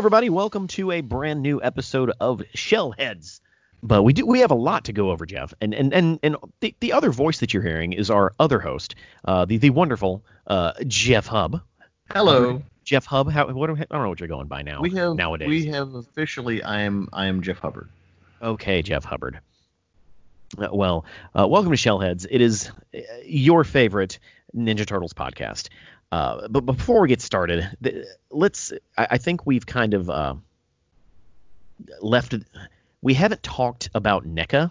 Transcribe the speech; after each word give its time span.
Everybody. 0.00 0.30
Welcome 0.30 0.66
to 0.68 0.92
a 0.92 1.02
brand 1.02 1.42
new 1.42 1.62
episode 1.62 2.10
of 2.20 2.38
Shellheads. 2.56 3.40
But 3.82 4.02
we 4.02 4.14
do 4.14 4.24
we 4.24 4.40
have 4.40 4.50
a 4.50 4.54
lot 4.54 4.86
to 4.86 4.94
go 4.94 5.10
over, 5.10 5.26
Jeff. 5.26 5.52
And 5.60 5.74
and 5.74 5.92
and, 5.92 6.18
and 6.22 6.36
the, 6.60 6.74
the 6.80 6.94
other 6.94 7.10
voice 7.10 7.40
that 7.40 7.52
you're 7.52 7.62
hearing 7.62 7.92
is 7.92 8.08
our 8.08 8.32
other 8.40 8.60
host, 8.60 8.94
uh, 9.26 9.44
the 9.44 9.58
the 9.58 9.68
wonderful 9.68 10.24
uh, 10.46 10.72
Jeff 10.86 11.26
Hub. 11.26 11.60
Hello. 12.10 12.62
Jeff 12.82 13.04
Hub. 13.04 13.30
How 13.30 13.52
what 13.52 13.68
I 13.68 13.74
don't 13.74 13.90
know 13.90 14.08
what 14.08 14.20
you're 14.20 14.26
going 14.26 14.46
by 14.46 14.62
now. 14.62 14.80
We 14.80 14.88
have 14.92 15.16
nowadays. 15.16 15.48
we 15.48 15.66
have 15.66 15.94
officially. 15.94 16.62
I 16.62 16.80
am 16.80 17.10
I 17.12 17.26
am 17.26 17.42
Jeff 17.42 17.58
Hubbard. 17.58 17.90
Okay, 18.40 18.80
Jeff 18.80 19.04
Hubbard. 19.04 19.38
Uh, 20.56 20.68
well, 20.72 21.04
uh, 21.38 21.46
welcome 21.46 21.72
to 21.72 21.76
Shellheads. 21.76 22.26
It 22.30 22.40
is 22.40 22.70
uh, 22.94 23.00
your 23.26 23.64
favorite 23.64 24.18
Ninja 24.56 24.86
Turtles 24.86 25.12
podcast. 25.12 25.68
Uh, 26.12 26.48
but 26.48 26.62
before 26.66 27.02
we 27.02 27.08
get 27.08 27.20
started, 27.20 27.70
th- 27.82 28.04
let's. 28.30 28.72
I, 28.98 29.06
I 29.12 29.18
think 29.18 29.46
we've 29.46 29.64
kind 29.64 29.94
of 29.94 30.10
uh, 30.10 30.34
left. 32.00 32.34
We 33.02 33.14
haven't 33.14 33.42
talked 33.42 33.90
about 33.94 34.26
NECA 34.26 34.70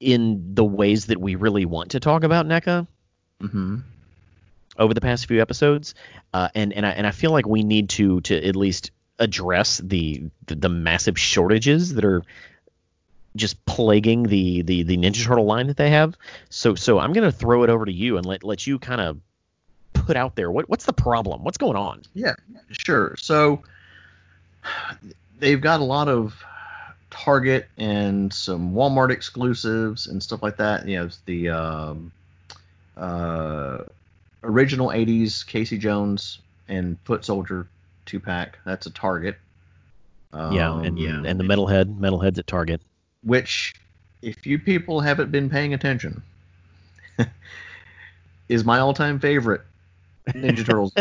in 0.00 0.54
the 0.54 0.64
ways 0.64 1.06
that 1.06 1.20
we 1.20 1.34
really 1.34 1.64
want 1.64 1.92
to 1.92 2.00
talk 2.00 2.24
about 2.24 2.46
NECA 2.46 2.86
Mm-hmm. 3.42 3.78
over 4.78 4.94
the 4.94 5.00
past 5.00 5.26
few 5.26 5.42
episodes, 5.42 5.94
uh, 6.32 6.48
and 6.54 6.72
and 6.72 6.86
I 6.86 6.90
and 6.90 7.06
I 7.06 7.10
feel 7.10 7.32
like 7.32 7.46
we 7.46 7.62
need 7.64 7.90
to 7.90 8.20
to 8.22 8.46
at 8.46 8.54
least 8.56 8.92
address 9.18 9.78
the 9.78 10.22
the, 10.46 10.54
the 10.54 10.68
massive 10.68 11.18
shortages 11.18 11.94
that 11.94 12.04
are 12.04 12.22
just 13.36 13.62
plaguing 13.66 14.22
the, 14.22 14.62
the 14.62 14.84
the 14.84 14.96
Ninja 14.96 15.24
Turtle 15.24 15.44
line 15.44 15.66
that 15.66 15.76
they 15.76 15.90
have. 15.90 16.16
So 16.48 16.76
so 16.76 17.00
I'm 17.00 17.12
gonna 17.12 17.32
throw 17.32 17.64
it 17.64 17.70
over 17.70 17.84
to 17.84 17.92
you 17.92 18.16
and 18.16 18.24
let 18.24 18.44
let 18.44 18.66
you 18.66 18.78
kind 18.78 19.00
of 19.00 19.18
put 20.04 20.16
out 20.16 20.36
there 20.36 20.50
what 20.50 20.68
what's 20.68 20.84
the 20.84 20.92
problem? 20.92 21.42
What's 21.44 21.58
going 21.58 21.76
on? 21.76 22.02
Yeah, 22.14 22.34
sure. 22.70 23.16
So 23.18 23.62
they've 25.38 25.60
got 25.60 25.80
a 25.80 25.84
lot 25.84 26.08
of 26.08 26.42
Target 27.10 27.68
and 27.78 28.32
some 28.32 28.72
Walmart 28.72 29.10
exclusives 29.10 30.06
and 30.06 30.22
stuff 30.22 30.42
like 30.42 30.56
that. 30.58 30.86
You 30.86 30.96
know, 30.98 31.08
the 31.26 31.48
um, 31.50 32.12
uh, 32.96 33.78
original 34.42 34.88
'80s 34.88 35.46
Casey 35.46 35.78
Jones 35.78 36.40
and 36.68 36.98
Foot 37.04 37.24
Soldier 37.24 37.66
two 38.04 38.20
pack. 38.20 38.58
That's 38.64 38.86
a 38.86 38.90
Target. 38.90 39.36
yeah, 40.32 40.80
and 40.80 40.98
Um, 40.98 41.24
and 41.24 41.38
the 41.40 41.44
metalhead 41.44 41.98
metalheads 41.98 42.38
at 42.38 42.46
Target. 42.46 42.80
which, 43.22 43.74
if 44.20 44.46
you 44.46 44.58
people 44.58 45.00
haven't 45.00 45.30
been 45.30 45.48
paying 45.48 45.72
attention, 45.72 46.22
is 48.48 48.64
my 48.64 48.78
all-time 48.80 49.18
favorite 49.20 49.62
Ninja 50.28 50.64
Turtles 50.64 50.92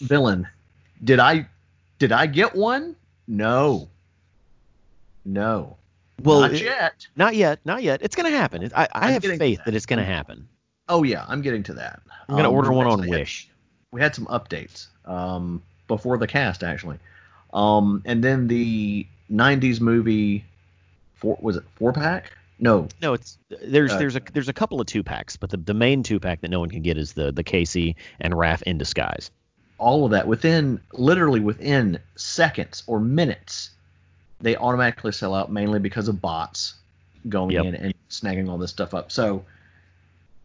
villain. 0.00 0.46
Did 1.04 1.20
I 1.20 1.46
did 1.98 2.12
I 2.12 2.26
get 2.26 2.54
one? 2.54 2.96
No. 3.26 3.88
No. 5.24 5.76
Well, 6.22 6.40
Not 6.40 6.52
it- 6.54 6.62
yet. 6.62 7.06
Not 7.16 7.36
yet, 7.36 7.60
not 7.64 7.82
yet. 7.82 8.00
It's 8.02 8.16
gonna 8.16 8.30
happen. 8.30 8.62
It- 8.62 8.72
I, 8.74 8.84
I 8.84 9.06
I'm 9.06 9.12
have 9.12 9.22
faith 9.24 9.58
that 9.58 9.64
that. 9.66 9.74
it's 9.74 9.86
gonna 9.86 10.04
happen. 10.04 10.48
Oh 10.88 11.02
yeah, 11.02 11.24
I'm 11.28 11.42
getting 11.42 11.62
to 11.64 11.74
that. 11.74 12.00
I'm 12.28 12.36
gonna 12.36 12.48
Um, 12.48 12.54
order 12.54 12.72
one 12.72 12.86
on 12.86 12.94
actually 13.00 13.10
had- 13.10 13.20
Wish. 13.20 13.48
we 13.92 14.00
had 14.00 14.14
some 14.14 14.26
updates 14.26 14.86
um, 15.04 15.62
before 15.86 16.18
the 16.18 16.26
cast 16.26 16.62
actually, 16.64 16.98
um, 17.52 18.02
and 18.04 18.24
then 18.24 18.48
the 18.48 19.06
'90s 19.30 19.80
movie, 19.80 20.44
four 21.14 21.36
was 21.40 21.56
it 21.56 21.64
four 21.76 21.92
pack? 21.92 22.32
No, 22.60 22.88
No, 23.00 23.12
it's 23.14 23.38
there's 23.62 23.92
Uh, 23.92 23.98
there's 23.98 24.16
a 24.16 24.22
there's 24.32 24.48
a 24.48 24.52
couple 24.52 24.80
of 24.80 24.86
two 24.86 25.02
packs, 25.02 25.36
but 25.36 25.50
the, 25.50 25.56
the 25.58 25.74
main 25.74 26.02
two 26.02 26.18
pack 26.18 26.40
that 26.40 26.50
no 26.50 26.58
one 26.60 26.70
can 26.70 26.82
get 26.82 26.98
is 26.98 27.12
the 27.12 27.30
the 27.30 27.44
Casey 27.44 27.94
and 28.20 28.34
Raph 28.34 28.62
in 28.62 28.78
disguise. 28.78 29.30
all 29.78 30.04
of 30.04 30.10
that 30.10 30.26
within 30.26 30.80
literally 30.92 31.38
within 31.40 31.98
seconds 32.16 32.82
or 32.88 32.98
minutes 32.98 33.70
they 34.40 34.56
automatically 34.56 35.12
sell 35.12 35.34
out 35.34 35.52
mainly 35.52 35.78
because 35.78 36.08
of 36.08 36.20
bots 36.20 36.74
going 37.28 37.50
Yep. 37.52 37.64
in 37.64 37.74
and 37.76 37.94
snagging 38.10 38.48
all 38.48 38.58
this 38.58 38.70
stuff 38.70 38.92
up 38.94 39.12
so 39.12 39.44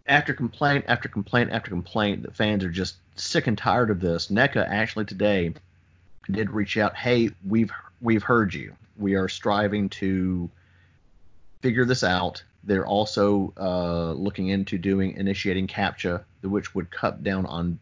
after 0.08 0.34
complaint 0.36 0.86
after 0.88 1.08
complaint 1.10 1.50
after 1.52 1.70
complaint 1.72 2.22
the 2.24 2.32
fans 2.32 2.64
are 2.64 2.70
just 2.70 2.96
sick 3.16 3.48
and 3.48 3.58
tired 3.58 3.90
of 3.90 4.00
this 4.02 4.28
NECA 4.28 4.68
actually 4.68 5.06
today 5.06 5.54
did 6.30 6.52
reach 6.52 6.78
out 6.78 6.96
hey 6.96 7.30
we've 7.48 7.72
we've 8.02 8.24
heard 8.24 8.54
you 8.54 8.76
we 8.98 9.16
are 9.16 9.28
striving 9.30 9.90
to 9.90 10.50
figure 11.64 11.86
this 11.86 12.04
out 12.04 12.44
they're 12.66 12.86
also 12.86 13.52
uh, 13.58 14.12
looking 14.14 14.48
into 14.50 14.78
doing 14.78 15.16
initiating 15.18 15.68
captcha 15.68 16.24
which 16.44 16.76
would 16.76 16.92
cut 16.92 17.24
down 17.24 17.46
on 17.48 17.80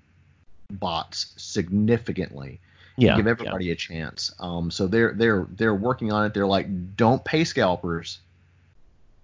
bots 0.71 1.33
significantly 1.37 2.59
Yeah, 2.97 3.15
give 3.17 3.27
everybody 3.27 3.71
a 3.71 3.75
chance. 3.75 4.31
Um, 4.39 4.71
so 4.71 4.87
they're 4.87 5.13
they're 5.13 5.47
they're 5.57 5.75
working 5.75 6.11
on 6.11 6.25
it. 6.25 6.33
They're 6.33 6.53
like, 6.57 6.67
don't 6.95 7.23
pay 7.25 7.43
scalpers. 7.43 8.19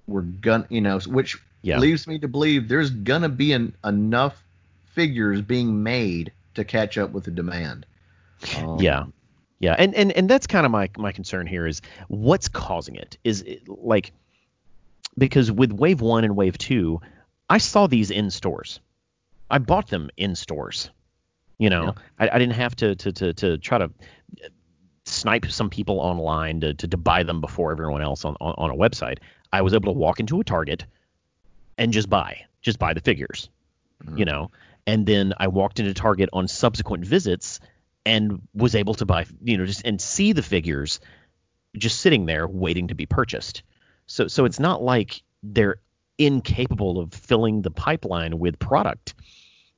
We're 0.08 0.22
gonna, 0.22 0.66
you 0.70 0.82
know, 0.82 1.00
which 1.00 1.38
Yeah. 1.62 1.80
leaves 1.80 2.08
me 2.08 2.18
to 2.20 2.28
believe 2.28 2.68
there's 2.68 2.90
gonna 2.90 3.30
be 3.30 3.54
an, 3.54 3.74
enough 3.84 4.36
figures 4.96 5.42
being 5.42 5.84
made 5.84 6.32
to 6.56 6.64
catch 6.64 6.98
up 6.98 7.12
with 7.12 7.26
the 7.26 7.32
demand. 7.32 7.86
Um, 8.58 8.80
Yeah. 8.80 9.06
Yeah, 9.60 9.76
and, 9.78 9.96
and 9.96 10.12
and 10.12 10.30
that's 10.30 10.46
kind 10.48 10.66
of 10.66 10.72
my 10.72 10.90
my 10.98 11.12
concern 11.12 11.48
here 11.48 11.66
is 11.66 11.82
what's 12.10 12.48
causing 12.48 12.96
it 12.96 13.18
is 13.24 13.42
it, 13.42 13.68
like 13.68 14.12
because 15.18 15.52
with 15.52 15.72
wave 15.72 16.02
one 16.02 16.24
and 16.24 16.36
wave 16.36 16.58
two, 16.58 17.02
I 17.50 17.58
saw 17.58 17.88
these 17.88 18.12
in 18.12 18.30
stores. 18.30 18.80
I 19.50 19.60
bought 19.60 19.88
them 19.90 20.10
in 20.18 20.36
stores. 20.36 20.90
You 21.58 21.70
know, 21.70 21.96
I, 22.20 22.30
I 22.30 22.38
didn't 22.38 22.56
have 22.56 22.76
to 22.78 22.96
to 22.96 23.12
to 23.14 23.34
to 23.34 23.58
try 23.58 23.80
to 23.80 23.92
snipe 25.06 25.50
some 25.50 25.70
people 25.70 26.00
online 26.00 26.62
to, 26.62 26.74
to, 26.74 26.88
to 26.88 26.98
buy 26.98 27.24
them 27.24 27.42
before 27.42 27.72
everyone 27.72 28.02
else 28.02 28.26
on, 28.26 28.36
on, 28.42 28.54
on 28.58 28.70
a 28.72 28.76
website. 28.76 29.20
I 29.52 29.62
was 29.62 29.74
able 29.74 29.94
to 29.94 29.98
walk 29.98 30.20
into 30.20 30.40
a 30.40 30.44
Target 30.44 30.86
and 31.78 31.94
just 31.94 32.10
buy, 32.10 32.46
just 32.62 32.78
buy 32.78 32.94
the 32.94 33.00
figures, 33.00 33.50
you 34.16 34.26
mm. 34.26 34.28
know. 34.28 34.52
And 34.86 35.06
then 35.06 35.34
I 35.38 35.48
walked 35.48 35.80
into 35.80 35.94
Target 35.94 36.30
on 36.34 36.48
subsequent 36.48 37.06
visits 37.06 37.60
and 38.06 38.42
was 38.54 38.76
able 38.76 38.94
to 38.96 39.06
buy, 39.06 39.26
you 39.42 39.58
know, 39.58 39.66
just 39.66 39.86
and 39.86 40.00
see 40.00 40.34
the 40.34 40.44
figures 40.44 41.00
just 41.76 42.00
sitting 42.00 42.26
there 42.26 42.48
waiting 42.48 42.90
to 42.90 42.96
be 42.96 43.06
purchased. 43.06 43.64
So 44.08 44.28
so 44.28 44.46
it's 44.46 44.60
not 44.60 44.82
like 44.82 45.22
they're 45.44 45.78
incapable 46.18 47.00
of 47.00 47.14
filling 47.14 47.62
the 47.62 47.72
pipeline 47.72 48.40
with 48.40 48.58
product. 48.60 49.14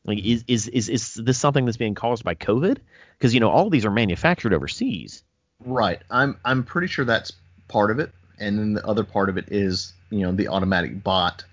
Like 0.05 0.19
is 0.19 0.43
is 0.47 0.67
is, 0.69 0.89
is 0.89 1.13
this 1.15 1.37
something 1.37 1.65
that's 1.65 1.77
being 1.77 1.95
caused 1.95 2.23
by 2.23 2.35
COVID? 2.35 2.77
Because 3.17 3.33
you 3.33 3.39
know 3.39 3.49
all 3.49 3.69
these 3.69 3.85
are 3.85 3.91
manufactured 3.91 4.53
overseas. 4.53 5.23
Right. 5.65 6.01
I'm 6.09 6.37
I'm 6.45 6.63
pretty 6.63 6.87
sure 6.87 7.05
that's 7.05 7.33
part 7.67 7.91
of 7.91 7.99
it, 7.99 8.11
and 8.39 8.57
then 8.57 8.73
the 8.73 8.85
other 8.85 9.03
part 9.03 9.29
of 9.29 9.37
it 9.37 9.45
is 9.49 9.93
you 10.09 10.19
know 10.19 10.31
the 10.31 10.47
automatic 10.47 11.03
bot 11.03 11.43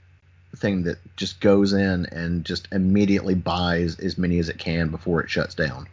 thing 0.56 0.84
that 0.84 0.97
just 1.16 1.41
goes 1.41 1.72
in 1.72 2.06
and 2.06 2.44
just 2.44 2.69
immediately 2.72 3.34
buys 3.34 3.98
as 3.98 4.16
many 4.16 4.38
as 4.38 4.48
it 4.48 4.59
can 4.59 4.88
before 4.88 5.20
it 5.20 5.28
shuts 5.28 5.54
down. 5.54 5.86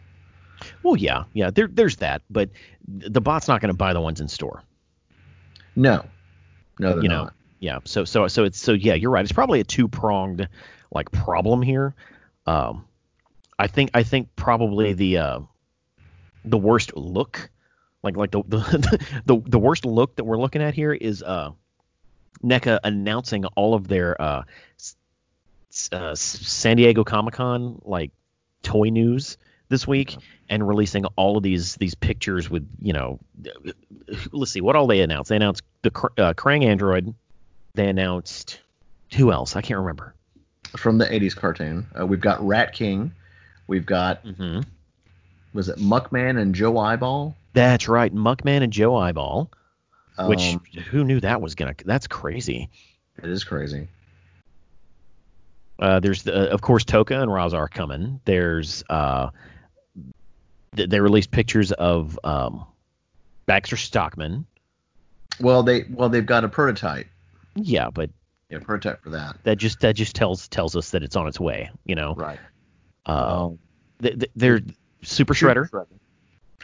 Well, 0.82 0.96
yeah, 0.96 1.24
yeah, 1.32 1.50
there 1.50 1.68
there's 1.68 1.96
that, 1.96 2.22
but 2.30 2.50
the 2.88 3.20
bot's 3.20 3.48
not 3.48 3.60
going 3.60 3.72
to 3.72 3.76
buy 3.76 3.92
the 3.92 4.00
ones 4.00 4.20
in 4.20 4.28
store. 4.28 4.62
No, 5.76 6.04
no, 6.78 7.00
you 7.00 7.08
know, 7.08 7.24
not. 7.24 7.34
yeah. 7.60 7.78
So 7.84 8.04
so 8.04 8.28
so 8.28 8.44
it's 8.44 8.58
so 8.58 8.72
yeah, 8.72 8.94
you're 8.94 9.10
right. 9.10 9.24
It's 9.24 9.32
probably 9.32 9.60
a 9.60 9.64
two 9.64 9.88
pronged 9.88 10.48
like 10.92 11.10
problem 11.10 11.62
here. 11.62 11.94
Um, 12.46 12.86
I 13.58 13.66
think 13.66 13.90
I 13.94 14.02
think 14.02 14.34
probably 14.36 14.92
the 14.92 15.18
uh, 15.18 15.40
the 16.44 16.58
worst 16.58 16.96
look, 16.96 17.50
like 18.02 18.16
like 18.16 18.30
the 18.30 18.42
the, 18.48 19.22
the 19.26 19.42
the 19.48 19.58
worst 19.58 19.84
look 19.84 20.16
that 20.16 20.24
we're 20.24 20.38
looking 20.38 20.62
at 20.62 20.74
here 20.74 20.92
is 20.92 21.22
uh, 21.22 21.50
NECA 22.42 22.80
announcing 22.84 23.44
all 23.46 23.74
of 23.74 23.88
their 23.88 24.20
uh, 24.20 24.42
uh, 25.92 26.14
San 26.14 26.76
Diego 26.76 27.04
Comic 27.04 27.34
Con 27.34 27.80
like 27.84 28.10
toy 28.62 28.88
news 28.88 29.36
this 29.74 29.88
week 29.88 30.16
and 30.48 30.66
releasing 30.68 31.04
all 31.16 31.36
of 31.36 31.42
these 31.42 31.74
these 31.76 31.96
pictures 31.96 32.48
with 32.48 32.64
you 32.80 32.92
know 32.92 33.18
let's 34.30 34.52
see 34.52 34.60
what 34.60 34.76
all 34.76 34.86
they 34.86 35.00
announced 35.00 35.30
they 35.30 35.36
announced 35.36 35.62
the 35.82 35.90
uh, 36.16 36.32
Krang 36.34 36.64
android 36.64 37.12
they 37.74 37.88
announced 37.88 38.60
who 39.16 39.32
else 39.32 39.56
I 39.56 39.62
can't 39.62 39.80
remember 39.80 40.14
From 40.76 40.98
the 40.98 41.06
'80s 41.06 41.34
cartoon, 41.34 41.86
uh, 41.98 42.06
we've 42.06 42.20
got 42.20 42.40
Rat 42.46 42.72
King, 42.72 43.10
we've 43.66 43.84
got 43.84 44.24
mm-hmm. 44.24 44.60
was 45.54 45.68
it 45.68 45.78
Muckman 45.78 46.40
and 46.40 46.54
Joe 46.54 46.78
Eyeball? 46.78 47.36
that's 47.52 47.88
right 47.88 48.14
Muckman 48.14 48.62
and 48.62 48.72
Joe 48.72 48.94
Eyeball 48.94 49.50
which 50.26 50.54
Um, 50.54 50.60
who 50.90 51.02
knew 51.02 51.18
that 51.18 51.40
was 51.40 51.56
gonna 51.56 51.74
that's 51.84 52.06
crazy 52.06 52.70
it 53.20 53.28
is 53.28 53.42
crazy. 53.42 53.88
Uh, 55.78 55.98
there's 56.00 56.22
the, 56.22 56.50
of 56.52 56.60
course 56.60 56.84
Tokka 56.84 57.20
and 57.20 57.30
Rahzar 57.30 57.68
coming. 57.70 58.20
There's 58.24 58.84
uh, 58.88 59.30
they 60.74 61.00
released 61.00 61.30
pictures 61.30 61.72
of 61.72 62.18
um, 62.24 62.64
Baxter 63.46 63.76
Stockman. 63.76 64.46
Well, 65.40 65.62
they 65.62 65.84
well 65.90 66.08
they've 66.08 66.24
got 66.26 66.44
a 66.44 66.48
prototype. 66.48 67.06
Yeah, 67.56 67.90
but 67.90 68.10
Yeah, 68.50 68.58
prototype 68.60 69.02
for 69.02 69.10
that. 69.10 69.36
that 69.44 69.58
just 69.58 69.80
that 69.80 69.94
just 69.96 70.14
tells 70.14 70.48
tells 70.48 70.76
us 70.76 70.90
that 70.90 71.02
it's 71.02 71.16
on 71.16 71.26
its 71.26 71.40
way. 71.40 71.70
You 71.84 71.94
know, 71.94 72.14
Right. 72.14 72.38
uh, 73.06 73.44
Um, 73.46 73.58
th- 74.02 74.18
th- 74.18 74.30
they're 74.36 74.60
Super 75.02 75.34
Shredder. 75.34 75.68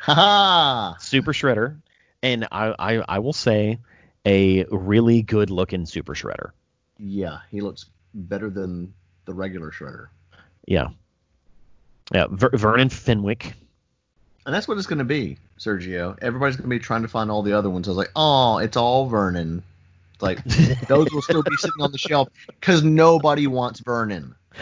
Ha 0.00 0.96
Super 1.00 1.32
Shredder, 1.32 1.80
and 2.22 2.46
I, 2.50 2.74
I 2.78 3.04
I 3.08 3.18
will 3.18 3.32
say 3.34 3.78
a 4.26 4.64
really 4.64 5.22
good 5.22 5.50
looking 5.50 5.84
Super 5.86 6.14
Shredder. 6.14 6.50
Yeah, 6.98 7.38
he 7.50 7.60
looks 7.60 7.86
better 8.14 8.50
than 8.50 8.92
the 9.26 9.34
regular 9.34 9.70
Shredder. 9.70 10.08
Yeah. 10.66 10.88
Yeah, 12.12 12.26
Ver- 12.30 12.50
Vernon 12.54 12.88
Fenwick. 12.88 13.54
And 14.46 14.54
that's 14.54 14.66
what 14.66 14.78
it's 14.78 14.86
going 14.86 14.98
to 15.00 15.04
be, 15.04 15.36
Sergio. 15.58 16.16
Everybody's 16.22 16.56
going 16.56 16.68
to 16.68 16.74
be 16.74 16.78
trying 16.78 17.02
to 17.02 17.08
find 17.08 17.30
all 17.30 17.42
the 17.42 17.52
other 17.52 17.68
ones. 17.68 17.86
I 17.86 17.90
was 17.90 17.98
like, 17.98 18.12
oh, 18.16 18.58
it's 18.58 18.76
all 18.76 19.06
Vernon. 19.06 19.62
It's 20.14 20.22
like 20.22 20.42
those 20.88 21.08
will 21.12 21.22
still 21.22 21.42
be 21.42 21.56
sitting 21.56 21.80
on 21.82 21.92
the 21.92 21.98
shelf 21.98 22.28
because 22.46 22.82
nobody 22.82 23.46
wants 23.46 23.80
Vernon. 23.80 24.34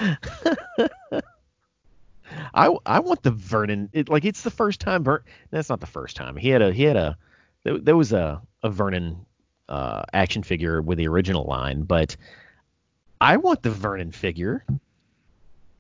I 2.55 2.77
I 2.85 3.01
want 3.01 3.23
the 3.23 3.31
Vernon. 3.31 3.89
It, 3.93 4.09
like 4.09 4.25
it's 4.25 4.43
the 4.43 4.51
first 4.51 4.81
time. 4.81 5.05
Ver- 5.05 5.25
That's 5.51 5.69
not 5.69 5.81
the 5.81 5.87
first 5.87 6.17
time. 6.17 6.37
He 6.37 6.49
had 6.49 6.63
a 6.63 6.73
he 6.73 6.83
had 6.83 6.97
a 6.97 7.17
there, 7.65 7.79
there 7.79 7.97
was 7.97 8.13
a 8.13 8.43
a 8.63 8.71
Vernon 8.71 9.25
uh, 9.69 10.03
action 10.13 10.43
figure 10.43 10.83
with 10.83 10.99
the 10.99 11.09
original 11.09 11.45
line, 11.45 11.83
but 11.83 12.17
I 13.21 13.37
want 13.37 13.63
the 13.63 13.71
Vernon 13.71 14.13
figure. 14.13 14.65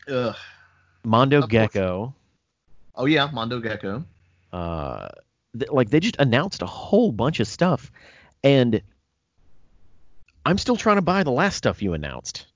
Ugh. 0.08 0.36
Mondo. 1.04 1.46
Gecko. 1.46 2.14
Oh 2.98 3.06
yeah, 3.06 3.30
Mondo 3.32 3.60
Gecko. 3.60 4.04
Uh, 4.52 5.08
th- 5.58 5.70
like 5.70 5.88
they 5.90 6.00
just 6.00 6.16
announced 6.18 6.60
a 6.62 6.66
whole 6.66 7.12
bunch 7.12 7.38
of 7.40 7.46
stuff, 7.46 7.90
and 8.44 8.82
I'm 10.44 10.58
still 10.58 10.76
trying 10.76 10.96
to 10.96 11.02
buy 11.02 11.22
the 11.22 11.30
last 11.30 11.56
stuff 11.56 11.80
you 11.80 11.94
announced. 11.94 12.46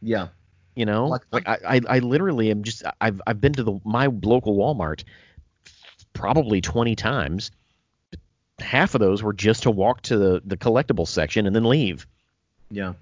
Yeah. 0.00 0.28
You 0.74 0.84
know, 0.86 1.06
Like- 1.06 1.22
like, 1.30 1.46
I, 1.48 1.58
I, 1.76 1.80
I 1.88 1.98
literally 2.00 2.50
am 2.50 2.62
just 2.64 2.82
I've 3.00 3.20
I've 3.26 3.40
been 3.40 3.52
to 3.54 3.62
the 3.62 3.78
my 3.84 4.06
local 4.06 4.56
Walmart 4.56 5.04
probably 6.12 6.60
20 6.60 6.96
times. 6.96 7.50
Half 8.58 8.94
of 8.94 9.00
those 9.00 9.22
were 9.22 9.32
just 9.32 9.62
to 9.64 9.70
walk 9.70 10.02
to 10.02 10.16
the 10.18 10.42
the 10.44 10.56
collectible 10.56 11.06
section 11.06 11.46
and 11.46 11.54
then 11.54 11.64
leave 11.64 12.06
Yeah. 12.70 12.94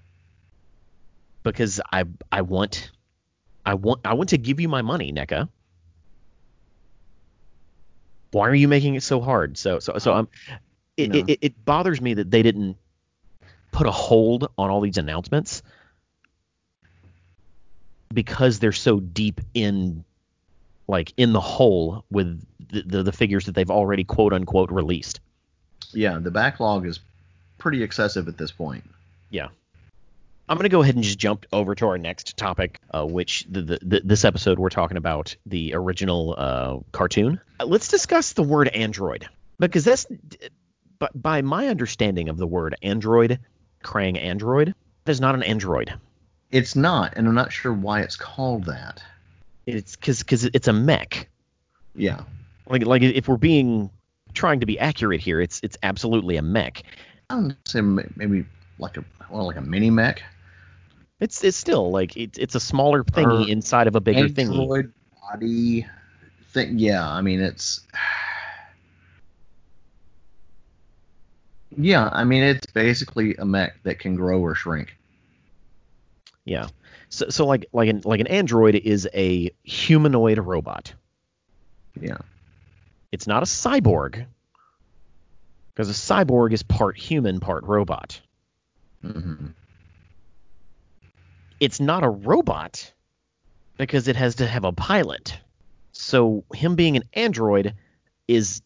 because 1.43 1.81
I 1.93 2.05
I 2.33 2.43
want 2.43 2.91
I 3.65 3.75
want 3.75 4.01
I 4.05 4.15
want 4.15 4.31
to 4.31 4.39
give 4.39 4.59
you 4.61 4.69
my 4.69 4.83
money, 4.83 5.13
NECA. 5.13 5.49
Why 8.33 8.49
are 8.49 8.55
you 8.55 8.69
making 8.69 8.95
it 8.95 9.03
so 9.03 9.21
hard? 9.21 9.59
So 9.59 9.79
so 9.79 9.99
so 9.99 10.13
I'm 10.13 10.29
it, 10.97 11.11
No. 11.11 11.25
it, 11.27 11.39
it 11.41 11.65
bothers 11.65 12.01
me 12.01 12.15
that 12.15 12.31
they 12.31 12.43
didn't 12.43 12.77
put 13.73 13.87
a 13.87 13.91
hold 13.91 14.49
on 14.59 14.71
all 14.71 14.81
these 14.81 14.99
announcements 14.99 15.63
because 18.13 18.59
they're 18.59 18.73
so 18.73 19.01
deep 19.01 19.41
in 19.55 20.05
like 20.89 21.13
in 21.17 21.33
the 21.33 21.41
hole 21.41 22.05
with 22.11 22.43
the, 22.71 22.83
the, 22.83 23.03
the 23.05 23.13
figures 23.13 23.47
that 23.47 23.55
they've 23.55 23.71
already 23.71 24.05
quote 24.05 24.33
unquote 24.33 24.71
released. 24.71 25.21
Yeah. 25.93 26.19
The 26.19 26.31
backlog 26.31 26.87
is 26.87 27.01
pretty 27.59 27.83
excessive 27.83 28.29
at 28.29 28.37
this 28.37 28.51
point. 28.51 28.85
Yeah. 29.31 29.49
I'm 30.51 30.57
going 30.57 30.65
to 30.65 30.69
go 30.69 30.83
ahead 30.83 30.97
and 30.97 31.05
just 31.05 31.17
jump 31.17 31.47
over 31.53 31.77
to 31.77 31.87
our 31.87 31.97
next 31.97 32.37
topic, 32.37 32.81
uh, 32.93 33.07
which 33.07 33.47
the, 33.49 33.63
the, 33.63 33.79
the, 33.83 34.01
this 34.05 34.25
episode 34.25 34.59
we're 34.59 34.69
talking 34.69 34.97
about 34.97 35.37
the 35.47 35.75
original 35.75 36.35
uh, 36.37 36.79
cartoon. 36.91 37.41
Uh, 37.61 37.67
let's 37.67 37.87
discuss 37.87 38.33
the 38.33 38.43
word 38.43 38.67
android 38.67 39.29
because 39.61 39.85
that's, 39.85 40.07
but 40.99 41.13
by 41.15 41.43
my 41.43 41.69
understanding 41.69 42.29
of 42.29 42.37
the 42.37 42.49
word 42.49 42.75
android, 42.83 43.39
Krang 43.85 44.21
android, 44.21 44.75
that 45.05 45.13
is 45.13 45.21
not 45.21 45.37
an 45.37 45.45
android. 45.45 45.95
It's 46.51 46.75
not, 46.75 47.15
and 47.17 47.29
I'm 47.29 47.35
not 47.37 47.53
sure 47.53 47.73
why 47.73 48.01
it's 48.01 48.17
called 48.17 48.65
that. 48.65 49.01
It's 49.67 49.95
because 49.95 50.19
because 50.19 50.47
it's 50.47 50.67
a 50.67 50.73
mech. 50.73 51.29
Yeah. 51.95 52.23
Like 52.69 52.85
like 52.85 53.03
if 53.03 53.29
we're 53.29 53.37
being 53.37 53.89
trying 54.35 54.59
to 54.61 54.67
be 54.67 54.81
accurate 54.81 55.21
here, 55.21 55.41
it's 55.41 55.61
it's 55.63 55.79
absolutely 55.85 56.39
a 56.39 56.43
mech. 56.43 56.83
I 57.29 57.39
would 57.39 57.57
say 57.69 57.81
maybe 57.83 58.47
like 58.81 58.97
a 58.97 59.05
well, 59.31 59.47
like 59.47 59.57
a 59.57 59.61
mini 59.61 59.91
mech. 59.91 60.25
It's 61.21 61.45
it's 61.45 61.57
still 61.57 61.91
like 61.91 62.17
it's 62.17 62.39
it's 62.39 62.55
a 62.55 62.61
smaller 62.61 63.05
thingy 63.05 63.47
Or 63.47 63.51
inside 63.51 63.87
of 63.87 63.95
a 63.95 64.01
bigger 64.01 64.29
thingy. 64.29 64.59
Android 64.59 64.93
body 65.31 65.87
thing. 66.49 66.79
Yeah, 66.79 67.07
I 67.09 67.21
mean 67.21 67.41
it's. 67.41 67.87
Yeah, 71.77 72.09
I 72.13 72.25
mean 72.25 72.43
it's 72.43 72.67
basically 72.67 73.37
a 73.37 73.45
mech 73.45 73.83
that 73.85 73.99
can 73.99 74.17
grow 74.17 74.41
or 74.41 74.55
shrink. 74.55 74.97
Yeah. 76.45 76.69
So 77.11 77.29
so 77.29 77.47
like 77.47 77.67
like 77.73 77.89
an 77.89 78.01
like 78.05 78.21
an 78.21 78.27
android 78.27 78.75
is 78.75 79.07
a 79.15 79.51
humanoid 79.63 80.39
robot. 80.39 80.95
Yeah. 82.01 82.19
It's 83.13 83.27
not 83.27 83.43
a 83.43 83.47
cyborg. 83.47 84.25
Because 85.75 85.91
a 85.91 85.93
cyborg 85.93 86.53
is 86.53 86.63
part 86.63 86.97
human, 86.97 87.41
part 87.41 87.65
robot. 87.65 88.21
hmm 89.03 89.49
It's 91.61 91.79
not 91.81 92.03
a 92.03 92.09
robot 92.09 92.93
because 93.77 94.09
it 94.09 94.17
has 94.17 94.37
to 94.37 94.47
have 94.47 94.65
a 94.65 94.73
pilot. 94.73 95.39
So 95.93 96.45
him 96.55 96.75
being 96.75 96.97
an 96.97 97.05
android 97.15 97.75
is 98.27 98.63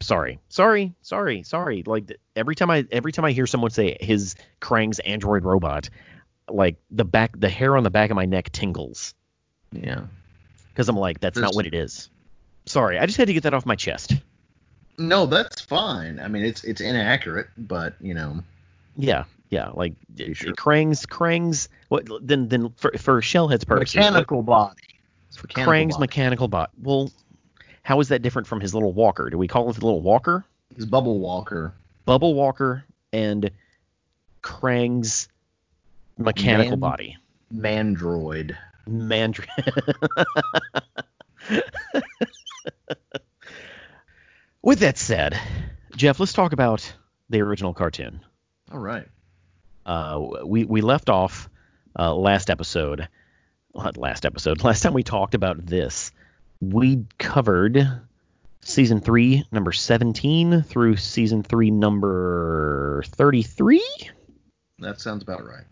sorry, 0.00 0.40
sorry, 0.48 0.94
sorry, 1.02 1.42
sorry. 1.44 1.82
Like 1.86 2.16
every 2.34 2.54
time 2.54 2.70
I 2.70 2.84
every 2.90 3.12
time 3.12 3.24
I 3.24 3.32
hear 3.32 3.46
someone 3.46 3.70
say 3.70 3.96
his 4.00 4.34
Krang's 4.60 4.98
android 5.00 5.44
robot, 5.44 5.88
like 6.48 6.76
the 6.90 7.04
back 7.04 7.38
the 7.38 7.48
hair 7.48 7.76
on 7.76 7.84
the 7.84 7.90
back 7.90 8.10
of 8.10 8.16
my 8.16 8.24
neck 8.24 8.50
tingles 8.50 9.14
Yeah. 9.70 10.02
because 10.72 10.88
I'm 10.88 10.96
like 10.96 11.20
that's 11.20 11.38
not 11.38 11.54
what 11.54 11.66
it 11.66 11.74
is. 11.74 12.10
Sorry, 12.66 12.98
I 12.98 13.06
just 13.06 13.18
had 13.18 13.28
to 13.28 13.32
get 13.34 13.44
that 13.44 13.54
off 13.54 13.66
my 13.66 13.76
chest. 13.76 14.14
No, 14.98 15.26
that's 15.26 15.60
fine. 15.60 16.18
I 16.18 16.28
mean 16.28 16.44
it's 16.44 16.64
it's 16.64 16.80
inaccurate, 16.80 17.48
but 17.56 17.94
you 18.00 18.14
know. 18.14 18.42
Yeah, 18.96 19.24
yeah, 19.52 19.68
like 19.74 19.92
sure? 20.32 20.54
Krang's 20.54 21.04
Krang's 21.04 21.68
what 21.90 22.08
then 22.22 22.48
then 22.48 22.70
for 22.78 22.90
for 22.96 23.20
Shellhead's 23.20 23.64
purposes. 23.64 23.96
Mechanical 23.96 24.42
body. 24.42 24.80
It's 25.28 25.42
mechanical 25.42 25.70
Krang's 25.70 25.94
body. 25.96 26.02
mechanical 26.04 26.48
bot. 26.48 26.70
Well, 26.80 27.12
how 27.82 28.00
is 28.00 28.08
that 28.08 28.22
different 28.22 28.48
from 28.48 28.62
his 28.62 28.72
little 28.72 28.94
walker? 28.94 29.28
Do 29.28 29.36
we 29.36 29.48
call 29.48 29.68
it 29.68 29.74
the 29.74 29.84
little 29.84 30.00
walker? 30.00 30.46
His 30.74 30.86
bubble 30.86 31.18
walker. 31.18 31.74
Bubble 32.06 32.32
walker 32.32 32.84
and 33.12 33.50
Krang's 34.40 35.28
mechanical 36.16 36.78
Man- 36.78 36.80
body. 36.80 37.18
Mandroid. 37.54 38.56
Mandri. 38.88 39.46
With 44.62 44.78
that 44.78 44.96
said, 44.96 45.38
Jeff, 45.94 46.18
let's 46.20 46.32
talk 46.32 46.54
about 46.54 46.90
the 47.28 47.42
original 47.42 47.74
cartoon. 47.74 48.20
All 48.70 48.78
right. 48.78 49.06
Uh, 49.84 50.44
we 50.44 50.64
we 50.64 50.80
left 50.80 51.10
off 51.10 51.48
uh, 51.98 52.14
last 52.14 52.50
episode. 52.50 53.08
Last 53.74 54.26
episode. 54.26 54.62
Last 54.64 54.82
time 54.82 54.92
we 54.92 55.02
talked 55.02 55.34
about 55.34 55.64
this, 55.64 56.12
we 56.60 57.06
covered 57.16 58.02
season 58.60 59.00
three, 59.00 59.44
number 59.50 59.72
seventeen, 59.72 60.62
through 60.62 60.96
season 60.96 61.42
three, 61.42 61.70
number 61.70 63.02
thirty-three. 63.06 64.10
That 64.78 65.00
sounds 65.00 65.22
about 65.22 65.46
right. 65.46 65.64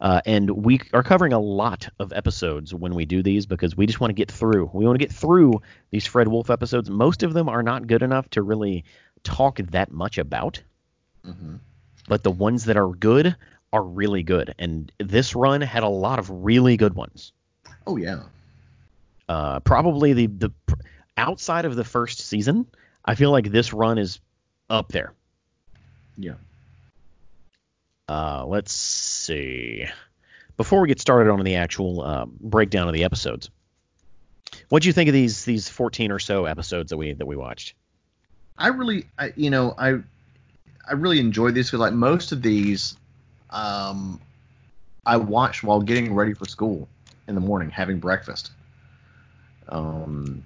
Uh, 0.00 0.20
and 0.26 0.50
we 0.50 0.80
are 0.92 1.02
covering 1.02 1.32
a 1.32 1.38
lot 1.40 1.88
of 1.98 2.12
episodes 2.12 2.72
when 2.72 2.94
we 2.94 3.04
do 3.04 3.22
these 3.22 3.46
because 3.46 3.76
we 3.76 3.86
just 3.86 3.98
want 3.98 4.10
to 4.10 4.14
get 4.14 4.30
through. 4.30 4.70
We 4.72 4.84
want 4.84 4.98
to 4.98 5.04
get 5.04 5.12
through 5.12 5.62
these 5.90 6.06
Fred 6.06 6.28
Wolf 6.28 6.50
episodes. 6.50 6.88
Most 6.88 7.22
of 7.22 7.32
them 7.32 7.48
are 7.48 7.62
not 7.62 7.86
good 7.86 8.02
enough 8.02 8.28
to 8.30 8.42
really 8.42 8.84
talk 9.24 9.56
that 9.56 9.90
much 9.90 10.18
about, 10.18 10.62
hmm 11.24 11.56
but 12.08 12.22
the 12.22 12.30
ones 12.30 12.64
that 12.64 12.76
are 12.76 12.88
good 12.88 13.36
are 13.72 13.82
really 13.82 14.22
good. 14.22 14.54
And 14.58 14.90
this 14.98 15.34
run 15.34 15.60
had 15.60 15.82
a 15.82 15.88
lot 15.88 16.18
of 16.18 16.30
really 16.30 16.76
good 16.76 16.94
ones. 16.94 17.32
Oh 17.86 17.96
yeah. 17.96 18.22
Uh, 19.28 19.60
probably 19.60 20.14
the 20.14 20.26
the 20.26 20.50
outside 21.16 21.64
of 21.64 21.76
the 21.76 21.84
first 21.84 22.20
season, 22.20 22.66
I 23.04 23.14
feel 23.14 23.30
like 23.30 23.50
this 23.50 23.72
run 23.72 23.98
is 23.98 24.20
up 24.70 24.90
there. 24.90 25.12
Yeah. 26.16 26.34
Uh, 28.08 28.44
let's 28.46 28.72
see. 28.72 29.86
Before 30.56 30.80
we 30.80 30.88
get 30.88 31.00
started 31.00 31.30
on 31.30 31.44
the 31.44 31.56
actual 31.56 32.00
uh, 32.00 32.24
breakdown 32.26 32.88
of 32.88 32.94
the 32.94 33.04
episodes, 33.04 33.50
what 34.70 34.82
do 34.82 34.88
you 34.88 34.92
think 34.92 35.08
of 35.08 35.12
these 35.12 35.44
these 35.44 35.68
14 35.68 36.10
or 36.10 36.18
so 36.18 36.46
episodes 36.46 36.90
that 36.90 36.96
we 36.96 37.12
that 37.12 37.26
we 37.26 37.36
watched? 37.36 37.74
I 38.56 38.68
really, 38.68 39.06
I, 39.16 39.32
you 39.36 39.50
know, 39.50 39.72
I, 39.78 40.00
I 40.88 40.94
really 40.94 41.18
enjoyed 41.20 41.54
these 41.54 41.66
because 41.68 41.80
like 41.80 41.92
most 41.92 42.32
of 42.32 42.42
these, 42.42 42.96
um, 43.50 44.20
I 45.06 45.16
watched 45.16 45.62
while 45.62 45.80
getting 45.80 46.14
ready 46.14 46.34
for 46.34 46.46
school 46.46 46.88
in 47.26 47.34
the 47.34 47.40
morning, 47.40 47.70
having 47.70 47.98
breakfast. 47.98 48.52
Um, 49.68 50.44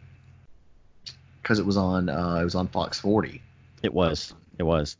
because 1.40 1.58
it 1.58 1.66
was 1.66 1.76
on, 1.76 2.08
uh, 2.08 2.36
it 2.36 2.44
was 2.44 2.54
on 2.54 2.68
Fox 2.68 2.98
40, 3.00 3.40
It 3.82 3.92
was. 3.92 4.32
It 4.58 4.62
was. 4.62 4.96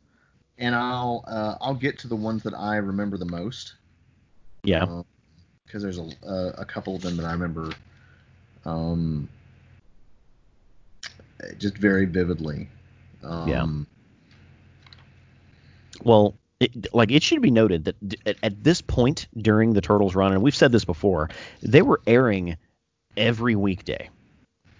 and 0.57 0.75
I'll, 0.75 1.23
uh, 1.27 1.55
I'll 1.61 1.73
get 1.75 1.97
to 1.99 2.07
the 2.07 2.15
ones 2.15 2.43
that 2.43 2.53
I 2.53 2.77
remember 2.77 3.17
the 3.17 3.25
most. 3.25 3.73
Yeah. 4.63 5.01
because 5.65 5.83
there's 5.83 5.97
a, 5.97 6.09
a 6.25 6.47
a 6.59 6.65
couple 6.65 6.95
of 6.95 7.01
them 7.01 7.17
that 7.17 7.25
I 7.25 7.33
remember 7.33 7.71
um 8.65 9.27
just 11.57 11.77
very 11.77 12.05
vividly. 12.05 12.69
Um, 13.23 13.47
Yeah. 13.47 13.67
Well, 16.01 16.35
it, 16.59 16.93
like 16.93 17.11
it 17.11 17.23
should 17.23 17.41
be 17.41 17.51
noted 17.51 17.85
that 17.85 18.07
d- 18.07 18.17
at, 18.25 18.37
at 18.43 18.63
this 18.63 18.81
point 18.81 19.27
during 19.37 19.73
the 19.73 19.81
Turtles 19.81 20.15
run, 20.15 20.33
and 20.33 20.41
we've 20.41 20.55
said 20.55 20.71
this 20.71 20.85
before, 20.85 21.29
they 21.61 21.81
were 21.81 22.01
airing 22.07 22.57
every 23.17 23.55
weekday, 23.55 24.09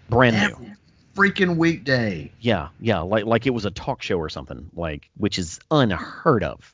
brand 0.10 0.36
new. 0.36 0.75
Freaking 1.15 1.58
weekday. 1.58 2.32
Yeah, 2.39 2.70
yeah, 2.79 3.01
like 3.01 3.25
like 3.25 3.46
it 3.46 3.51
was 3.51 3.65
a 3.65 3.72
talk 3.72 4.01
show 4.01 4.17
or 4.17 4.29
something, 4.29 4.70
like 4.74 5.10
which 5.17 5.38
is 5.38 5.60
unheard 5.70 6.43
of. 6.43 6.74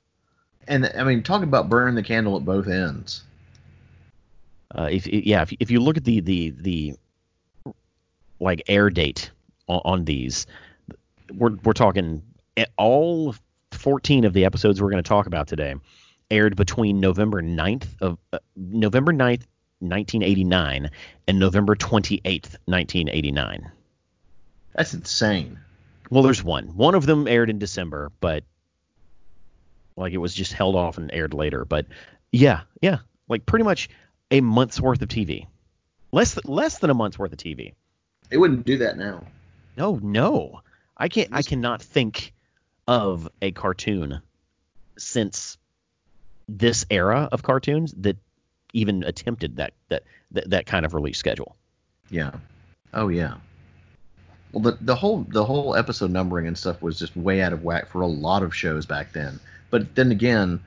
And 0.68 0.90
I 0.96 1.04
mean, 1.04 1.24
talk 1.24 1.44
about 1.44 1.68
burning 1.68 1.96
the 1.96 2.04
candle 2.04 2.38
at 2.38 2.46
both 2.46 2.68
ends. 2.68 3.24
Uh, 4.74 4.88
if 4.92 5.08
yeah, 5.08 5.42
if, 5.42 5.52
if 5.60 5.72
you 5.72 5.80
look 5.80 5.98
at 5.98 6.06
the 6.06 6.20
the 6.22 6.52
the 6.52 6.96
like 8.40 8.62
air 8.68 8.90
date 8.90 9.32
on, 9.68 9.82
on 9.84 10.06
these, 10.06 10.46
we're 11.34 11.56
we're 11.64 11.74
talking 11.74 12.22
eh, 12.56 12.66
all 12.78 13.36
14 13.80 14.26
of 14.26 14.34
the 14.34 14.46
episodes 14.46 14.82
we're 14.82 14.92
going 14.92 15.04
to 15.04 15.08
talk 15.08 15.26
about 15.26 15.48
today 15.48 15.76
aired 16.30 16.56
between 16.56 17.00
November 17.00 17.42
9th 17.42 17.88
of 18.02 18.18
uh, 18.34 18.40
November 18.56 19.12
9th, 19.12 19.46
1989 19.80 20.92
and 21.28 21.40
November 21.40 21.76
28th, 21.76 22.56
1989. 22.66 23.72
That's 24.76 24.94
insane. 24.94 25.60
Well, 26.10 26.24
there's 26.24 26.44
one. 26.44 26.68
One 26.76 26.96
of 26.96 27.06
them 27.06 27.28
aired 27.28 27.50
in 27.50 27.60
December, 27.60 28.12
but 28.20 28.44
like 29.96 30.14
it 30.14 30.18
was 30.18 30.34
just 30.34 30.54
held 30.54 30.76
off 30.76 30.98
and 30.98 31.12
aired 31.14 31.34
later. 31.34 31.66
But 31.66 31.86
yeah, 32.32 32.62
yeah, 32.82 33.00
like 33.28 33.46
pretty 33.46 33.66
much 33.66 33.90
a 34.32 34.42
month's 34.42 34.80
worth 34.80 35.02
of 35.02 35.10
TV. 35.10 35.48
Less 36.12 36.34
th- 36.34 36.46
less 36.46 36.80
than 36.80 36.90
a 36.90 36.94
month's 36.94 37.20
worth 37.20 37.34
of 37.34 37.38
TV. 37.38 37.74
They 38.30 38.38
wouldn't 38.38 38.66
do 38.66 38.78
that 38.78 38.98
now. 38.98 39.24
No, 39.78 40.00
no. 40.02 40.62
I 40.98 41.08
can't 41.08 41.30
I 41.32 41.42
cannot 41.42 41.82
think 41.82 42.34
of 42.90 43.30
a 43.40 43.52
cartoon 43.52 44.20
since 44.98 45.60
this 46.48 46.88
era 46.90 47.30
of 47.32 47.44
cartoons 47.44 47.94
that 48.00 48.18
even 48.74 49.04
attempted 49.04 49.58
that 49.58 49.74
that 49.90 50.04
that, 50.32 50.50
that 50.50 50.66
kind 50.66 50.88
of 50.88 50.96
release 50.96 51.20
schedule. 51.20 51.56
Yeah. 52.10 52.32
Oh 52.92 53.10
yeah. 53.10 53.36
Well, 54.52 54.64
the 54.64 54.78
the 54.82 54.96
whole 54.96 55.24
the 55.30 55.46
whole 55.46 55.76
episode 55.76 56.10
numbering 56.10 56.48
and 56.48 56.58
stuff 56.58 56.82
was 56.82 56.98
just 56.98 57.16
way 57.16 57.44
out 57.44 57.54
of 57.54 57.64
whack 57.64 57.90
for 57.90 58.02
a 58.02 58.08
lot 58.08 58.42
of 58.42 58.56
shows 58.56 58.88
back 58.88 59.14
then. 59.14 59.40
But 59.70 59.94
then 59.94 60.12
again, 60.12 60.60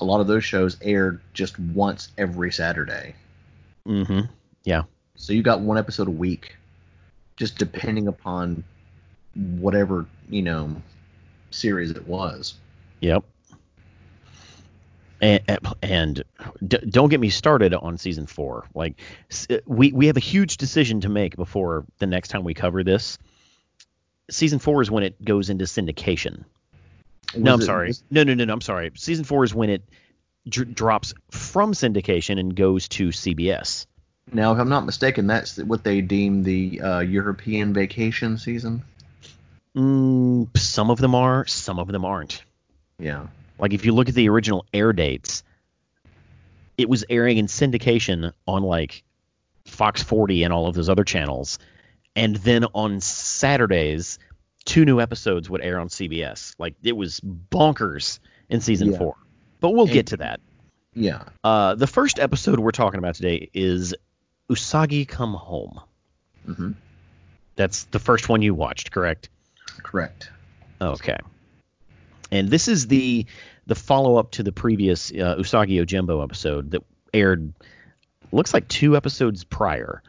a 0.00 0.04
lot 0.04 0.20
of 0.20 0.26
those 0.26 0.44
shows 0.44 0.76
aired 0.82 1.20
just 1.34 1.56
once 1.56 2.10
every 2.18 2.50
Saturday. 2.50 3.14
Mm-hmm. 3.86 4.22
Yeah. 4.64 4.82
So 5.14 5.32
you 5.32 5.44
got 5.44 5.60
one 5.60 5.78
episode 5.78 6.08
a 6.08 6.10
week, 6.10 6.56
just 7.36 7.58
depending 7.58 8.08
upon 8.08 8.64
whatever 9.36 10.06
you 10.28 10.42
know 10.42 10.82
series 11.50 11.90
it 11.90 12.06
was. 12.06 12.54
Yep. 13.00 13.24
And, 15.22 15.42
and 15.82 16.24
d- 16.66 16.78
don't 16.88 17.10
get 17.10 17.20
me 17.20 17.28
started 17.28 17.74
on 17.74 17.98
season 17.98 18.24
four. 18.26 18.66
Like 18.74 18.98
we 19.66 19.92
we 19.92 20.06
have 20.06 20.16
a 20.16 20.20
huge 20.20 20.56
decision 20.56 21.02
to 21.02 21.10
make 21.10 21.36
before 21.36 21.84
the 21.98 22.06
next 22.06 22.28
time 22.28 22.42
we 22.42 22.54
cover 22.54 22.82
this. 22.82 23.18
Season 24.30 24.58
four 24.58 24.80
is 24.80 24.90
when 24.90 25.02
it 25.02 25.22
goes 25.22 25.50
into 25.50 25.64
syndication. 25.66 26.44
no, 27.36 27.52
I'm 27.54 27.60
it- 27.60 27.64
sorry. 27.64 27.88
was- 27.88 28.02
No, 28.10 28.22
no, 28.24 28.32
no, 28.32 28.44
no. 28.46 28.52
I'm 28.52 28.60
sorry. 28.62 28.92
Season 28.94 29.24
four 29.24 29.44
is 29.44 29.54
when 29.54 29.68
it 29.68 29.82
dr- 30.48 30.74
drops 30.74 31.12
from 31.30 31.72
syndication 31.74 32.38
and 32.40 32.54
goes 32.56 32.88
to 32.88 33.08
CBS. 33.08 33.84
Now, 34.32 34.52
if 34.52 34.58
I'm 34.58 34.68
not 34.70 34.86
mistaken, 34.86 35.26
that's 35.26 35.58
what 35.58 35.82
they 35.84 36.00
deem 36.00 36.44
the 36.44 36.80
uh, 36.80 37.00
European 37.00 37.74
vacation 37.74 38.38
season. 38.38 38.84
Mm, 39.76 40.56
some 40.56 40.90
of 40.90 40.98
them 40.98 41.14
are, 41.14 41.46
some 41.46 41.78
of 41.78 41.88
them 41.88 42.04
aren't. 42.04 42.42
Yeah. 42.98 43.26
Like 43.58 43.72
if 43.72 43.84
you 43.84 43.92
look 43.92 44.08
at 44.08 44.14
the 44.14 44.28
original 44.28 44.64
air 44.72 44.92
dates, 44.92 45.42
it 46.76 46.88
was 46.88 47.04
airing 47.10 47.38
in 47.38 47.46
syndication 47.46 48.32
on 48.46 48.62
like 48.62 49.02
Fox 49.66 50.02
40 50.02 50.44
and 50.44 50.52
all 50.52 50.66
of 50.66 50.74
those 50.74 50.88
other 50.88 51.04
channels, 51.04 51.58
and 52.16 52.36
then 52.36 52.64
on 52.74 53.00
Saturdays, 53.00 54.18
two 54.64 54.84
new 54.84 55.00
episodes 55.00 55.48
would 55.50 55.60
air 55.62 55.78
on 55.78 55.88
CBS. 55.88 56.54
Like 56.58 56.74
it 56.82 56.96
was 56.96 57.20
bonkers 57.20 58.18
in 58.48 58.60
season 58.60 58.92
Yeah. 58.92 58.98
four. 58.98 59.16
But 59.60 59.70
we'll 59.70 59.84
And- 59.84 59.92
get 59.92 60.06
to 60.08 60.16
that. 60.18 60.40
Yeah. 60.94 61.22
Uh, 61.44 61.76
the 61.76 61.86
first 61.86 62.18
episode 62.18 62.58
we're 62.58 62.72
talking 62.72 62.98
about 62.98 63.14
today 63.14 63.48
is 63.54 63.94
Usagi 64.50 65.06
Come 65.06 65.34
Home. 65.34 65.80
Mm-hmm. 66.48 66.72
That's 67.54 67.84
the 67.84 68.00
first 68.00 68.28
one 68.28 68.42
you 68.42 68.54
watched, 68.54 68.90
correct? 68.90 69.28
Correct. 69.82 70.30
Okay. 70.80 71.18
And 72.32 72.48
this 72.48 72.68
is 72.68 72.86
the 72.86 73.26
the 73.66 73.74
follow 73.74 74.16
up 74.16 74.32
to 74.32 74.42
the 74.42 74.52
previous 74.52 75.10
uh, 75.10 75.36
Usagi 75.38 75.80
Yojimbo 75.80 76.22
episode 76.22 76.70
that 76.72 76.82
aired. 77.12 77.52
Looks 78.32 78.54
like 78.54 78.68
two 78.68 78.96
episodes 78.96 79.42
prior. 79.42 80.02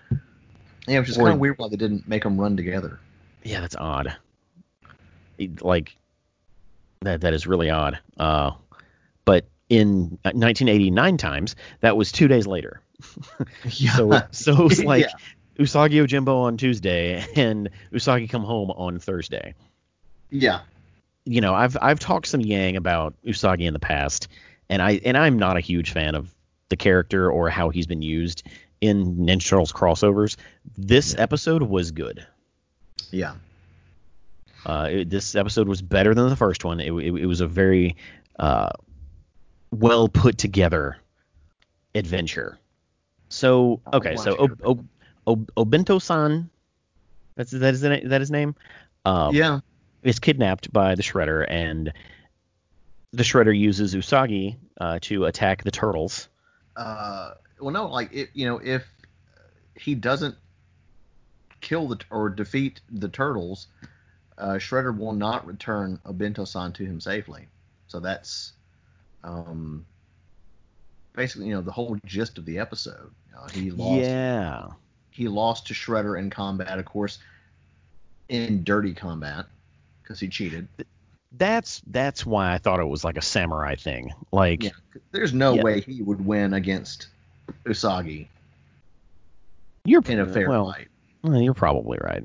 Yeah, 0.88 1.00
which 1.00 1.10
is 1.10 1.18
kind 1.18 1.30
of 1.30 1.40
weird 1.40 1.58
why 1.58 1.70
they 1.70 1.76
didn't 1.76 2.08
make 2.08 2.24
them 2.24 2.40
run 2.40 2.56
together. 2.56 3.00
Yeah, 3.44 3.62
that's 3.62 3.76
odd. 3.76 4.16
It- 5.38 5.62
like 5.64 5.96
that 7.02 7.22
that 7.22 7.34
is 7.34 7.48
really 7.48 7.70
odd. 7.72 7.98
Uh, 8.18 8.52
but 9.26 9.46
in 9.70 10.20
1989 10.24 11.18
times, 11.18 11.56
that 11.80 11.98
was 11.98 12.12
two 12.12 12.28
days 12.28 12.46
later. 12.46 12.82
Yeah. 13.72 13.96
So 13.96 14.22
so 14.32 14.66
it's 14.68 14.84
like 14.84 15.06
Yeah. 15.06 15.14
Usagi 15.62 15.94
Yojimbo 15.94 16.42
on 16.44 16.58
Tuesday 16.58 17.26
and 17.36 17.70
Usagi 17.94 18.30
Come 18.30 18.44
Home 18.44 18.72
on 18.72 19.00
Thursday. 19.00 19.54
yeah. 20.30 20.62
you 21.26 21.42
know, 21.42 21.54
I've 21.54 21.78
I've 21.82 22.00
talked 22.00 22.28
some 22.28 22.42
Yang 22.42 22.78
about 22.78 23.14
Usagi 23.26 23.66
in 23.68 23.74
the 23.74 23.80
past, 23.80 24.28
and 24.70 24.82
I 24.82 25.00
and 25.06 25.16
I'm 25.18 25.38
not 25.38 25.58
a 25.58 25.60
huge 25.62 25.92
fan 25.92 26.16
of 26.16 26.34
the 26.70 26.76
character 26.78 27.30
or 27.32 27.50
how 27.50 27.70
he's 27.70 27.86
been 27.88 28.02
used 28.02 28.44
in 28.80 29.18
Ninja 29.18 29.48
Turtles 29.48 29.72
crossovers. 29.72 30.36
This 30.78 31.16
episode 31.18 31.62
was 31.64 31.92
good. 31.92 32.26
Yeah. 33.12 33.36
Uh, 34.66 34.88
it- 34.92 35.10
this 35.10 35.36
episode 35.36 35.68
was 35.68 35.82
better 35.82 36.14
than 36.16 36.30
the 36.30 36.36
first 36.36 36.64
one. 36.66 36.80
It, 36.80 36.92
it, 36.92 37.14
it 37.14 37.26
was 37.26 37.42
a 37.42 37.48
very 37.48 37.96
uh, 38.40 38.70
well 39.72 40.08
put 40.10 40.38
together 40.38 40.98
adventure. 41.94 42.58
So 43.30 43.80
okay, 43.94 44.16
so 44.16 44.36
o, 44.38 44.48
o, 44.64 44.80
o, 45.28 45.36
Obento-san, 45.58 46.50
that's 47.36 47.52
that 47.52 47.74
is 47.74 47.82
that 47.82 48.22
his 48.22 48.32
name. 48.32 48.56
Um, 49.06 49.34
yeah. 49.34 49.60
is 50.04 50.20
kidnapped 50.20 50.72
by 50.72 50.96
the 50.96 51.02
Shredder, 51.02 51.46
and 51.50 51.92
the 53.12 53.24
Shredder 53.24 53.58
uses 53.58 53.96
Usagi 53.96 54.58
uh, 54.80 55.00
to 55.04 55.26
attack 55.26 55.64
the 55.64 55.72
turtles. 55.72 56.28
Uh, 56.76 57.32
well, 57.60 57.72
no, 57.72 57.88
like 57.88 58.14
it, 58.14 58.30
you 58.34 58.46
know, 58.46 58.60
if 58.64 58.86
he 59.76 59.96
doesn't 59.96 60.36
kill 61.62 61.88
the 61.88 62.00
or 62.10 62.30
defeat 62.30 62.82
the 62.92 63.10
turtles, 63.10 63.68
uh, 64.38 64.54
Shredder 64.54 64.98
will 64.98 65.14
not 65.14 65.46
return 65.46 66.00
Obento-san 66.06 66.74
to 66.74 66.86
him 66.86 67.00
safely. 67.00 67.48
So 67.88 68.00
that's 68.00 68.54
um, 69.24 69.86
basically, 71.14 71.48
you 71.48 71.54
know, 71.54 71.62
the 71.62 71.72
whole 71.72 71.98
gist 72.06 72.38
of 72.38 72.46
the 72.46 72.60
episode. 72.60 73.12
Uh, 73.38 73.48
he 73.50 73.72
lost. 73.72 74.02
Yeah, 74.02 74.68
He 75.12 75.28
lost 75.28 75.68
to 75.68 75.74
Shredder 75.74 76.18
in 76.18 76.30
combat, 76.30 76.80
of 76.80 76.86
course, 76.86 77.20
in 78.30 78.64
dirty 78.64 78.94
combat 78.94 79.46
because 80.02 80.20
he 80.20 80.28
cheated. 80.28 80.68
that's 81.34 81.82
that's 81.88 82.26
why 82.26 82.54
I 82.54 82.58
thought 82.58 82.80
it 82.80 82.86
was 82.88 83.04
like 83.04 83.18
a 83.18 83.22
samurai 83.22 83.76
thing. 83.76 84.12
Like, 84.32 84.64
Yeah, 84.64 84.72
there's 85.12 85.34
no 85.34 85.56
Yeah. 85.56 85.64
way 85.64 85.82
he 85.82 86.02
would 86.02 86.26
win 86.26 86.54
against 86.54 87.08
Usagi 87.66 88.28
you're 89.86 90.02
in 90.06 90.20
a 90.20 90.28
fair 90.28 90.48
well, 90.48 90.72
fight. 90.72 90.88
well, 91.24 91.42
you're 91.42 91.54
probably 91.54 91.98
right. 92.02 92.24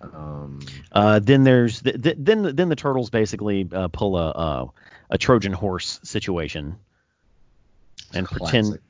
Um, 0.00 0.60
Uh, 0.92 1.18
then 1.18 1.44
there's 1.44 1.82
th- 1.82 2.00
th- 2.00 2.16
then 2.18 2.54
then 2.54 2.68
the 2.68 2.76
turtles 2.76 3.10
basically 3.10 3.68
uh, 3.72 3.88
pull 3.88 4.16
a, 4.16 4.30
a 4.30 4.66
a 5.10 5.18
Trojan 5.18 5.52
horse 5.52 6.00
situation 6.02 6.76
and 8.14 8.26
pretend 8.26 8.66
classic. 8.66 8.82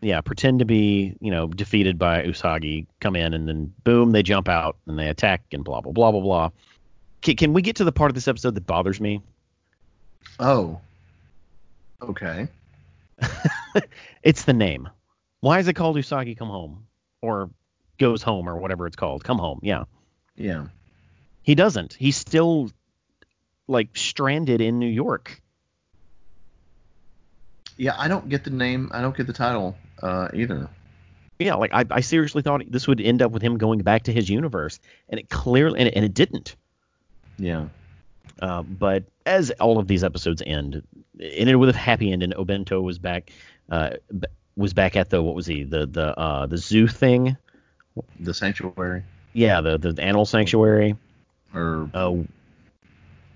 Yeah, 0.00 0.20
pretend 0.20 0.60
to 0.60 0.64
be, 0.64 1.16
you 1.20 1.30
know, 1.30 1.46
defeated 1.48 1.98
by 1.98 2.22
Usagi, 2.22 2.86
come 3.00 3.16
in 3.16 3.34
and 3.34 3.48
then 3.48 3.72
boom, 3.84 4.12
they 4.12 4.22
jump 4.22 4.48
out 4.48 4.76
and 4.86 4.98
they 4.98 5.08
attack 5.08 5.42
and 5.52 5.64
blah 5.64 5.80
blah 5.80 5.92
blah 5.92 6.12
blah 6.12 6.20
blah. 6.20 6.50
Can, 7.22 7.36
can 7.36 7.52
we 7.52 7.62
get 7.62 7.76
to 7.76 7.84
the 7.84 7.92
part 7.92 8.10
of 8.10 8.14
this 8.14 8.28
episode 8.28 8.54
that 8.54 8.66
bothers 8.66 9.00
me? 9.00 9.22
Oh. 10.38 10.80
Okay. 12.02 12.48
It's 14.26 14.42
the 14.42 14.52
name. 14.52 14.88
Why 15.38 15.60
is 15.60 15.68
it 15.68 15.74
called 15.74 15.96
Usagi 15.96 16.36
Come 16.36 16.48
Home 16.48 16.88
or 17.22 17.48
Goes 17.96 18.24
Home 18.24 18.48
or 18.48 18.56
whatever 18.56 18.88
it's 18.88 18.96
called? 18.96 19.22
Come 19.22 19.38
Home. 19.38 19.60
Yeah. 19.62 19.84
Yeah. 20.34 20.66
He 21.42 21.54
doesn't. 21.54 21.92
He's 21.92 22.16
still 22.16 22.72
like 23.68 23.96
stranded 23.96 24.60
in 24.60 24.80
New 24.80 24.88
York. 24.88 25.40
Yeah, 27.76 27.94
I 27.98 28.08
don't 28.08 28.28
get 28.28 28.44
the 28.44 28.50
name. 28.50 28.90
I 28.92 29.00
don't 29.02 29.16
get 29.16 29.26
the 29.26 29.32
title 29.32 29.76
uh, 30.02 30.28
either. 30.34 30.68
Yeah, 31.38 31.54
like 31.56 31.72
I, 31.74 31.84
I 31.90 32.00
seriously 32.00 32.40
thought 32.42 32.62
this 32.70 32.88
would 32.88 33.00
end 33.00 33.20
up 33.20 33.30
with 33.32 33.42
him 33.42 33.58
going 33.58 33.80
back 33.80 34.04
to 34.04 34.12
his 34.12 34.28
universe, 34.30 34.80
and 35.10 35.20
it 35.20 35.28
clearly 35.28 35.78
and 35.80 35.88
it, 35.88 35.94
and 35.94 36.04
it 36.04 36.14
didn't. 36.14 36.56
Yeah. 37.38 37.66
Uh, 38.40 38.62
but 38.62 39.04
as 39.26 39.50
all 39.52 39.78
of 39.78 39.86
these 39.88 40.02
episodes 40.04 40.42
end, 40.46 40.82
it 41.18 41.32
ended 41.36 41.56
with 41.56 41.68
a 41.68 41.72
happy 41.76 42.12
end, 42.12 42.22
and 42.22 42.34
Obento 42.34 42.82
was 42.82 42.98
back. 42.98 43.30
Uh, 43.70 43.90
b- 44.18 44.28
was 44.56 44.72
back 44.72 44.96
at 44.96 45.10
the 45.10 45.22
what 45.22 45.34
was 45.34 45.44
he 45.46 45.64
the 45.64 45.86
the 45.86 46.18
uh, 46.18 46.46
the 46.46 46.56
zoo 46.56 46.86
thing? 46.86 47.36
The 48.20 48.32
sanctuary 48.32 49.02
Yeah, 49.34 49.60
the 49.60 49.76
the 49.76 50.02
animal 50.02 50.24
sanctuary. 50.24 50.96
or 51.54 51.90
Uh, 51.92 52.16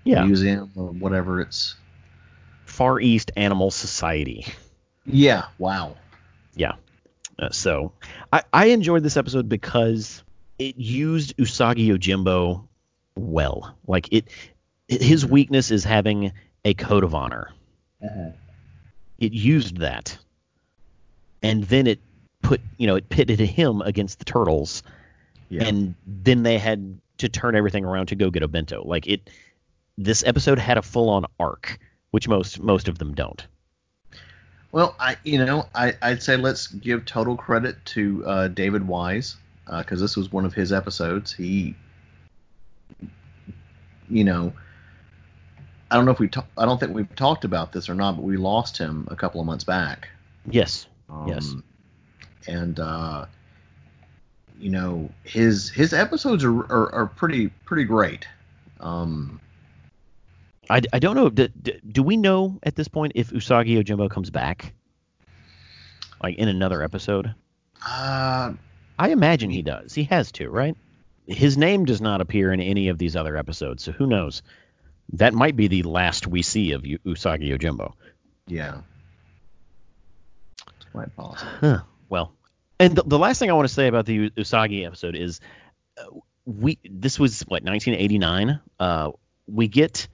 yeah, 0.03 0.23
museum 0.23 0.71
or 0.75 0.87
whatever 0.87 1.41
it's. 1.41 1.75
Far 2.71 2.99
East 2.99 3.31
Animal 3.35 3.69
Society. 3.71 4.45
Yeah. 5.05 5.45
Wow. 5.59 5.95
Yeah. 6.55 6.73
Uh, 7.37 7.49
so 7.49 7.91
I, 8.31 8.43
I 8.53 8.65
enjoyed 8.67 9.03
this 9.03 9.17
episode 9.17 9.49
because 9.49 10.23
it 10.57 10.77
used 10.77 11.35
Usagi 11.37 11.87
Yojimbo 11.87 12.65
well. 13.15 13.75
Like 13.87 14.07
it, 14.11 14.25
his 14.87 15.25
weakness 15.25 15.69
is 15.71 15.83
having 15.83 16.31
a 16.63 16.73
code 16.73 17.03
of 17.03 17.13
honor. 17.15 17.51
It 19.19 19.33
used 19.33 19.77
that, 19.77 20.17
and 21.43 21.63
then 21.65 21.85
it 21.87 21.99
put 22.41 22.59
you 22.77 22.87
know 22.87 22.95
it 22.95 23.09
pitted 23.09 23.39
him 23.39 23.81
against 23.81 24.17
the 24.19 24.25
turtles, 24.25 24.81
Yeah. 25.49 25.65
and 25.65 25.93
then 26.07 26.41
they 26.43 26.57
had 26.57 26.99
to 27.19 27.29
turn 27.29 27.55
everything 27.55 27.85
around 27.85 28.07
to 28.07 28.15
go 28.15 28.29
get 28.31 28.41
a 28.41 28.47
bento. 28.47 28.81
Like 28.83 29.05
it, 29.07 29.29
this 29.97 30.23
episode 30.25 30.57
had 30.57 30.77
a 30.79 30.81
full 30.81 31.09
on 31.09 31.25
arc, 31.39 31.77
which 32.11 32.27
most 32.27 32.59
most 32.61 32.87
of 32.87 32.97
them 32.97 33.13
don't. 33.13 33.45
Well, 34.71 34.95
I 34.99 35.17
you 35.23 35.43
know 35.43 35.67
I 35.75 35.95
I'd 36.01 36.23
say 36.23 36.37
let's 36.37 36.67
give 36.67 37.05
total 37.05 37.35
credit 37.35 37.83
to 37.87 38.25
uh, 38.25 38.47
David 38.49 38.87
Wise 38.87 39.37
because 39.65 39.99
this 39.99 40.15
was 40.15 40.31
one 40.31 40.45
of 40.45 40.53
his 40.53 40.71
episodes. 40.71 41.33
He, 41.33 41.75
you 44.09 44.23
know, 44.23 44.53
I 45.89 45.95
don't 45.95 46.05
know 46.05 46.11
if 46.11 46.19
we 46.19 46.27
ta- 46.27 46.45
I 46.57 46.65
don't 46.65 46.79
think 46.79 46.93
we've 46.93 47.15
talked 47.15 47.45
about 47.45 47.71
this 47.71 47.89
or 47.89 47.95
not, 47.95 48.15
but 48.15 48.23
we 48.23 48.37
lost 48.37 48.77
him 48.77 49.07
a 49.11 49.15
couple 49.15 49.39
of 49.39 49.47
months 49.47 49.63
back. 49.63 50.09
Yes. 50.49 50.87
Um, 51.09 51.27
Yes. 51.27 51.55
And 52.47 52.79
uh, 52.79 53.25
you 54.59 54.69
know 54.69 55.09
his 55.23 55.69
his 55.69 55.93
episodes 55.93 56.43
are 56.43 56.59
are, 56.71 56.93
are 56.93 57.07
pretty 57.07 57.47
pretty 57.65 57.83
great. 57.83 58.27
Um, 58.79 59.39
I, 60.69 60.81
I 60.93 60.99
don't 60.99 61.15
know. 61.15 61.29
Do, 61.29 61.47
do- 61.47 62.03
we 62.03 62.17
know 62.17 62.59
at 62.63 62.75
this 62.75 62.87
point 62.87 63.13
if 63.15 63.31
Usagi 63.31 63.81
Yojimbo 63.81 64.09
comes 64.09 64.29
back? 64.29 64.73
Like 66.23 66.35
in 66.37 66.47
another 66.47 66.83
episode? 66.83 67.33
uh, 67.85 68.53
I 68.99 69.09
imagine 69.09 69.49
he 69.49 69.63
does. 69.63 69.93
He 69.95 70.03
has 70.05 70.31
to, 70.33 70.49
right? 70.49 70.75
His 71.25 71.57
name 71.57 71.85
does 71.85 71.99
not 72.01 72.21
appear 72.21 72.53
in 72.53 72.61
any 72.61 72.89
of 72.89 72.99
these 72.99 73.15
other 73.15 73.35
episodes, 73.35 73.83
so 73.83 73.91
who 73.91 74.05
knows? 74.05 74.43
That 75.13 75.33
might 75.33 75.55
be 75.55 75.67
the 75.67 75.81
last 75.83 76.27
we 76.27 76.43
see 76.43 76.73
of 76.73 76.83
Usagi 76.83 77.49
Yojimbo. 77.57 77.93
yeah, 78.47 78.81
it's 80.75 80.85
quite 80.91 81.15
possible. 81.15 81.51
Huh. 81.59 81.81
Well, 82.09 82.33
and 82.79 82.95
the, 82.95 83.03
the 83.03 83.17
last 83.19 83.39
thing 83.39 83.49
I 83.49 83.53
want 83.53 83.67
to 83.67 83.73
say 83.73 83.87
about 83.87 84.05
the 84.05 84.29
Usagi 84.31 84.85
episode 84.85 85.15
is, 85.15 85.39
uh, 85.97 86.03
we 86.45 86.77
this 86.83 87.19
was 87.19 87.41
what 87.41 87.63
1989. 87.63 88.59
Uh, 88.79 89.11
we 89.47 89.67
get 89.67 90.07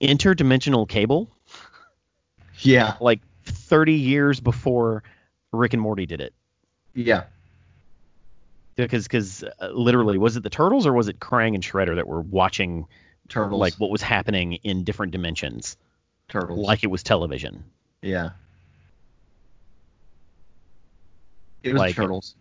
interdimensional 0.00 0.88
cable 0.88 1.28
Yeah, 2.60 2.94
like 3.00 3.20
30 3.44 3.94
years 3.94 4.40
before 4.40 5.02
Rick 5.52 5.72
and 5.72 5.82
Morty 5.82 6.06
did 6.06 6.20
it. 6.20 6.32
yeah. 6.94 7.24
Because 8.76 9.04
because 9.08 9.42
uh, 9.60 9.68
literally 9.72 10.18
was 10.18 10.36
it 10.36 10.44
the 10.44 10.50
turtles 10.50 10.86
or 10.86 10.92
was 10.92 11.08
it 11.08 11.18
Krang 11.18 11.54
and 11.54 11.64
Shredder 11.64 11.96
that 11.96 12.06
were 12.06 12.20
watching 12.20 12.86
Turtles. 13.28 13.58
like 13.58 13.74
what 13.74 13.90
was 13.90 14.02
happening 14.02 14.52
in 14.62 14.84
different 14.84 15.10
dimensions 15.10 15.76
turtles. 16.28 16.60
like 16.60 16.84
it 16.84 16.86
was 16.86 17.02
television. 17.02 17.64
yeah. 18.02 18.30
It 21.64 21.72
was 21.72 21.80
Like- 21.80 21.96
turtles. 21.96 22.36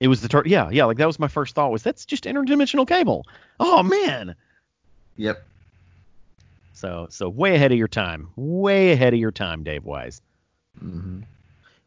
It 0.00 0.08
was 0.08 0.20
the 0.22 0.28
tur- 0.28 0.42
yeah 0.46 0.68
yeah 0.70 0.84
like 0.84 0.96
that 0.98 1.06
was 1.06 1.18
my 1.18 1.28
first 1.28 1.54
thought 1.54 1.70
was 1.70 1.82
that's 1.82 2.04
just 2.06 2.24
interdimensional 2.24 2.86
cable. 2.88 3.26
Oh 3.60 3.82
man. 3.82 4.34
Yep. 5.16 5.42
So 6.76 7.06
so 7.10 7.28
way 7.30 7.54
ahead 7.54 7.72
of 7.72 7.78
your 7.78 7.88
time. 7.88 8.28
Way 8.36 8.92
ahead 8.92 9.14
of 9.14 9.18
your 9.18 9.32
time, 9.32 9.64
Dave 9.64 9.84
Wise. 9.84 10.20
hmm 10.78 11.20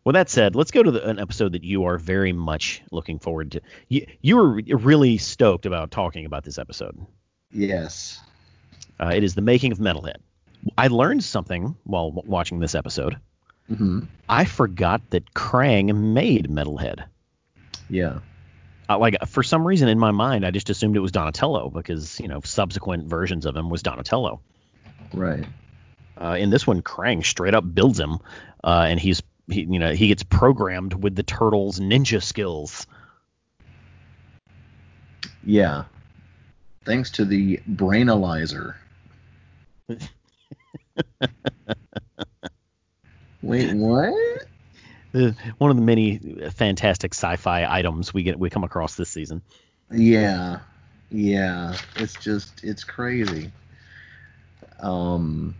Well, 0.03 0.13
that 0.13 0.29
said, 0.31 0.55
let's 0.55 0.71
go 0.71 0.81
to 0.81 0.89
the, 0.89 1.07
an 1.07 1.19
episode 1.19 1.51
that 1.51 1.63
you 1.63 1.85
are 1.85 1.99
very 1.99 2.33
much 2.33 2.81
looking 2.91 3.19
forward 3.19 3.51
to. 3.51 3.61
You 3.87 4.07
you 4.21 4.35
were 4.37 4.61
really 4.77 5.17
stoked 5.19 5.67
about 5.67 5.91
talking 5.91 6.25
about 6.25 6.43
this 6.43 6.57
episode. 6.57 6.97
Yes. 7.51 8.19
Uh, 8.99 9.11
it 9.13 9.23
is 9.23 9.35
the 9.35 9.41
making 9.41 9.71
of 9.71 9.77
Metalhead. 9.77 10.17
I 10.77 10.87
learned 10.87 11.23
something 11.23 11.75
while 11.83 12.09
w- 12.11 12.29
watching 12.29 12.59
this 12.59 12.73
episode. 12.75 13.17
hmm 13.67 14.01
I 14.27 14.45
forgot 14.45 15.01
that 15.11 15.33
Krang 15.35 15.95
made 16.13 16.49
Metalhead. 16.49 17.05
Yeah. 17.89 18.19
Uh, 18.89 18.97
like 18.97 19.17
for 19.27 19.43
some 19.43 19.67
reason 19.67 19.87
in 19.87 19.99
my 19.99 20.09
mind, 20.11 20.45
I 20.47 20.51
just 20.51 20.71
assumed 20.71 20.95
it 20.95 20.99
was 20.99 21.11
Donatello 21.11 21.69
because 21.69 22.19
you 22.19 22.27
know 22.27 22.41
subsequent 22.43 23.07
versions 23.07 23.45
of 23.45 23.55
him 23.55 23.69
was 23.69 23.83
Donatello. 23.83 24.41
Right. 25.13 25.45
Uh, 26.19 26.35
in 26.39 26.49
this 26.49 26.67
one, 26.67 26.81
Krang 26.81 27.25
straight 27.25 27.53
up 27.53 27.63
builds 27.73 27.99
him, 27.99 28.19
uh, 28.63 28.85
and 28.89 28.99
he's 28.99 29.21
he, 29.49 29.61
you 29.61 29.79
know 29.79 29.93
he 29.93 30.07
gets 30.07 30.23
programmed 30.23 30.93
with 30.93 31.15
the 31.15 31.23
turtles' 31.23 31.79
ninja 31.79 32.21
skills. 32.21 32.85
Yeah. 35.43 35.85
Thanks 36.85 37.11
to 37.11 37.25
the 37.25 37.59
brainalyzer. 37.69 38.75
Wait, 43.41 43.73
what? 43.73 44.13
One 45.57 45.71
of 45.71 45.75
the 45.77 45.81
many 45.81 46.19
fantastic 46.51 47.13
sci-fi 47.13 47.65
items 47.65 48.13
we 48.13 48.23
get 48.23 48.37
we 48.37 48.49
come 48.49 48.63
across 48.63 48.95
this 48.95 49.09
season. 49.09 49.41
Yeah. 49.91 50.59
Yeah. 51.09 51.75
It's 51.95 52.13
just 52.15 52.63
it's 52.63 52.83
crazy. 52.83 53.51
Um 54.81 55.55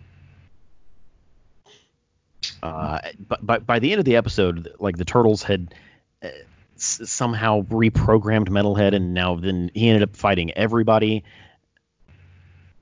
Uh, 2.62 3.00
but 3.28 3.46
by, 3.46 3.60
by 3.60 3.80
the 3.80 3.92
end 3.92 4.00
of 4.00 4.06
the 4.06 4.16
episode, 4.18 4.74
like 4.80 4.98
the 4.98 5.06
turtles 5.06 5.44
had 5.44 5.74
uh, 6.22 6.28
s- 6.76 7.02
somehow 7.06 7.62
reprogrammed 7.64 8.50
Metalhead, 8.50 8.94
and 8.94 9.14
now 9.14 9.36
then 9.36 9.72
he 9.74 9.88
ended 9.88 10.04
up 10.04 10.16
fighting 10.16 10.52
everybody. 10.52 11.24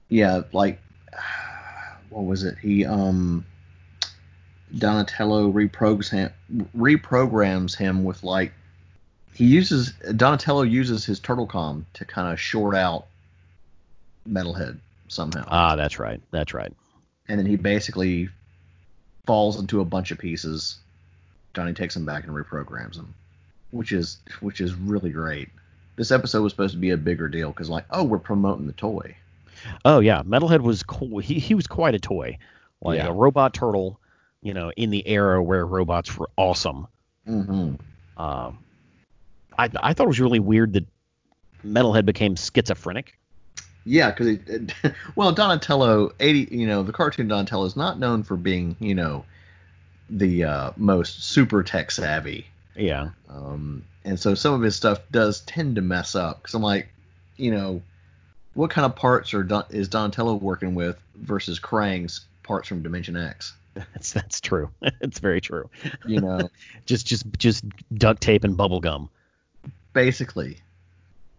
yeah, 0.09 0.41
like 0.53 0.81
what 2.09 2.25
was 2.25 2.43
it? 2.43 2.57
He 2.57 2.85
um 2.85 3.45
Donatello 4.75 5.51
reprograms 5.51 6.09
him, 6.09 6.31
reprograms 6.75 7.75
him 7.77 8.03
with 8.03 8.23
like 8.23 8.53
he 9.33 9.45
uses 9.45 9.91
Donatello 10.15 10.63
uses 10.63 11.05
his 11.05 11.19
turtle 11.19 11.45
com 11.45 11.85
to 11.93 12.05
kind 12.05 12.31
of 12.33 12.39
short 12.39 12.75
out 12.75 13.05
Metalhead 14.27 14.79
somehow, 15.07 15.43
Ah, 15.47 15.75
that's 15.75 15.99
right, 15.99 16.21
that's 16.31 16.53
right. 16.53 16.71
and 17.27 17.39
then 17.39 17.45
he 17.45 17.55
basically 17.55 18.29
falls 19.25 19.59
into 19.59 19.81
a 19.81 19.85
bunch 19.85 20.11
of 20.11 20.17
pieces. 20.17 20.77
Johnny 21.53 21.73
takes 21.73 21.95
him 21.95 22.05
back 22.05 22.23
and 22.25 22.33
reprograms 22.33 22.95
him, 22.95 23.13
which 23.71 23.91
is 23.91 24.17
which 24.41 24.61
is 24.61 24.73
really 24.75 25.09
great. 25.09 25.49
This 25.95 26.11
episode 26.11 26.43
was 26.43 26.53
supposed 26.53 26.73
to 26.73 26.79
be 26.79 26.91
a 26.91 26.97
bigger 26.97 27.27
deal 27.27 27.49
because 27.51 27.69
like 27.69 27.85
oh 27.91 28.03
we're 28.03 28.19
promoting 28.19 28.67
the 28.67 28.73
toy. 28.73 29.15
Oh 29.83 29.99
yeah, 29.99 30.21
Metalhead 30.23 30.61
was 30.61 30.83
cool. 30.83 31.17
He 31.19 31.39
he 31.39 31.55
was 31.55 31.65
quite 31.67 31.95
a 31.95 31.99
toy, 31.99 32.37
like 32.81 32.97
Yeah. 32.97 33.07
a 33.07 33.13
robot 33.13 33.53
turtle. 33.53 33.99
You 34.43 34.53
know, 34.53 34.71
in 34.77 34.91
the 34.91 35.05
era 35.07 35.41
where 35.41 35.65
robots 35.65 36.15
were 36.15 36.29
awesome. 36.37 36.87
Mm-hmm. 37.27 37.75
Um, 38.21 38.59
I 39.57 39.69
I 39.81 39.93
thought 39.93 40.03
it 40.03 40.07
was 40.07 40.19
really 40.19 40.39
weird 40.39 40.73
that 40.73 40.85
Metalhead 41.65 42.05
became 42.05 42.35
schizophrenic. 42.35 43.17
Yeah, 43.87 44.11
because 44.11 44.37
well, 45.15 45.31
Donatello, 45.31 46.11
eighty, 46.19 46.47
you 46.55 46.67
know, 46.67 46.83
the 46.83 46.91
cartoon 46.91 47.27
Donatello 47.27 47.65
is 47.65 47.75
not 47.75 47.99
known 47.99 48.23
for 48.23 48.35
being, 48.35 48.75
you 48.79 48.93
know, 48.95 49.23
the 50.09 50.43
uh, 50.43 50.71
most 50.77 51.23
super 51.23 51.63
tech 51.63 51.91
savvy, 51.91 52.47
Yeah. 52.75 53.09
um, 53.29 53.83
and 54.05 54.19
so 54.19 54.35
some 54.35 54.53
of 54.53 54.61
his 54.61 54.75
stuff 54.75 54.99
does 55.11 55.41
tend 55.41 55.75
to 55.75 55.81
mess 55.81 56.15
up. 56.15 56.41
Because 56.41 56.53
I'm 56.53 56.61
like, 56.61 56.89
you 57.37 57.51
know, 57.51 57.81
what 58.53 58.69
kind 58.71 58.85
of 58.85 58.95
parts 58.95 59.33
are 59.33 59.43
Don, 59.43 59.65
is 59.69 59.87
Donatello 59.89 60.35
working 60.35 60.75
with 60.75 60.97
versus 61.15 61.59
Krang's 61.59 62.25
parts 62.43 62.67
from 62.67 62.83
Dimension 62.83 63.15
X? 63.17 63.53
That's 63.75 64.11
that's 64.11 64.41
true. 64.41 64.69
it's 65.01 65.19
very 65.19 65.39
true. 65.39 65.69
You 66.05 66.19
know, 66.21 66.49
Just 66.85 67.05
just 67.05 67.25
just 67.37 67.63
duct 67.93 68.21
tape 68.21 68.43
and 68.43 68.57
bubble 68.57 68.79
gum. 68.79 69.09
basically, 69.93 70.57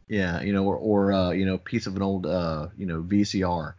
yeah, 0.09 0.41
you 0.43 0.53
know, 0.53 0.65
or, 0.65 0.77
or 0.77 1.13
uh, 1.13 1.31
you 1.31 1.45
know, 1.45 1.59
piece 1.59 1.87
of 1.87 1.97
an 1.97 2.03
old, 2.03 2.27
uh, 2.27 2.69
you 2.77 2.87
know, 2.87 3.03
VCR 3.03 3.75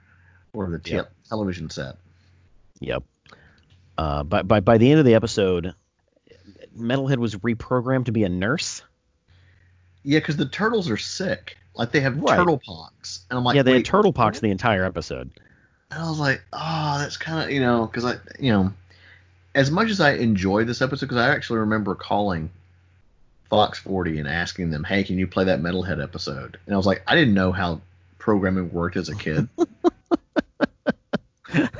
or 0.53 0.69
the 0.69 0.79
te- 0.79 0.91
Yep. 0.93 1.11
television 1.27 1.69
set. 1.69 1.95
Yep. 2.79 3.03
Uh, 3.97 4.23
by, 4.23 4.41
by 4.43 4.59
by 4.61 4.77
the 4.77 4.89
end 4.89 4.99
of 4.99 5.05
the 5.05 5.15
episode, 5.15 5.73
Metalhead 6.77 7.17
was 7.17 7.35
reprogrammed 7.35 8.05
to 8.05 8.11
be 8.11 8.23
a 8.23 8.29
nurse. 8.29 8.81
Yeah, 10.03 10.19
because 10.19 10.37
the 10.37 10.45
turtles 10.45 10.89
are 10.89 10.97
sick. 10.97 11.57
Like 11.75 11.91
they 11.91 11.99
have 12.01 12.17
Right. 12.17 12.37
turtle 12.37 12.61
pox, 12.65 13.25
and 13.29 13.37
I'm 13.37 13.43
like, 13.43 13.55
yeah, 13.55 13.63
they 13.63 13.73
had 13.73 13.85
turtle 13.85 14.13
pox 14.13 14.37
what? 14.37 14.41
the 14.41 14.51
entire 14.51 14.85
episode. 14.85 15.31
And 15.91 16.03
I 16.03 16.09
was 16.09 16.19
like, 16.19 16.41
oh, 16.53 16.97
that's 16.99 17.17
kind 17.17 17.43
of 17.43 17.51
you 17.51 17.59
know, 17.59 17.85
because 17.85 18.05
I 18.05 18.15
you 18.39 18.51
know, 18.51 18.73
as 19.55 19.69
much 19.71 19.89
as 19.89 19.99
I 19.99 20.13
enjoy 20.13 20.63
this 20.63 20.81
episode, 20.81 21.07
because 21.07 21.17
I 21.17 21.29
actually 21.29 21.59
remember 21.59 21.95
calling 21.95 22.49
Fox 23.49 23.79
40 23.79 24.19
and 24.19 24.27
asking 24.27 24.69
them, 24.71 24.83
hey, 24.83 25.03
can 25.03 25.17
you 25.17 25.25
play 25.27 25.43
that 25.45 25.61
Metalhead 25.61 26.01
episode? 26.01 26.59
And 26.65 26.73
I 26.73 26.77
was 26.77 26.85
like, 26.85 27.01
I 27.07 27.15
didn't 27.15 27.33
know 27.33 27.51
how 27.51 27.81
programming 28.19 28.71
worked 28.71 28.95
as 28.95 29.09
a 29.09 29.15
kid. 29.15 29.49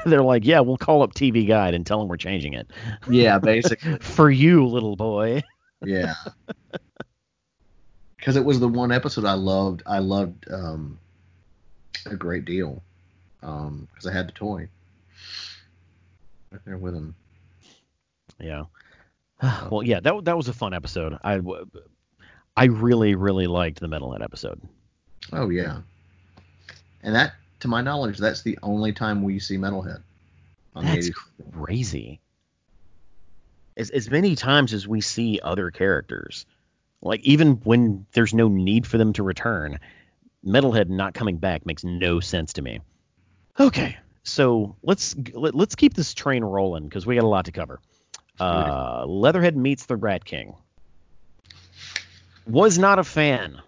They're 0.05 0.23
like, 0.23 0.45
yeah, 0.45 0.61
we'll 0.61 0.77
call 0.77 1.03
up 1.03 1.13
TV 1.13 1.47
Guide 1.47 1.75
and 1.75 1.85
tell 1.85 1.99
them 1.99 2.07
we're 2.07 2.17
changing 2.17 2.53
it 2.53 2.71
yeah, 3.07 3.37
basically. 3.43 3.99
for 3.99 4.31
you, 4.31 4.65
little 4.65 4.95
boy. 4.95 5.43
Yeah. 5.83 6.15
Because 8.17 8.35
it 8.35 8.43
was 8.43 8.59
the 8.59 8.67
one 8.67 8.91
episode 8.91 9.23
I 9.23 9.31
loved. 9.33 9.81
I 9.85 9.99
loved 9.99 10.51
um, 10.51 10.99
a 12.05 12.17
great 12.17 12.43
deal. 12.43 12.83
Because 13.39 14.05
I 14.05 14.11
had 14.11 14.27
the 14.27 14.33
toy 14.33 14.67
right 16.51 16.61
there 16.65 16.77
with 16.77 16.93
him. 16.93 17.15
Yeah. 18.41 18.65
well, 19.69 19.83
yeah, 19.83 19.99
that 20.01 20.25
that 20.25 20.37
was 20.37 20.47
a 20.47 20.53
fun 20.53 20.73
episode. 20.73 21.17
I 21.23 21.39
I 22.55 22.65
really 22.65 23.15
really 23.15 23.47
liked 23.47 23.79
the 23.79 23.87
Metalhead 23.87 24.23
episode. 24.23 24.61
Oh 25.31 25.49
yeah. 25.49 25.81
And 27.01 27.15
that, 27.15 27.33
to 27.61 27.67
my 27.67 27.81
knowledge, 27.81 28.17
that's 28.17 28.41
the 28.41 28.59
only 28.61 28.91
time 28.91 29.23
we 29.23 29.39
see 29.39 29.57
Metalhead. 29.57 30.01
On 30.75 30.85
That's 30.85 31.09
80s. 31.09 31.13
crazy. 31.53 32.19
As 33.77 33.89
as 33.89 34.09
many 34.09 34.35
times 34.35 34.73
as 34.73 34.87
we 34.87 34.99
see 35.01 35.39
other 35.41 35.71
characters, 35.71 36.45
like 37.01 37.21
even 37.21 37.53
when 37.63 38.05
there's 38.11 38.33
no 38.33 38.49
need 38.49 38.85
for 38.85 38.97
them 38.97 39.13
to 39.13 39.23
return, 39.23 39.79
Metalhead 40.45 40.89
not 40.89 41.13
coming 41.13 41.37
back 41.37 41.65
makes 41.65 41.83
no 41.83 42.19
sense 42.19 42.53
to 42.53 42.61
me. 42.61 42.81
Okay, 43.59 43.97
so 44.23 44.75
let's 44.83 45.15
let, 45.33 45.55
let's 45.55 45.75
keep 45.75 45.93
this 45.93 46.13
train 46.13 46.43
rolling 46.43 46.83
because 46.83 47.05
we 47.05 47.15
got 47.15 47.23
a 47.23 47.27
lot 47.27 47.45
to 47.45 47.51
cover. 47.51 47.79
Uh, 48.39 49.05
Leatherhead 49.05 49.57
meets 49.57 49.85
the 49.85 49.95
Rat 49.95 50.25
King. 50.25 50.55
Was 52.47 52.77
not 52.77 52.99
a 52.99 53.03
fan 53.03 53.61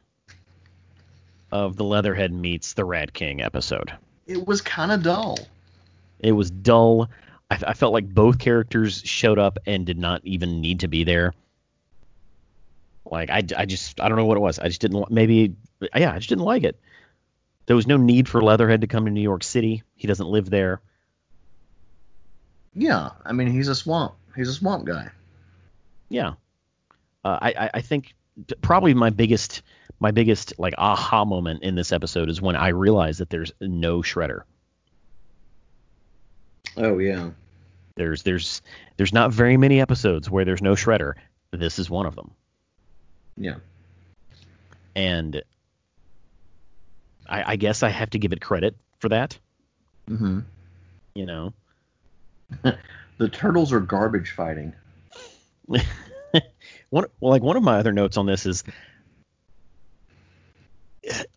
of 1.51 1.75
the 1.75 1.83
Leatherhead 1.83 2.31
meets 2.31 2.73
the 2.73 2.85
Rat 2.85 3.13
King 3.13 3.41
episode. 3.41 3.91
It 4.27 4.47
was 4.47 4.61
kind 4.61 4.91
of 4.91 5.03
dull. 5.03 5.37
It 6.19 6.31
was 6.31 6.49
dull. 6.49 7.09
I, 7.49 7.59
I 7.67 7.73
felt 7.73 7.93
like 7.93 8.07
both 8.07 8.39
characters 8.39 9.01
showed 9.03 9.39
up 9.39 9.59
and 9.65 9.85
did 9.85 9.99
not 9.99 10.21
even 10.23 10.61
need 10.61 10.81
to 10.81 10.87
be 10.87 11.03
there. 11.03 11.33
Like 13.05 13.29
I, 13.29 13.43
I 13.57 13.65
just 13.65 13.99
I 13.99 14.07
don't 14.07 14.17
know 14.17 14.25
what 14.25 14.37
it 14.37 14.41
was. 14.41 14.57
I 14.59 14.67
just 14.67 14.79
didn't 14.79 14.97
li- 14.97 15.05
maybe 15.09 15.55
yeah 15.95 16.13
I 16.13 16.17
just 16.17 16.29
didn't 16.29 16.45
like 16.45 16.63
it. 16.63 16.79
There 17.65 17.75
was 17.75 17.87
no 17.87 17.97
need 17.97 18.29
for 18.29 18.41
Leatherhead 18.41 18.81
to 18.81 18.87
come 18.87 19.05
to 19.05 19.11
New 19.11 19.21
York 19.21 19.43
City. 19.43 19.83
He 19.95 20.07
doesn't 20.07 20.27
live 20.27 20.49
there. 20.49 20.81
Yeah, 22.73 23.09
I 23.25 23.33
mean 23.33 23.47
he's 23.47 23.67
a 23.67 23.75
swamp. 23.75 24.13
He's 24.35 24.49
a 24.49 24.53
swamp 24.53 24.85
guy. 24.85 25.09
Yeah, 26.09 26.33
uh, 27.23 27.37
I, 27.41 27.53
I 27.57 27.69
I 27.75 27.81
think 27.81 28.13
probably 28.61 28.93
my 28.93 29.09
biggest 29.09 29.61
my 29.99 30.11
biggest 30.11 30.53
like 30.57 30.73
aha 30.77 31.25
moment 31.25 31.63
in 31.63 31.75
this 31.75 31.91
episode 31.91 32.29
is 32.29 32.41
when 32.41 32.55
I 32.55 32.69
realized 32.69 33.19
that 33.19 33.29
there's 33.29 33.51
no 33.61 34.01
Shredder. 34.01 34.43
Oh 36.77 36.97
yeah. 36.97 37.29
There's 37.95 38.23
there's 38.23 38.61
there's 38.97 39.13
not 39.13 39.31
very 39.31 39.57
many 39.57 39.79
episodes 39.81 40.29
where 40.29 40.45
there's 40.45 40.61
no 40.61 40.73
Shredder. 40.73 41.13
This 41.51 41.77
is 41.79 41.89
one 41.89 42.05
of 42.05 42.15
them. 42.15 42.31
Yeah. 43.37 43.55
and 44.95 45.41
I, 47.27 47.53
I 47.53 47.55
guess 47.55 47.83
I 47.83 47.89
have 47.89 48.09
to 48.11 48.19
give 48.19 48.33
it 48.33 48.41
credit 48.41 48.75
for 48.99 49.09
that. 49.09 49.37
Mm-hmm. 50.09 50.39
You 51.15 51.25
know, 51.25 51.53
The 53.21 53.29
turtles 53.29 53.71
are 53.71 53.79
garbage 53.79 54.31
fighting. 54.31 54.73
one 55.67 55.83
well, 56.89 57.05
like 57.19 57.43
one 57.43 57.55
of 57.55 57.61
my 57.61 57.77
other 57.77 57.91
notes 57.91 58.17
on 58.17 58.25
this 58.25 58.47
is 58.47 58.63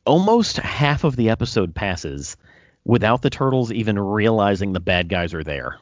almost 0.07 0.57
half 0.57 1.05
of 1.05 1.15
the 1.17 1.29
episode 1.29 1.75
passes 1.75 2.39
without 2.87 3.21
the 3.21 3.29
turtles 3.29 3.71
even 3.71 3.99
realizing 3.99 4.73
the 4.73 4.81
bad 4.81 5.11
guys 5.11 5.35
are 5.35 5.45
there. 5.45 5.77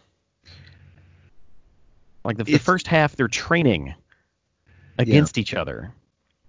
Like 2.25 2.37
the, 2.37 2.43
the 2.43 2.59
first 2.59 2.88
half, 2.88 3.15
they're 3.15 3.29
training 3.29 3.95
against 4.99 5.38
each 5.38 5.55
other 5.55 5.93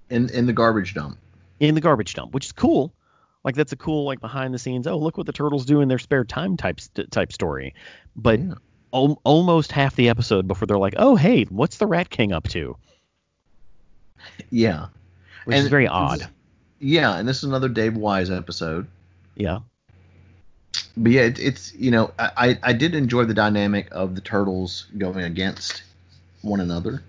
In 0.09 0.31
in 0.31 0.47
the 0.47 0.53
garbage 0.53 0.95
dump. 0.95 1.19
in 1.59 1.75
the 1.75 1.81
garbage 1.81 2.15
dump, 2.15 2.33
which 2.33 2.45
is 2.47 2.51
cool. 2.51 2.91
Like 3.43 3.53
that's 3.53 3.71
a 3.71 3.77
cool 3.77 4.03
like 4.03 4.19
behind 4.19 4.51
the 4.51 4.57
scenes. 4.57 4.87
Oh, 4.87 4.97
look 4.97 5.15
what 5.15 5.27
the 5.27 5.31
turtles 5.31 5.63
do 5.63 5.81
in 5.81 5.89
their 5.89 5.99
spare 5.99 6.23
time 6.23 6.57
type 6.57 6.79
type 7.11 7.31
story. 7.31 7.75
But 8.15 8.39
Yeah. 8.39 8.53
Al- 8.93 9.19
almost 9.23 9.71
half 9.71 9.95
the 9.95 10.09
episode 10.09 10.47
before 10.47 10.65
they're 10.65 10.77
like, 10.77 10.95
oh 10.97 11.15
hey, 11.15 11.43
what's 11.45 11.77
the 11.77 11.87
Rat 11.87 12.09
King 12.09 12.31
up 12.31 12.47
to? 12.49 12.77
Yeah. 14.49 14.87
Which 15.45 15.57
is 15.57 15.67
very 15.67 15.87
odd. 15.87 16.27
Yeah, 16.79 17.17
and 17.17 17.27
this 17.27 17.37
is 17.37 17.43
another 17.43 17.69
Dave 17.69 17.95
Wise 17.95 18.29
episode. 18.29 18.87
Yeah. 19.35 19.59
But 20.95 21.11
yeah, 21.11 21.21
it, 21.21 21.39
it's 21.39 21.73
you 21.75 21.91
know 21.91 22.11
I 22.19 22.57
I 22.63 22.73
did 22.73 22.95
enjoy 22.95 23.25
the 23.25 23.33
dynamic 23.33 23.87
of 23.91 24.15
the 24.15 24.21
turtles 24.21 24.87
going 24.97 25.23
against 25.23 25.83
one 26.41 26.59
another. 26.59 27.03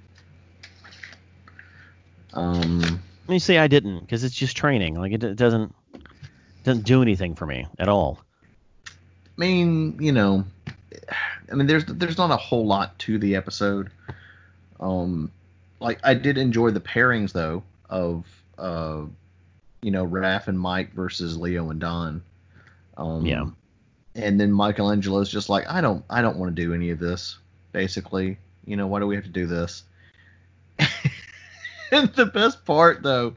Um. 2.32 2.80
Let 3.26 3.32
me 3.32 3.38
say 3.38 3.58
I 3.58 3.68
didn't 3.68 4.00
because 4.00 4.22
it's 4.22 4.34
just 4.34 4.56
training. 4.56 4.96
Like 4.96 5.12
it, 5.12 5.24
it 5.24 5.36
doesn't 5.36 5.74
doesn't 6.64 6.84
do 6.84 7.00
anything 7.02 7.34
for 7.34 7.46
me 7.46 7.66
at 7.78 7.88
all. 7.88 8.20
I 8.86 8.90
mean, 9.36 9.96
you 9.98 10.12
know, 10.12 10.44
I 11.54 11.56
mean, 11.56 11.68
there's 11.68 11.84
there's 11.86 12.18
not 12.18 12.32
a 12.32 12.36
whole 12.36 12.66
lot 12.66 12.98
to 13.00 13.16
the 13.16 13.36
episode. 13.36 13.90
Um, 14.80 15.30
like 15.78 16.00
I 16.02 16.14
did 16.14 16.36
enjoy 16.36 16.72
the 16.72 16.80
pairings 16.80 17.32
though 17.32 17.62
of 17.88 18.26
uh, 18.58 19.02
you 19.82 19.92
know, 19.92 20.04
Raph 20.04 20.48
and 20.48 20.58
Mike 20.58 20.92
versus 20.94 21.36
Leo 21.36 21.70
and 21.70 21.78
Don. 21.78 22.22
Um, 22.96 23.24
Yeah. 23.24 23.44
And 24.16 24.40
then 24.40 24.52
Michelangelo's 24.52 25.30
just 25.30 25.48
like, 25.48 25.68
I 25.68 25.80
don't, 25.80 26.04
I 26.08 26.22
don't 26.22 26.38
want 26.38 26.56
to 26.56 26.62
do 26.62 26.72
any 26.72 26.90
of 26.90 26.98
this. 26.98 27.38
Basically, 27.72 28.38
you 28.64 28.76
know, 28.76 28.86
why 28.86 28.98
do 28.98 29.06
we 29.06 29.14
have 29.14 29.24
to 29.24 29.30
do 29.30 29.46
this? 29.46 29.82
and 31.92 32.08
the 32.14 32.26
best 32.26 32.64
part 32.64 33.02
though 33.02 33.34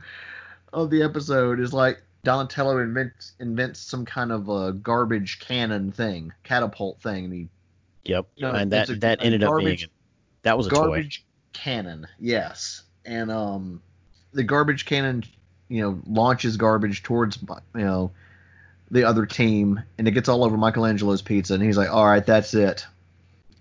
of 0.73 0.89
the 0.89 1.03
episode 1.03 1.60
is 1.60 1.73
like 1.73 2.01
Donatello 2.23 2.80
invents 2.80 3.34
invents 3.39 3.80
some 3.80 4.06
kind 4.06 4.32
of 4.32 4.49
a 4.49 4.73
garbage 4.73 5.39
cannon 5.39 5.91
thing, 5.91 6.34
catapult 6.43 7.01
thing, 7.01 7.25
and 7.25 7.34
he 7.34 7.47
Yep. 8.08 8.28
No, 8.39 8.52
and 8.52 8.72
that 8.72 8.89
a- 8.89 8.96
that 8.96 9.24
ended 9.24 9.43
up 9.43 9.58
being 9.58 9.80
that 10.43 10.58
was 10.58 10.67
a 10.67 10.70
toy. 10.70 11.10
cannon. 11.54 12.08
Yes, 12.20 12.84
and 13.06 13.32
um, 13.32 13.82
the 14.34 14.43
garbage 14.43 14.86
cannon, 14.86 15.24
you 15.67 15.82
know, 15.82 16.00
launches 16.08 16.58
garbage 16.58 17.04
towards 17.04 17.38
you 17.76 17.82
know 17.82 18.12
the 18.89 19.04
other 19.04 19.26
team, 19.26 19.82
and 19.98 20.08
it 20.08 20.12
gets 20.12 20.30
all 20.30 20.43
over 20.43 20.58
Michelangelo's 20.58 21.22
pizza, 21.22 21.54
and 21.54 21.63
he's 21.63 21.78
like, 21.78 21.89
"All 21.89 22.06
right, 22.06 22.26
that's 22.26 22.54
it," 22.54 22.86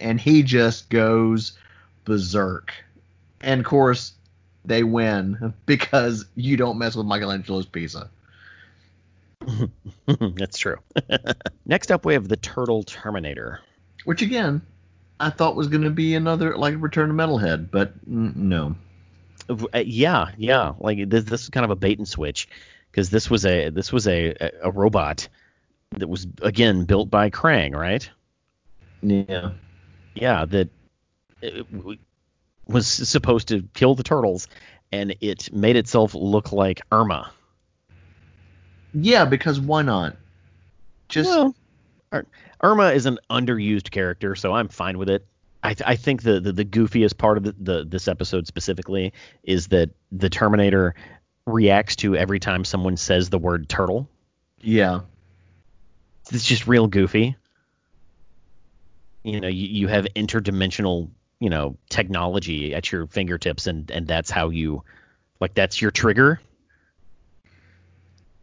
and 0.01 0.21
he 0.21 0.43
just 0.43 0.89
goes 0.91 1.59
berserk, 2.05 2.73
and 3.41 3.61
of 3.61 3.67
course 3.67 4.13
they 4.65 4.83
win 4.85 5.53
because 5.67 6.27
you 6.37 6.57
don't 6.57 6.79
mess 6.79 6.95
with 6.95 7.07
Michelangelo's 7.07 7.67
pizza. 7.67 8.11
That's 10.07 10.59
true. 10.59 10.77
Next 11.67 11.93
up, 11.93 12.05
we 12.05 12.15
have 12.15 12.29
the 12.29 12.37
Turtle 12.37 12.83
Terminator. 12.83 13.61
Which 14.07 14.23
again, 14.23 14.63
I 15.19 15.31
thought 15.31 15.57
was 15.57 15.67
going 15.67 15.83
to 15.83 15.91
be 15.91 16.15
another 16.15 16.57
like 16.57 16.77
Return 16.79 17.09
to 17.09 17.15
Metalhead, 17.15 17.73
but 17.73 17.93
mm, 18.09 18.37
no. 18.37 18.77
Uh, 19.51 19.83
yeah, 19.85 20.31
yeah. 20.39 20.75
Like 20.79 21.11
this, 21.11 21.25
this 21.25 21.43
is 21.43 21.49
kind 21.49 21.65
of 21.65 21.73
a 21.73 21.77
bait 21.77 21.99
and 21.99 22.07
switch 22.07 22.49
because 22.89 23.11
this 23.11 23.29
was 23.29 23.45
a 23.45 23.71
this 23.71 23.93
was 23.93 24.07
a, 24.07 24.33
a 24.63 24.71
robot 24.71 25.29
that 25.99 26.07
was 26.07 26.25
again 26.41 26.85
built 26.85 27.11
by 27.11 27.31
Krang, 27.31 27.75
right? 27.75 28.09
Yeah. 29.03 29.51
Yeah, 30.15 30.45
that 30.45 30.69
it 31.43 31.67
was 32.69 32.87
supposed 32.87 33.49
to 33.49 33.65
kill 33.75 33.97
the 33.97 34.05
turtles, 34.05 34.47
and 34.93 35.17
it 35.21 35.53
made 35.53 35.75
itself 35.75 36.15
look 36.15 36.53
like 36.53 36.81
Irma. 36.93 37.33
Yeah, 38.95 39.25
because 39.25 39.59
why 39.59 39.83
not? 39.83 40.17
Just 41.09 41.29
well, 41.29 41.57
Irma 42.63 42.93
is 42.93 43.07
an 43.07 43.19
underused 43.31 43.91
character, 43.91 44.35
so 44.35 44.53
I'm 44.55 44.69
fine 44.69 44.99
with 44.99 45.11
it. 45.11 45.27
I, 45.63 45.75
th- 45.75 45.89
I 45.89 45.97
think 45.97 46.23
the, 46.23 46.39
the 46.41 46.53
the 46.53 46.65
goofiest 46.65 47.19
part 47.19 47.39
of 47.39 47.45
the, 47.45 47.55
the 47.59 47.85
this 47.85 48.09
episode 48.09 48.47
specifically 48.47 49.13
is 49.43 49.69
that 49.69 49.91
the 50.13 50.31
Terminator 50.31 50.95
reacts 51.47 51.97
to 51.97 52.15
every 52.17 52.39
time 52.39 52.65
someone 52.65 52.97
says 52.97 53.31
the 53.31 53.39
word 53.39 53.69
turtle. 53.69 54.09
yeah. 54.61 55.01
It's 56.33 56.45
just 56.45 56.67
real 56.67 56.89
goofy. 56.89 57.37
You 59.23 59.41
know, 59.41 59.49
you, 59.49 59.67
you 59.67 59.89
have 59.89 60.07
interdimensional 60.17 61.11
you 61.41 61.51
know 61.51 61.77
technology 61.91 62.75
at 62.75 62.91
your 62.91 63.07
fingertips 63.07 63.67
and 63.67 63.91
and 63.91 64.07
that's 64.07 64.31
how 64.31 64.49
you 64.49 64.83
like 65.41 65.55
that's 65.55 65.81
your 65.83 65.91
trigger 65.91 66.41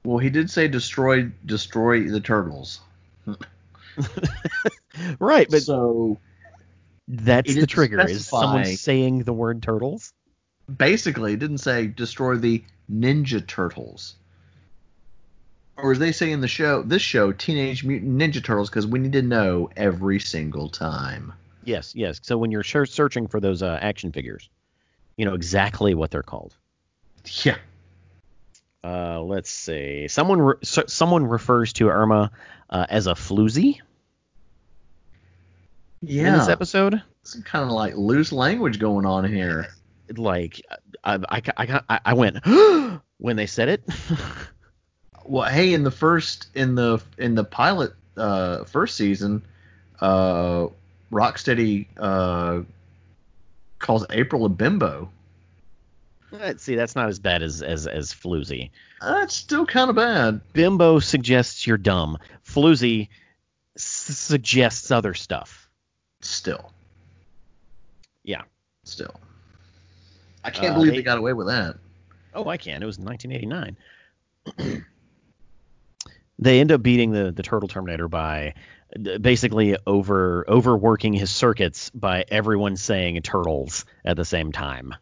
Well, 0.04 0.18
he 0.20 0.30
did 0.30 0.50
say 0.50 0.68
destroy 0.68 1.32
destroy 1.46 2.04
the 2.10 2.20
turtles. 2.20 2.82
right 5.20 5.48
but 5.50 5.62
so 5.64 6.18
that's 7.08 7.54
the 7.54 7.68
trigger 7.68 8.00
is 8.02 8.28
someone 8.28 8.66
saying 8.66 9.20
the 9.24 9.34
word 9.34 9.62
turtles 9.62 10.14
basically, 10.78 11.34
it 11.34 11.40
didn't 11.40 11.60
say 11.60 11.88
destroy 11.88 12.36
the 12.36 12.64
Ninja 12.92 13.46
Turtles. 13.46 14.16
Or 15.78 15.92
as 15.92 16.00
they 16.00 16.12
say 16.12 16.32
in 16.32 16.42
the 16.42 16.48
show, 16.48 16.84
this 16.84 17.02
show, 17.02 17.32
Teenage 17.32 17.84
Mutant 17.84 18.20
Ninja 18.20 18.44
Turtles, 18.44 18.70
because 18.70 18.86
we 18.86 19.00
need 19.00 19.14
to 19.14 19.22
know 19.22 19.70
every 19.76 20.20
single 20.20 20.70
time. 20.70 21.34
yes 21.66 21.96
yes 21.96 22.20
so 22.22 22.38
when 22.38 22.52
you're 22.52 22.64
searching 22.64 23.28
for 23.28 23.40
those 23.40 23.64
uh, 23.64 23.80
action 23.82 24.12
figures 24.12 24.50
you 25.16 25.24
know 25.24 25.34
exactly 25.34 25.94
what 25.94 26.12
they're 26.12 26.22
called 26.22 26.56
Yeah. 27.44 27.58
Uh, 28.84 29.22
let's 29.22 29.50
see 29.50 30.08
someone 30.08 30.42
re- 30.42 30.56
so, 30.64 30.84
someone 30.88 31.26
refers 31.26 31.74
to 31.74 31.90
irma 31.90 32.32
uh, 32.70 32.86
as 32.90 33.08
a 33.08 33.14
floozy 33.14 33.80
Yeah. 36.02 36.28
in 36.28 36.34
this 36.40 36.50
episode 36.50 37.02
Some 37.24 37.44
kind 37.44 37.64
of 37.66 37.72
like 37.72 37.96
loose 37.96 38.32
language 38.32 38.80
going 38.80 39.06
on 39.06 39.24
here. 39.24 39.68
like 40.18 40.62
I 41.04 41.16
I 41.30 41.42
I, 41.58 41.82
I, 41.90 42.00
I 42.06 42.14
went 42.14 42.38
when 43.18 43.36
they 43.36 43.46
said 43.48 43.70
it. 43.70 43.84
Well, 45.26 45.50
hey, 45.50 45.74
in 45.74 45.84
the 45.86 45.92
first 45.92 46.48
in 46.54 46.76
the 46.76 47.02
in 47.18 47.34
the 47.36 47.46
pilot 47.46 47.94
uh, 48.18 48.66
first 48.66 48.98
season, 48.98 49.42
uh, 50.02 50.68
Rocksteady 51.14 51.88
uh, 51.96 52.64
calls 53.80 54.06
April 54.10 54.44
a 54.44 54.50
bimbo. 54.50 55.10
See, 56.58 56.76
that's 56.76 56.96
not 56.96 57.10
as 57.10 57.20
bad 57.20 57.44
as 57.44 57.62
as 57.62 57.86
as 57.88 58.14
floozy. 58.14 58.72
That's 59.02 59.36
still 59.36 59.66
kind 59.66 59.90
of 59.90 59.96
bad. 59.96 60.42
Bimbo 60.54 61.00
suggests 61.00 61.68
you're 61.68 61.78
dumb. 61.78 62.18
Floozy 62.46 63.10
s- 63.76 63.84
suggests 63.84 64.90
other 64.92 65.14
stuff. 65.14 65.70
Still, 66.22 66.72
Yeah. 68.24 68.44
still. 68.84 69.14
I 70.44 70.50
can't 70.50 70.72
Uh, 70.72 70.76
believe 70.76 70.92
they- 70.92 70.98
they 70.98 71.04
got 71.04 71.18
away 71.18 71.34
with 71.34 71.48
that. 71.48 71.76
Oh, 72.34 72.48
I 72.48 72.58
can. 72.58 72.82
It 72.82 72.86
was 72.86 72.98
1989. 72.98 73.78
they 76.40 76.60
end 76.60 76.72
up 76.72 76.82
beating 76.82 77.12
the 77.12 77.32
the 77.32 77.44
Turtle 77.44 77.68
Terminator 77.70 78.08
by 78.08 78.54
basically 79.22 79.78
over 79.88 80.46
overworking 80.48 81.14
his 81.14 81.32
circuits 81.32 81.90
by 81.92 82.26
everyone 82.30 82.76
saying 82.76 83.22
turtles 83.22 83.86
at 84.06 84.18
the 84.18 84.26
same 84.26 84.52
time. 84.52 84.94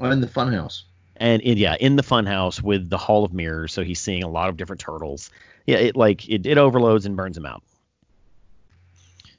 In 0.00 0.20
the 0.20 0.26
funhouse. 0.26 0.82
and 1.16 1.40
it, 1.44 1.58
yeah, 1.58 1.76
in 1.78 1.96
the 1.96 2.02
funhouse 2.02 2.60
with 2.62 2.88
the 2.90 2.98
Hall 2.98 3.24
of 3.24 3.32
Mirrors, 3.32 3.72
so 3.72 3.82
he's 3.84 4.00
seeing 4.00 4.22
a 4.22 4.28
lot 4.28 4.48
of 4.48 4.56
different 4.56 4.80
turtles. 4.80 5.30
Yeah, 5.66 5.76
it 5.76 5.96
like 5.96 6.28
it, 6.28 6.46
it 6.46 6.58
overloads 6.58 7.06
and 7.06 7.16
burns 7.16 7.36
him 7.36 7.46
out. 7.46 7.62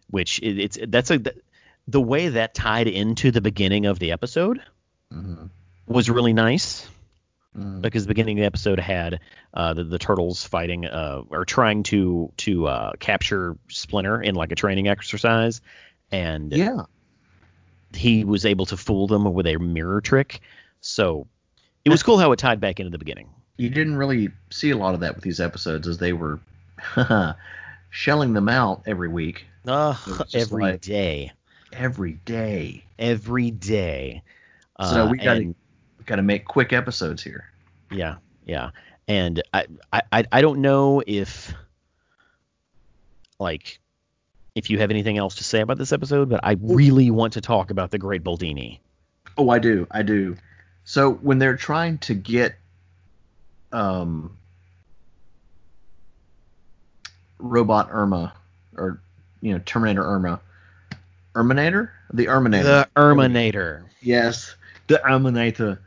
Which 0.09 0.39
it, 0.39 0.59
it's 0.59 0.77
that's 0.87 1.11
a 1.11 1.19
the 1.87 2.01
way 2.01 2.29
that 2.29 2.53
tied 2.53 2.87
into 2.87 3.31
the 3.31 3.41
beginning 3.41 3.85
of 3.85 3.99
the 3.99 4.11
episode 4.11 4.61
Mm-hmm. 5.13 5.45
was 5.87 6.09
really 6.09 6.33
nice 6.33 6.87
Mm. 7.57 7.79
because 7.79 8.03
the 8.03 8.09
beginning 8.09 8.37
of 8.37 8.41
the 8.41 8.47
episode 8.47 8.81
had 8.81 9.21
uh, 9.53 9.73
the, 9.73 9.85
the 9.85 9.97
turtles 9.97 10.43
fighting 10.43 10.85
uh, 10.85 11.21
or 11.29 11.45
trying 11.45 11.83
to 11.83 12.29
to 12.37 12.67
uh, 12.67 12.91
capture 12.99 13.55
Splinter 13.69 14.21
in 14.21 14.35
like 14.35 14.51
a 14.51 14.55
training 14.55 14.89
exercise, 14.89 15.61
and 16.11 16.51
Yeah. 16.51 16.81
He 17.95 18.23
was 18.23 18.45
able 18.45 18.65
to 18.67 18.77
fool 18.77 19.07
them 19.07 19.23
with 19.33 19.47
a 19.47 19.57
mirror 19.57 20.01
trick. 20.01 20.41
So 20.81 21.27
it 21.83 21.89
was 21.89 22.03
cool 22.03 22.17
how 22.19 22.31
it 22.31 22.37
tied 22.39 22.59
back 22.59 22.79
into 22.79 22.89
the 22.91 22.97
beginning. 22.97 23.29
You 23.57 23.69
didn't 23.69 23.95
really 23.95 24.29
see 24.51 24.71
a 24.71 24.77
lot 24.77 24.93
of 24.93 24.99
that 24.99 25.15
with 25.15 25.23
these 25.23 25.39
episodes 25.39 25.87
as 25.87 25.97
they 25.97 26.13
were 26.13 26.39
shelling 27.89 28.33
them 28.33 28.49
out 28.49 28.83
every 28.85 29.07
week, 29.07 29.45
Uh, 29.65 29.95
every 30.33 30.63
like, 30.63 30.81
day. 30.81 31.31
Every 31.71 32.13
day. 32.25 32.83
Every 32.99 33.51
day. 33.51 34.21
So 34.81 35.05
Uh, 35.05 35.09
we 35.09 35.17
got 35.17 35.35
to 35.35 35.55
got 36.05 36.17
to 36.17 36.21
make 36.21 36.45
quick 36.45 36.73
episodes 36.73 37.23
here. 37.23 37.45
yeah, 37.91 38.15
yeah, 38.45 38.71
and 39.07 39.41
I, 39.53 39.65
I, 39.93 40.01
I- 40.11 40.25
I 40.33 40.41
don't 40.41 40.59
know 40.61 41.01
if, 41.07 41.53
like, 43.39 43.79
if 44.55 44.69
you 44.69 44.79
have 44.79 44.89
anything 44.89 45.17
else 45.17 45.35
to 45.35 45.43
say 45.43 45.59
about 45.59 45.77
this 45.77 45.91
episode, 45.91 46.29
but 46.29 46.39
I 46.41 46.57
really 46.61 47.11
want 47.11 47.33
to 47.33 47.41
talk 47.41 47.69
about 47.69 47.91
the 47.91 47.97
Great 47.97 48.23
Boldini. 48.23 48.79
Oh, 49.37 49.49
I 49.49 49.59
do, 49.59 49.85
I 49.91 50.01
do. 50.01 50.37
So 50.85 51.11
when 51.11 51.39
they're 51.39 51.57
trying 51.57 51.97
to 51.99 52.13
get 52.13 52.55
um 53.73 54.37
robot 57.37 57.89
Irma 57.91 58.33
or 58.77 59.01
you 59.41 59.51
know 59.53 59.61
Terminator 59.65 60.03
Irma, 60.03 60.39
Erminator, 61.35 61.89
the 62.13 62.27
Erminator, 62.27 62.63
The 62.63 62.89
Erminator. 62.95 63.83
yes, 64.01 64.55
the 64.87 65.01
Erminator. 65.05 65.79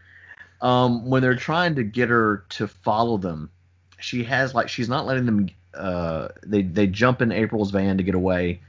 Um, 0.61 1.07
when 1.09 1.23
they're 1.23 1.37
trying 1.37 1.77
to 1.77 1.85
get 1.85 2.09
her 2.11 2.45
to 2.51 2.67
follow 2.67 3.17
them, 3.17 3.49
she 3.99 4.25
has 4.25 4.55
like 4.55 4.69
she's 4.69 4.89
not 4.91 5.07
letting 5.07 5.25
them. 5.25 5.49
Uh, 5.75 6.29
they 6.45 6.63
they 6.63 6.87
jump 6.87 7.23
in 7.23 7.33
April's 7.33 7.71
van 7.71 7.99
to 7.99 8.03
get 8.03 8.15
away, 8.15 8.61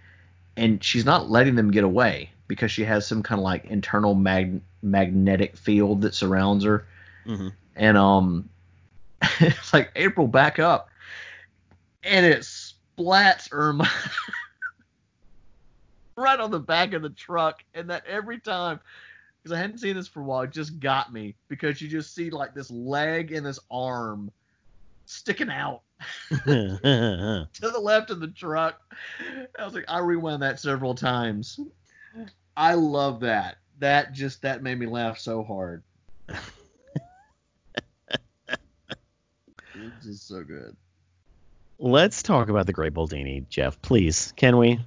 and 0.57 0.83
she's 0.83 1.05
not 1.05 1.29
letting 1.29 1.55
them 1.55 1.71
get 1.71 1.83
away 1.83 2.31
because 2.47 2.71
she 2.71 2.83
has 2.83 3.07
some 3.07 3.23
kind 3.23 3.39
of 3.39 3.43
like 3.43 3.65
internal 3.65 4.15
mag- 4.15 4.61
magnetic 4.81 5.55
field 5.57 6.01
that 6.01 6.13
surrounds 6.13 6.63
her. 6.63 6.85
Mhm. 7.25 7.53
And 7.75 7.97
um, 7.97 8.49
it's 9.39 9.73
like 9.73 9.91
April, 9.95 10.27
back 10.27 10.59
up, 10.59 10.89
and 12.03 12.25
it 12.25 12.39
splats 12.39 13.49
Irma 13.51 13.89
right 16.17 16.39
on 16.39 16.51
the 16.51 16.59
back 16.59 16.93
of 16.93 17.01
the 17.01 17.09
truck, 17.09 17.63
and 17.73 17.89
that 17.89 18.05
every 18.05 18.39
time 18.39 18.79
because 19.41 19.57
I 19.57 19.61
hadn't 19.61 19.79
seen 19.79 19.95
this 19.95 20.07
for 20.07 20.21
a 20.21 20.23
while. 20.23 20.41
It 20.41 20.51
just 20.51 20.79
got 20.79 21.13
me 21.13 21.35
because 21.47 21.81
you 21.81 21.87
just 21.87 22.13
see 22.13 22.29
like 22.29 22.53
this 22.53 22.69
leg 22.69 23.31
and 23.31 23.45
this 23.45 23.59
arm 23.71 24.31
sticking 25.05 25.49
out 25.49 25.81
to 26.29 27.47
the 27.59 27.79
left 27.81 28.09
of 28.09 28.19
the 28.19 28.27
truck. 28.27 28.79
I 29.57 29.65
was 29.65 29.73
like, 29.73 29.85
I 29.87 29.99
rewound 29.99 30.41
that 30.43 30.59
several 30.59 30.95
times. 30.95 31.59
I 32.55 32.73
love 32.73 33.21
that. 33.21 33.57
That 33.79 34.13
just 34.13 34.41
that 34.41 34.61
made 34.61 34.77
me 34.77 34.85
laugh 34.85 35.19
so 35.19 35.43
hard. 35.43 35.83
it's 36.27 36.45
just 40.03 40.27
so 40.27 40.43
good. 40.43 40.75
Let's 41.77 42.21
talk 42.21 42.49
about 42.49 42.65
the 42.65 42.73
Great 42.73 42.93
Boldini, 42.93 43.47
Jeff, 43.49 43.81
please. 43.81 44.33
Can 44.35 44.57
we? 44.57 44.79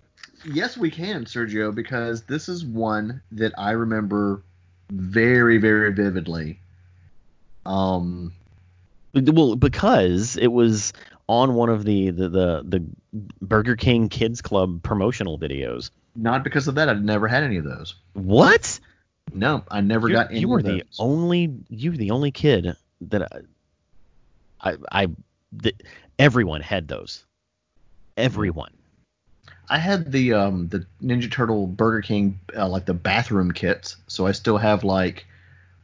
Yes, 0.44 0.76
we 0.76 0.90
can, 0.90 1.24
Sergio, 1.24 1.74
because 1.74 2.24
this 2.24 2.48
is 2.48 2.64
one 2.64 3.22
that 3.32 3.52
I 3.56 3.70
remember 3.70 4.42
very, 4.90 5.56
very 5.56 5.92
vividly. 5.92 6.60
Um, 7.64 8.32
Well, 9.14 9.56
because 9.56 10.36
it 10.36 10.48
was 10.48 10.92
on 11.28 11.54
one 11.54 11.68
of 11.68 11.84
the 11.84 12.10
the 12.10 12.28
the, 12.28 12.62
the 12.64 12.84
Burger 13.40 13.76
King 13.76 14.08
Kids 14.08 14.42
Club 14.42 14.82
promotional 14.82 15.38
videos. 15.38 15.90
not 16.14 16.44
because 16.44 16.68
of 16.68 16.74
that, 16.76 16.88
I've 16.88 17.02
never 17.02 17.28
had 17.28 17.44
any 17.44 17.56
of 17.56 17.64
those. 17.64 17.94
What? 18.14 18.78
No, 19.32 19.64
I 19.70 19.80
never 19.80 20.08
you 20.08 20.14
got 20.14 20.30
any 20.30 20.40
you 20.40 20.48
were 20.48 20.58
of 20.58 20.64
the 20.64 20.82
only 20.98 21.52
you 21.68 21.92
were 21.92 21.96
the 21.96 22.10
only 22.10 22.30
kid 22.30 22.74
that 23.02 23.22
I 24.60 24.70
I, 24.70 24.76
I 24.90 25.08
that 25.52 25.82
everyone 26.18 26.60
had 26.60 26.88
those. 26.88 27.24
Everyone. 28.16 28.72
I 29.68 29.78
had 29.78 30.12
the 30.12 30.34
um 30.34 30.68
the 30.68 30.86
Ninja 31.02 31.30
Turtle 31.30 31.66
Burger 31.66 32.02
King 32.02 32.40
uh, 32.56 32.68
like 32.68 32.84
the 32.84 32.94
bathroom 32.94 33.52
kits, 33.52 33.96
so 34.06 34.26
I 34.26 34.32
still 34.32 34.58
have 34.58 34.84
like 34.84 35.26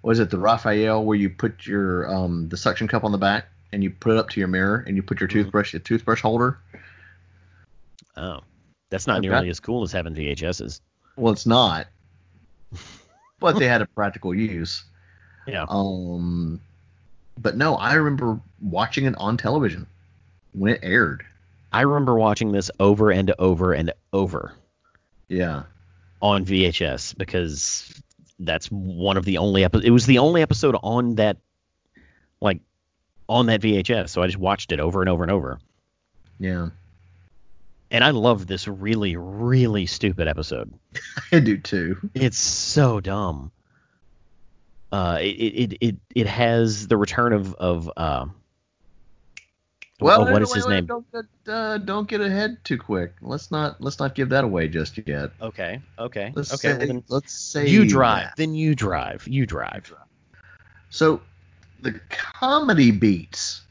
was 0.03 0.19
it 0.21 0.31
the 0.31 0.39
Raphael 0.39 1.05
where 1.05 1.17
you 1.17 1.29
put 1.31 1.67
your 1.67 2.09
um 2.13 2.49
the 2.49 2.57
suction 2.57 2.89
cup 2.89 3.05
on 3.05 3.13
the 3.13 3.19
back 3.19 3.47
and 3.73 3.83
you 3.83 3.91
put 3.91 4.13
it 4.13 4.19
up 4.19 4.31
to 4.31 4.41
your 4.41 4.49
mirror 4.49 4.85
and 4.87 4.97
you 4.97 5.03
put 5.03 5.21
your 5.21 5.29
Mhm. 5.29 5.33
toothbrush 5.33 5.73
your 5.73 5.81
toothbrush 5.81 6.21
holder. 6.23 6.59
Oh, 8.17 8.41
that's 8.91 9.07
not 9.07 9.17
I've 9.17 9.23
nearly 9.23 9.47
got- 9.47 9.51
as 9.51 9.61
cool 9.61 9.83
as 9.83 9.93
having 9.93 10.15
VHSs. 10.15 10.81
Well, 11.17 11.33
it's 11.33 11.47
not, 11.47 11.89
but 13.41 13.59
they 13.59 13.67
had 13.67 13.83
a 13.83 13.87
practical 13.87 14.35
use. 14.35 14.85
Yeah. 15.47 15.67
Um, 15.69 16.61
but 17.37 17.57
no, 17.57 17.75
I 17.77 17.95
remember 17.95 18.41
watching 18.61 19.05
it 19.07 19.15
on 19.19 19.37
television 19.37 19.87
when 20.53 20.75
it 20.75 20.81
aired. 20.83 21.25
I 21.73 21.83
remember 21.83 22.15
watching 22.17 22.53
this 22.53 22.71
over 22.81 23.11
and 23.11 23.33
over 23.39 23.73
and 23.73 23.93
over 24.13 24.53
Yeah. 25.29 25.65
on 26.23 26.45
VHS 26.45 27.17
because 27.17 27.93
that's 28.39 28.67
one 28.69 29.17
of 29.17 29.25
the 29.25 29.39
only 29.39 29.65
episodes. 29.65 29.87
It 29.87 29.91
was 29.91 30.07
the 30.07 30.19
only 30.19 30.43
episode 30.43 30.77
on 30.83 31.17
that, 31.17 31.39
like, 32.41 32.61
on 33.29 33.47
that 33.47 33.61
VHS. 33.61 34.11
So 34.11 34.23
I 34.23 34.27
just 34.27 34.39
watched 34.39 34.73
it 34.73 34.81
over 34.81 35.01
and 35.01 35.09
over 35.09 35.23
and 35.23 35.33
over. 35.33 35.59
Yeah. 36.39 36.69
And 37.91 38.05
I 38.05 38.11
love 38.11 38.47
this 38.47 38.69
really, 38.69 39.17
really 39.17 39.87
stupid 39.87 40.29
episode. 40.29 40.73
I 41.33 41.41
do 41.41 41.57
too. 41.57 41.97
It's 42.15 42.39
so 42.39 43.01
dumb. 43.01 43.51
Uh, 44.91 45.19
it 45.21 45.27
it 45.27 45.79
it 45.81 45.97
it 46.15 46.27
has 46.27 46.87
the 46.89 46.97
return 46.97 47.33
of 47.33 47.55
of 47.55 47.91
uh. 47.97 48.27
Well, 50.01 50.29
oh, 50.29 50.33
what 50.33 50.43
is 50.43 50.55
his 50.55 50.65
wait, 50.67 50.75
name? 50.75 50.87
Don't 50.87 51.07
get, 51.13 51.53
uh, 51.53 51.79
don't 51.79 52.09
get 52.09 52.21
ahead 52.21 52.59
too 52.63 52.79
quick. 52.79 53.15
Let's 53.21 53.51
not 53.51 53.81
let's 53.81 53.99
not 53.99 54.15
give 54.15 54.29
that 54.29 54.45
away 54.45 54.69
just 54.69 54.99
yet. 55.07 55.31
Okay, 55.41 55.81
okay, 55.99 56.33
Let's 56.37 56.55
okay. 56.55 56.79
say 56.87 56.93
well 56.93 57.05
let's 57.09 57.33
say 57.33 57.69
you 57.69 57.85
drive. 57.87 58.25
that. 58.27 58.37
Then 58.37 58.55
you 58.55 58.75
drive. 58.77 59.27
You 59.27 59.45
drive. 59.45 59.93
So 60.91 61.21
the 61.81 61.93
comedy 62.11 62.91
beats 62.93 63.63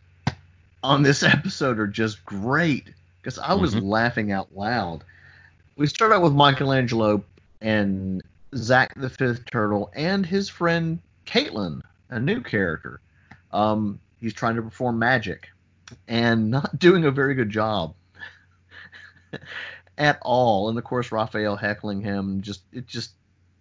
on 0.83 1.01
this 1.01 1.23
episode 1.23 1.79
are 1.79 1.87
just 1.87 2.23
great 2.25 2.93
because 3.21 3.39
I 3.39 3.53
was 3.53 3.73
Mhm. 3.75 3.83
laughing 3.83 4.31
out 4.33 4.53
loud. 4.55 5.03
We 5.77 5.87
start 5.87 6.11
out 6.11 6.21
with 6.23 6.33
Michelangelo 6.33 7.23
and 7.61 8.21
Zach 8.55 8.93
the 8.95 9.09
Fifth 9.09 9.45
Turtle 9.49 9.91
and 9.95 10.25
his 10.25 10.49
friend 10.49 10.99
Caitlin, 11.25 11.81
a 12.09 12.19
new 12.19 12.41
character. 12.41 12.99
Um, 13.51 13.99
he's 14.19 14.33
trying 14.33 14.55
to 14.57 14.61
perform 14.61 14.99
magic 14.99 15.49
and 16.07 16.49
not 16.51 16.77
doing 16.79 17.05
a 17.05 17.11
very 17.11 17.35
good 17.35 17.49
job 17.49 17.93
at 19.97 20.19
all. 20.21 20.69
And 20.69 20.77
of 20.77 20.83
course, 20.83 21.11
Raphael 21.11 21.55
heckling 21.55 22.01
him, 22.01 22.41
just 22.41 22.61
it 22.71 22.87
just 22.87 23.11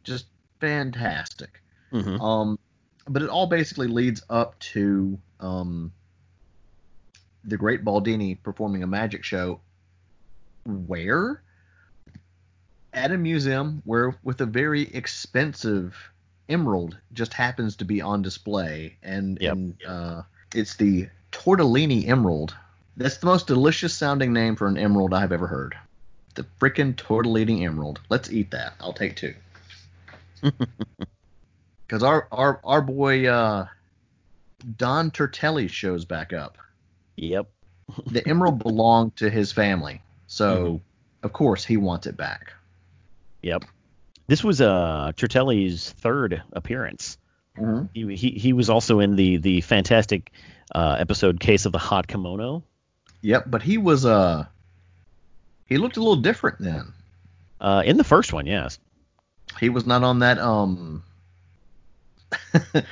just 0.04 0.26
fantastic. 0.60 1.62
hmm 1.90 2.20
Um, 2.20 2.58
but 3.08 3.22
it 3.22 3.28
all 3.28 3.46
basically 3.46 3.86
leads 3.86 4.22
up 4.30 4.58
to 4.58 5.18
um, 5.40 5.92
the 7.44 7.56
Great 7.56 7.84
Boldini 7.84 8.42
performing 8.42 8.82
a 8.82 8.86
magic 8.86 9.22
show. 9.24 9.60
Where? 10.64 11.42
At 12.92 13.12
a 13.12 13.18
museum 13.18 13.82
where, 13.84 14.16
with 14.24 14.40
a 14.40 14.46
very 14.46 14.82
expensive 14.94 15.94
emerald, 16.48 16.96
just 17.12 17.32
happens 17.34 17.76
to 17.76 17.84
be 17.84 18.00
on 18.00 18.22
display, 18.22 18.96
and, 19.02 19.38
Yep. 19.40 19.52
and 19.52 19.74
uh, 19.86 20.22
it's 20.54 20.76
the 20.76 21.08
Tortellini 21.46 22.08
Emerald. 22.08 22.54
That's 22.96 23.18
the 23.18 23.26
most 23.26 23.46
delicious 23.46 23.94
sounding 23.94 24.32
name 24.32 24.56
for 24.56 24.66
an 24.66 24.76
emerald 24.76 25.14
I've 25.14 25.30
ever 25.32 25.46
heard. 25.46 25.76
The 26.34 26.44
frickin' 26.60 26.94
Tortellini 26.96 27.64
Emerald. 27.64 28.00
Let's 28.08 28.30
eat 28.32 28.50
that. 28.50 28.74
I'll 28.80 28.92
take 28.92 29.16
two 29.16 29.34
because 31.86 32.02
our 32.02 32.26
our 32.32 32.60
our 32.64 32.82
boy 32.82 33.26
uh, 33.26 33.66
Don 34.76 35.10
Turtelli 35.10 35.68
shows 35.70 36.04
back 36.04 36.32
up. 36.32 36.58
Yep. 37.16 37.46
The 38.10 38.26
emerald 38.28 38.58
belonged 38.58 39.14
to 39.16 39.30
his 39.30 39.52
family, 39.52 40.02
so 40.26 40.66
Mhm. 40.66 40.80
of 41.22 41.32
course 41.32 41.64
he 41.64 41.76
wants 41.76 42.08
it 42.08 42.16
back. 42.16 42.52
Yep. 43.42 43.64
This 44.26 44.42
was 44.42 44.60
uh 44.60 45.12
Turtelli's 45.16 45.92
third 45.92 46.42
appearance. 46.52 47.16
Mm-hmm. 47.56 47.86
He, 47.94 48.16
he 48.16 48.30
he 48.32 48.52
was 48.52 48.68
also 48.68 48.98
in 48.98 49.14
the 49.14 49.36
the 49.36 49.60
fantastic 49.60 50.32
uh, 50.74 50.96
episode 50.98 51.40
Case 51.40 51.66
of 51.66 51.72
the 51.72 51.78
Hot 51.78 52.06
Kimono. 52.06 52.62
Yep, 53.22 53.44
but 53.46 53.62
he 53.62 53.78
was 53.78 54.04
uh 54.04 54.46
he 55.66 55.78
looked 55.78 55.96
a 55.96 56.00
little 56.00 56.16
different 56.16 56.58
then. 56.60 56.92
Uh, 57.60 57.82
in 57.84 57.96
the 57.96 58.04
first 58.04 58.32
one, 58.32 58.46
yes. 58.46 58.78
He 59.58 59.68
was 59.68 59.86
not 59.86 60.02
on 60.02 60.20
that 60.20 60.38
um. 60.38 61.02
I 62.54 62.84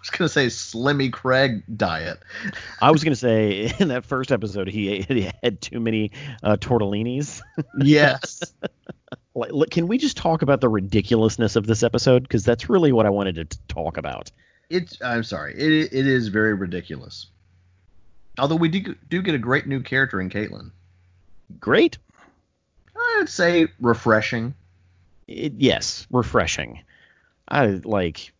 was 0.00 0.10
gonna 0.10 0.28
say 0.28 0.46
Slimmy 0.46 1.12
Craig 1.12 1.62
diet. 1.76 2.18
I 2.80 2.90
was 2.90 3.02
gonna 3.04 3.16
say 3.16 3.72
in 3.78 3.88
that 3.88 4.04
first 4.04 4.32
episode 4.32 4.68
he, 4.68 4.88
ate, 4.90 5.08
he 5.08 5.30
had 5.42 5.60
too 5.60 5.80
many 5.80 6.12
uh, 6.42 6.56
tortellinis. 6.56 7.40
Yes. 7.80 8.42
Like, 9.34 9.70
can 9.70 9.86
we 9.86 9.98
just 9.98 10.16
talk 10.16 10.42
about 10.42 10.60
the 10.60 10.68
ridiculousness 10.68 11.54
of 11.54 11.64
this 11.64 11.84
episode? 11.84 12.24
Because 12.24 12.44
that's 12.44 12.68
really 12.68 12.90
what 12.90 13.06
I 13.06 13.10
wanted 13.10 13.36
to 13.36 13.58
talk 13.68 13.96
about. 13.96 14.32
It's 14.70 15.00
I'm 15.02 15.24
sorry. 15.24 15.54
It 15.54 15.92
it 15.92 16.06
is 16.06 16.28
very 16.28 16.54
ridiculous. 16.54 17.26
Although 18.38 18.56
we 18.56 18.68
do 18.68 18.94
do 19.08 19.22
get 19.22 19.34
a 19.34 19.38
great 19.38 19.66
new 19.66 19.82
character 19.82 20.20
in 20.20 20.30
Caitlyn. 20.30 20.70
Great. 21.58 21.98
I'd 22.96 23.28
say 23.28 23.68
refreshing. 23.80 24.54
It, 25.26 25.54
yes, 25.56 26.06
refreshing. 26.10 26.80
I 27.48 27.66
like. 27.84 28.32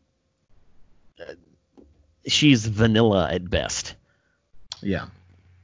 uh, 1.20 1.32
She's 2.26 2.66
vanilla 2.66 3.28
at 3.32 3.48
best. 3.48 3.94
Yeah. 4.82 5.06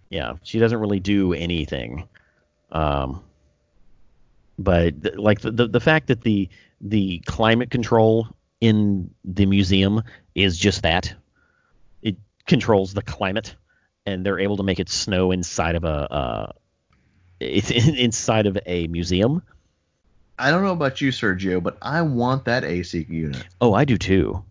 Yeah, 0.09 0.35
she 0.43 0.59
doesn't 0.59 0.79
really 0.79 1.01
do 1.01 1.33
anything. 1.35 2.09
Um, 2.73 3.23
but 4.59 5.03
th- 5.03 5.17
like 5.17 5.41
the, 5.41 5.51
the 5.51 5.67
the 5.69 5.81
fact 5.81 6.07
that 6.09 6.23
the 6.23 6.49
the 6.81 7.19
climate 7.27 7.71
control 7.71 8.29
in 8.65 9.11
the 9.25 9.47
museum 9.47 10.03
is 10.35 10.57
just 10.59 10.83
that. 10.83 11.15
It 12.03 12.17
controls 12.47 12.95
the 12.95 13.03
climate, 13.03 13.55
and 14.07 14.25
they're 14.25 14.39
able 14.39 14.57
to 14.57 14.63
make 14.63 14.81
it 14.81 14.89
snow 14.89 15.31
inside 15.33 15.75
of 15.77 15.85
a 15.85 16.13
uh, 16.13 16.53
it's 17.41 17.71
inside 17.71 18.47
of 18.47 18.59
a 18.67 18.87
museum. 18.87 19.43
I 20.39 20.51
don't 20.51 20.65
know 20.65 20.73
about 20.73 21.01
you, 21.01 21.11
Sergio, 21.11 21.63
but 21.63 21.77
I 21.83 22.03
want 22.03 22.47
that 22.47 22.65
AC 22.65 23.07
unit. 23.09 23.45
Oh, 23.61 23.75
I 23.75 23.85
do 23.85 23.97
too. 23.99 24.43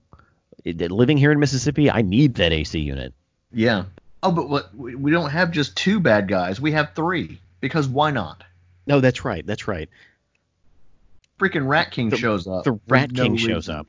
It- 0.64 0.92
living 0.92 1.18
here 1.18 1.32
in 1.32 1.40
Mississippi, 1.40 1.90
I 1.92 2.02
need 2.04 2.36
that 2.36 2.54
AC 2.54 2.80
unit. 2.80 3.14
Yeah. 3.52 3.86
Oh, 4.22 4.32
but 4.32 4.48
what 4.48 4.74
we 4.76 5.12
don't 5.12 5.30
have 5.32 5.52
just 5.52 5.76
two 5.76 6.00
bad 6.00 6.28
guys. 6.30 6.62
We 6.62 6.72
have 6.72 6.92
three. 6.96 7.42
Because 7.60 7.88
why 7.88 8.12
not? 8.12 8.44
No, 8.88 9.00
that's 9.02 9.26
right. 9.26 9.46
That's 9.46 9.68
right. 9.68 9.90
Freaking 11.40 11.68
Rat 11.68 11.92
King 11.92 12.10
The- 12.10 12.18
shows 12.18 12.48
up. 12.48 12.64
the 12.64 12.80
Rat 12.88 13.12
no 13.12 13.24
King 13.24 13.38
shows 13.38 13.68
reason. 13.68 13.76
up. 13.76 13.88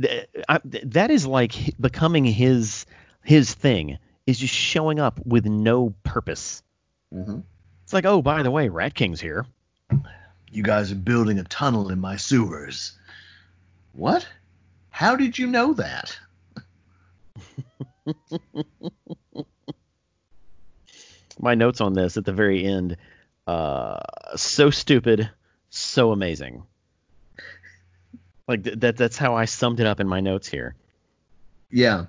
Th- 0.00 0.28
I- 0.48 0.58
th- 0.58 0.84
that 0.86 1.10
is 1.10 1.26
like 1.26 1.74
becoming 1.80 2.24
his 2.24 2.86
his 3.24 3.52
thing 3.52 3.98
is 4.26 4.38
just 4.38 4.54
showing 4.54 4.98
up 5.00 5.18
with 5.24 5.46
no 5.46 5.94
purpose. 6.04 6.62
Mhm. 7.12 7.42
It's 7.84 7.92
like, 7.92 8.04
oh, 8.04 8.20
by 8.22 8.42
the 8.42 8.50
way, 8.50 8.68
Rat 8.68 8.94
King's 8.94 9.20
here. 9.20 9.46
You 10.50 10.62
guys 10.62 10.92
are 10.92 10.96
building 10.96 11.38
a 11.38 11.44
tunnel 11.44 11.90
in 11.90 12.00
my 12.00 12.16
sewers. 12.16 12.92
What? 13.92 14.26
How 14.90 15.16
did 15.16 15.38
you 15.38 15.46
know 15.46 15.74
that? 15.74 16.18
My 21.40 21.54
notes 21.54 21.80
on 21.80 21.92
this 21.94 22.16
at 22.16 22.24
the 22.24 22.32
very 22.32 22.64
end, 22.64 22.96
uh, 23.46 24.00
so 24.36 24.70
stupid, 24.70 25.30
so 25.70 26.10
amazing. 26.10 26.64
Like 28.48 28.64
th- 28.64 28.80
that 28.80 28.96
that's 28.96 29.16
how 29.16 29.36
I 29.36 29.44
summed 29.44 29.78
it 29.78 29.86
up 29.86 30.00
in 30.00 30.08
my 30.08 30.20
notes 30.20 30.48
here. 30.48 30.74
Yeah. 31.70 32.06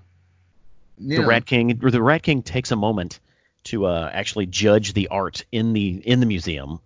yeah. 0.98 1.18
The 1.20 1.26
Rat 1.26 1.46
King, 1.46 1.78
the 1.78 2.02
Rat 2.02 2.24
King 2.24 2.42
takes 2.42 2.72
a 2.72 2.78
moment 2.78 3.20
to 3.66 3.86
uh, 3.86 4.10
actually 4.12 4.46
judge 4.46 4.94
the 4.94 5.10
art 5.10 5.44
in 5.52 5.74
the 5.74 6.02
in 6.08 6.22
the 6.22 6.26
museum. 6.26 6.80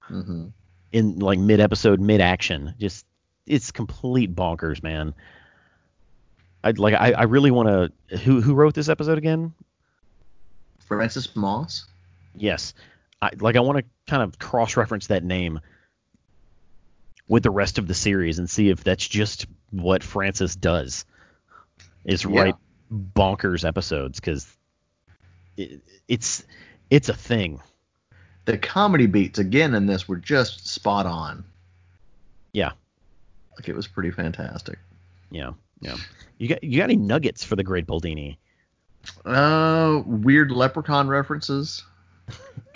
hmm 0.00 0.48
in 0.92 1.18
like 1.18 1.38
mid 1.38 1.60
episode, 1.60 2.00
mid 2.00 2.20
action. 2.20 2.74
Just 2.78 3.06
it's 3.46 3.70
complete 3.70 4.34
bonkers, 4.34 4.82
man. 4.82 5.14
I'd 6.62 6.78
like 6.78 6.94
I, 6.94 7.12
I 7.12 7.22
really 7.24 7.50
want 7.50 7.68
to 8.08 8.18
who 8.18 8.40
who 8.40 8.54
wrote 8.54 8.74
this 8.74 8.88
episode 8.88 9.18
again? 9.18 9.54
Francis 10.80 11.34
Moss. 11.36 11.86
Yes. 12.34 12.74
I 13.22 13.30
like 13.38 13.56
I 13.56 13.60
want 13.60 13.78
to 13.78 13.84
kind 14.08 14.22
of 14.22 14.38
cross 14.38 14.76
reference 14.76 15.06
that 15.08 15.24
name 15.24 15.60
with 17.30 17.44
the 17.44 17.50
rest 17.50 17.78
of 17.78 17.86
the 17.86 17.94
series 17.94 18.40
and 18.40 18.50
see 18.50 18.70
if 18.70 18.82
that's 18.82 19.06
just 19.06 19.46
what 19.70 20.02
Francis 20.02 20.56
does. 20.56 21.04
Is 22.04 22.24
Yeah. 22.24 22.40
write 22.42 22.54
bonkers 22.92 23.64
episodes 23.64 24.18
cuz 24.18 24.52
it, 25.56 25.80
it's 26.08 26.42
it's 26.90 27.08
a 27.08 27.14
thing. 27.14 27.62
The 28.46 28.58
comedy 28.58 29.06
beats 29.06 29.38
again 29.38 29.74
in 29.74 29.86
this 29.86 30.08
were 30.08 30.16
just 30.16 30.66
spot 30.66 31.06
on. 31.06 31.44
Yeah. 32.52 32.72
Like 33.56 33.68
it 33.68 33.76
was 33.76 33.86
pretty 33.86 34.10
fantastic. 34.10 34.80
Yeah. 35.30 35.52
Yeah. 35.80 35.96
You 36.38 36.48
got 36.48 36.64
you 36.64 36.78
got 36.78 36.84
any 36.84 36.96
nuggets 36.96 37.44
for 37.44 37.54
the 37.54 37.62
Great 37.62 37.86
Boldini? 37.86 38.38
Uh, 39.24 40.02
weird 40.04 40.50
leprechaun 40.50 41.06
references. 41.06 41.84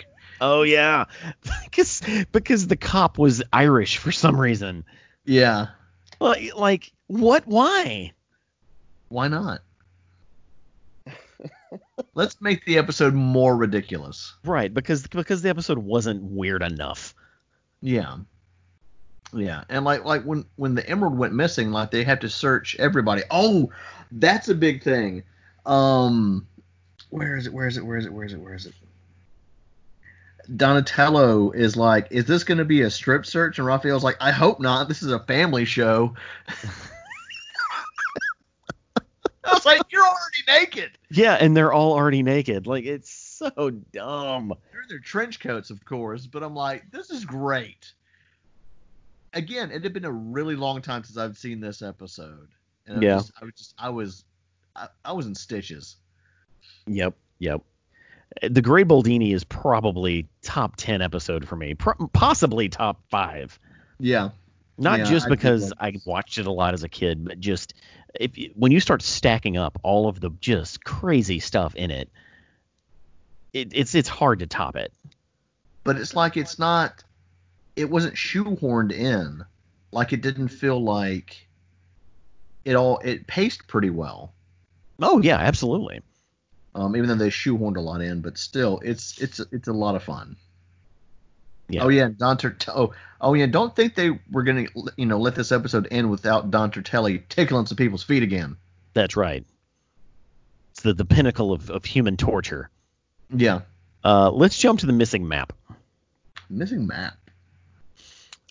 Oh 0.47 0.61
yeah, 0.61 1.05
because 1.63 2.03
because 2.31 2.67
the 2.67 2.75
cop 2.75 3.17
was 3.17 3.41
Irish 3.51 3.97
for 3.97 4.11
some 4.11 4.39
reason. 4.39 4.85
Yeah. 5.25 5.69
Like 6.19 6.55
like 6.55 6.91
what? 7.07 7.47
Why? 7.47 8.13
Why 9.09 9.27
not? 9.27 9.61
Let's 12.13 12.39
make 12.41 12.63
the 12.65 12.77
episode 12.77 13.15
more 13.15 13.57
ridiculous. 13.57 14.35
Right? 14.43 14.71
Because 14.71 15.07
because 15.07 15.41
the 15.41 15.49
episode 15.49 15.79
wasn't 15.79 16.21
weird 16.21 16.61
enough. 16.61 17.15
Yeah. 17.81 18.17
Yeah. 19.33 19.63
And 19.67 19.83
like 19.83 20.05
like 20.05 20.25
when 20.25 20.45
when 20.57 20.75
the 20.75 20.87
emerald 20.87 21.17
went 21.17 21.33
missing, 21.33 21.71
like 21.71 21.89
they 21.89 22.03
have 22.03 22.19
to 22.19 22.29
search 22.29 22.75
everybody. 22.77 23.23
Oh, 23.31 23.71
that's 24.11 24.47
a 24.47 24.55
big 24.55 24.83
thing. 24.83 25.23
Um 25.65 26.45
where 27.09 27.35
is 27.35 27.47
it? 27.47 27.53
Where 27.53 27.65
is 27.65 27.77
it? 27.77 27.83
Where 27.83 27.97
is 27.97 28.05
it? 28.05 28.11
Where 28.11 28.25
is 28.25 28.33
it? 28.33 28.39
Where 28.39 28.53
is 28.53 28.67
it? 28.67 28.75
Donatello 30.45 31.51
is 31.51 31.75
like, 31.75 32.07
"Is 32.11 32.25
this 32.25 32.43
going 32.43 32.57
to 32.57 32.65
be 32.65 32.81
a 32.81 32.89
strip 32.89 33.25
search?" 33.25 33.57
And 33.57 33.67
Raphael's 33.67 34.03
like, 34.03 34.17
"I 34.19 34.31
hope 34.31 34.59
not. 34.59 34.87
This 34.87 35.01
is 35.01 35.11
a 35.11 35.19
family 35.19 35.65
show." 35.65 36.13
I 39.47 39.53
was 39.53 39.65
like, 39.65 39.81
"You're 39.91 40.03
already 40.03 40.65
naked." 40.65 40.97
Yeah, 41.11 41.35
and 41.35 41.55
they're 41.55 41.71
all 41.73 41.93
already 41.93 42.23
naked. 42.23 42.67
Like 42.67 42.85
it's 42.85 43.11
so 43.11 43.69
dumb. 43.91 44.53
They're 44.71 44.81
in 44.81 44.89
their 44.89 44.99
trench 44.99 45.39
coats, 45.39 45.69
of 45.69 45.83
course, 45.85 46.25
but 46.25 46.43
I'm 46.43 46.55
like, 46.55 46.89
"This 46.91 47.09
is 47.09 47.25
great." 47.25 47.93
Again, 49.33 49.69
it 49.71 49.83
had 49.83 49.93
been 49.93 50.05
a 50.05 50.11
really 50.11 50.55
long 50.55 50.81
time 50.81 51.03
since 51.03 51.17
I've 51.17 51.37
seen 51.37 51.59
this 51.59 51.81
episode, 51.81 52.47
and 52.87 53.03
Yeah. 53.03 53.17
just, 53.17 53.33
I 53.41 53.45
was 53.45 53.53
just, 53.55 53.73
I 53.77 53.89
was, 53.89 54.23
I, 54.75 54.87
I 55.03 55.11
was 55.11 55.25
in 55.25 55.35
stitches. 55.35 55.97
Yep, 56.87 57.15
yep. 57.39 57.61
The 58.41 58.61
Great 58.61 58.87
Boldini 58.87 59.33
is 59.33 59.43
probably 59.43 60.27
top 60.41 60.75
ten 60.75 61.01
episode 61.01 61.47
for 61.47 61.55
me, 61.55 61.73
Pro- 61.73 62.07
possibly 62.13 62.69
top 62.69 63.01
five. 63.09 63.57
Yeah, 63.99 64.31
Not 64.77 64.99
Yeah, 64.99 65.05
just 65.05 65.27
I 65.27 65.29
because 65.29 65.73
like 65.79 65.95
I 65.95 66.01
watched 66.05 66.37
it 66.37 66.45
a 66.47 66.51
lot 66.51 66.73
as 66.73 66.83
a 66.83 66.89
kid, 66.89 67.23
but 67.23 67.39
just 67.39 67.73
if 68.19 68.37
you- 68.37 68.51
when 68.55 68.71
you 68.71 68.79
start 68.79 69.01
stacking 69.01 69.55
up 69.57 69.79
all 69.83 70.07
of 70.09 70.19
the 70.19 70.31
just 70.41 70.83
crazy 70.83 71.39
stuff 71.39 71.75
in 71.75 71.91
it, 71.91 72.09
it 73.53 73.69
it's 73.73 73.95
it's 73.95 74.09
hard 74.09 74.39
to 74.39 74.47
top 74.47 74.75
it. 74.75 74.91
but 75.85 75.97
it's 75.97 76.15
like 76.15 76.35
it's 76.35 76.59
not 76.59 77.03
it 77.77 77.89
wasn't 77.89 78.15
shoehorned 78.15 78.91
in 78.91 79.45
like 79.91 80.11
it 80.13 80.21
didn't 80.21 80.47
feel 80.49 80.81
like 80.83 81.47
it 82.65 82.75
all 82.75 82.97
it 82.99 83.27
paced 83.27 83.67
pretty 83.67 83.89
well 83.91 84.33
Oh 85.01 85.21
yeah, 85.21 85.37
absolutely. 85.37 85.99
Um, 86.75 86.95
even 86.97 87.07
though 87.07 87.15
they 87.15 87.29
shoehorned 87.29 87.77
a 87.77 87.79
lot 87.81 88.01
in 88.01 88.19
but 88.21 88.37
still 88.37 88.79
it's 88.83 89.17
it's 89.21 89.39
it's 89.51 89.69
a 89.69 89.73
lot 89.73 89.95
of 89.95 90.03
fun 90.03 90.35
Yeah. 91.69 91.83
oh 91.85 91.87
yeah 91.87 92.09
don 92.15 92.37
Tert- 92.37 92.67
oh, 92.67 92.93
oh 93.21 93.33
yeah 93.33 93.45
don't 93.45 93.73
think 93.73 93.95
they 93.95 94.11
were 94.29 94.43
gonna 94.43 94.65
you 94.97 95.05
know 95.05 95.17
let 95.17 95.35
this 95.35 95.51
episode 95.53 95.87
end 95.89 96.11
without 96.11 96.51
don 96.51 96.71
Turtelli 96.71 97.23
tickling 97.29 97.65
some 97.65 97.77
people's 97.77 98.03
feet 98.03 98.23
again 98.23 98.57
That's 98.93 99.15
right. 99.15 99.45
It's 100.71 100.81
the, 100.81 100.93
the 100.93 101.05
pinnacle 101.05 101.53
of, 101.53 101.69
of 101.69 101.85
human 101.85 102.17
torture. 102.17 102.69
yeah 103.33 103.61
Uh, 104.03 104.29
let's 104.31 104.57
jump 104.57 104.81
to 104.81 104.85
the 104.85 104.93
missing 104.93 105.25
map. 105.27 105.53
missing 106.49 106.85
map 106.85 107.13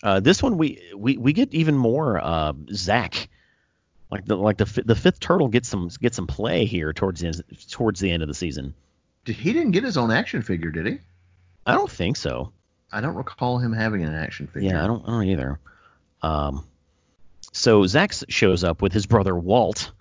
Uh, 0.03 0.19
this 0.19 0.41
one 0.41 0.57
we, 0.57 0.81
we 0.97 1.17
we 1.17 1.31
get 1.33 1.53
even 1.53 1.75
more 1.77 2.19
uh, 2.19 2.53
Zach. 2.73 3.29
Like 4.11 4.25
the 4.25 4.35
like 4.35 4.57
the 4.57 4.83
the 4.85 4.95
fifth 4.95 5.19
turtle 5.19 5.47
gets 5.47 5.67
some 5.67 5.89
gets 5.99 6.15
some 6.15 6.27
play 6.27 6.65
here 6.65 6.93
towards 6.93 7.21
the 7.21 7.27
end, 7.27 7.43
towards 7.69 7.99
the 7.99 8.11
end 8.11 8.21
of 8.23 8.27
the 8.27 8.33
season. 8.35 8.73
Did- 9.25 9.35
he 9.37 9.51
didn't 9.53 9.71
get 9.71 9.83
his 9.83 9.97
own 9.97 10.11
action 10.11 10.41
figure 10.41 10.69
did 10.71 10.85
he 10.85 10.97
I 11.65 11.73
don't 11.73 11.89
think 11.89 12.15
so. 12.15 12.51
i 12.91 13.01
don't 13.01 13.15
recall 13.15 13.57
him 13.57 13.73
having 13.73 14.03
an 14.03 14.13
action 14.13 14.45
figure 14.47 14.69
Yeah, 14.69 14.83
I 14.83 14.87
don't 14.87 15.03
I 15.07 15.11
don't 15.11 15.23
either. 15.25 15.59
Um, 16.21 16.65
so 17.51 17.83
s- 17.83 18.23
shows 18.29 18.63
up 18.63 18.81
with 18.81 18.93
his 18.93 19.05
brother 19.07 19.35
Walt. 19.35 19.91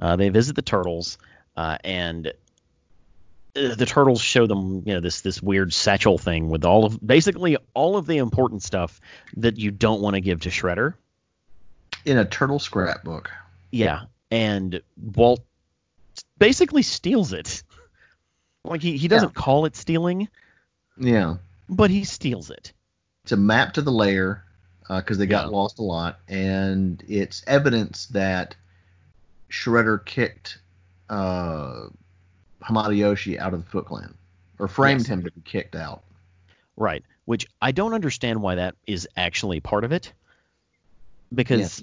Uh, 0.00 0.16
they 0.16 0.28
visit 0.28 0.54
the 0.56 0.62
turtles, 0.62 1.18
uh, 1.56 1.76
and 1.84 2.28
uh, 2.28 3.74
the 3.74 3.84
turtles 3.86 4.20
show 4.20 4.46
them 4.46 4.82
you 4.86 4.94
know 4.94 5.00
this 5.00 5.20
this 5.22 5.42
weird 5.42 5.72
satchel 5.74 6.16
thing 6.18 6.48
with 6.48 6.64
all 6.64 6.84
of 6.84 7.04
basically 7.04 7.56
all 7.74 7.96
of 7.96 8.06
the 8.06 8.18
important 8.18 8.62
stuff 8.62 9.00
that 9.36 9.58
you 9.58 9.70
don't 9.72 10.00
want 10.00 10.14
to 10.14 10.20
give 10.20 10.40
to 10.42 10.48
Shredder. 10.50 10.94
In 12.04 12.18
a 12.18 12.24
turtle 12.24 12.58
scrapbook 12.58 13.30
Yeah, 13.70 14.02
and 14.30 14.80
Walt 15.14 15.40
basically 16.38 16.82
steals 16.82 17.32
it. 17.32 17.62
Like 18.62 18.82
he, 18.82 18.98
he 18.98 19.08
doesn't 19.08 19.34
call 19.34 19.64
it 19.64 19.74
stealing, 19.74 20.28
yeah 20.98 21.36
but 21.70 21.88
he 21.90 22.04
steals 22.04 22.50
it. 22.50 22.74
it's 23.22 23.32
a 23.32 23.36
map 23.38 23.72
to 23.74 23.80
the 23.82 23.90
layer 23.90 24.44
because 24.86 25.16
they 25.16 25.24
got 25.24 25.46
Yeah. 25.46 25.56
lost 25.56 25.78
a 25.78 25.82
lot, 25.82 26.18
and 26.28 27.02
it's 27.08 27.42
evidence 27.46 28.04
that 28.08 28.54
Shredder 29.50 30.04
kicked 30.04 30.58
uh, 31.08 31.86
Hamato 32.62 32.94
Yoshi 32.94 33.38
out 33.38 33.54
of 33.54 33.64
the 33.64 33.70
Foot 33.70 33.86
Clan, 33.86 34.12
or 34.58 34.68
framed 34.68 35.00
Yes. 35.00 35.08
him 35.08 35.24
to 35.24 35.30
be 35.30 35.40
kicked 35.40 35.74
out. 35.74 36.02
Right. 36.76 37.02
Which 37.24 37.46
I 37.62 37.72
don't 37.72 37.94
understand 37.94 38.42
why 38.42 38.56
that 38.56 38.74
is 38.86 39.08
actually 39.16 39.60
part 39.60 39.84
of 39.84 39.92
it. 39.92 40.12
Because 41.32 41.82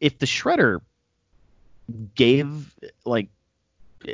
if 0.00 0.18
the 0.18 0.26
shredder 0.26 0.80
gave 2.14 2.74
like 3.04 3.28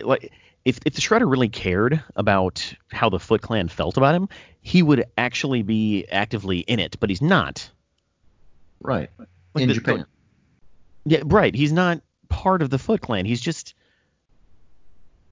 like 0.02 0.32
if 0.64 0.78
if 0.84 0.94
the 0.94 1.00
shredder 1.00 1.30
really 1.30 1.48
cared 1.48 2.02
about 2.16 2.74
how 2.90 3.08
the 3.08 3.18
Foot 3.20 3.42
Clan 3.42 3.68
felt 3.68 3.96
about 3.96 4.14
him, 4.14 4.28
he 4.60 4.82
would 4.82 5.04
actually 5.16 5.62
be 5.62 6.06
actively 6.10 6.58
in 6.58 6.80
it, 6.80 6.98
but 7.00 7.08
he's 7.08 7.22
not. 7.22 7.70
Right. 8.80 9.10
Like 9.54 9.62
in 9.62 9.68
the- 9.68 9.74
Japan. 9.74 10.06
Yeah, 11.04 11.22
right. 11.24 11.54
He's 11.54 11.72
not 11.72 12.02
part 12.28 12.62
of 12.62 12.70
the 12.70 12.78
Foot 12.78 13.00
Clan. 13.00 13.24
He's 13.24 13.40
just 13.40 13.74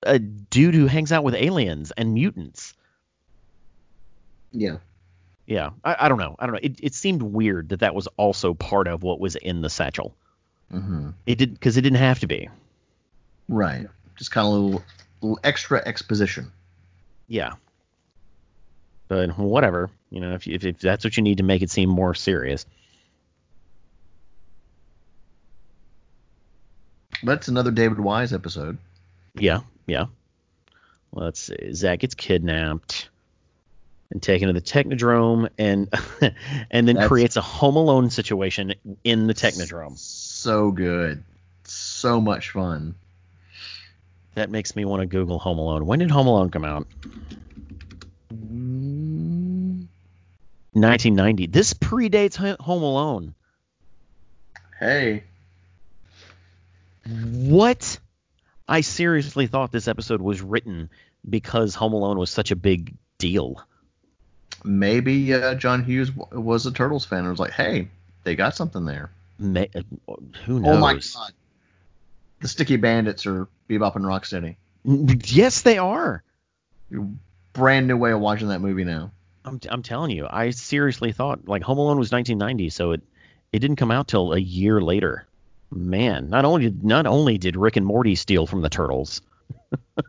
a 0.02 0.18
dude 0.18 0.74
who 0.74 0.86
hangs 0.86 1.12
out 1.12 1.24
with 1.24 1.34
aliens 1.34 1.90
and 1.96 2.14
mutants. 2.14 2.74
yeah. 4.52 4.76
Yeah, 5.48 5.70
I, 5.82 5.96
I 6.00 6.08
don't 6.10 6.18
know. 6.18 6.36
I 6.38 6.44
don't 6.44 6.52
know. 6.52 6.60
It, 6.62 6.78
it 6.82 6.94
seemed 6.94 7.22
weird 7.22 7.70
that 7.70 7.80
that 7.80 7.94
was 7.94 8.06
also 8.18 8.52
part 8.52 8.86
of 8.86 9.02
what 9.02 9.18
was 9.18 9.34
in 9.34 9.62
the 9.62 9.70
satchel. 9.70 10.14
hmm 10.70 11.08
It 11.24 11.36
did 11.38 11.54
because 11.54 11.78
it 11.78 11.80
didn't 11.80 11.98
have 11.98 12.20
to 12.20 12.26
be. 12.26 12.50
Right. 13.48 13.86
Just 14.16 14.30
kind 14.30 14.46
of 14.46 14.52
a 14.52 14.56
little, 14.56 14.84
little 15.22 15.40
extra 15.42 15.82
exposition. 15.86 16.52
Yeah. 17.28 17.54
But 19.08 19.38
whatever, 19.38 19.88
you 20.10 20.20
know, 20.20 20.34
if, 20.34 20.46
if 20.46 20.66
if 20.66 20.80
that's 20.80 21.02
what 21.02 21.16
you 21.16 21.22
need 21.22 21.38
to 21.38 21.44
make 21.44 21.62
it 21.62 21.70
seem 21.70 21.88
more 21.88 22.14
serious. 22.14 22.66
That's 27.22 27.48
another 27.48 27.70
David 27.70 28.00
Wise 28.00 28.34
episode. 28.34 28.76
Yeah, 29.34 29.60
yeah. 29.86 30.06
Let's 31.12 31.40
see. 31.40 31.72
Zach 31.72 32.00
gets 32.00 32.14
kidnapped 32.14 33.08
and 34.10 34.22
taken 34.22 34.48
to 34.48 34.54
the 34.54 34.60
Technodrome, 34.60 35.48
and 35.58 35.88
and 36.70 36.88
then 36.88 36.94
That's- 36.96 37.08
creates 37.08 37.36
a 37.36 37.42
Home 37.42 37.76
Alone 37.76 38.10
situation 38.10 38.74
in 39.04 39.26
the 39.26 39.34
Technodrome. 39.34 39.98
So 39.98 40.70
good. 40.70 41.22
So 41.64 42.20
much 42.20 42.50
fun. 42.50 42.94
That 44.34 44.50
makes 44.50 44.76
me 44.76 44.84
want 44.84 45.00
to 45.00 45.06
Google 45.06 45.38
Home 45.40 45.58
Alone. 45.58 45.84
When 45.84 45.98
did 45.98 46.10
Home 46.10 46.26
Alone 46.28 46.50
come 46.50 46.64
out? 46.64 46.86
Mm, 48.32 49.86
1990. 50.72 51.46
This 51.46 51.74
predates 51.74 52.36
Home 52.36 52.82
Alone. 52.82 53.34
Hey. 54.78 55.24
What? 57.06 57.98
I 58.68 58.82
seriously 58.82 59.46
thought 59.46 59.72
this 59.72 59.88
episode 59.88 60.20
was 60.20 60.40
written 60.40 60.90
because 61.28 61.74
Home 61.74 61.94
Alone 61.94 62.18
was 62.18 62.30
such 62.30 62.50
a 62.50 62.56
big 62.56 62.94
deal. 63.18 63.60
Maybe 64.64 65.32
uh, 65.34 65.54
John 65.54 65.84
Hughes 65.84 66.10
w- 66.10 66.40
was 66.40 66.66
a 66.66 66.72
Turtles 66.72 67.04
fan 67.04 67.20
and 67.20 67.30
was 67.30 67.38
like, 67.38 67.52
hey, 67.52 67.88
they 68.24 68.34
got 68.34 68.56
something 68.56 68.84
there. 68.84 69.10
Ma- 69.38 69.64
uh, 69.74 69.82
who 70.44 70.60
knows? 70.60 70.76
Oh 70.76 70.80
my 70.80 70.94
god. 70.94 71.32
The 72.40 72.48
Sticky 72.48 72.76
Bandits 72.76 73.26
are 73.26 73.48
Bebop 73.68 73.96
and 73.96 74.04
Rocksteady. 74.04 74.56
Yes, 74.84 75.62
they 75.62 75.78
are. 75.78 76.22
Brand 77.52 77.88
new 77.88 77.96
way 77.96 78.12
of 78.12 78.20
watching 78.20 78.48
that 78.48 78.60
movie 78.60 78.84
now. 78.84 79.10
I'm, 79.44 79.60
I'm 79.68 79.82
telling 79.82 80.10
you, 80.10 80.26
I 80.28 80.50
seriously 80.50 81.12
thought 81.12 81.48
like 81.48 81.62
Home 81.62 81.78
Alone 81.78 81.98
was 81.98 82.12
1990, 82.12 82.70
so 82.70 82.92
it 82.92 83.02
it 83.52 83.60
didn't 83.60 83.76
come 83.76 83.90
out 83.90 84.08
till 84.08 84.32
a 84.32 84.38
year 84.38 84.80
later. 84.80 85.26
Man, 85.70 86.30
not 86.30 86.44
only 86.44 86.74
not 86.82 87.06
only 87.06 87.38
did 87.38 87.56
Rick 87.56 87.76
and 87.76 87.86
Morty 87.86 88.14
steal 88.14 88.46
from 88.46 88.62
the 88.62 88.68
Turtles, 88.68 89.20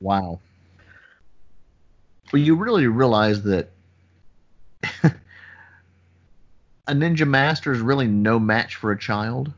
Wow. 0.00 0.40
Well, 2.32 2.42
you 2.42 2.54
really 2.56 2.86
realize 2.86 3.42
that 3.44 3.70
a 5.02 5.12
Ninja 6.94 7.26
Master 7.26 7.72
is 7.72 7.80
really 7.80 8.06
no 8.06 8.38
match 8.38 8.76
for 8.76 8.92
a 8.92 8.98
child. 8.98 9.52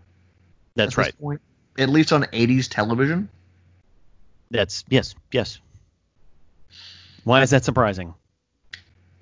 that's 0.74 0.94
at 0.94 0.98
right. 0.98 1.06
This 1.06 1.14
point. 1.20 1.40
At 1.78 1.88
least 1.88 2.12
on 2.12 2.22
80s 2.24 2.68
television. 2.68 3.28
That's 4.50 4.84
yes, 4.88 5.14
yes. 5.32 5.58
Why 7.24 7.42
is 7.42 7.50
that 7.50 7.64
surprising? 7.64 8.14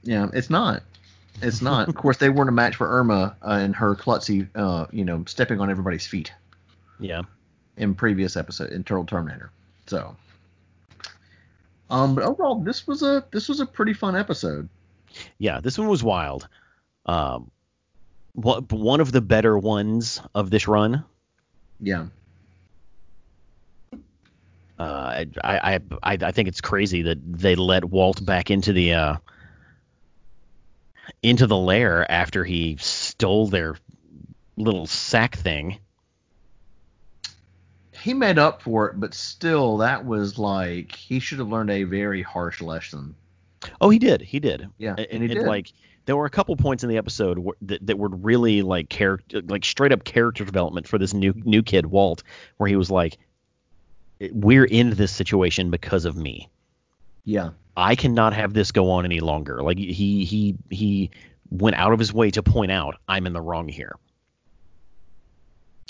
Yeah, 0.03 0.28
it's 0.32 0.49
not. 0.51 0.82
It's 1.42 1.61
not. 1.62 1.88
of 1.88 1.94
course, 1.94 2.16
they 2.16 2.30
weren't 2.30 2.49
a 2.49 2.53
match 2.53 2.76
for 2.76 2.88
Irma 2.88 3.36
uh, 3.42 3.51
and 3.51 3.76
her 3.76 3.94
klutzy, 3.94 4.49
uh, 4.55 4.86
you 4.90 5.05
know, 5.05 5.24
stepping 5.26 5.61
on 5.61 5.70
everybody's 5.70 6.07
feet 6.07 6.32
Yeah. 6.99 7.22
in 7.76 7.94
previous 7.94 8.36
episode 8.36 8.70
in 8.70 8.82
Turtle 8.84 9.05
Terminator. 9.05 9.51
So, 9.86 10.16
um, 11.91 12.14
but 12.14 12.24
overall, 12.24 12.61
this 12.61 12.86
was 12.86 13.03
a 13.03 13.24
this 13.32 13.49
was 13.49 13.61
a 13.61 13.66
pretty 13.66 13.95
fun 13.95 14.16
episode. 14.16 14.68
Yeah, 15.39 15.61
this 15.61 15.78
one 15.78 15.89
was 15.89 16.03
wild. 16.03 16.49
Um, 17.07 17.51
what 18.32 18.70
one 18.72 19.01
of 19.01 19.11
the 19.11 19.20
better 19.20 19.59
ones 19.59 20.20
of 20.34 20.51
this 20.51 20.68
run. 20.68 21.05
Yeah. 21.80 22.07
Uh, 24.78 25.24
I, 25.43 25.59
I 25.59 25.80
I 26.03 26.18
I 26.20 26.32
think 26.32 26.49
it's 26.49 26.61
crazy 26.61 27.03
that 27.03 27.18
they 27.20 27.57
let 27.57 27.84
Walt 27.84 28.24
back 28.24 28.51
into 28.51 28.72
the 28.72 28.95
uh, 28.95 29.16
into 31.22 31.47
the 31.47 31.57
lair 31.57 32.09
after 32.11 32.45
he 32.45 32.76
stole 32.78 33.49
their 33.49 33.76
little 34.57 34.86
sack 34.86 35.36
thing. 35.36 35.78
He 38.03 38.14
made 38.14 38.38
up 38.38 38.62
for 38.62 38.88
it, 38.88 39.01
but 39.01 39.14
still, 39.14 39.78
that 39.78 40.05
was 40.05 40.38
like 40.38 40.94
he 40.94 41.20
should 41.20 41.38
have 41.38 41.49
learned 41.49 41.70
a 41.70 41.84
very 41.84 42.22
harsh 42.22 42.61
lesson. 42.61 43.14
Oh, 43.80 43.90
he 43.90 43.99
did. 43.99 44.20
He 44.20 44.40
did. 44.40 44.68
Yeah, 44.78 44.94
and, 44.96 45.07
and 45.11 45.22
he 45.22 45.28
did. 45.28 45.46
like 45.46 45.72
there 46.09 46.16
were 46.16 46.26
a 46.26 46.30
couple 46.30 46.57
points 46.57 46.82
in 46.82 46.88
the 46.88 46.96
episode 46.96 47.38
where, 47.38 47.57
that, 47.62 47.86
that 47.86 47.99
were 47.99 48.09
really 48.09 48.62
like 48.62 48.88
character, 48.88 49.42
like 49.42 49.64
straight 49.64 49.92
up 49.92 50.05
character 50.05 50.44
development 50.44 50.88
for 50.88 50.96
this 50.96 51.12
new 51.12 51.34
new 51.44 51.62
kid 51.62 51.86
Walt, 51.86 52.22
where 52.57 52.68
he 52.68 52.76
was 52.76 52.90
like, 52.90 53.18
eh, 54.20 54.28
"We're 54.32 54.64
in 54.64 54.90
this 54.90 55.12
situation 55.12 55.70
because 55.70 56.05
of 56.05 56.16
me. 56.16 56.49
Yeah, 57.24 57.51
I 57.76 57.94
cannot 57.94 58.32
have 58.32 58.55
this 58.55 58.72
go 58.72 58.90
on 58.90 59.05
any 59.05 59.20
longer." 59.20 59.62
Like 59.62 59.76
he 59.76 60.24
he 60.24 60.57
he 60.70 61.11
went 61.51 61.76
out 61.76 61.92
of 61.92 61.99
his 61.99 62.12
way 62.12 62.30
to 62.30 62.42
point 62.42 62.72
out, 62.72 62.96
"I'm 63.09 63.26
in 63.26 63.32
the 63.32 63.40
wrong 63.40 63.68
here." 63.68 63.96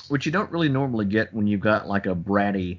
Which 0.08 0.26
you 0.26 0.32
don't 0.32 0.50
really 0.50 0.68
normally 0.68 1.04
get 1.04 1.32
when 1.32 1.46
you've 1.46 1.60
got 1.60 1.88
like 1.88 2.06
a 2.06 2.14
bratty 2.14 2.78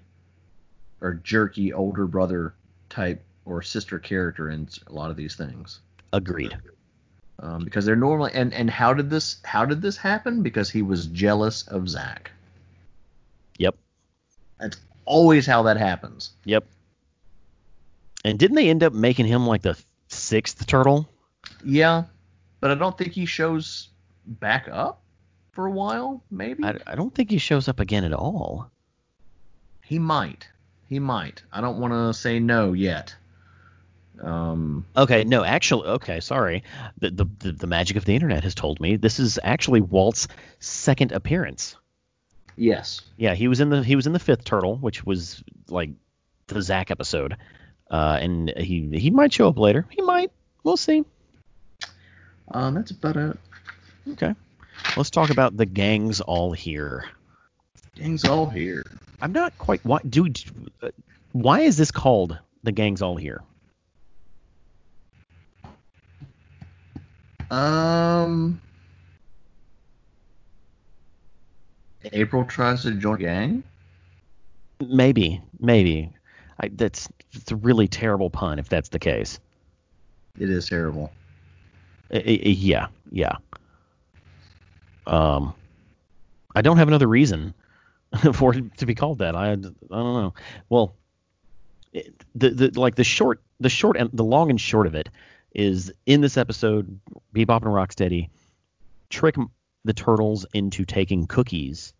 or 1.01 1.15
jerky 1.15 1.73
older 1.73 2.05
brother 2.05 2.53
type 2.89 3.23
or 3.45 3.61
sister 3.61 3.99
character 3.99 4.49
in 4.49 4.67
a 4.87 4.93
lot 4.93 5.09
of 5.09 5.17
these 5.17 5.35
things. 5.35 5.79
Agreed. 6.13 6.57
Um, 7.39 7.63
because 7.63 7.85
they're 7.85 7.95
normally 7.95 8.31
and 8.33 8.53
and 8.53 8.69
how 8.69 8.93
did 8.93 9.09
this 9.09 9.37
how 9.43 9.65
did 9.65 9.81
this 9.81 9.95
happen? 9.95 10.43
Because 10.43 10.69
he 10.69 10.81
was 10.81 11.07
jealous 11.07 11.67
of 11.67 11.87
Zach. 11.87 12.31
Yep. 13.57 13.75
That's 14.59 14.77
always 15.05 15.45
how 15.45 15.63
that 15.63 15.77
happens. 15.77 16.31
Yep. 16.45 16.65
And 18.25 18.37
didn't 18.37 18.55
they 18.55 18.69
end 18.69 18.83
up 18.83 18.93
making 18.93 19.25
him 19.25 19.47
like 19.47 19.61
the 19.61 19.77
sixth 20.09 20.67
turtle? 20.67 21.07
Yeah, 21.63 22.03
but 22.59 22.71
I 22.71 22.75
don't 22.75 22.97
think 22.97 23.13
he 23.13 23.25
shows 23.25 23.87
back 24.25 24.67
up 24.69 25.01
for 25.59 25.65
a 25.67 25.71
while. 25.71 26.23
Maybe 26.31 26.63
I, 26.63 26.75
I 26.87 26.95
don't 26.95 27.13
think 27.13 27.29
he 27.29 27.37
shows 27.37 27.67
up 27.67 27.81
again 27.81 28.05
at 28.05 28.13
all. 28.13 28.71
he 29.83 29.99
might. 29.99 30.47
He 30.87 30.99
might. 30.99 31.43
I 31.51 31.59
don't 31.59 31.79
want 31.79 31.91
to 31.91 32.13
say 32.17 32.39
no 32.39 32.71
yet. 32.71 33.13
Um, 34.21 34.85
Okay, 34.95 35.25
no, 35.25 35.43
actually, 35.43 35.85
okay, 35.89 36.21
sorry. 36.21 36.63
The, 36.99 37.09
the 37.11 37.25
the 37.39 37.51
the 37.51 37.67
magic 37.67 37.97
of 37.97 38.05
the 38.05 38.13
internet 38.15 38.43
has 38.45 38.55
told 38.55 38.79
me 38.79 38.95
this 38.95 39.19
is 39.19 39.37
actually 39.43 39.81
Walt's 39.81 40.29
second 40.59 41.11
appearance. 41.11 41.75
yes. 42.55 43.01
Yeah, 43.17 43.35
he 43.35 43.49
was 43.49 43.59
in 43.59 43.69
the 43.69 43.83
he 43.83 43.97
was 43.97 44.07
in 44.07 44.13
the 44.13 44.19
fifth 44.19 44.45
turtle, 44.45 44.77
which 44.77 45.05
was 45.05 45.43
like 45.67 45.89
the 46.47 46.61
Zack 46.61 46.89
episode, 46.89 47.35
uh, 47.91 48.17
and 48.21 48.53
he 48.55 48.89
he 48.97 49.09
might 49.09 49.33
show 49.33 49.49
up 49.49 49.57
later. 49.57 49.85
He 49.89 50.01
might. 50.01 50.31
We'll 50.63 50.77
see. 50.77 51.03
Um, 52.49 52.75
that's 52.75 52.91
about 52.91 53.17
it. 53.17 53.37
Okay, 54.13 54.33
let's 54.97 55.09
talk 55.09 55.29
about 55.29 55.55
the 55.57 55.65
gangs 55.65 56.21
all 56.21 56.51
here. 56.51 57.05
Gang's 57.95 58.25
all 58.25 58.45
here. 58.47 58.83
I'm 59.21 59.31
not 59.31 59.57
quite. 59.57 59.83
Why, 59.85 59.99
dude? 60.09 60.39
uh, 60.81 60.89
Why 61.33 61.61
is 61.61 61.77
this 61.77 61.91
called 61.91 62.37
the 62.63 62.71
gangs 62.71 63.01
all 63.01 63.15
here? 63.17 63.41
Um, 67.51 68.61
April 72.13 72.45
tries 72.45 72.83
to 72.83 72.91
join 72.91 73.15
a 73.15 73.19
gang. 73.19 73.63
Maybe, 74.87 75.41
maybe. 75.59 76.11
I, 76.61 76.69
that's 76.69 77.09
it's 77.33 77.51
a 77.51 77.55
really 77.55 77.87
terrible 77.87 78.29
pun 78.29 78.59
if 78.59 78.69
that's 78.69 78.89
the 78.89 78.99
case. 78.99 79.39
It 80.37 80.49
is 80.49 80.69
terrible. 80.69 81.11
I- 82.13 82.17
I- 82.17 82.21
yeah, 82.45 82.87
yeah. 83.11 83.33
Um, 85.09 85.53
I 86.55 86.61
don't 86.61 86.77
have 86.77 86.87
another 86.87 87.07
reason 87.07 87.53
for 88.33 88.55
it 88.55 88.77
to 88.77 88.85
be 88.85 88.95
called 88.95 89.19
that. 89.19 89.35
I, 89.35 89.51
I 89.51 89.55
don't 89.55 89.79
know. 89.89 90.33
Well, 90.69 90.95
it, 91.91 92.13
the 92.35 92.51
the 92.51 92.79
like 92.79 92.95
the 92.95 93.03
short 93.03 93.41
the 93.59 93.69
short 93.69 93.97
and 93.97 94.09
the 94.13 94.23
long 94.23 94.49
and 94.49 94.61
short 94.61 94.85
of 94.87 94.95
it 94.95 95.09
is 95.53 95.91
in 96.05 96.21
this 96.21 96.37
episode, 96.37 96.99
Bebop 97.33 97.63
and 97.63 97.73
Rocksteady 97.73 98.29
trick 99.09 99.35
the 99.83 99.93
turtles 99.93 100.45
into 100.53 100.85
taking 100.85 101.25
cookies 101.25 101.93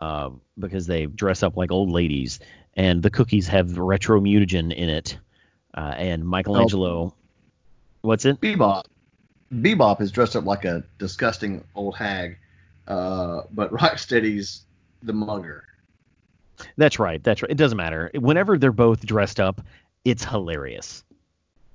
uh, 0.00 0.30
because 0.58 0.86
they 0.86 1.06
dress 1.06 1.42
up 1.44 1.56
like 1.56 1.70
old 1.70 1.90
ladies, 1.90 2.40
and 2.74 3.02
the 3.02 3.10
cookies 3.10 3.46
have 3.46 3.78
retro 3.78 4.20
mutagen 4.20 4.74
in 4.74 4.88
it. 4.88 5.18
Uh, 5.74 5.94
and 5.96 6.26
Michelangelo, 6.26 7.14
what's 8.00 8.24
it? 8.24 8.40
Bebop. 8.40 8.84
Bebop 9.52 10.00
is 10.00 10.10
dressed 10.10 10.34
up 10.34 10.44
like 10.44 10.64
a 10.64 10.82
disgusting 10.98 11.62
old 11.74 11.96
hag, 11.96 12.38
uh, 12.86 13.42
but 13.52 13.70
Rocksteady's 13.72 14.64
the 15.02 15.12
mugger. 15.12 15.64
That's 16.76 16.98
right. 16.98 17.22
That's 17.22 17.42
right. 17.42 17.50
It 17.50 17.56
doesn't 17.58 17.76
matter. 17.76 18.10
Whenever 18.14 18.56
they're 18.58 18.72
both 18.72 19.04
dressed 19.04 19.40
up, 19.40 19.60
it's 20.04 20.24
hilarious. 20.24 21.04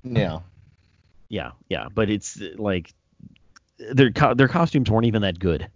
Yeah. 0.04 0.40
Yeah, 1.30 1.52
yeah. 1.70 1.88
But 1.94 2.10
it's 2.10 2.40
like 2.56 2.94
their 3.78 4.12
co- 4.12 4.34
their 4.34 4.48
costumes 4.48 4.90
weren't 4.90 5.06
even 5.06 5.22
that 5.22 5.40
good. 5.40 5.68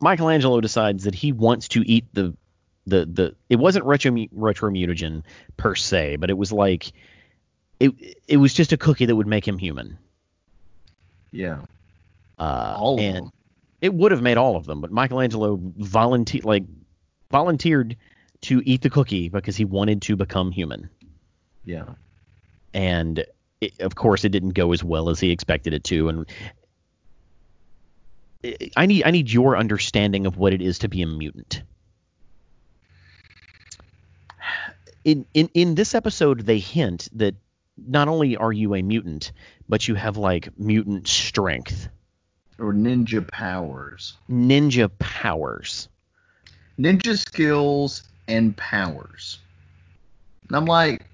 Michelangelo 0.00 0.60
decides 0.60 1.04
that 1.04 1.14
he 1.14 1.32
wants 1.32 1.68
to 1.68 1.82
eat 1.90 2.04
the 2.12 2.34
the 2.86 3.04
the. 3.06 3.34
It 3.48 3.56
wasn't 3.56 3.84
retro 3.84 4.26
retro 4.32 4.70
mutagen 4.70 5.22
per 5.56 5.74
se, 5.74 6.16
but 6.16 6.30
it 6.30 6.38
was 6.38 6.52
like 6.52 6.92
it 7.80 7.92
it 8.28 8.36
was 8.36 8.54
just 8.54 8.72
a 8.72 8.76
cookie 8.76 9.06
that 9.06 9.16
would 9.16 9.26
make 9.26 9.46
him 9.46 9.58
human. 9.58 9.98
Yeah. 11.32 11.62
Uh, 12.38 12.74
All 12.78 12.94
of 12.94 13.00
and 13.00 13.16
them. 13.26 13.32
It 13.80 13.92
would 13.94 14.12
have 14.12 14.22
made 14.22 14.36
all 14.36 14.56
of 14.56 14.64
them, 14.66 14.80
but 14.80 14.90
Michelangelo 14.90 15.58
volunteered 15.60 16.44
like 16.44 16.64
volunteered 17.30 17.96
to 18.42 18.62
eat 18.64 18.82
the 18.82 18.90
cookie 18.90 19.28
because 19.28 19.56
he 19.56 19.64
wanted 19.64 20.02
to 20.02 20.16
become 20.16 20.50
human. 20.52 20.88
Yeah. 21.64 21.94
and 22.74 23.24
it, 23.60 23.80
of 23.80 23.94
course 23.96 24.24
it 24.24 24.28
didn't 24.28 24.50
go 24.54 24.72
as 24.72 24.84
well 24.84 25.08
as 25.08 25.18
he 25.18 25.30
expected 25.32 25.72
it 25.74 25.82
to 25.84 26.08
and 26.08 26.26
I- 28.44 28.70
I 28.76 28.86
need 28.86 29.02
I 29.04 29.10
need 29.10 29.30
your 29.32 29.56
understanding 29.56 30.26
of 30.26 30.36
what 30.36 30.52
it 30.52 30.62
is 30.62 30.78
to 30.80 30.88
be 30.88 31.02
a 31.02 31.06
mutant. 31.06 31.62
In 35.04 35.26
in 35.34 35.48
in 35.54 35.74
this 35.74 35.94
episode 35.94 36.40
they 36.40 36.58
hint 36.58 37.08
that 37.14 37.34
not 37.76 38.08
only 38.08 38.36
are 38.36 38.52
you 38.52 38.74
a 38.74 38.82
mutant, 38.82 39.32
but 39.68 39.86
you 39.88 39.94
have 39.94 40.16
like 40.16 40.48
mutant 40.58 41.06
strength, 41.08 41.88
Or 42.58 42.72
ninja 42.72 43.26
powers. 43.28 44.14
ninja 44.30 44.90
powers. 44.98 45.88
Ninja 46.78 47.16
skills 47.18 48.02
and 48.28 48.56
powers. 48.56 49.38
And 50.48 50.56
I'm 50.56 50.64
like, 50.66 51.04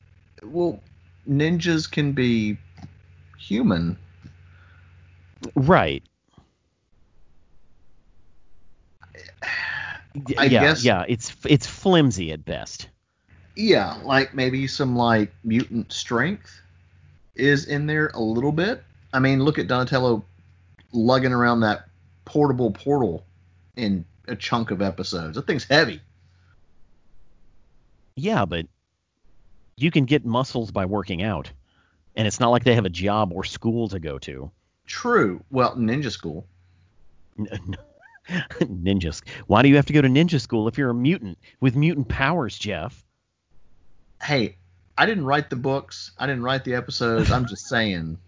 well, 0.42 0.80
ninjas 1.28 1.90
can 1.90 2.12
be 2.12 2.58
human. 3.38 3.96
Right. 5.56 6.02
I 10.38 10.44
yeah, 10.44 10.48
guess- 10.48 10.84
yeah, 10.84 11.04
it's 11.08 11.34
it's 11.46 11.66
flimsy 11.66 12.32
at 12.32 12.44
best. 12.44 12.88
Yeah, 13.56 13.98
like 14.04 14.34
maybe 14.34 14.66
some 14.66 14.96
like 14.96 15.32
mutant 15.44 15.92
strength 15.92 16.60
is 17.34 17.66
in 17.66 17.86
there 17.86 18.10
a 18.14 18.20
little 18.20 18.52
bit. 18.52 18.82
I 19.12 19.18
mean, 19.18 19.42
look 19.42 19.58
at 19.58 19.66
Donatello 19.68 20.24
lugging 20.92 21.32
around 21.32 21.60
that 21.60 21.88
portable 22.24 22.70
portal 22.70 23.24
in 23.76 24.04
a 24.28 24.36
chunk 24.36 24.70
of 24.70 24.82
episodes. 24.82 25.36
That 25.36 25.46
thing's 25.46 25.64
heavy. 25.64 26.00
Yeah, 28.14 28.44
but 28.44 28.66
you 29.76 29.90
can 29.90 30.04
get 30.04 30.24
muscles 30.24 30.70
by 30.70 30.84
working 30.84 31.22
out, 31.22 31.50
and 32.14 32.26
it's 32.26 32.40
not 32.40 32.50
like 32.50 32.64
they 32.64 32.74
have 32.74 32.84
a 32.84 32.90
job 32.90 33.32
or 33.32 33.44
school 33.44 33.88
to 33.88 33.98
go 33.98 34.18
to. 34.20 34.50
True. 34.86 35.42
Well, 35.50 35.74
ninja 35.76 36.10
school. 36.10 36.46
ninja. 38.28 39.22
Why 39.46 39.62
do 39.62 39.68
you 39.68 39.76
have 39.76 39.86
to 39.86 39.92
go 39.92 40.02
to 40.02 40.08
ninja 40.08 40.40
school 40.40 40.68
if 40.68 40.76
you're 40.76 40.90
a 40.90 40.94
mutant 40.94 41.38
with 41.60 41.74
mutant 41.74 42.08
powers, 42.08 42.58
Jeff? 42.58 43.04
Hey, 44.22 44.56
I 44.96 45.06
didn't 45.06 45.24
write 45.24 45.50
the 45.50 45.56
books. 45.56 46.12
I 46.18 46.26
didn't 46.26 46.42
write 46.42 46.64
the 46.64 46.74
episodes. 46.74 47.30
I'm 47.30 47.46
just 47.46 47.66
saying. 47.68 48.18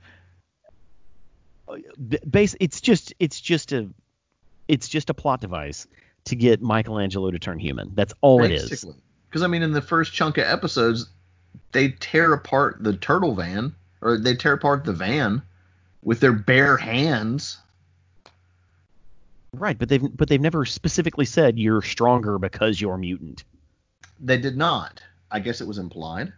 Base. 2.29 2.57
It's 2.61 2.81
just. 2.81 3.15
It's 3.19 3.41
just 3.41 3.73
a. 3.73 3.89
It's 4.69 4.89
just 4.89 5.11
a 5.11 5.15
plot 5.15 5.41
device 5.41 5.87
to 6.25 6.37
get 6.37 6.63
Michelangelo 6.63 7.31
to 7.31 7.39
turn 7.39 7.59
human. 7.59 7.93
That's 7.95 8.15
all 8.21 8.43
it 8.43 8.51
is. 8.51 8.85
Because 9.29 9.43
I 9.43 9.47
mean, 9.47 9.63
in 9.63 9.73
the 9.73 9.83
first 9.83 10.13
chunk 10.13 10.39
of 10.39 10.45
episodes, 10.45 11.09
they 11.73 11.91
tear 11.91 12.33
apart 12.33 12.79
the 12.81 12.97
turtle 12.97 13.35
van, 13.35 13.75
or 14.01 14.19
they 14.19 14.35
tear 14.35 14.53
apart 14.55 14.85
the 14.85 14.93
van 14.93 15.43
with 16.03 16.21
their 16.21 16.33
bare 16.33 16.77
hands. 16.77 17.59
Right, 19.53 19.79
but 19.79 19.89
they've 19.89 20.17
but 20.17 20.29
they've 20.29 20.41
never 20.41 20.65
specifically 20.65 21.25
said 21.25 21.59
you're 21.59 21.83
stronger 21.83 22.39
because 22.39 22.81
you're 22.81 22.99
mutant. 22.99 23.45
They 24.21 24.39
did 24.39 24.57
not. 24.57 25.03
I 25.31 25.41
guess 25.41 25.61
it 25.61 25.67
was 25.67 25.79
implied. 25.79 26.33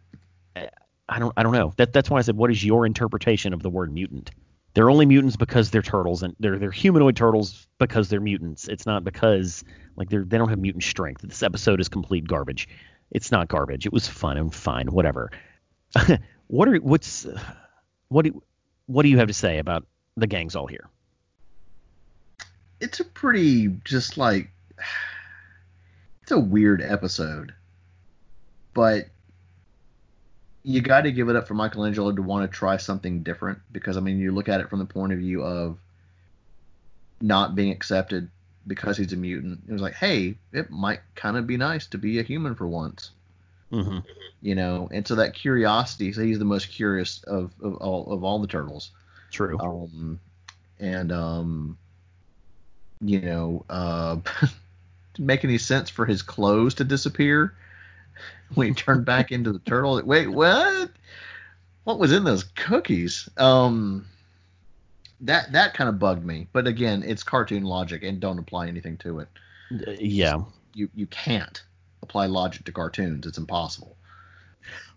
I 1.09 1.19
don't 1.19 1.33
I 1.37 1.43
don't 1.43 1.53
know. 1.53 1.73
That 1.77 1.93
that's 1.93 2.11
why 2.11 2.19
I 2.19 2.23
said 2.23 2.37
what 2.37 2.51
is 2.51 2.65
your 2.65 2.85
interpretation 2.85 3.53
of 3.53 3.63
the 3.63 3.71
word 3.71 3.93
mutant? 3.93 4.31
They're 4.77 4.91
only 4.91 5.07
mutants 5.07 5.37
because 5.37 5.71
they're 5.71 5.81
turtles 5.81 6.23
and 6.23 6.37
they're 6.39 6.59
they're 6.59 6.71
humanoid 6.71 7.17
turtles 7.17 7.67
because 7.79 8.11
they're 8.11 8.21
mutants. 8.21 8.69
It's 8.69 8.85
not 8.85 9.05
because 9.05 9.65
like 9.97 10.11
they're 10.11 10.23
they 10.23 10.37
don't 10.37 10.51
have 10.51 10.59
mutant 10.59 10.85
strength. 10.85 11.23
This 11.23 11.43
episode 11.43 11.81
is 11.81 11.89
complete 11.89 12.29
garbage. 12.29 12.69
It's 13.11 13.33
not 13.33 13.49
garbage. 13.49 13.87
It 13.87 13.93
was 13.95 14.07
fun 14.07 14.37
and 14.37 14.55
fine, 14.55 14.89
whatever. 14.89 15.31
what 16.49 16.69
are 16.69 16.77
what's 16.77 17.27
what 18.09 18.27
do 18.27 18.43
what 18.85 19.05
do 19.05 19.09
you 19.09 19.17
have 19.17 19.29
to 19.29 19.35
say 19.35 19.61
about 19.61 19.87
the 20.19 20.27
gangs 20.27 20.55
all 20.55 20.67
here? 20.67 20.91
It's 22.79 23.01
a 23.01 23.05
pretty 23.05 23.69
just 23.83 24.19
like 24.19 24.51
it's 26.23 26.33
a 26.33 26.39
weird 26.39 26.83
episode, 26.83 27.55
but 28.75 29.09
you 30.67 30.81
got 30.81 31.03
to 31.03 31.13
give 31.13 31.29
it 31.29 31.37
up 31.37 31.47
for 31.47 31.55
Michelangelo 31.55 32.11
to 32.11 32.23
want 32.23 32.51
to 32.51 32.55
try 32.55 32.77
something 32.77 33.23
different 33.23 33.61
because 33.71 33.97
I 33.97 34.01
mean 34.01 34.19
you 34.19 34.33
look 34.33 34.49
at 34.49 34.61
it 34.61 34.69
from 34.69 34.81
the 34.81 34.85
point 34.85 35.13
of 35.13 35.21
view 35.21 35.45
of 35.45 35.79
not 37.21 37.55
being 37.55 37.71
accepted 37.71 38.29
because 38.67 38.97
he's 38.97 39.13
a 39.13 39.17
mutant. 39.17 39.61
It 39.69 39.73
was 39.73 39.81
like, 39.81 39.95
hey, 39.95 40.35
it 40.53 40.69
might 40.69 40.99
kind 41.15 41.37
of 41.37 41.47
be 41.47 41.57
nice 41.57 41.87
to 41.89 41.99
be 41.99 42.19
a 42.19 42.25
human 42.25 42.57
for 42.57 42.67
once. 42.67 43.13
Mm-hmm. 43.71 43.99
You 44.43 44.57
know, 44.57 44.89
and 44.91 45.07
so 45.07 45.15
that 45.15 45.35
curiosity. 45.35 46.13
So 46.13 46.23
he's 46.23 46.41
the 46.41 46.45
most 46.45 46.69
curious 46.69 47.23
of, 47.23 47.53
of 47.63 47.77
all 47.77 48.13
of 48.13 48.25
all 48.25 48.41
the 48.41 48.49
turtles. 48.49 48.91
True. 49.31 49.57
Um, 49.61 50.19
and 50.81 51.13
um, 51.13 51.79
you 53.01 53.21
know, 53.21 53.65
uh, 53.71 54.17
make 55.19 55.45
any 55.45 55.59
sense 55.59 55.91
for 55.91 56.07
his 56.07 56.23
clothes 56.23 56.75
to 56.75 56.85
disappear 56.85 57.55
when 58.55 58.69
he 58.69 58.75
turned 58.75 59.05
back 59.05 59.33
into 59.33 59.53
the 59.53 59.59
turtle? 59.61 60.01
Wait, 60.05 60.29
what? 60.29 60.91
What 61.85 61.99
was 61.99 62.13
in 62.13 62.25
those 62.25 62.45
cookies? 62.45 63.29
Um, 63.37 64.07
that 65.21 65.53
that 65.53 65.75
kind 65.75 65.89
of 65.89 65.99
bugged 65.99 66.25
me. 66.25 66.49
But 66.53 66.67
again, 66.67 67.03
it's 67.07 67.23
cartoon 67.23 67.65
logic 67.65 68.03
and 68.03 68.21
don't 68.21 68.39
apply 68.39 68.69
anything 68.69 68.97
to 68.99 69.21
it. 69.21 69.29
Yeah. 69.71 70.43
You 70.75 70.89
you 70.95 71.07
can't 71.07 71.63
apply 72.03 72.27
logic 72.27 72.65
to 72.65 72.73
cartoons. 72.73 73.27
It's 73.27 73.39
impossible. 73.39 73.97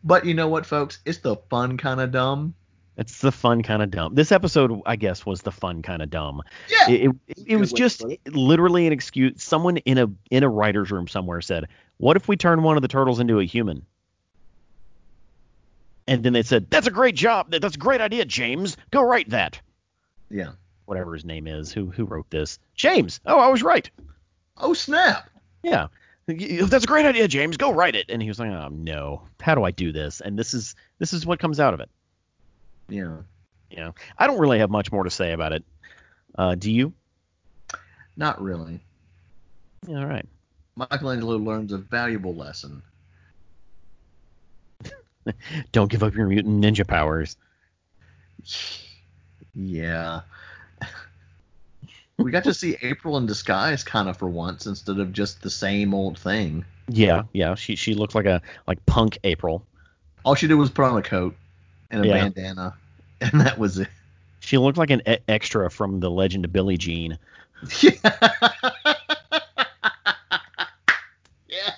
But 0.04 0.26
you 0.26 0.34
know 0.34 0.48
what, 0.48 0.66
folks? 0.66 1.00
It's 1.06 1.20
the 1.20 1.36
fun 1.50 1.78
kind 1.78 2.00
of 2.00 2.12
dumb. 2.12 2.54
It's 3.00 3.20
the 3.20 3.32
fun 3.32 3.64
kind 3.64 3.82
of 3.82 3.92
dumb. 3.92 4.14
This 4.14 4.34
episode, 4.34 4.82
I 4.86 4.98
guess, 4.98 5.26
was 5.26 5.42
the 5.42 5.54
fun 5.54 5.82
kind 5.82 6.02
of 6.02 6.10
dumb. 6.10 6.42
Yeah. 6.68 6.90
It, 6.90 7.12
it, 7.28 7.38
it 7.48 7.56
was 7.56 7.72
just 7.72 8.04
literally 8.28 8.88
an 8.88 8.92
excuse. 8.94 9.42
Someone 9.42 9.78
in 9.78 9.98
a 9.98 10.08
in 10.30 10.44
a 10.44 10.50
writer's 10.50 10.92
room 10.92 11.08
somewhere 11.08 11.40
said, 11.40 11.70
"What 11.98 12.18
if 12.18 12.28
we 12.28 12.36
turn 12.36 12.62
one 12.62 12.76
of 12.76 12.82
the 12.82 12.90
turtles 12.90 13.22
into 13.22 13.40
a 13.40 13.46
human?" 13.46 13.86
And 16.10 16.24
then 16.24 16.34
they 16.34 16.44
said, 16.44 16.70
"That's 16.70 16.88
a 16.88 16.92
great 16.92 17.16
job. 17.16 17.52
That's 17.52 17.76
a 17.76 17.80
great 17.80 18.02
idea, 18.02 18.26
James. 18.26 18.76
Go 18.92 19.02
write 19.02 19.30
that." 19.30 19.62
Yeah. 20.30 20.52
Whatever 20.84 21.14
his 21.14 21.24
name 21.24 21.48
is, 21.48 21.72
who 21.72 21.90
who 21.90 22.04
wrote 22.04 22.30
this? 22.30 22.60
James. 22.76 23.22
Oh, 23.26 23.40
I 23.40 23.48
was 23.48 23.64
right. 23.64 23.90
Oh 24.58 24.74
snap! 24.74 25.30
Yeah. 25.64 25.88
That's 26.28 26.84
a 26.84 26.88
great 26.88 27.06
idea, 27.06 27.30
James. 27.30 27.56
Go 27.56 27.72
write 27.72 27.96
it. 27.96 28.08
And 28.10 28.22
he 28.22 28.28
was 28.28 28.40
like, 28.40 28.52
"Oh 28.52 28.68
no, 28.70 29.22
how 29.40 29.56
do 29.56 29.64
I 29.64 29.72
do 29.72 29.94
this?" 29.94 30.20
And 30.20 30.38
this 30.38 30.54
is 30.54 30.76
this 30.98 31.14
is 31.14 31.26
what 31.26 31.40
comes 31.40 31.62
out 31.62 31.74
of 31.74 31.80
it. 31.80 31.90
Yeah. 32.90 33.18
Know, 33.76 33.96
I 34.18 34.28
don't 34.28 34.40
really 34.40 34.60
have 34.60 34.70
much 34.70 34.92
more 34.92 35.04
to 35.04 35.10
say 35.10 35.32
about 35.32 35.54
it. 35.54 35.64
Uh, 36.36 36.56
do 36.56 36.72
you? 36.72 36.94
Not 38.18 38.42
really. 38.42 38.80
All 39.88 40.06
right. 40.06 40.26
Michelangelo 40.76 41.38
learns 41.38 41.72
a 41.72 41.78
valuable 41.78 42.36
lesson. 42.36 42.82
Don't 45.72 45.92
give 45.92 46.04
up 46.04 46.16
your 46.16 46.28
mutant 46.28 46.64
ninja 46.64 46.86
powers. 46.86 47.38
Yeah. 49.54 50.22
we 52.18 52.32
got 52.32 52.44
to 52.46 52.54
see 52.54 52.78
April 52.82 53.18
in 53.18 53.26
disguise 53.26 53.84
kind 53.84 54.10
of 54.10 54.18
for 54.18 54.28
once 54.28 54.66
instead 54.66 55.00
of 55.00 55.14
just 55.14 55.42
the 55.42 55.50
same 55.50 55.94
old 55.94 56.18
thing. 56.18 56.66
Yeah, 56.88 57.24
yeah. 57.34 57.56
She 57.56 57.76
she 57.76 57.94
looked 57.94 58.16
like 58.16 58.26
a 58.26 58.42
like 58.68 58.84
punk 58.86 59.20
April. 59.24 59.66
All 60.26 60.36
she 60.36 60.48
did 60.48 60.56
was 60.56 60.70
put 60.70 60.86
on 60.86 60.98
a 60.98 61.02
coat 61.02 61.36
and 61.92 62.04
a 62.04 62.08
Yeah. 62.08 62.14
bandana, 62.24 62.74
and 63.22 63.42
that 63.42 63.58
was 63.58 63.80
it. 63.80 63.88
She 64.42 64.58
looked 64.58 64.78
like 64.78 64.90
an 64.90 65.02
e- 65.08 65.18
extra 65.28 65.70
from 65.70 66.00
the 66.00 66.10
Legend 66.10 66.46
of 66.46 66.54
Billie 66.54 66.78
Jean. 66.78 67.18
yes. 71.48 71.74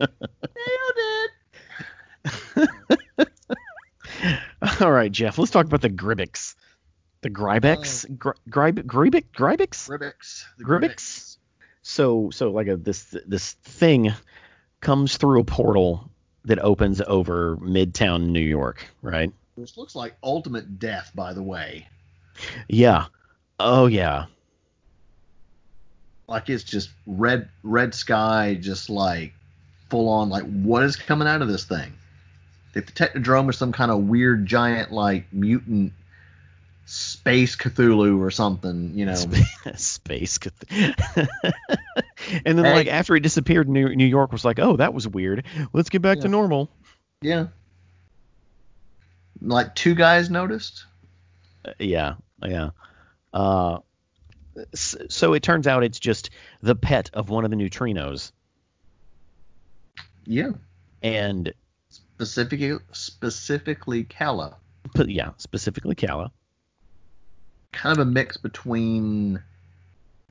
Nailed 0.00 0.10
it. 3.16 3.28
All 4.80 4.90
right, 4.92 5.12
Jeff. 5.12 5.38
Let's 5.38 5.50
talk 5.50 5.66
about 5.66 5.80
the 5.82 5.90
Gribbix. 5.90 6.54
The 7.22 7.30
Grybex. 7.30 8.06
Oh. 8.10 8.14
Gr- 8.14 8.30
Gryb 8.50 8.82
Grybic 8.84 9.24
Grybix. 9.36 9.88
Gribbix. 9.88 10.44
The 10.58 10.64
Gribbix? 10.64 11.36
So 11.82 12.30
so 12.30 12.50
like 12.50 12.66
a 12.68 12.76
this 12.76 13.16
this 13.26 13.52
thing 13.64 14.12
comes 14.80 15.16
through 15.16 15.40
a 15.40 15.44
portal 15.44 16.10
that 16.46 16.58
opens 16.60 17.00
over 17.02 17.56
Midtown 17.58 18.28
New 18.28 18.40
York, 18.40 18.86
right? 19.02 19.32
Which 19.56 19.76
looks 19.76 19.94
like 19.94 20.16
ultimate 20.22 20.78
death, 20.78 21.10
by 21.14 21.32
the 21.32 21.42
way. 21.42 21.86
Yeah. 22.68 23.06
Oh 23.58 23.86
yeah. 23.86 24.26
Like 26.28 26.48
it's 26.48 26.64
just 26.64 26.90
red, 27.06 27.48
red 27.62 27.94
sky, 27.94 28.56
just 28.60 28.90
like 28.90 29.32
full 29.90 30.08
on. 30.08 30.28
Like 30.28 30.44
what 30.44 30.82
is 30.82 30.96
coming 30.96 31.28
out 31.28 31.42
of 31.42 31.48
this 31.48 31.64
thing? 31.64 31.92
If 32.74 32.86
the 32.86 32.92
Technodrome 32.92 33.48
is 33.50 33.56
some 33.56 33.72
kind 33.72 33.90
of 33.90 34.04
weird 34.04 34.46
giant 34.46 34.92
like 34.92 35.32
mutant 35.32 35.92
space 36.86 37.56
Cthulhu 37.56 38.18
or 38.20 38.30
something, 38.30 38.92
you 38.96 39.06
know. 39.06 39.14
Space. 39.76 40.38
Cath- 40.38 40.64
and 42.44 42.56
then 42.58 42.64
Hey. 42.64 42.74
like 42.74 42.86
after 42.86 43.14
he 43.14 43.20
disappeared, 43.20 43.68
New, 43.68 43.94
New 43.94 44.06
York 44.06 44.32
was 44.32 44.44
like, 44.44 44.58
oh, 44.60 44.76
that 44.76 44.94
was 44.94 45.06
weird. 45.06 45.44
Let's 45.72 45.90
get 45.90 46.00
back 46.00 46.20
to 46.20 46.28
normal. 46.28 46.70
Yeah. 47.20 47.48
Like 49.40 49.74
two 49.74 49.94
guys 49.94 50.30
noticed. 50.30 50.84
Uh, 51.64 51.72
yeah, 51.78 52.14
yeah. 52.44 52.70
Uh, 53.34 53.78
so 54.74 55.34
it 55.34 55.42
turns 55.42 55.66
out 55.66 55.82
it's 55.84 55.98
just 55.98 56.30
the 56.62 56.74
pet 56.74 57.10
of 57.12 57.28
one 57.28 57.44
of 57.44 57.50
the 57.50 57.56
neutrinos, 57.56 58.32
Yeah. 60.24 60.52
and 61.02 61.52
Specifically, 61.90 62.78
specifically 62.92 64.04
Kala. 64.04 64.56
yeah, 65.04 65.32
specifically 65.36 65.94
Kala. 65.94 66.30
Kind 67.76 67.98
of 67.98 68.08
a 68.08 68.10
mix 68.10 68.38
between 68.38 69.42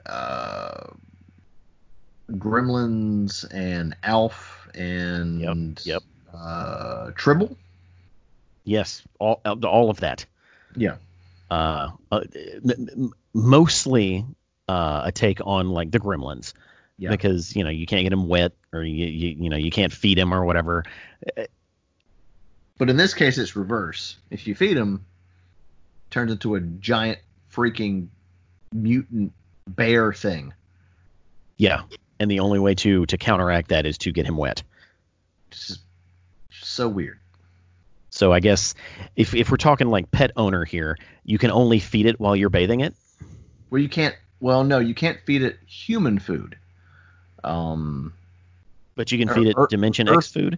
uh, 0.08 0.88
Gremlins 2.32 3.46
and 3.54 3.96
Alf 4.02 4.68
and 4.74 5.80
Yep, 5.86 5.86
yep. 5.86 6.04
Uh, 6.34 7.12
Tribble. 7.12 7.56
Yes, 8.64 9.04
all 9.20 9.42
all 9.64 9.92
of 9.92 10.00
that. 10.00 10.26
Yeah. 10.76 10.96
Uh, 11.52 11.92
uh, 12.12 12.22
mostly 13.34 14.26
uh, 14.68 15.04
a 15.06 15.12
take 15.12 15.40
on 15.46 15.70
like 15.70 15.92
the 15.92 16.00
Gremlins. 16.00 16.54
Yeah. 16.98 17.12
Because 17.12 17.56
you 17.56 17.64
know 17.64 17.70
you 17.70 17.86
can't 17.86 18.04
get 18.04 18.12
him 18.12 18.28
wet, 18.28 18.54
or 18.74 18.84
you, 18.84 19.06
you 19.06 19.36
you 19.44 19.50
know 19.50 19.58
you 19.58 19.70
can't 19.70 19.94
feed 19.94 20.18
him 20.18 20.34
or 20.34 20.44
whatever. 20.46 20.84
But 22.78 22.90
in 22.90 22.98
this 22.98 23.14
case, 23.14 23.38
it's 23.38 23.56
reverse. 23.56 24.18
If 24.32 24.48
you 24.48 24.56
feed 24.56 24.78
him, 24.78 25.06
turns 26.10 26.32
into 26.32 26.56
a 26.56 26.60
giant 26.60 27.20
freaking 27.56 28.08
mutant 28.74 29.32
bear 29.68 30.12
thing. 30.14 30.54
Yeah, 31.58 31.84
and 32.20 32.30
the 32.30 32.40
only 32.42 32.60
way 32.60 32.76
to 32.76 33.06
to 33.06 33.18
counteract 33.18 33.70
that 33.70 33.86
is 33.86 33.98
to 34.00 34.12
get 34.12 34.26
him 34.26 34.38
wet. 34.38 34.64
Just 35.52 35.82
so 36.52 36.88
weird. 36.90 37.20
So 38.10 38.32
I 38.34 38.40
guess 38.40 38.76
if 39.16 39.34
if 39.34 39.50
we're 39.52 39.58
talking 39.58 39.88
like 39.88 40.12
pet 40.12 40.32
owner 40.36 40.66
here, 40.66 40.98
you 41.24 41.38
can 41.38 41.52
only 41.52 41.80
feed 41.80 42.06
it 42.06 42.20
while 42.20 42.36
you're 42.36 42.50
bathing 42.50 42.82
it. 42.82 42.94
Well, 43.70 43.82
you 43.82 43.90
can't. 43.90 44.16
Well, 44.40 44.64
no, 44.64 44.80
you 44.80 44.94
can't 44.94 45.20
feed 45.26 45.42
it 45.42 45.58
human 45.66 46.20
food. 46.20 46.58
Um, 47.44 48.14
But 48.96 49.12
you 49.12 49.18
can 49.18 49.34
feed 49.34 49.48
it 49.48 49.56
or- 49.58 49.68
Dimension 49.68 50.10
or- 50.10 50.16
X 50.18 50.32
food. 50.32 50.58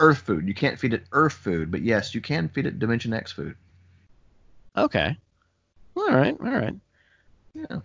Earth 0.00 0.18
food. 0.18 0.46
You 0.46 0.54
can't 0.54 0.78
feed 0.78 0.94
it 0.94 1.04
Earth 1.12 1.32
food, 1.32 1.70
but 1.70 1.82
yes, 1.82 2.14
you 2.14 2.20
can 2.20 2.48
feed 2.48 2.66
it 2.66 2.78
Dimension 2.78 3.12
X 3.12 3.32
food. 3.32 3.56
Okay. 4.76 5.16
All 5.96 6.08
right. 6.10 6.36
All 6.40 6.50
right. 6.50 6.74
Yeah. 7.54 7.80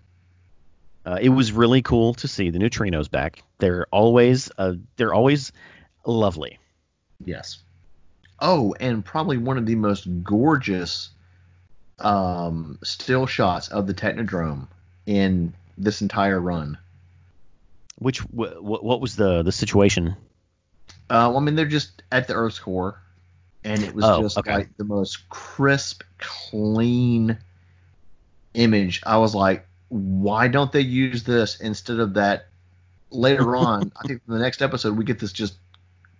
Uh, 1.05 1.17
it 1.21 1.29
was 1.29 1.51
really 1.51 1.81
cool 1.81 2.13
to 2.15 2.27
see 2.27 2.49
the 2.49 2.59
neutrinos 2.59 3.09
back. 3.11 3.43
They're 3.59 3.87
always 3.91 4.49
uh, 4.57 4.73
they're 4.95 5.13
always 5.13 5.51
lovely. 6.05 6.59
Yes. 7.25 7.59
Oh, 8.39 8.73
and 8.79 9.03
probably 9.03 9.37
one 9.37 9.57
of 9.57 9.65
the 9.65 9.75
most 9.75 10.07
gorgeous 10.23 11.09
um, 11.99 12.79
still 12.83 13.25
shots 13.25 13.67
of 13.69 13.87
the 13.87 13.93
Technodrome 13.93 14.67
in 15.05 15.53
this 15.77 16.01
entire 16.01 16.39
run. 16.39 16.77
Which 17.99 18.19
wh- 18.19 18.55
wh- 18.57 18.83
what 18.83 19.01
was 19.01 19.15
the 19.15 19.43
the 19.43 19.51
situation? 19.51 20.15
Uh, 21.09 21.27
well, 21.29 21.37
I 21.37 21.39
mean, 21.41 21.55
they're 21.55 21.65
just 21.65 22.01
at 22.11 22.27
the 22.27 22.33
Earth's 22.33 22.59
core, 22.59 22.99
and 23.63 23.83
it 23.83 23.93
was 23.93 24.05
Oh, 24.05 24.21
just 24.21 24.37
okay. 24.37 24.53
like 24.55 24.77
the 24.77 24.83
most 24.85 25.29
crisp, 25.29 26.03
clean 26.17 27.37
image. 28.53 29.01
I 29.05 29.17
was 29.17 29.35
like, 29.35 29.65
why 29.89 30.47
don't 30.47 30.71
they 30.71 30.81
use 30.81 31.23
this 31.23 31.59
instead 31.59 31.99
of 31.99 32.15
that? 32.15 32.47
Later 33.11 33.55
on, 33.55 33.91
I 33.95 34.07
think 34.07 34.21
in 34.27 34.33
the 34.33 34.39
next 34.39 34.61
episode 34.61 34.97
we 34.97 35.03
get 35.03 35.19
this 35.19 35.31
just 35.31 35.55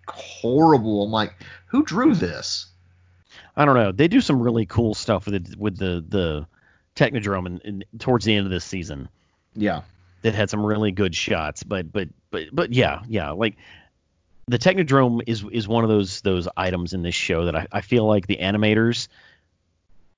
horrible. 0.08 1.04
I'm 1.04 1.10
like, 1.10 1.34
who 1.66 1.82
drew 1.82 2.14
this? 2.14 2.66
I 3.56 3.64
don't 3.64 3.74
know. 3.74 3.92
They 3.92 4.08
do 4.08 4.20
some 4.20 4.40
really 4.40 4.66
cool 4.66 4.94
stuff 4.94 5.26
with 5.26 5.44
the 5.44 5.56
with 5.58 5.76
the 5.76 6.04
the 6.08 6.46
Technodrome 6.96 7.46
and, 7.46 7.62
and 7.64 7.84
towards 7.98 8.24
the 8.24 8.34
end 8.34 8.46
of 8.46 8.52
this 8.52 8.64
season 8.64 9.08
Yeah, 9.54 9.82
that 10.22 10.34
had 10.34 10.50
some 10.50 10.64
really 10.64 10.92
good 10.92 11.14
shots. 11.14 11.62
But 11.62 11.92
but 11.92 12.08
but 12.30 12.44
but 12.52 12.72
yeah 12.72 13.02
yeah 13.08 13.30
like 13.30 13.56
the 14.46 14.58
Technodrome 14.58 15.22
is 15.26 15.44
is 15.50 15.68
one 15.68 15.84
of 15.84 15.90
those 15.90 16.20
those 16.20 16.48
items 16.56 16.92
in 16.92 17.02
this 17.02 17.14
show 17.14 17.46
that 17.46 17.56
I, 17.56 17.66
I 17.72 17.80
feel 17.80 18.06
like 18.06 18.26
the 18.26 18.36
animators 18.36 19.08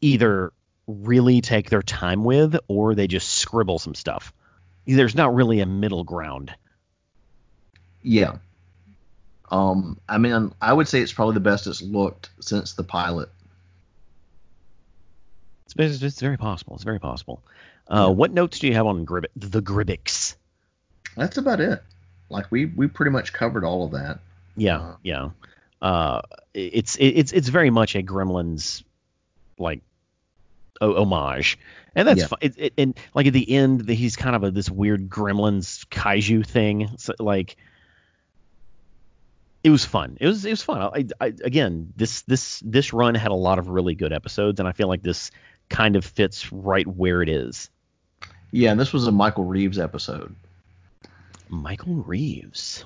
either 0.01 0.53
really 0.87 1.41
take 1.41 1.68
their 1.70 1.82
time 1.82 2.24
with 2.24 2.57
or 2.68 2.95
they 2.95 3.07
just 3.07 3.28
scribble 3.28 3.78
some 3.78 3.95
stuff. 3.95 4.32
There's 4.87 5.14
not 5.16 5.34
really 5.34 5.61
a 5.61 5.66
middle 5.66 6.05
ground. 6.05 6.55
yeah. 8.03 8.37
Um, 9.49 10.01
I 10.09 10.18
mean, 10.18 10.53
I 10.61 10.72
would 10.72 10.89
say 10.89 11.01
it's 11.01 11.12
probably 11.12 11.34
the 11.34 11.41
best 11.41 11.68
it's 11.68 11.80
looked 11.80 12.30
since 12.41 12.72
the 12.72 12.82
pilot. 12.82 13.28
It's, 15.66 15.74
it's, 15.78 16.03
it's 16.03 16.20
very 16.20 16.37
possible. 16.37 16.74
It's 16.74 16.84
very 16.84 16.99
possible. 16.99 17.43
Uh, 17.87 18.11
What 18.12 18.32
notes 18.32 18.59
do 18.59 18.66
you 18.66 18.74
have 18.74 18.87
on 18.87 19.07
Grib- 19.07 19.26
the 19.37 19.62
Gribbix? 19.62 20.34
That's 21.16 21.37
about 21.39 21.61
it. 21.61 21.80
Like 22.28 22.51
we 22.51 22.66
we 22.66 22.89
pretty 22.89 23.12
much 23.12 23.32
covered 23.32 23.64
all 23.64 23.84
of 23.84 23.93
that. 23.93 24.18
Yeah, 24.57 24.78
Uh, 24.80 24.97
yeah. 25.05 25.28
Uh, 25.80 26.22
it's 26.53 26.97
it's 26.99 27.30
it's 27.32 27.49
very 27.49 27.70
much 27.70 27.95
a 27.95 28.03
Gremlins 28.03 28.82
like 29.59 29.80
homage, 30.81 31.59
and 31.95 32.07
that's 32.07 32.20
Yeah. 32.20 32.27
fine. 32.27 32.39
It, 32.43 32.55
it, 32.59 32.72
and 32.79 32.99
like 33.14 33.27
at 33.27 33.33
the 33.33 33.51
end, 33.51 33.83
the, 33.87 33.95
he's 33.95 34.16
kind 34.16 34.37
of 34.37 34.45
a 34.45 34.51
this 34.51 34.70
weird 34.70 35.09
Gremlins 35.09 35.87
kaiju 35.89 36.47
thing. 36.47 36.91
So, 36.99 37.14
like, 37.18 37.57
it 39.64 39.70
was 39.70 39.85
fun. 39.85 40.16
It 40.20 40.27
was 40.27 40.45
it 40.45 40.51
was 40.51 40.62
fun. 40.62 40.81
I, 40.81 41.07
I 41.20 41.27
again, 41.43 41.93
this 41.97 42.22
this 42.22 42.61
this 42.64 42.93
run 42.93 43.14
had 43.14 43.31
a 43.31 43.35
lot 43.35 43.59
of 43.59 43.68
really 43.68 43.95
good 43.95 44.12
episodes, 44.12 44.61
and 44.61 44.68
I 44.68 44.72
feel 44.72 44.89
like 44.89 45.03
this 45.03 45.31
kind 45.68 45.97
of 45.97 46.05
fits 46.05 46.53
right 46.53 46.87
where 46.87 47.22
it 47.22 47.29
is. 47.29 47.70
Yeah, 48.53 48.70
and 48.70 48.79
this 48.81 48.93
was 48.93 49.07
a 49.09 49.12
Michael 49.12 49.45
Reaves 49.45 49.79
episode. 49.79 50.35
Michael 51.49 51.97
Reaves. 51.97 52.85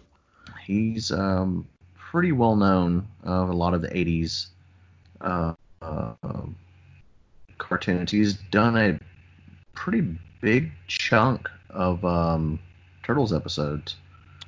He's 0.65 1.13
um, 1.13 1.67
pretty 1.95 2.33
well 2.33 2.57
known 2.57 3.07
of 3.25 3.51
a 3.51 3.53
lot 3.53 3.75
of 3.75 3.83
the 3.83 3.89
80s 3.89 4.49
uh, 5.21 5.53
uh, 5.83 6.13
cartoons. 7.75 8.11
He's 8.11 8.35
done 8.35 8.77
a 8.77 8.99
pretty 9.75 10.19
big 10.41 10.73
chunk 10.89 11.49
of 11.71 12.05
um, 12.05 12.59
Turtles 13.05 13.33
episodes. 13.33 13.97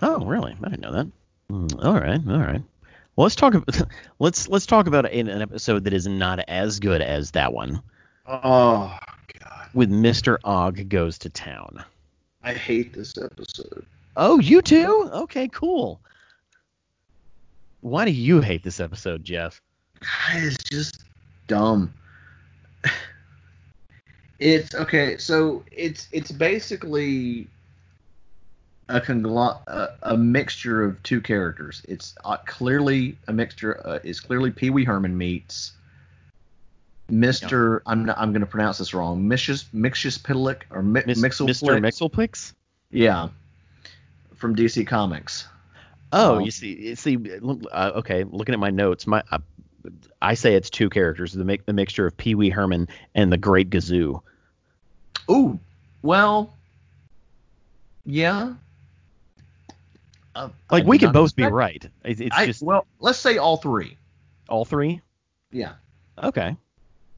Oh, 0.02 0.24
really? 0.26 0.56
I 0.62 0.68
didn't 0.68 0.80
know 0.82 0.92
that. 0.92 1.06
Hmm, 1.48 1.66
all 1.80 1.94
right, 1.94 2.20
all 2.28 2.38
right. 2.38 2.62
Well, 3.14 3.24
let's 3.24 3.36
talk. 3.36 3.54
About, 3.54 3.80
let's 4.18 4.48
let's 4.48 4.66
talk 4.66 4.86
about 4.88 5.06
an, 5.10 5.28
an 5.28 5.40
episode 5.40 5.84
that 5.84 5.92
is 5.92 6.06
not 6.06 6.40
as 6.48 6.80
good 6.80 7.00
as 7.00 7.30
that 7.32 7.52
one, 7.52 7.80
Oh, 8.26 8.98
God. 9.40 9.68
with 9.72 9.88
Mister 9.90 10.40
Og 10.44 10.88
goes 10.88 11.18
to 11.18 11.28
town. 11.30 11.84
I 12.42 12.54
hate 12.54 12.92
this 12.92 13.14
episode. 13.16 13.86
Oh, 14.16 14.40
you 14.40 14.60
too? 14.62 15.08
Okay, 15.12 15.46
cool. 15.48 16.00
Why 17.82 18.04
do 18.04 18.10
you 18.10 18.40
hate 18.40 18.64
this 18.64 18.80
episode, 18.80 19.22
Jeff? 19.24 19.60
It's 20.34 20.56
just 20.64 21.04
dumb. 21.46 21.94
It's 24.42 24.74
okay. 24.74 25.16
So 25.18 25.62
it's 25.70 26.08
it's 26.10 26.32
basically 26.32 27.46
a 28.88 29.00
conglo- 29.00 29.60
a, 29.68 29.90
a 30.02 30.16
mixture 30.16 30.82
of 30.82 31.00
two 31.04 31.20
characters. 31.20 31.82
It's 31.88 32.16
uh, 32.24 32.38
clearly 32.38 33.16
a 33.28 33.32
mixture. 33.32 33.80
Uh, 33.86 34.00
is 34.02 34.18
clearly 34.18 34.50
Pee 34.50 34.70
Wee 34.70 34.82
Herman 34.84 35.16
meets 35.16 35.72
Mister. 37.08 37.82
I'm 37.86 38.04
not, 38.04 38.18
I'm 38.18 38.32
going 38.32 38.40
to 38.40 38.46
pronounce 38.46 38.78
this 38.78 38.92
wrong. 38.94 39.22
Mixus 39.28 39.64
Mixus 39.72 40.18
Pitalik 40.18 40.62
or 40.70 40.82
Mi- 40.82 41.02
Mis- 41.06 41.20
Mixel 41.20 41.48
Mr. 41.48 41.78
Mixelpix? 41.80 42.52
Yeah, 42.90 43.28
from 44.34 44.56
DC 44.56 44.86
Comics. 44.88 45.46
Oh, 46.12 46.36
Um, 46.38 46.40
you 46.42 46.50
see, 46.50 46.74
you 46.88 46.96
see. 46.96 47.16
look, 47.16 47.60
Uh, 47.70 47.92
okay, 47.96 48.24
looking 48.24 48.54
at 48.54 48.58
my 48.58 48.70
notes, 48.70 49.06
my 49.06 49.22
uh, 49.30 49.38
I 50.20 50.34
say 50.34 50.54
it's 50.54 50.68
two 50.68 50.90
characters, 50.90 51.32
the, 51.32 51.44
mi- 51.44 51.60
the 51.64 51.72
mixture 51.72 52.06
of 52.06 52.16
Pee 52.16 52.34
Wee 52.34 52.50
Herman 52.50 52.88
and 53.14 53.32
the 53.32 53.38
Great 53.38 53.70
Gazoo. 53.70 54.20
Ooh, 55.30 55.58
well, 56.02 56.54
yeah. 58.04 58.54
Uh, 60.34 60.48
Like 60.70 60.84
I 60.84 60.86
we 60.86 60.98
could 60.98 61.12
both 61.12 61.36
be 61.36 61.44
right. 61.44 61.84
It, 62.04 62.20
it's 62.20 62.36
I- 62.36 62.46
just 62.46 62.62
well, 62.62 62.86
let's 63.00 63.18
say 63.18 63.36
all 63.38 63.56
three. 63.58 63.98
all 64.48 64.64
three. 64.64 65.00
Yeah. 65.50 65.74
Okay. 66.22 66.56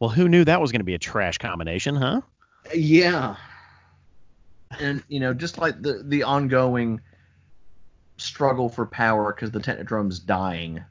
Well, 0.01 0.11
who 0.11 0.29
knew 0.29 0.45
that 0.45 0.61
was 0.61 0.73
going 0.73 0.81
to 0.81 0.85
be 0.85 0.95
a 0.95 0.99
trash 0.99 1.39
combination, 1.39 1.95
huh? 1.95 2.21
Yeah. 2.75 3.37
And 4.81 5.03
you 5.09 5.21
know, 5.21 5.33
just 5.33 5.59
like 5.59 5.81
the 5.81 6.03
the 6.05 6.25
ongoing 6.25 7.01
struggle 8.17 8.69
for 8.69 8.87
power 8.87 9.33
because 9.33 9.51
the 9.53 9.61
Technodrome's 9.61 10.19
dying, 10.19 10.83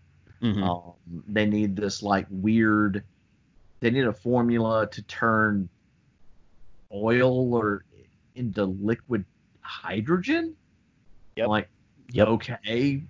Mhm. 0.41 0.64
um, 0.64 0.93
they 1.28 1.45
need 1.45 1.76
this 1.76 2.01
like 2.01 2.26
weird. 2.30 3.03
They 3.82 3.91
need 3.91 4.05
a 4.05 4.14
formula 4.14 4.88
to 4.89 5.01
turn 5.03 5.68
oil 6.94 7.54
or 7.54 7.84
into 8.36 8.66
liquid 8.66 9.26
hydrogen. 9.62 10.56
Yep. 11.36 11.48
Like, 11.48 11.70
Yep. 12.12 12.28
okay, 12.28 13.02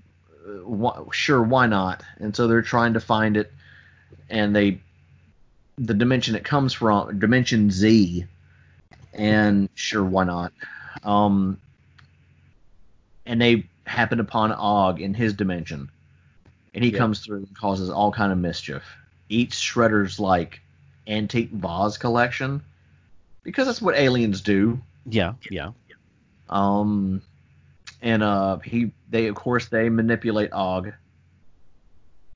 uh, 0.48 0.50
wh- 0.76 1.14
sure, 1.14 1.42
why 1.42 1.68
not? 1.68 2.04
And 2.18 2.36
so 2.36 2.48
they're 2.48 2.62
trying 2.62 2.94
to 2.94 3.00
find 3.00 3.36
it, 3.38 3.52
and 4.30 4.56
they, 4.56 4.80
the 5.78 5.94
dimension 5.94 6.36
it 6.36 6.44
comes 6.46 6.74
from, 6.74 7.20
dimension 7.20 7.70
Z, 7.72 8.26
and 9.14 9.70
sure, 9.76 10.04
why 10.04 10.24
not? 10.24 10.54
Um, 11.04 11.60
and 13.26 13.42
they 13.42 13.66
happen 13.86 14.20
upon 14.20 14.52
Og 14.54 15.02
in 15.02 15.14
his 15.14 15.34
dimension, 15.34 15.90
and 16.74 16.84
he 16.84 16.92
Yep. 16.92 16.98
comes 17.00 17.20
through 17.20 17.38
and 17.40 17.58
causes 17.58 17.90
all 17.90 18.12
kind 18.12 18.32
of 18.32 18.38
mischief. 18.38 18.84
Eats 19.30 19.60
Shredder's 19.60 20.20
like 20.20 20.62
antique 21.08 21.52
vase 21.52 21.98
collection, 21.98 22.62
because 23.44 23.68
that's 23.68 23.82
what 23.82 23.96
aliens 23.96 24.42
do. 24.42 24.82
Yeah, 25.06 25.34
yeah. 25.52 25.70
Um, 26.50 27.22
and 28.02 28.24
uh, 28.24 28.58
he 28.60 28.92
they 29.10 29.28
of 29.28 29.36
course 29.36 29.68
they 29.68 29.90
manipulate 29.90 30.52
Og, 30.52 30.94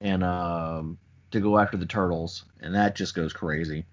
and 0.02 0.24
um 0.24 0.98
to 1.32 1.40
go 1.40 1.58
after 1.58 1.78
the 1.78 1.86
turtles, 1.86 2.46
and 2.62 2.76
that 2.76 2.96
just 2.96 3.14
goes 3.14 3.34
crazy, 3.34 3.86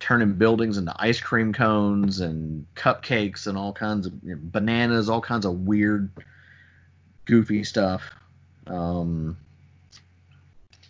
turning 0.00 0.34
buildings 0.34 0.78
into 0.78 0.94
ice 0.96 1.20
cream 1.20 1.52
cones 1.52 2.20
and 2.20 2.66
cupcakes 2.74 3.46
and 3.46 3.58
all 3.58 3.72
kinds 3.72 4.06
of 4.06 4.14
you 4.22 4.34
know, 4.34 4.40
bananas, 4.42 5.08
all 5.10 5.20
kinds 5.20 5.44
of 5.44 5.60
weird, 5.60 6.10
goofy 7.26 7.64
stuff. 7.64 8.02
Um, 8.66 9.36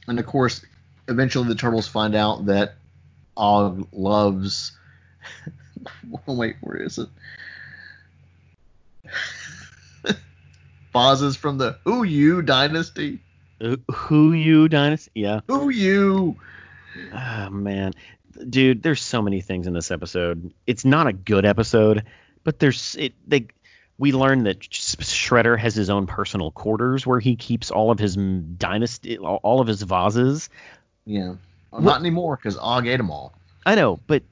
and 0.07 0.19
of 0.19 0.27
course, 0.27 0.65
eventually 1.09 1.49
the 1.49 1.55
turtles 1.55 1.89
find 1.89 2.15
out 2.15 2.47
that 2.47 2.75
Og 3.37 3.89
loves. 3.93 4.73
Oh, 6.27 6.35
wait, 6.35 6.57
where 6.61 6.77
is 6.77 6.99
it? 6.99 7.09
Vases 10.93 11.37
from 11.37 11.59
the 11.59 11.79
Who 11.85 12.03
You 12.03 12.43
dynasty. 12.43 13.21
Uh, 13.61 13.77
Who 13.93 14.33
you 14.33 14.69
dynasty? 14.69 15.11
Yeah. 15.15 15.41
Who 15.49 15.69
You? 15.69 16.37
Ah, 17.13 17.49
man, 17.51 17.93
dude, 18.49 18.83
there's 18.83 19.03
so 19.03 19.23
many 19.23 19.41
things 19.41 19.67
in 19.67 19.73
this 19.73 19.91
episode. 19.91 20.53
It's 20.67 20.85
not 20.85 21.07
a 21.07 21.13
good 21.13 21.45
episode, 21.45 22.05
but 22.45 22.59
there's 22.59 22.97
it. 22.99 23.15
They 23.27 23.49
we 23.99 24.13
learn 24.13 24.45
that 24.45 24.61
Shredder 24.61 25.59
has 25.59 25.75
his 25.75 25.91
own 25.91 26.07
personal 26.07 26.51
quarters 26.51 27.07
where 27.07 27.21
he 27.21 27.37
keeps 27.37 27.71
all 27.71 27.91
of 27.91 27.99
his 27.99 28.17
dynasty, 28.17 29.19
all 29.19 29.41
all 29.43 29.61
of 29.61 29.67
his 29.67 29.83
vases. 29.83 30.49
Yeah. 31.05 31.35
Well, 31.71 31.83
not 31.83 32.01
anymore 32.01 32.37
because 32.37 32.57
Og 32.57 32.87
ate 32.87 32.97
them 32.97 33.11
all. 33.11 33.35
I 33.67 33.75
know, 33.75 34.01
but 34.07 34.23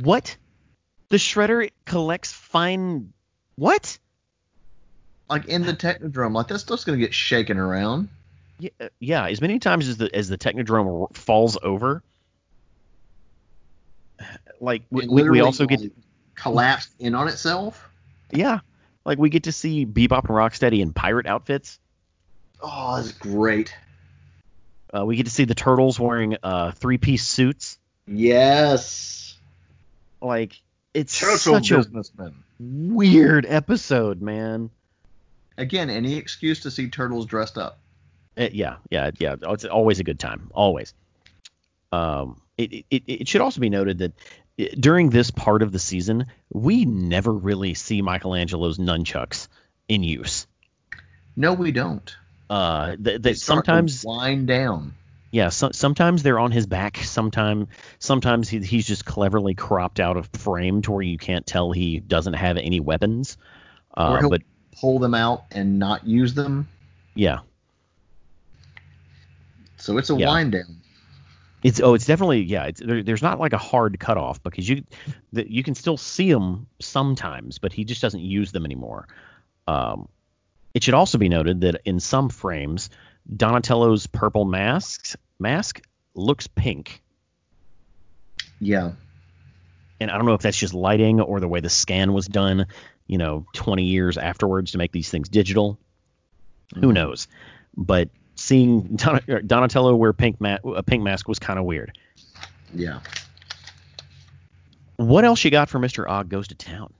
what? 0.00 0.36
The 1.08 1.16
Shredder 1.16 1.70
collects 1.84 2.32
fine. 2.32 3.12
What? 3.56 3.98
Like 5.28 5.46
in 5.46 5.62
the 5.62 5.74
Technodrome, 5.74 6.34
like 6.34 6.48
that 6.48 6.58
stuff's 6.58 6.84
gonna 6.84 6.98
get 6.98 7.14
shaken 7.14 7.58
around. 7.58 8.08
Yeah, 8.58 8.70
uh, 8.80 8.88
yeah. 8.98 9.28
As 9.28 9.40
many 9.40 9.58
times 9.58 9.88
as 9.88 9.96
the 9.96 10.14
as 10.14 10.28
the 10.28 10.38
Technodrome 10.38 11.02
r- 11.02 11.08
falls 11.12 11.56
over, 11.62 12.02
like 14.60 14.82
we, 14.90 15.06
we, 15.06 15.40
also 15.40 15.66
get 15.66 15.80
like, 15.80 15.92
collapsed 16.34 16.92
in 16.98 17.14
on 17.14 17.28
itself. 17.28 17.88
yeah, 18.32 18.60
Like 19.04 19.18
we 19.18 19.30
get 19.30 19.44
to 19.44 19.52
see 19.52 19.86
Bebop 19.86 20.28
and 20.28 20.30
Rocksteady 20.30 20.80
in 20.80 20.92
pirate 20.92 21.26
outfits. 21.26 21.78
Oh, 22.60 22.96
that's 22.96 23.12
great. 23.12 23.74
Uh, 24.92 25.04
we 25.06 25.16
get 25.16 25.26
to 25.26 25.32
see 25.32 25.44
the 25.44 25.54
turtles 25.54 26.00
wearing 26.00 26.36
uh, 26.42 26.72
three-piece 26.72 27.24
suits. 27.24 27.78
Yes. 28.06 29.29
Like 30.20 30.60
it's 30.94 31.18
Total 31.18 31.38
such 31.38 31.70
a 31.70 31.84
weird 32.58 33.46
episode, 33.46 34.20
man. 34.20 34.70
Again, 35.56 35.90
any 35.90 36.16
excuse 36.16 36.60
to 36.60 36.70
see 36.70 36.88
turtles 36.88 37.26
dressed 37.26 37.58
up. 37.58 37.78
Uh, 38.36 38.48
yeah, 38.52 38.76
yeah, 38.90 39.10
yeah. 39.18 39.36
It's 39.42 39.64
always 39.64 40.00
a 40.00 40.04
good 40.04 40.18
time. 40.18 40.50
Always. 40.54 40.94
Um, 41.92 42.40
it, 42.56 42.84
it, 42.90 43.02
it 43.06 43.28
should 43.28 43.40
also 43.40 43.60
be 43.60 43.68
noted 43.68 43.98
that 43.98 44.12
uh, 44.58 44.64
during 44.78 45.10
this 45.10 45.30
part 45.30 45.62
of 45.62 45.72
the 45.72 45.78
season, 45.78 46.26
we 46.52 46.84
never 46.84 47.32
really 47.32 47.74
see 47.74 48.02
Michelangelo's 48.02 48.78
nunchucks 48.78 49.48
in 49.88 50.02
use. 50.02 50.46
No, 51.36 51.52
we 51.54 51.72
don't. 51.72 52.14
Uh, 52.48 52.96
th- 52.96 53.22
They 53.22 53.32
to 53.32 53.38
sometimes, 53.38 54.04
wind 54.04 54.46
down. 54.46 54.94
Yeah, 55.30 55.48
so, 55.48 55.70
sometimes 55.72 56.22
they're 56.22 56.38
on 56.38 56.50
his 56.50 56.66
back. 56.66 56.96
Sometime, 56.98 57.68
sometimes 57.98 58.48
he, 58.48 58.58
he's 58.58 58.86
just 58.86 59.04
cleverly 59.04 59.54
cropped 59.54 60.00
out 60.00 60.16
of 60.16 60.28
frame 60.28 60.82
to 60.82 60.92
where 60.92 61.02
you 61.02 61.18
can't 61.18 61.46
tell 61.46 61.72
he 61.72 62.00
doesn't 62.00 62.34
have 62.34 62.56
any 62.56 62.80
weapons. 62.80 63.36
Or 63.96 64.02
Uh, 64.02 64.20
he'll 64.20 64.30
but 64.30 64.42
pull 64.80 64.98
them 64.98 65.14
out 65.14 65.44
and 65.52 65.78
not 65.78 66.06
use 66.06 66.34
them. 66.34 66.68
yeah, 67.14 67.40
So 69.76 69.98
it's 69.98 70.10
a 70.10 70.16
Yeah. 70.16 70.28
wind 70.28 70.52
down. 70.52 70.76
It's 71.62 71.80
oh, 71.80 71.92
it's 71.94 72.06
definitely 72.06 72.42
yeah. 72.42 72.64
It's 72.64 72.80
there, 72.80 73.02
there's 73.02 73.22
not 73.22 73.38
like 73.38 73.52
a 73.52 73.58
hard 73.58 74.00
cutoff 74.00 74.42
because 74.42 74.66
you 74.68 74.82
that 75.34 75.50
you 75.50 75.62
can 75.62 75.74
still 75.74 75.98
see 75.98 76.28
him 76.30 76.66
sometimes, 76.80 77.58
but 77.58 77.72
he 77.72 77.84
just 77.84 78.00
doesn't 78.00 78.20
use 78.20 78.50
them 78.50 78.64
anymore. 78.64 79.08
Um, 79.66 80.08
it 80.72 80.82
should 80.82 80.94
also 80.94 81.18
be 81.18 81.28
noted 81.28 81.60
that 81.62 81.82
in 81.84 82.00
some 82.00 82.30
frames, 82.30 82.88
Donatello's 83.34 84.06
purple 84.06 84.44
mask 84.44 85.14
mask 85.38 85.80
looks 86.14 86.46
pink, 86.48 87.00
Yeah. 88.60 88.92
and 90.00 90.10
I 90.10 90.16
don't 90.16 90.26
know 90.26 90.34
if 90.34 90.42
that's 90.42 90.56
just 90.58 90.74
lighting 90.74 91.20
or 91.20 91.40
the 91.40 91.48
way 91.48 91.60
the 91.60 91.70
scan 91.70 92.12
was 92.12 92.26
done. 92.26 92.66
You 93.06 93.18
know, 93.18 93.46
20 93.54 93.84
years 93.84 94.18
afterwards 94.18 94.72
to 94.72 94.78
make 94.78 94.92
these 94.92 95.08
things 95.10 95.28
digital. 95.28 95.78
Who 96.74 96.88
Mhm. 96.88 96.94
knows? 96.94 97.28
But 97.76 98.08
seeing 98.34 98.96
Don, 98.96 99.20
Donatello 99.46 99.94
wear 99.96 100.12
pink 100.12 100.40
ma- 100.40 100.58
a 100.64 100.82
pink 100.82 101.02
mask 101.02 101.26
was 101.28 101.38
kind 101.38 101.58
of 101.58 101.64
weird. 101.64 101.96
Yeah. 102.74 103.00
What 104.96 105.24
else 105.24 105.44
you 105.44 105.50
got 105.50 105.68
for 105.68 105.78
Mr. 105.78 106.08
Og 106.08 106.28
goes 106.28 106.48
to 106.48 106.54
town? 106.54 106.92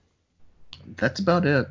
That's 0.97 1.19
about 1.19 1.45
it. 1.45 1.67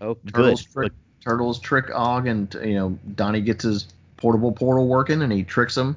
Oh, 0.00 0.14
Turtles 0.32 0.62
good. 0.62 0.72
trick 0.72 0.92
Turtles 1.22 1.60
trick 1.60 1.90
Og 1.94 2.26
and 2.26 2.52
you 2.64 2.74
know, 2.74 2.98
Donnie 3.14 3.40
gets 3.40 3.64
his 3.64 3.86
portable 4.16 4.52
portal 4.52 4.86
working 4.86 5.22
and 5.22 5.32
he 5.32 5.42
tricks 5.42 5.76
him 5.76 5.96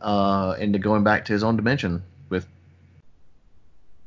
uh 0.00 0.54
into 0.58 0.78
going 0.78 1.02
back 1.02 1.24
to 1.24 1.32
his 1.32 1.42
own 1.42 1.56
dimension 1.56 2.02
with 2.28 2.46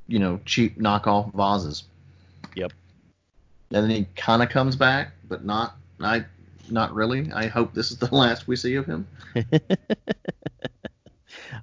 you 0.07 0.19
know, 0.19 0.39
cheap 0.45 0.77
knockoff 0.77 1.33
vases. 1.33 1.83
Yep. 2.55 2.73
And 3.71 3.83
then 3.83 3.89
he 3.89 4.07
kinda 4.15 4.47
comes 4.47 4.75
back, 4.75 5.11
but 5.27 5.45
not 5.45 5.77
I 5.99 6.25
not 6.69 6.93
really. 6.93 7.31
I 7.31 7.47
hope 7.47 7.73
this 7.73 7.91
is 7.91 7.97
the 7.97 8.13
last 8.15 8.47
we 8.47 8.55
see 8.55 8.75
of 8.75 8.85
him. 8.85 9.07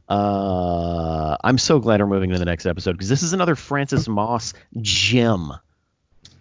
Uh, 0.08 1.36
I'm 1.44 1.58
so 1.58 1.80
glad 1.80 2.00
we're 2.00 2.06
moving 2.06 2.30
to 2.30 2.38
the 2.38 2.44
next 2.46 2.64
episode 2.64 2.92
because 2.92 3.10
this 3.10 3.22
is 3.22 3.34
another 3.34 3.54
Francis 3.54 4.08
Moss 4.08 4.54
gem. 4.80 5.52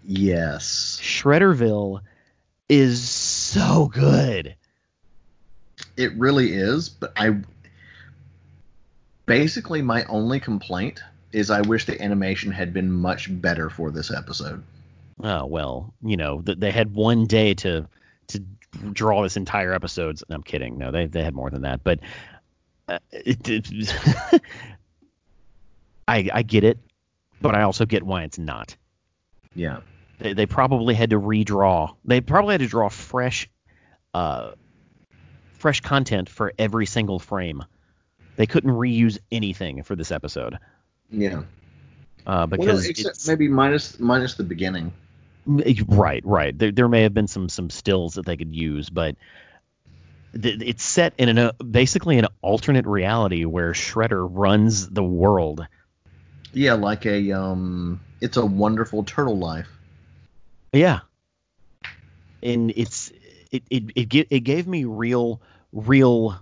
Yes. 0.05 0.99
Shredderville 1.01 2.01
is 2.69 3.09
so 3.09 3.89
good. 3.93 4.55
It 5.97 6.13
really 6.13 6.53
is, 6.53 6.89
but 6.89 7.11
I 7.17 7.37
basically 9.25 9.81
my 9.81 10.05
only 10.05 10.39
complaint 10.39 11.01
is 11.31 11.49
I 11.51 11.61
wish 11.61 11.85
the 11.85 12.01
animation 12.01 12.51
had 12.51 12.73
been 12.73 12.91
much 12.91 13.29
better 13.41 13.69
for 13.69 13.91
this 13.91 14.11
episode. 14.11 14.63
Oh 15.21 15.45
well, 15.45 15.93
you 16.03 16.17
know 16.17 16.41
th- 16.41 16.59
they 16.59 16.71
had 16.71 16.93
one 16.93 17.25
day 17.25 17.53
to 17.55 17.87
to 18.27 18.43
draw 18.93 19.23
this 19.23 19.37
entire 19.37 19.73
episode. 19.73 20.19
I'm 20.29 20.43
kidding. 20.43 20.77
No, 20.77 20.91
they 20.91 21.07
they 21.07 21.23
had 21.23 21.33
more 21.33 21.49
than 21.49 21.63
that. 21.63 21.83
But 21.83 21.99
uh, 22.87 22.99
it, 23.11 23.49
it 23.49 24.41
I 26.07 26.29
I 26.31 26.41
get 26.43 26.63
it, 26.63 26.77
but 27.41 27.55
I 27.55 27.63
also 27.63 27.85
get 27.85 28.03
why 28.03 28.23
it's 28.23 28.37
not. 28.39 28.75
Yeah. 29.55 29.79
They, 30.19 30.33
they 30.33 30.45
probably 30.45 30.93
had 30.95 31.11
to 31.11 31.19
redraw. 31.19 31.95
They 32.05 32.21
probably 32.21 32.53
had 32.53 32.61
to 32.61 32.67
draw 32.67 32.89
fresh, 32.89 33.49
uh, 34.13 34.51
fresh 35.57 35.81
content 35.81 36.29
for 36.29 36.53
every 36.57 36.85
single 36.85 37.19
frame. 37.19 37.63
They 38.35 38.45
couldn't 38.45 38.71
reuse 38.71 39.17
anything 39.31 39.83
for 39.83 39.95
this 39.95 40.11
episode 40.11 40.57
Yeah. 41.09 41.39
uh, 41.39 41.41
Well, 42.25 42.47
because 42.47 42.85
except 42.87 43.27
maybe 43.27 43.47
minus 43.47 43.99
minus 43.99 44.35
the 44.35 44.43
beginning. 44.43 44.93
right, 45.87 46.23
right. 46.25 46.57
There, 46.57 46.71
there 46.71 46.87
may 46.87 47.03
have 47.03 47.13
been 47.13 47.27
some 47.27 47.49
some 47.49 47.69
stills 47.69 48.15
that 48.15 48.25
they 48.25 48.37
could 48.37 48.53
use, 48.53 48.89
but 48.89 49.15
th- 50.39 50.61
it's 50.61 50.83
set 50.83 51.13
in 51.17 51.29
an 51.29 51.37
uh, 51.37 51.51
basically 51.53 52.17
an 52.19 52.27
alternate 52.41 52.85
reality 52.85 53.45
where 53.45 53.71
Shredder 53.73 54.27
runs 54.29 54.89
the 54.89 55.03
world. 55.03 55.65
Yeah, 56.53 56.73
like 56.73 57.05
a 57.05 57.31
um, 57.31 57.99
it's 58.21 58.37
a 58.37 58.45
wonderful 58.45 59.03
turtle 59.03 59.37
life. 59.37 59.69
Yeah, 60.73 60.99
and 62.43 62.71
it's 62.75 63.11
it 63.51 63.63
it 63.69 63.83
it, 63.95 64.27
it 64.29 64.39
gave 64.41 64.67
me 64.67 64.85
real 64.85 65.41
real 65.71 66.39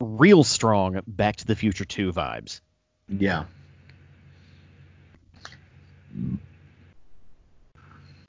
real 0.00 0.44
strong 0.44 1.00
Back 1.06 1.36
to 1.36 1.46
the 1.46 1.56
Future 1.56 1.84
2 1.84 2.12
vibes. 2.12 2.60
Yeah. 3.08 3.44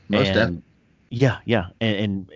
Most 0.10 0.28
and, 0.28 0.36
definitely. 0.36 0.64
Yeah, 1.10 1.38
yeah, 1.46 1.66
and, 1.80 1.96
and 1.98 2.32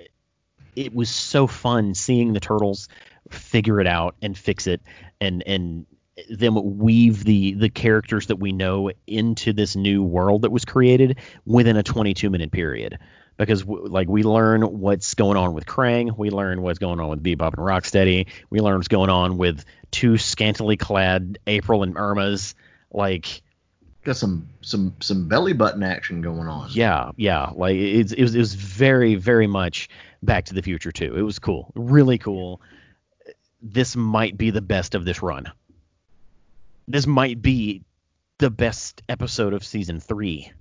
it 0.75 0.93
was 0.93 1.09
so 1.09 1.47
fun 1.47 1.95
seeing 1.95 2.33
the 2.33 2.39
turtles 2.39 2.89
figure 3.29 3.81
it 3.81 3.87
out 3.87 4.15
and 4.21 4.37
fix 4.37 4.67
it, 4.67 4.81
and 5.19 5.43
and 5.45 5.85
them 6.29 6.77
weave 6.77 7.23
the 7.23 7.53
the 7.53 7.69
characters 7.69 8.27
that 8.27 8.37
we 8.37 8.51
know 8.51 8.91
into 9.05 9.53
this 9.53 9.75
new 9.75 10.03
world 10.03 10.43
that 10.43 10.51
was 10.51 10.65
created 10.65 11.17
within 11.45 11.77
a 11.77 11.83
22 11.83 12.29
minute 12.29 12.51
period. 12.51 12.99
Because 13.37 13.61
w- 13.61 13.87
like 13.87 14.07
we 14.07 14.23
learn 14.23 14.61
what's 14.63 15.13
going 15.13 15.37
on 15.37 15.53
with 15.53 15.65
Krang, 15.65 16.17
we 16.17 16.29
learn 16.29 16.61
what's 16.61 16.79
going 16.79 16.99
on 16.99 17.09
with 17.09 17.23
Bebop 17.23 17.53
and 17.53 17.57
Rocksteady, 17.57 18.27
we 18.49 18.59
learn 18.59 18.75
what's 18.75 18.87
going 18.87 19.09
on 19.09 19.37
with 19.37 19.63
two 19.91 20.17
scantily 20.17 20.77
clad 20.77 21.37
April 21.45 21.83
and 21.83 21.97
Irma's. 21.97 22.55
Like 22.91 23.41
Got 24.03 24.15
some 24.15 24.47
some 24.61 24.95
some 25.01 25.27
belly 25.27 25.51
button 25.51 25.83
action 25.83 26.21
going 26.21 26.47
on. 26.47 26.69
Yeah, 26.71 27.11
yeah. 27.17 27.51
Like 27.53 27.75
it's 27.75 28.13
it 28.13 28.21
was 28.21 28.35
it 28.35 28.39
was 28.39 28.53
very 28.55 29.15
very 29.15 29.47
much 29.47 29.89
Back 30.23 30.45
to 30.45 30.53
the 30.53 30.61
Future 30.61 30.93
too. 30.93 31.15
It 31.17 31.21
was 31.21 31.39
cool, 31.39 31.71
really 31.75 32.17
cool. 32.17 32.61
This 33.61 33.95
might 33.97 34.37
be 34.37 34.51
the 34.51 34.61
best 34.61 34.95
of 34.95 35.03
this 35.03 35.21
run. 35.21 35.51
This 36.87 37.05
might 37.05 37.41
be 37.41 37.83
the 38.37 38.49
best 38.49 39.01
episode 39.09 39.53
of 39.53 39.65
season 39.65 39.99
three. 39.99 40.53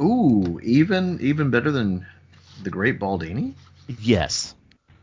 Ooh, 0.00 0.60
even 0.62 1.18
even 1.20 1.50
better 1.50 1.70
than 1.70 2.06
the 2.62 2.70
Great 2.70 2.98
Boldini. 2.98 3.54
Yes, 4.00 4.54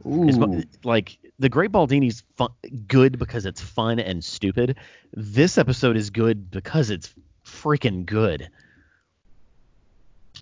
Ooh, 0.05 0.25
mu- 0.25 0.63
like 0.83 1.17
the 1.39 1.49
Great 1.49 1.71
Boldini's 1.71 2.23
fun, 2.35 2.49
good 2.87 3.17
because 3.17 3.45
it's 3.45 3.61
fun 3.61 3.99
and 3.99 4.23
stupid. 4.23 4.77
This 5.13 5.57
episode 5.57 5.97
is 5.97 6.09
good 6.09 6.51
because 6.51 6.89
it's 6.89 7.13
freaking 7.45 8.05
good. 8.05 8.49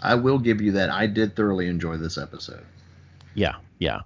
I 0.01 0.15
will 0.15 0.39
give 0.39 0.61
you 0.61 0.73
that. 0.73 0.89
I 0.89 1.07
did 1.07 1.35
thoroughly 1.35 1.67
enjoy 1.67 1.97
this 1.97 2.17
episode. 2.17 2.65
Yeah, 3.33 3.55
yeah. 3.79 4.01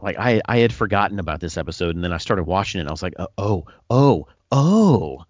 Like 0.00 0.18
I 0.18 0.40
I 0.46 0.58
had 0.58 0.72
forgotten 0.72 1.18
about 1.18 1.40
this 1.40 1.56
episode 1.56 1.94
and 1.94 2.04
then 2.04 2.12
I 2.12 2.18
started 2.18 2.44
watching 2.44 2.78
it 2.78 2.82
and 2.82 2.88
I 2.88 2.92
was 2.92 3.02
like, 3.02 3.14
oh, 3.18 3.28
oh, 3.38 3.66
oh, 3.90 4.28
oh. 4.50 5.24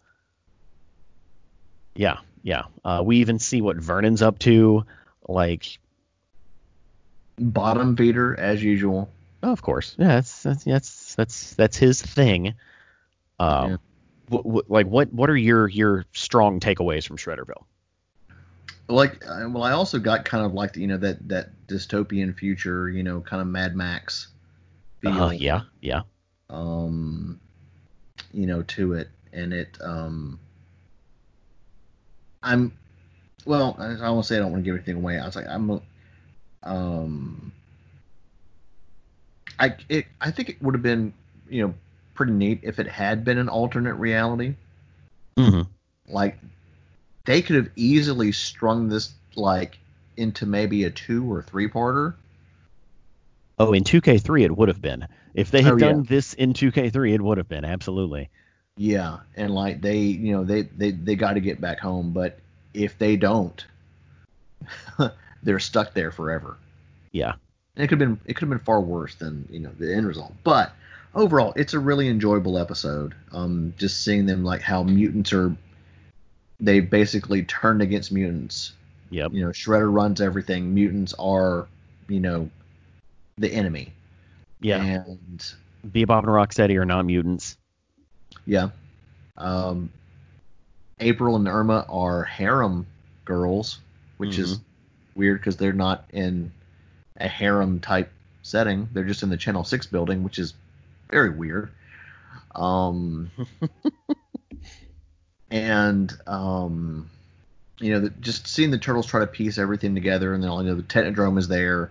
Yeah, 1.94 2.18
yeah. 2.42 2.64
Uh, 2.84 3.02
we 3.04 3.18
even 3.18 3.38
see 3.38 3.60
what 3.60 3.76
Vernon's 3.76 4.22
up 4.22 4.38
to. 4.40 4.84
Like, 5.28 5.78
Bottom 7.38 7.96
feeder 7.96 8.38
as 8.38 8.62
usual. 8.62 9.08
oh, 9.42 9.52
of 9.52 9.62
course, 9.62 9.94
yeah, 9.98 10.08
that's 10.08 10.42
that's 10.42 10.64
that's 10.64 11.14
that's 11.14 11.54
that's 11.54 11.76
his 11.76 12.02
thing. 12.02 12.54
Um, 13.38 13.78
Yeah. 14.30 14.38
like 14.68 14.86
what 14.86 15.12
what 15.12 15.30
are 15.30 15.36
your 15.36 15.68
your 15.68 16.04
strong 16.12 16.60
takeaways 16.60 17.06
from 17.06 17.16
Shredderville? 17.16 17.64
Like, 18.88 19.24
uh, 19.26 19.48
well, 19.48 19.62
I 19.62 19.72
also 19.72 19.98
got 19.98 20.24
kind 20.24 20.44
of 20.44 20.52
like 20.52 20.76
you 20.76 20.86
know 20.86 20.98
that 20.98 21.26
that 21.28 21.50
dystopian 21.66 22.36
future, 22.36 22.90
you 22.90 23.02
know, 23.02 23.20
kind 23.20 23.40
of 23.40 23.48
Mad 23.48 23.74
Max 23.74 24.28
feel. 25.00 25.12
Uh, 25.12 25.30
yeah, 25.30 25.62
yeah, 25.80 26.02
um, 26.50 27.40
you 28.32 28.46
know, 28.46 28.62
to 28.62 28.92
it, 28.92 29.08
and 29.32 29.52
it, 29.54 29.78
um, 29.80 30.38
I'm, 32.42 32.72
well, 33.46 33.76
I, 33.78 34.06
I 34.06 34.10
won't 34.10 34.26
say 34.26 34.36
I 34.36 34.40
don't 34.40 34.52
want 34.52 34.64
to 34.64 34.70
give 34.70 34.76
anything 34.76 34.96
away. 34.96 35.18
I 35.18 35.26
was 35.26 35.36
like, 35.36 35.46
I'm, 35.48 35.80
um, 36.64 37.52
I 39.58 39.76
it, 39.88 40.06
I 40.20 40.30
think 40.30 40.50
it 40.50 40.60
would 40.62 40.74
have 40.74 40.82
been 40.82 41.14
you 41.48 41.66
know 41.66 41.74
pretty 42.14 42.32
neat 42.32 42.60
if 42.62 42.78
it 42.78 42.86
had 42.88 43.24
been 43.24 43.38
an 43.38 43.48
alternate 43.48 43.94
reality. 43.94 44.56
hmm 45.38 45.62
Like 46.08 46.38
they 47.26 47.42
could 47.42 47.56
have 47.56 47.70
easily 47.76 48.32
strung 48.32 48.88
this 48.88 49.14
like 49.36 49.78
into 50.16 50.46
maybe 50.46 50.84
a 50.84 50.90
two 50.90 51.30
or 51.32 51.42
three 51.42 51.68
parter. 51.68 52.14
Oh, 53.58 53.72
in 53.72 53.82
2K3 53.82 54.44
it 54.44 54.54
would 54.54 54.68
have 54.68 54.82
been. 54.82 55.08
If 55.32 55.50
they 55.50 55.62
had 55.62 55.74
Oh, 55.74 55.76
done 55.78 56.02
yeah. 56.02 56.02
this 56.02 56.34
in 56.34 56.52
2K3, 56.52 57.14
it 57.14 57.22
would 57.22 57.38
have 57.38 57.48
been 57.48 57.64
absolutely. 57.64 58.28
Yeah, 58.76 59.18
and 59.36 59.54
like 59.54 59.80
they, 59.80 59.98
you 59.98 60.32
know, 60.32 60.44
they 60.44 60.62
they 60.62 60.92
they 60.92 61.14
got 61.14 61.34
to 61.34 61.40
get 61.40 61.60
back 61.60 61.78
home, 61.78 62.12
but 62.12 62.38
if 62.72 62.98
they 62.98 63.16
don't, 63.16 63.64
they're 65.42 65.58
stuck 65.58 65.94
there 65.94 66.10
forever. 66.10 66.56
Yeah. 67.12 67.34
And 67.76 67.84
it 67.84 67.88
could 67.88 68.00
have 68.00 68.08
been 68.08 68.20
it 68.24 68.34
could 68.34 68.48
have 68.48 68.50
been 68.50 68.64
far 68.64 68.80
worse 68.80 69.14
than 69.14 69.46
you 69.50 69.60
know 69.60 69.70
the 69.78 69.94
end 69.94 70.06
result. 70.06 70.32
But 70.42 70.72
overall, 71.14 71.52
it's 71.56 71.74
a 71.74 71.78
really 71.78 72.08
enjoyable 72.08 72.58
episode. 72.58 73.14
Um, 73.32 73.74
just 73.78 74.02
seeing 74.02 74.26
them 74.26 74.44
like 74.44 74.62
how 74.62 74.82
mutants 74.82 75.32
are, 75.32 75.54
they 76.60 76.80
basically 76.80 77.42
turned 77.44 77.82
against 77.82 78.12
mutants. 78.12 78.72
Yep. 79.10 79.32
You 79.32 79.44
know, 79.44 79.50
Shredder 79.50 79.92
runs 79.92 80.20
everything. 80.20 80.72
Mutants 80.72 81.14
are, 81.18 81.68
you 82.08 82.20
know, 82.20 82.48
the 83.36 83.52
enemy. 83.52 83.92
Yeah. 84.60 84.82
And 84.82 85.44
Bebop 85.86 86.20
and 86.20 86.28
Rocksteady 86.28 86.76
are 86.78 86.86
not 86.86 87.04
mutants. 87.04 87.58
Yeah. 88.46 88.70
Um, 89.36 89.90
April 91.00 91.36
and 91.36 91.48
Irma 91.48 91.86
are 91.88 92.22
harem 92.22 92.86
girls, 93.24 93.78
which 94.18 94.38
is 94.38 94.60
weird 95.14 95.40
because 95.40 95.56
they're 95.56 95.72
not 95.72 96.04
in 96.12 96.52
a 97.16 97.28
harem 97.28 97.80
type 97.80 98.10
setting. 98.42 98.88
They're 98.92 99.04
just 99.04 99.22
in 99.22 99.30
the 99.30 99.36
Channel 99.36 99.64
Six 99.64 99.86
building, 99.86 100.22
which 100.22 100.38
is 100.38 100.54
very 101.10 101.30
weird. 101.30 101.70
Um, 102.54 103.30
and 105.50 106.12
um, 106.26 107.10
you 107.78 107.92
know, 107.92 108.00
the, 108.00 108.10
just 108.10 108.46
seeing 108.46 108.70
the 108.70 108.78
turtles 108.78 109.06
try 109.06 109.20
to 109.20 109.26
piece 109.26 109.58
everything 109.58 109.94
together, 109.94 110.34
and 110.34 110.42
then 110.42 110.50
all 110.50 110.62
you 110.62 110.70
know 110.70 110.76
the 110.76 110.82
Technodrome 110.82 111.38
is 111.38 111.48
there, 111.48 111.90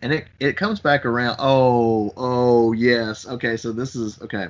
and 0.00 0.12
it 0.12 0.26
it 0.38 0.56
comes 0.56 0.80
back 0.80 1.04
around. 1.04 1.36
Oh, 1.38 2.12
oh 2.16 2.72
yes, 2.72 3.26
okay, 3.26 3.56
so 3.56 3.72
this 3.72 3.96
is 3.96 4.20
okay. 4.22 4.48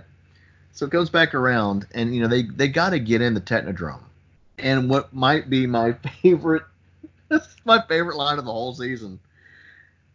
So 0.74 0.84
it 0.86 0.90
goes 0.90 1.08
back 1.08 1.34
around, 1.34 1.86
and 1.94 2.14
you 2.14 2.20
know 2.20 2.26
they 2.26 2.42
they 2.42 2.66
got 2.66 2.90
to 2.90 2.98
get 2.98 3.22
in 3.22 3.32
the 3.32 3.40
Technodrome, 3.40 4.02
and 4.58 4.90
what 4.90 5.14
might 5.14 5.48
be 5.48 5.68
my 5.68 5.92
favorite, 6.22 6.64
my 7.64 7.80
favorite 7.88 8.16
line 8.16 8.38
of 8.38 8.44
the 8.44 8.52
whole 8.52 8.74
season. 8.74 9.20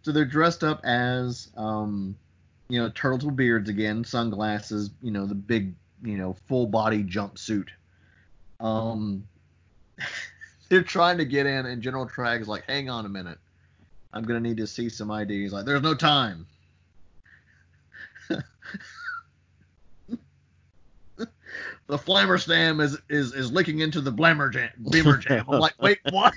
So 0.02 0.12
they're 0.12 0.26
dressed 0.26 0.64
up 0.64 0.82
as, 0.84 1.50
um, 1.58 2.16
you 2.70 2.82
know, 2.82 2.90
turtles 2.90 3.26
with 3.26 3.36
beards 3.36 3.70
again, 3.70 4.04
sunglasses, 4.04 4.92
you 5.02 5.12
know, 5.12 5.26
the 5.26 5.36
big, 5.36 5.74
you 6.04 6.18
know, 6.18 6.38
full 6.48 6.68
body 6.68 7.04
jumpsuit. 7.04 7.68
Um, 8.60 9.28
they're 10.70 10.84
trying 10.84 11.18
to 11.20 11.26
get 11.26 11.46
in, 11.46 11.68
and 11.68 11.82
General 11.82 12.06
Trag's 12.06 12.50
like, 12.50 12.66
"Hang 12.66 12.90
on 12.90 13.06
a 13.06 13.10
minute, 13.10 13.38
I'm 14.12 14.24
gonna 14.24 14.42
need 14.42 14.58
to 14.58 14.68
see 14.68 14.90
some 14.90 15.10
IDs." 15.10 15.54
Like, 15.54 15.66
there's 15.66 15.82
no 15.82 15.96
time. 15.96 16.48
the 21.88 21.98
flammer 21.98 22.40
stam 22.40 22.80
is 22.80 22.98
is 23.10 23.34
is 23.34 23.52
licking 23.52 23.80
into 23.80 24.02
the 24.02 24.12
blammer 24.12 24.52
jam, 24.52 24.70
beamer 24.90 25.18
jam. 25.18 25.46
I'm 25.50 25.60
like, 25.60 25.80
wait, 25.82 26.00
what? 26.12 26.34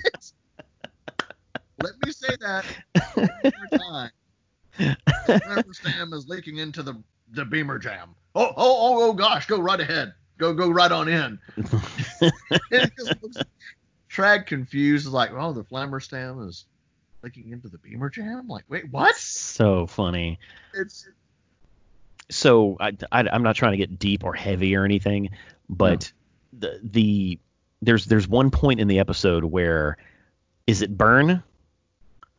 Let 1.81 1.93
me 2.05 2.11
say 2.11 2.35
that 2.39 2.65
one 3.15 3.29
more 3.43 3.79
time. 3.79 4.11
The 4.77 5.41
flammer 5.45 5.73
stam 5.73 6.13
is 6.13 6.27
leaking 6.27 6.57
into 6.57 6.83
the 6.83 7.01
the 7.31 7.45
beamer 7.45 7.79
jam. 7.79 8.15
Oh, 8.35 8.47
oh, 8.47 8.53
oh, 8.57 9.09
oh, 9.09 9.13
gosh, 9.13 9.45
go 9.45 9.59
right 9.59 9.79
ahead. 9.79 10.13
Go, 10.37 10.53
go 10.53 10.69
right 10.69 10.91
on 10.91 11.07
in. 11.07 11.39
it 12.71 12.91
Trag 14.09 14.45
confused, 14.45 15.07
is 15.07 15.13
like, 15.13 15.31
oh, 15.33 15.53
the 15.53 15.63
flammer 15.63 16.01
stam 16.01 16.47
is 16.47 16.65
leaking 17.23 17.51
into 17.51 17.67
the 17.67 17.77
beamer 17.77 18.09
jam. 18.09 18.47
Like, 18.47 18.65
wait, 18.67 18.91
what? 18.91 19.15
so 19.15 19.87
funny. 19.87 20.39
It's 20.73 21.07
So 22.29 22.77
I, 22.79 22.93
I 23.11 23.27
I'm 23.31 23.43
not 23.43 23.55
trying 23.55 23.73
to 23.73 23.77
get 23.77 23.99
deep 23.99 24.23
or 24.23 24.33
heavy 24.33 24.75
or 24.75 24.85
anything, 24.85 25.29
but 25.69 26.11
the 26.57 26.79
the 26.83 27.39
there's 27.81 28.05
there's 28.05 28.27
one 28.27 28.49
point 28.51 28.79
in 28.79 28.87
the 28.87 28.99
episode 28.99 29.43
where 29.43 29.97
is 30.67 30.81
it 30.81 30.97
Burne? 30.97 31.43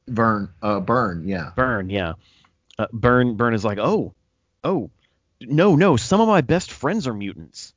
Burne, 0.06 0.50
uh, 0.62 0.80
Burne, 0.80 1.26
yeah. 1.26 1.50
Burne, 1.56 1.90
yeah. 1.90 2.14
Uh, 2.78 2.86
Burne 2.92 3.36
Burne 3.36 3.54
is 3.54 3.64
like, 3.64 3.78
"Oh. 3.78 4.14
Oh. 4.62 4.90
No, 5.40 5.76
no, 5.76 5.96
some 5.96 6.20
of 6.20 6.28
my 6.28 6.40
best 6.40 6.70
friends 6.72 7.06
are 7.06 7.14
mutants." 7.14 7.74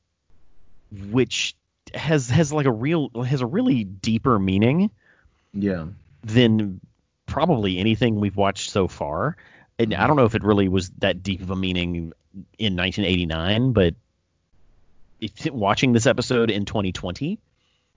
Which 1.09 1.55
has 1.93 2.29
has 2.29 2.51
like 2.53 2.65
a 2.65 2.71
real 2.71 3.09
has 3.25 3.41
a 3.41 3.45
really 3.45 3.83
deeper 3.83 4.39
meaning 4.39 4.89
Yeah. 5.53 5.87
than 6.23 6.79
probably 7.25 7.77
anything 7.77 8.19
we've 8.19 8.35
watched 8.37 8.69
so 8.71 8.87
far. 8.87 9.35
And 9.79 9.93
I 9.93 10.07
don't 10.07 10.15
know 10.15 10.25
if 10.25 10.35
it 10.35 10.43
really 10.43 10.67
was 10.67 10.89
that 10.99 11.21
deep 11.23 11.41
of 11.41 11.51
a 11.51 11.55
meaning 11.55 12.13
in 12.57 12.75
1989, 12.75 13.73
but 13.73 13.93
if, 15.19 15.51
watching 15.51 15.93
this 15.93 16.05
episode 16.05 16.49
in 16.51 16.65
2020, 16.65 17.39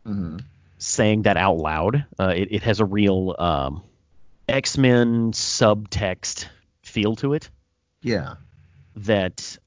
hmm 0.04 0.38
saying 0.82 1.22
that 1.22 1.36
out 1.36 1.58
loud, 1.58 2.06
uh, 2.18 2.32
it, 2.34 2.48
it 2.52 2.62
has 2.62 2.80
a 2.80 2.86
real 2.86 3.36
um, 3.38 3.82
X-Men 4.48 5.30
subtext 5.32 6.46
feel 6.82 7.16
to 7.16 7.34
it 7.34 7.50
Yeah. 8.00 8.36
that 8.96 9.58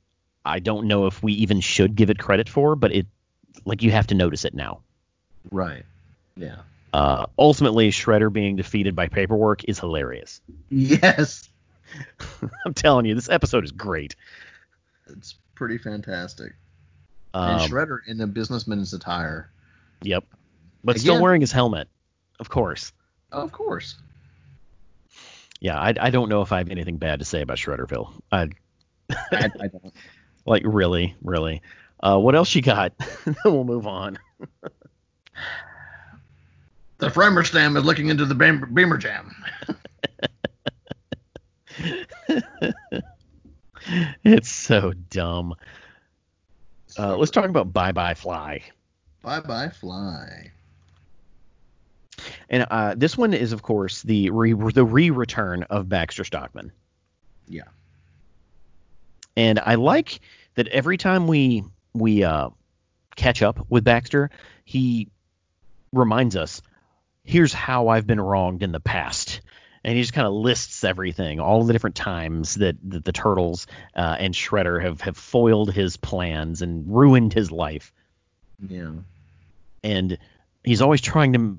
I 0.44 0.58
don't 0.58 0.88
know 0.88 1.06
if 1.06 1.22
we 1.22 1.34
even 1.34 1.62
should 1.62 1.96
give 1.96 2.10
it 2.10 2.18
credit 2.18 2.50
for, 2.50 2.76
but 2.76 2.92
it 2.92 3.06
like 3.64 3.84
you 3.84 3.92
have 3.92 4.08
to 4.08 4.16
notice 4.16 4.44
it 4.44 4.56
now. 4.56 4.80
Right. 5.52 5.86
Yeah. 6.36 6.56
Uh, 6.92 7.28
ultimately, 7.38 7.92
Shredder 7.92 8.34
being 8.34 8.56
defeated 8.56 8.96
by 8.96 9.08
paperwork 9.08 9.64
is 9.66 9.78
hilarious. 9.78 10.42
Yes. 10.70 11.48
I'm 12.66 12.74
telling 12.74 13.06
you, 13.06 13.16
this 13.16 13.30
episode 13.30 13.64
is 13.64 13.72
great. 13.72 14.16
It's 15.08 15.36
pretty 15.56 15.78
fantastic. 15.78 16.54
Um, 17.34 17.60
and 17.60 17.72
Shredder 17.72 18.00
in 18.08 18.22
a 18.22 18.28
businessman's 18.28 18.94
attire. 18.94 19.52
Yep. 20.04 20.26
But 20.84 21.00
still 21.00 21.22
wearing 21.22 21.42
his 21.42 21.52
helmet, 21.52 21.88
of 22.40 22.50
course. 22.50 22.92
Of 23.32 23.52
course. 23.52 23.96
Yeah, 25.62 25.80
I, 25.80 25.94
I 26.00 26.10
don't 26.10 26.28
know 26.28 26.42
if 26.42 26.52
I 26.52 26.58
have 26.58 26.70
anything 26.70 26.98
bad 26.98 27.20
to 27.20 27.26
say 27.26 27.42
about 27.42 27.58
Shredderville. 27.58 28.12
I 28.32 28.50
I, 29.10 29.50
I 29.60 29.68
don't. 29.68 29.94
like 30.46 30.64
really, 30.66 31.16
really. 31.24 31.62
Uh, 32.02 32.20
what 32.20 32.36
else 32.36 32.54
you 32.54 32.62
got? 32.62 32.94
then 33.26 33.36
we'll 33.46 33.64
move 33.64 33.88
on. 33.88 34.20
The 36.98 37.10
framer 37.10 37.44
stem 37.44 37.78
is 37.78 37.86
looking 37.86 38.10
into 38.10 38.26
the 38.26 38.36
beamer, 38.36 38.66
beamer 38.66 38.98
jam. 38.98 39.36
It's 44.24 44.50
so 44.50 44.94
dumb. 45.10 45.56
Uh, 46.98 47.18
let's 47.18 47.32
talk 47.32 47.46
about 47.46 47.74
Bye 47.74 47.92
Bye 47.92 48.14
Fly. 48.14 48.62
Bye 49.22 49.40
bye 49.40 49.70
fly. 49.70 50.52
And 52.50 52.68
uh, 52.70 52.94
this 52.96 53.18
one 53.18 53.34
is, 53.34 53.54
of 53.54 53.62
course, 53.62 54.04
the 54.04 54.30
re- 54.30 54.54
the 54.54 54.86
re-return 54.86 55.64
of 55.64 55.90
Baxter 55.90 56.24
Stockman. 56.24 56.72
Yeah. 57.48 57.64
And 59.36 59.60
I 59.60 59.76
like 59.76 60.20
that 60.56 60.68
every 60.68 60.98
time 60.98 61.28
we 61.28 61.64
we 61.94 62.24
uh, 62.24 62.50
catch 63.16 63.42
up 63.42 63.66
with 63.70 63.84
Baxter, 63.84 64.30
he 64.66 65.10
reminds 65.92 66.36
us, 66.36 66.62
"Here's 67.24 67.54
how 67.54 67.88
I've 67.88 68.06
been 68.06 68.22
wronged 68.22 68.62
in 68.62 68.72
the 68.72 68.80
past." 68.80 69.42
And 69.84 69.96
he 69.96 70.02
just 70.02 70.14
kind 70.14 70.26
of 70.28 70.34
lists 70.34 70.84
everything, 70.84 71.40
all 71.42 71.64
the 71.66 71.74
different 71.74 71.96
times 71.98 72.56
that, 72.56 72.78
that 72.90 73.04
the 73.04 73.12
turtles 73.12 73.68
uh, 73.96 74.16
and 74.20 74.34
Shredder 74.34 74.82
have, 74.82 75.02
have 75.02 75.18
foiled 75.18 75.74
his 75.74 75.98
plans 75.98 76.62
and 76.62 76.86
ruined 76.88 77.34
his 77.34 77.52
life. 77.52 77.92
Yeah. 78.66 78.92
and 79.84 80.18
he's 80.64 80.82
always 80.82 81.02
trying 81.02 81.34
to 81.34 81.58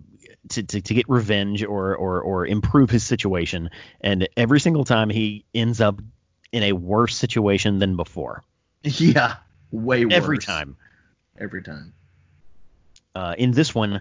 to, 0.50 0.62
to, 0.62 0.80
to 0.80 0.94
get 0.94 1.08
revenge 1.08 1.62
or, 1.64 1.96
or 1.96 2.20
or 2.22 2.46
improve 2.46 2.88
his 2.90 3.02
situation 3.02 3.70
and 4.00 4.28
every 4.36 4.60
single 4.60 4.84
time 4.84 5.10
he 5.10 5.44
ends 5.54 5.80
up 5.80 6.00
in 6.52 6.62
a 6.62 6.72
worse 6.72 7.16
situation 7.16 7.78
than 7.78 7.96
before 7.96 8.42
Yeah. 8.82 9.36
Way 9.70 10.04
worse. 10.06 10.14
every 10.14 10.38
time 10.38 10.76
Every 11.38 11.62
time. 11.62 11.92
uh, 13.14 13.34
in 13.36 13.50
this 13.52 13.74
one 13.74 14.00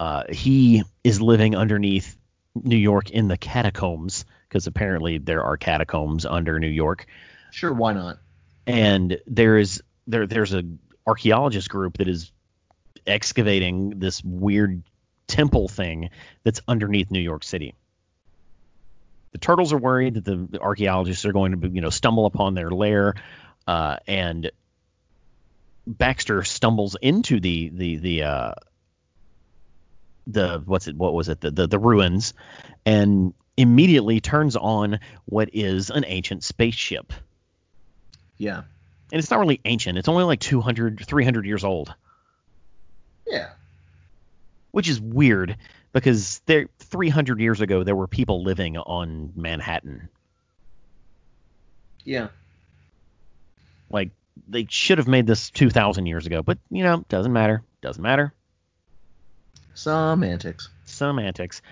uh, 0.00 0.24
he 0.30 0.82
is 1.02 1.20
living 1.20 1.54
underneath 1.56 2.16
New 2.54 2.76
York 2.76 3.10
in 3.10 3.28
the 3.28 3.36
catacombs 3.36 4.24
because 4.48 4.66
apparently 4.66 5.18
there 5.18 5.42
are 5.42 5.56
catacombs 5.56 6.24
under 6.24 6.58
New 6.60 6.68
York 6.68 7.06
Sure, 7.50 7.72
why 7.72 7.92
not? 7.92 8.18
and 8.66 9.18
there 9.26 9.58
is 9.58 9.82
there 10.06 10.26
there's 10.26 10.54
a 10.54 10.62
archaeologist 11.06 11.68
group 11.68 11.98
that 11.98 12.08
is 12.08 12.32
excavating 13.06 13.98
this 13.98 14.22
weird 14.24 14.82
temple 15.26 15.68
thing 15.68 16.10
that's 16.42 16.60
underneath 16.68 17.10
New 17.10 17.20
York 17.20 17.44
City. 17.44 17.74
The 19.32 19.38
turtles 19.38 19.72
are 19.72 19.78
worried 19.78 20.14
that 20.14 20.24
the, 20.24 20.36
the 20.36 20.60
archaeologists 20.60 21.24
are 21.24 21.32
going 21.32 21.60
to, 21.60 21.68
you 21.68 21.80
know, 21.80 21.90
stumble 21.90 22.24
upon 22.24 22.54
their 22.54 22.70
lair, 22.70 23.14
uh, 23.66 23.96
and 24.06 24.50
Baxter 25.86 26.42
stumbles 26.44 26.96
into 27.00 27.40
the 27.40 27.68
the 27.70 27.96
the 27.96 28.22
uh, 28.22 28.52
the 30.26 30.62
what's 30.64 30.88
it 30.88 30.96
what 30.96 31.14
was 31.14 31.28
it 31.28 31.40
the, 31.40 31.50
the 31.50 31.66
the 31.66 31.78
ruins, 31.78 32.34
and 32.86 33.34
immediately 33.56 34.20
turns 34.20 34.56
on 34.56 34.98
what 35.26 35.50
is 35.52 35.90
an 35.90 36.04
ancient 36.06 36.42
spaceship. 36.42 37.12
Yeah. 38.36 38.62
And 39.12 39.18
it's 39.18 39.30
not 39.30 39.38
really 39.38 39.60
ancient. 39.64 39.98
It's 39.98 40.08
only 40.08 40.24
like 40.24 40.40
200, 40.40 41.04
300 41.06 41.46
years 41.46 41.64
old. 41.64 41.94
Yeah. 43.26 43.50
Which 44.72 44.88
is 44.88 45.00
weird 45.00 45.56
because 45.92 46.40
there 46.46 46.66
300 46.80 47.40
years 47.40 47.60
ago 47.60 47.84
there 47.84 47.94
were 47.94 48.08
people 48.08 48.42
living 48.42 48.76
on 48.76 49.32
Manhattan. 49.36 50.08
Yeah. 52.02 52.28
Like 53.88 54.10
they 54.48 54.66
should 54.68 54.98
have 54.98 55.06
made 55.06 55.26
this 55.26 55.50
2000 55.50 56.06
years 56.06 56.26
ago, 56.26 56.42
but 56.42 56.58
you 56.70 56.82
know, 56.82 57.04
doesn't 57.08 57.32
matter. 57.32 57.62
Doesn't 57.82 58.02
matter. 58.02 58.34
Semantics. 59.74 60.68
Semantics. 60.84 61.62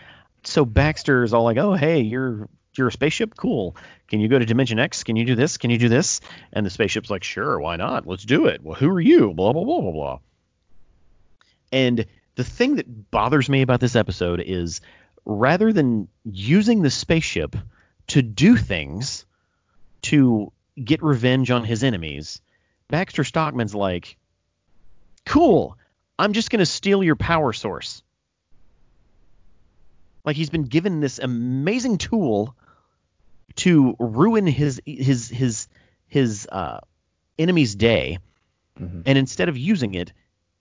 So 0.44 0.64
Baxter 0.64 1.22
is 1.22 1.32
all 1.32 1.44
like, 1.44 1.56
"Oh, 1.56 1.74
hey, 1.74 2.00
you're 2.00 2.48
you're 2.76 2.88
a 2.88 2.92
spaceship? 2.92 3.36
Cool. 3.36 3.76
Can 4.08 4.20
you 4.20 4.28
go 4.28 4.38
to 4.38 4.46
Dimension 4.46 4.78
X? 4.78 5.04
Can 5.04 5.16
you 5.16 5.24
do 5.24 5.34
this? 5.34 5.56
Can 5.56 5.70
you 5.70 5.78
do 5.78 5.88
this?" 5.88 6.20
And 6.52 6.66
the 6.66 6.70
spaceship's 6.70 7.10
like, 7.10 7.24
"Sure, 7.24 7.60
why 7.60 7.76
not? 7.76 8.06
Let's 8.06 8.24
do 8.24 8.46
it." 8.46 8.62
Well, 8.62 8.74
who 8.74 8.88
are 8.90 9.00
you? 9.00 9.32
Blah 9.32 9.52
blah 9.52 9.64
blah 9.64 9.80
blah 9.80 9.92
blah. 9.92 10.18
And 11.70 12.06
the 12.34 12.44
thing 12.44 12.76
that 12.76 13.10
bothers 13.10 13.48
me 13.48 13.62
about 13.62 13.80
this 13.80 13.96
episode 13.96 14.40
is 14.40 14.80
rather 15.24 15.72
than 15.72 16.08
using 16.24 16.82
the 16.82 16.90
spaceship 16.90 17.56
to 18.08 18.22
do 18.22 18.56
things 18.56 19.24
to 20.02 20.52
get 20.82 21.02
revenge 21.02 21.50
on 21.50 21.64
his 21.64 21.84
enemies, 21.84 22.40
Baxter 22.88 23.22
Stockman's 23.22 23.74
like, 23.74 24.16
"Cool. 25.24 25.76
I'm 26.22 26.32
just 26.32 26.50
going 26.50 26.60
to 26.60 26.66
steal 26.66 27.02
your 27.02 27.16
power 27.16 27.52
source." 27.52 28.02
Like 30.24 30.36
he's 30.36 30.50
been 30.50 30.64
given 30.64 31.00
this 31.00 31.18
amazing 31.18 31.98
tool 31.98 32.54
to 33.56 33.96
ruin 33.98 34.46
his 34.46 34.80
his 34.86 35.28
his 35.28 35.68
his 36.06 36.48
uh, 36.50 36.78
enemy's 37.38 37.74
day, 37.74 38.18
mm-hmm. 38.80 39.00
and 39.04 39.18
instead 39.18 39.48
of 39.48 39.58
using 39.58 39.94
it, 39.94 40.12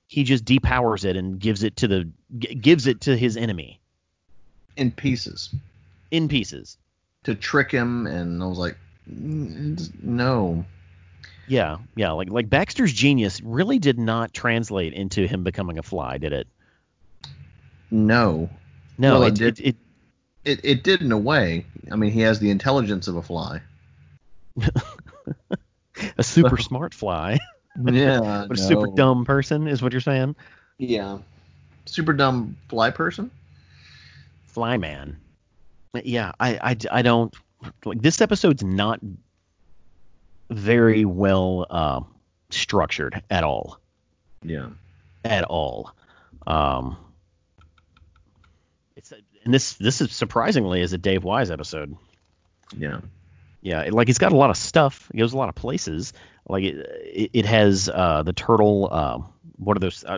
he 0.08 0.24
just 0.24 0.46
depowers 0.46 1.06
it 1.06 1.16
and 1.16 1.40
gives 1.40 1.64
it 1.64 1.78
to 1.78 1.88
the 1.88 2.10
g- 2.38 2.56
gives 2.56 2.88
it 2.88 3.02
to 3.02 3.16
his 3.16 3.38
enemy 3.38 3.80
in 4.76 4.92
pieces. 4.92 5.54
In 6.10 6.28
pieces. 6.28 6.78
To 7.24 7.36
trick 7.36 7.72
him, 7.72 8.08
and 8.08 8.42
I 8.42 8.48
was 8.48 8.58
like, 8.58 8.78
no. 9.06 10.66
Yeah, 11.48 11.78
yeah. 11.96 12.12
Like 12.12 12.30
like 12.30 12.50
Baxter's 12.50 12.94
genius 12.94 13.42
really 13.42 13.80
did 13.80 14.00
not 14.00 14.34
translate 14.34 14.94
into 14.94 15.28
him 15.28 15.44
becoming 15.44 15.78
a 15.78 15.84
fly, 15.84 16.18
did 16.18 16.34
it? 16.34 16.48
No. 17.90 18.50
No, 18.98 19.20
well, 19.20 19.24
it, 19.24 19.42
it, 19.42 19.60
it, 19.60 19.66
it, 19.66 19.76
it, 20.44 20.60
it 20.64 20.84
did 20.84 21.02
in 21.02 21.12
a 21.12 21.18
way. 21.18 21.66
I 21.92 21.96
mean, 21.96 22.12
he 22.12 22.22
has 22.22 22.40
the 22.40 22.52
intelligence 22.52 23.08
of 23.08 23.16
a 23.16 23.22
fly. 23.22 23.62
a 26.18 26.24
super 26.24 26.58
smart 26.58 26.94
fly. 26.94 27.40
Yeah. 27.86 28.20
but 28.50 28.60
a 28.60 28.62
no. 28.62 28.68
super 28.68 28.88
dumb 28.98 29.24
person 29.24 29.66
is 29.66 29.82
what 29.82 29.94
you're 29.94 30.02
saying? 30.02 30.36
Yeah. 30.78 31.20
Super 31.86 32.12
dumb 32.12 32.58
fly 32.68 32.92
person? 32.92 33.32
Fly 34.44 34.76
man. 34.76 35.16
Yeah, 36.04 36.34
I, 36.38 36.60
I, 36.72 36.78
I 36.92 37.02
don't 37.02 37.34
like 37.86 38.02
this 38.02 38.20
episode's 38.20 38.62
not 38.62 39.00
very 40.52 41.06
well 41.06 41.66
uh, 41.70 42.02
structured 42.50 43.24
at 43.30 43.44
all. 43.44 43.80
Yeah. 44.44 44.70
At 45.24 45.46
all. 45.46 45.92
Um, 46.46 46.98
it's 48.96 49.14
and 49.44 49.54
this 49.54 49.74
this 49.74 50.02
is 50.02 50.12
surprisingly 50.12 50.82
is 50.82 50.94
a 50.94 50.98
Dave 50.98 51.24
Wise 51.24 51.52
episode. 51.52 51.96
Yeah. 52.78 53.02
Yeah, 53.62 53.82
it, 53.82 53.94
like 53.94 54.10
it's 54.10 54.20
got 54.20 54.32
a 54.32 54.36
lot 54.36 54.50
of 54.50 54.58
stuff. 54.58 55.10
It 55.14 55.18
goes 55.18 55.34
a 55.34 55.38
lot 55.38 55.50
of 55.50 55.56
places. 55.56 56.14
Like 56.48 56.64
it, 56.64 56.76
it, 57.04 57.30
it 57.34 57.46
has 57.46 57.90
uh, 57.90 58.24
the 58.24 58.34
turtle. 58.34 58.90
Uh, 58.92 59.20
what 59.58 59.78
are 59.78 59.80
those? 59.80 60.04
Uh, 60.04 60.18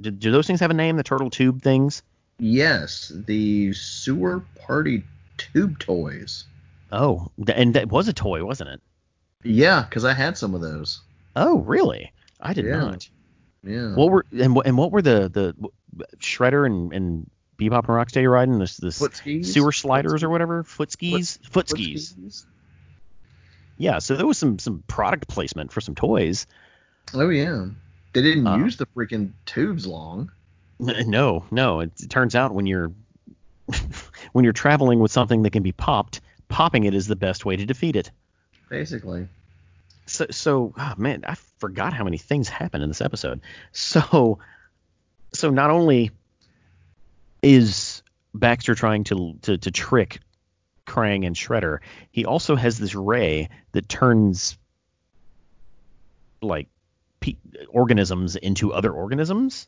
do, 0.00 0.10
do 0.10 0.30
those 0.30 0.46
things 0.46 0.60
have 0.60 0.70
a 0.70 0.74
name? 0.74 0.96
The 0.96 1.02
turtle 1.02 1.30
tube 1.30 1.62
things? 1.62 2.02
Yes, 2.38 3.10
the 3.14 3.72
sewer 3.72 4.44
party 4.60 5.02
tube 5.36 5.78
toys. 5.80 6.44
Oh, 6.92 7.32
and 7.52 7.74
that 7.74 7.88
was 7.90 8.06
a 8.06 8.12
toy, 8.12 8.44
wasn't 8.44 8.70
it? 8.70 8.80
Yeah, 9.46 9.82
because 9.88 10.04
I 10.04 10.12
had 10.12 10.36
some 10.36 10.54
of 10.54 10.60
those. 10.60 11.00
Oh, 11.34 11.58
really? 11.60 12.12
I 12.40 12.52
did 12.52 12.64
Yeah. 12.66 12.78
not. 12.78 13.08
Yeah. 13.62 13.94
What 13.94 14.10
were 14.10 14.26
and 14.38 14.54
what 14.54 14.66
and 14.66 14.76
what 14.78 14.92
were 14.92 15.02
the 15.02 15.28
the 15.28 16.06
Shredder 16.18 16.66
and 16.66 16.92
and 16.92 17.30
Bebop 17.58 17.88
and 17.88 17.88
Rocksteady 17.88 18.30
riding 18.30 18.58
this 18.58 18.76
this 18.76 18.98
Foot 18.98 19.16
skis? 19.16 19.52
sewer 19.52 19.72
sliders 19.72 20.12
Foot 20.20 20.24
or 20.24 20.30
whatever 20.30 20.62
foot 20.62 20.92
skis 20.92 21.38
foot, 21.50 21.68
skis. 21.68 22.14
Yeah, 23.78 23.98
so 23.98 24.14
there 24.16 24.26
was 24.26 24.38
some 24.38 24.58
some 24.58 24.82
product 24.86 25.28
placement 25.28 25.72
for 25.72 25.80
some 25.80 25.94
toys. 25.94 26.46
Oh 27.14 27.28
yeah. 27.28 27.66
They 28.12 28.22
didn't 28.22 28.46
Uh, 28.46 28.56
use 28.58 28.76
the 28.76 28.86
freaking 28.86 29.32
tubes 29.44 29.86
long. 29.86 30.30
N- 30.80 31.10
No, 31.10 31.44
no. 31.50 31.80
It, 31.80 31.92
it 32.00 32.08
turns 32.10 32.34
out 32.34 32.54
when 32.54 32.66
you're 32.66 32.92
when 34.32 34.44
you're 34.44 34.52
traveling 34.54 35.00
with 35.00 35.10
something 35.12 35.42
that 35.42 35.50
can 35.50 35.62
be 35.62 35.72
popped, 35.72 36.20
popping 36.48 36.84
it 36.84 36.94
is 36.94 37.06
the 37.06 37.16
best 37.16 37.44
way 37.44 37.56
to 37.56 37.66
defeat 37.66 37.96
it. 37.96 38.10
Basically. 38.70 39.28
So, 40.06 40.26
so 40.30 40.74
oh 40.78 40.94
man, 40.96 41.24
I 41.26 41.34
forgot 41.58 41.92
how 41.92 42.04
many 42.04 42.18
things 42.18 42.48
happened 42.48 42.82
in 42.82 42.90
this 42.90 43.00
episode. 43.00 43.40
So, 43.72 44.38
so 45.32 45.50
not 45.50 45.70
only 45.70 46.10
is 47.42 48.02
Baxter 48.34 48.74
trying 48.74 49.04
to 49.04 49.34
to, 49.42 49.58
to 49.58 49.70
trick 49.70 50.20
Krang 50.86 51.26
and 51.26 51.34
Shredder, 51.34 51.78
he 52.10 52.24
also 52.24 52.54
has 52.56 52.78
this 52.78 52.94
ray 52.94 53.48
that 53.72 53.88
turns 53.88 54.56
like 56.42 56.68
pe- 57.20 57.36
organisms 57.68 58.36
into 58.36 58.72
other 58.72 58.92
organisms. 58.92 59.66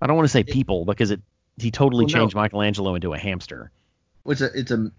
I 0.00 0.06
don't 0.06 0.16
want 0.16 0.26
to 0.26 0.32
say 0.32 0.44
people 0.44 0.84
because 0.84 1.10
it 1.10 1.20
he 1.56 1.70
totally 1.70 2.04
Well, 2.04 2.12
no. 2.14 2.20
changed 2.20 2.36
Michelangelo 2.36 2.94
into 2.94 3.14
a 3.14 3.18
hamster. 3.18 3.70
It's 4.26 4.40
a 4.42 4.50
it's 4.58 4.70
a 4.70 4.90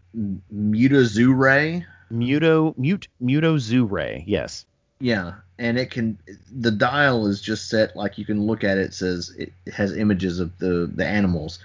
mutazoo 0.52 1.38
ray. 1.38 1.86
Muto 2.11 2.77
mute 2.77 3.07
muto 3.22 3.88
ray, 3.90 4.23
yes. 4.27 4.65
Yeah, 4.99 5.36
and 5.57 5.77
it 5.77 5.91
can 5.91 6.18
the 6.52 6.72
dial 6.72 7.27
is 7.27 7.41
just 7.41 7.69
set 7.69 7.95
like 7.95 8.18
you 8.18 8.26
can 8.26 8.45
look 8.45 8.64
at 8.64 8.77
it, 8.77 8.88
it 8.88 8.94
says 8.94 9.34
it 9.38 9.53
has 9.73 9.95
images 9.95 10.40
of 10.40 10.57
the 10.60 10.91
the 10.94 11.06
animals. 11.06 11.60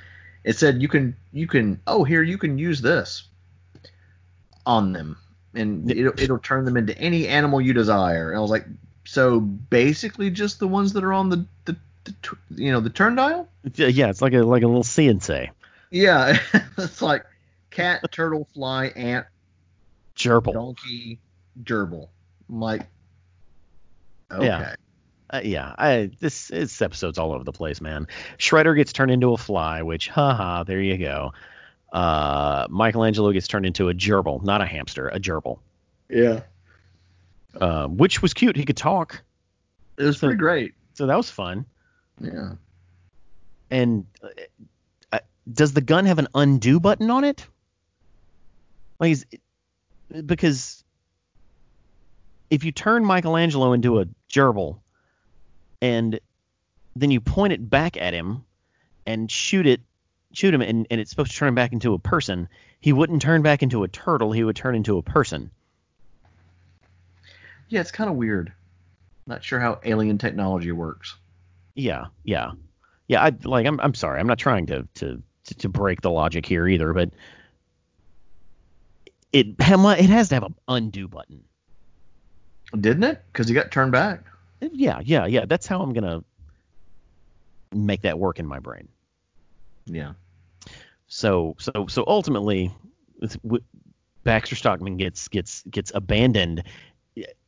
It 0.44 0.56
said 0.56 0.82
you 0.82 0.88
can 0.88 1.16
you 1.32 1.46
can 1.46 1.80
oh 1.86 2.04
here 2.04 2.22
you 2.22 2.38
can 2.38 2.58
use 2.58 2.80
this 2.80 3.24
on 4.66 4.92
them 4.92 5.16
and 5.54 5.90
it'll, 5.90 6.18
it'll 6.18 6.38
turn 6.38 6.64
them 6.64 6.76
into 6.76 6.96
any 6.98 7.28
animal 7.28 7.60
you 7.60 7.72
desire. 7.72 8.30
And 8.30 8.38
I 8.38 8.40
was 8.40 8.50
like 8.50 8.66
so 9.04 9.40
basically 9.40 10.30
just 10.30 10.58
the 10.58 10.68
ones 10.68 10.92
that 10.92 11.04
are 11.04 11.12
on 11.12 11.28
the 11.28 11.46
the, 11.64 11.76
the 12.04 12.14
you 12.50 12.72
know 12.72 12.80
the 12.80 12.90
turn 12.90 13.14
dial? 13.14 13.48
Yeah, 13.74 14.10
it's 14.10 14.22
like 14.22 14.34
a 14.34 14.42
like 14.42 14.62
a 14.62 14.66
little 14.66 14.84
See 14.84 15.08
'n 15.08 15.20
Say. 15.20 15.50
Yeah, 15.90 16.38
it's 16.78 17.02
like 17.02 17.24
cat, 17.70 18.04
turtle, 18.10 18.48
fly, 18.54 18.86
ant, 18.86 19.26
Gerbil. 20.16 20.52
donkey, 20.52 21.18
gerbil. 21.62 22.08
I'm 22.48 22.60
like 22.60 22.86
okay. 24.30 24.46
Yeah. 24.46 24.74
Uh, 25.30 25.40
yeah, 25.42 25.74
I 25.78 26.10
this 26.20 26.48
this 26.48 26.80
episode's 26.82 27.18
all 27.18 27.32
over 27.32 27.42
the 27.44 27.52
place, 27.52 27.80
man. 27.80 28.06
Shredder 28.38 28.76
gets 28.76 28.92
turned 28.92 29.10
into 29.10 29.32
a 29.32 29.38
fly, 29.38 29.82
which 29.82 30.08
haha, 30.08 30.62
there 30.64 30.80
you 30.80 30.98
go. 30.98 31.32
Uh, 31.92 32.66
Michelangelo 32.70 33.32
gets 33.32 33.48
turned 33.48 33.66
into 33.66 33.88
a 33.88 33.94
gerbil, 33.94 34.42
not 34.44 34.60
a 34.60 34.66
hamster, 34.66 35.08
a 35.08 35.18
gerbil, 35.18 35.58
Yeah. 36.10 36.40
uh, 37.60 37.86
which 37.88 38.20
was 38.20 38.34
cute. 38.34 38.56
He 38.56 38.64
could 38.64 38.76
talk, 38.76 39.22
It 39.96 40.02
was 40.04 40.18
So- 40.18 40.26
pretty 40.26 40.38
great. 40.38 40.74
so 40.94 41.06
that 41.06 41.16
was 41.16 41.30
fun. 41.30 41.64
Yeah. 42.20 42.52
And 43.70 44.06
uh, 44.22 44.28
uh, 45.12 45.18
does 45.52 45.72
the 45.72 45.80
gun 45.80 46.04
have 46.06 46.18
an 46.18 46.28
undo 46.34 46.78
button 46.80 47.10
on 47.10 47.24
it? 47.24 47.46
Like, 49.00 49.12
is, 49.12 49.26
because 50.24 50.84
if 52.50 52.64
you 52.64 52.72
turn 52.72 53.04
Michelangelo 53.04 53.72
into 53.72 54.00
a 54.00 54.06
gerbil 54.30 54.78
and 55.82 56.20
then 56.96 57.10
you 57.10 57.20
point 57.20 57.52
it 57.52 57.68
back 57.68 57.96
at 57.96 58.14
him 58.14 58.44
and 59.06 59.30
shoot 59.30 59.66
it, 59.66 59.80
shoot 60.32 60.54
him, 60.54 60.62
and, 60.62 60.86
and 60.90 61.00
it's 61.00 61.10
supposed 61.10 61.32
to 61.32 61.36
turn 61.36 61.48
him 61.48 61.54
back 61.54 61.72
into 61.72 61.94
a 61.94 61.98
person, 61.98 62.48
he 62.80 62.92
wouldn't 62.92 63.22
turn 63.22 63.42
back 63.42 63.62
into 63.62 63.82
a 63.82 63.88
turtle. 63.88 64.32
He 64.32 64.44
would 64.44 64.56
turn 64.56 64.74
into 64.74 64.98
a 64.98 65.02
person. 65.02 65.50
Yeah, 67.68 67.80
it's 67.80 67.90
kind 67.90 68.10
of 68.10 68.16
weird. 68.16 68.52
Not 69.26 69.42
sure 69.42 69.58
how 69.58 69.80
alien 69.84 70.18
technology 70.18 70.70
works. 70.70 71.16
Yeah, 71.74 72.06
yeah. 72.24 72.52
Yeah, 73.08 73.22
I 73.22 73.32
like. 73.44 73.66
I'm. 73.66 73.80
I'm 73.80 73.94
sorry. 73.94 74.20
I'm 74.20 74.26
not 74.26 74.38
trying 74.38 74.66
to 74.66 74.86
to 74.94 75.22
to, 75.44 75.54
to 75.54 75.68
break 75.68 76.00
the 76.00 76.10
logic 76.10 76.46
here 76.46 76.66
either, 76.68 76.92
but 76.92 77.10
it 79.34 79.48
it 79.58 80.10
has 80.10 80.28
to 80.28 80.36
have 80.36 80.44
an 80.44 80.54
undo 80.68 81.08
button. 81.08 81.42
Didn't 82.72 83.02
it? 83.02 83.22
Because 83.32 83.48
he 83.48 83.54
got 83.54 83.72
turned 83.72 83.92
back. 83.92 84.22
Yeah, 84.60 85.00
yeah, 85.04 85.26
yeah. 85.26 85.44
That's 85.44 85.66
how 85.66 85.82
I'm 85.82 85.92
gonna 85.92 86.22
make 87.72 88.02
that 88.02 88.18
work 88.18 88.38
in 88.38 88.46
my 88.46 88.60
brain. 88.60 88.88
Yeah. 89.86 90.12
So 91.08 91.56
so 91.58 91.86
so 91.88 92.04
ultimately, 92.06 92.72
Baxter 94.22 94.54
Stockman 94.54 94.96
gets 94.96 95.26
gets 95.28 95.62
gets 95.64 95.90
abandoned 95.94 96.62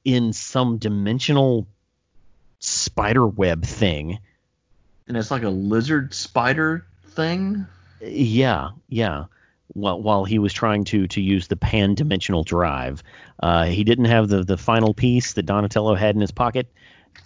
in 0.05 0.33
some 0.33 0.79
dimensional 0.79 1.69
spider 2.59 3.27
web 3.27 3.65
thing. 3.65 4.19
And 5.07 5.17
it's 5.17 5.31
like 5.31 5.45
a 5.45 5.51
lizard 5.51 6.15
spider 6.15 6.85
thing. 7.11 7.67
Yeah, 8.01 8.71
yeah. 8.89 9.27
While 9.77 10.01
while 10.01 10.25
he 10.25 10.39
was 10.39 10.55
trying 10.55 10.85
to 10.85 11.07
to 11.09 11.21
use 11.21 11.49
the 11.49 11.57
pan 11.57 11.95
dimensional 11.95 12.45
drive, 12.45 13.03
uh, 13.43 13.67
he 13.67 13.85
didn't 13.85 14.07
have 14.07 14.27
the 14.29 14.43
the 14.43 14.57
final 14.57 14.95
piece 14.95 15.35
that 15.35 15.45
Donatello 15.45 15.95
had 15.95 16.15
in 16.15 16.23
his 16.23 16.31
pocket, 16.31 16.73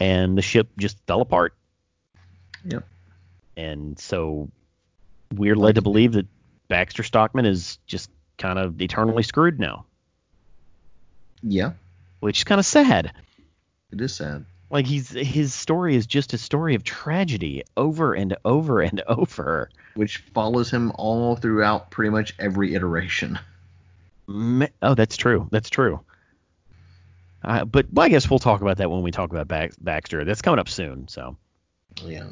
and 0.00 0.36
the 0.36 0.42
ship 0.42 0.68
just 0.76 0.98
fell 1.06 1.20
apart. 1.20 1.54
Yep. 2.64 2.84
And 3.56 3.98
so 4.00 4.50
we're 5.32 5.54
led 5.54 5.76
to 5.76 5.82
believe 5.82 6.14
that 6.14 6.26
Baxter 6.66 7.04
Stockman 7.04 7.46
is 7.46 7.78
just 7.86 8.10
kind 8.36 8.58
of 8.58 8.82
eternally 8.82 9.22
screwed 9.22 9.60
now. 9.60 9.84
Yeah. 11.42 11.72
Which 12.18 12.38
is 12.38 12.44
kind 12.44 12.58
of 12.58 12.66
sad. 12.66 13.12
It 13.92 14.00
is 14.00 14.14
sad. 14.14 14.44
Like 14.70 14.86
he's 14.86 15.10
his 15.10 15.52
story 15.52 15.96
is 15.96 16.06
just 16.06 16.32
a 16.32 16.38
story 16.38 16.74
of 16.74 16.84
tragedy 16.84 17.64
over 17.76 18.14
and 18.14 18.36
over 18.44 18.80
and 18.80 19.02
over. 19.08 19.68
Which 19.94 20.18
follows 20.32 20.70
him 20.70 20.92
all 20.94 21.36
throughout 21.36 21.90
pretty 21.90 22.10
much 22.10 22.34
every 22.38 22.74
iteration. 22.74 23.38
Oh, 24.28 24.94
that's 24.94 25.16
true. 25.16 25.48
That's 25.50 25.70
true. 25.70 26.00
Uh, 27.42 27.64
but 27.64 27.86
well, 27.92 28.06
I 28.06 28.08
guess 28.08 28.28
we'll 28.30 28.38
talk 28.38 28.60
about 28.60 28.76
that 28.76 28.90
when 28.90 29.02
we 29.02 29.10
talk 29.10 29.32
about 29.32 29.48
Baxter. 29.80 30.24
That's 30.24 30.42
coming 30.42 30.60
up 30.60 30.68
soon. 30.68 31.08
So. 31.08 31.36
Yeah. 32.04 32.28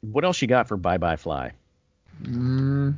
What 0.00 0.24
else 0.24 0.40
you 0.40 0.48
got 0.48 0.68
for 0.68 0.76
Bye 0.76 0.98
Bye 0.98 1.16
Fly? 1.16 1.52
Mm. 2.22 2.96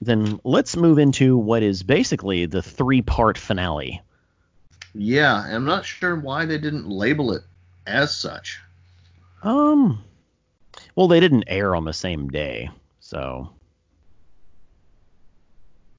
Then 0.00 0.40
let's 0.44 0.76
move 0.76 0.98
into 0.98 1.36
what 1.36 1.62
is 1.62 1.82
basically 1.82 2.46
the 2.46 2.62
three-part 2.62 3.36
finale. 3.36 4.00
Yeah, 4.94 5.34
I'm 5.34 5.64
not 5.64 5.84
sure 5.84 6.16
why 6.16 6.44
they 6.44 6.58
didn't 6.58 6.88
label 6.88 7.32
it 7.32 7.42
as 7.86 8.14
such. 8.14 8.60
Um, 9.42 10.04
well, 10.94 11.08
they 11.08 11.20
didn't 11.20 11.44
air 11.46 11.74
on 11.74 11.84
the 11.84 11.92
same 11.92 12.28
day, 12.28 12.70
so 13.00 13.50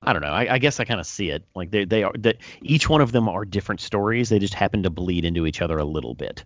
I 0.01 0.13
don't 0.13 0.21
know. 0.21 0.29
I, 0.29 0.53
I 0.53 0.57
guess 0.59 0.79
I 0.79 0.85
kind 0.85 0.99
of 0.99 1.07
see 1.07 1.29
it. 1.29 1.43
Like 1.55 1.71
they 1.71 1.85
they 1.85 2.03
are 2.03 2.13
that 2.19 2.37
each 2.61 2.87
one 2.87 3.01
of 3.01 3.11
them 3.11 3.27
are 3.27 3.45
different 3.45 3.81
stories. 3.81 4.29
They 4.29 4.39
just 4.39 4.53
happen 4.53 4.83
to 4.83 4.89
bleed 4.89 5.25
into 5.25 5.45
each 5.45 5.61
other 5.61 5.77
a 5.77 5.85
little 5.85 6.13
bit. 6.13 6.43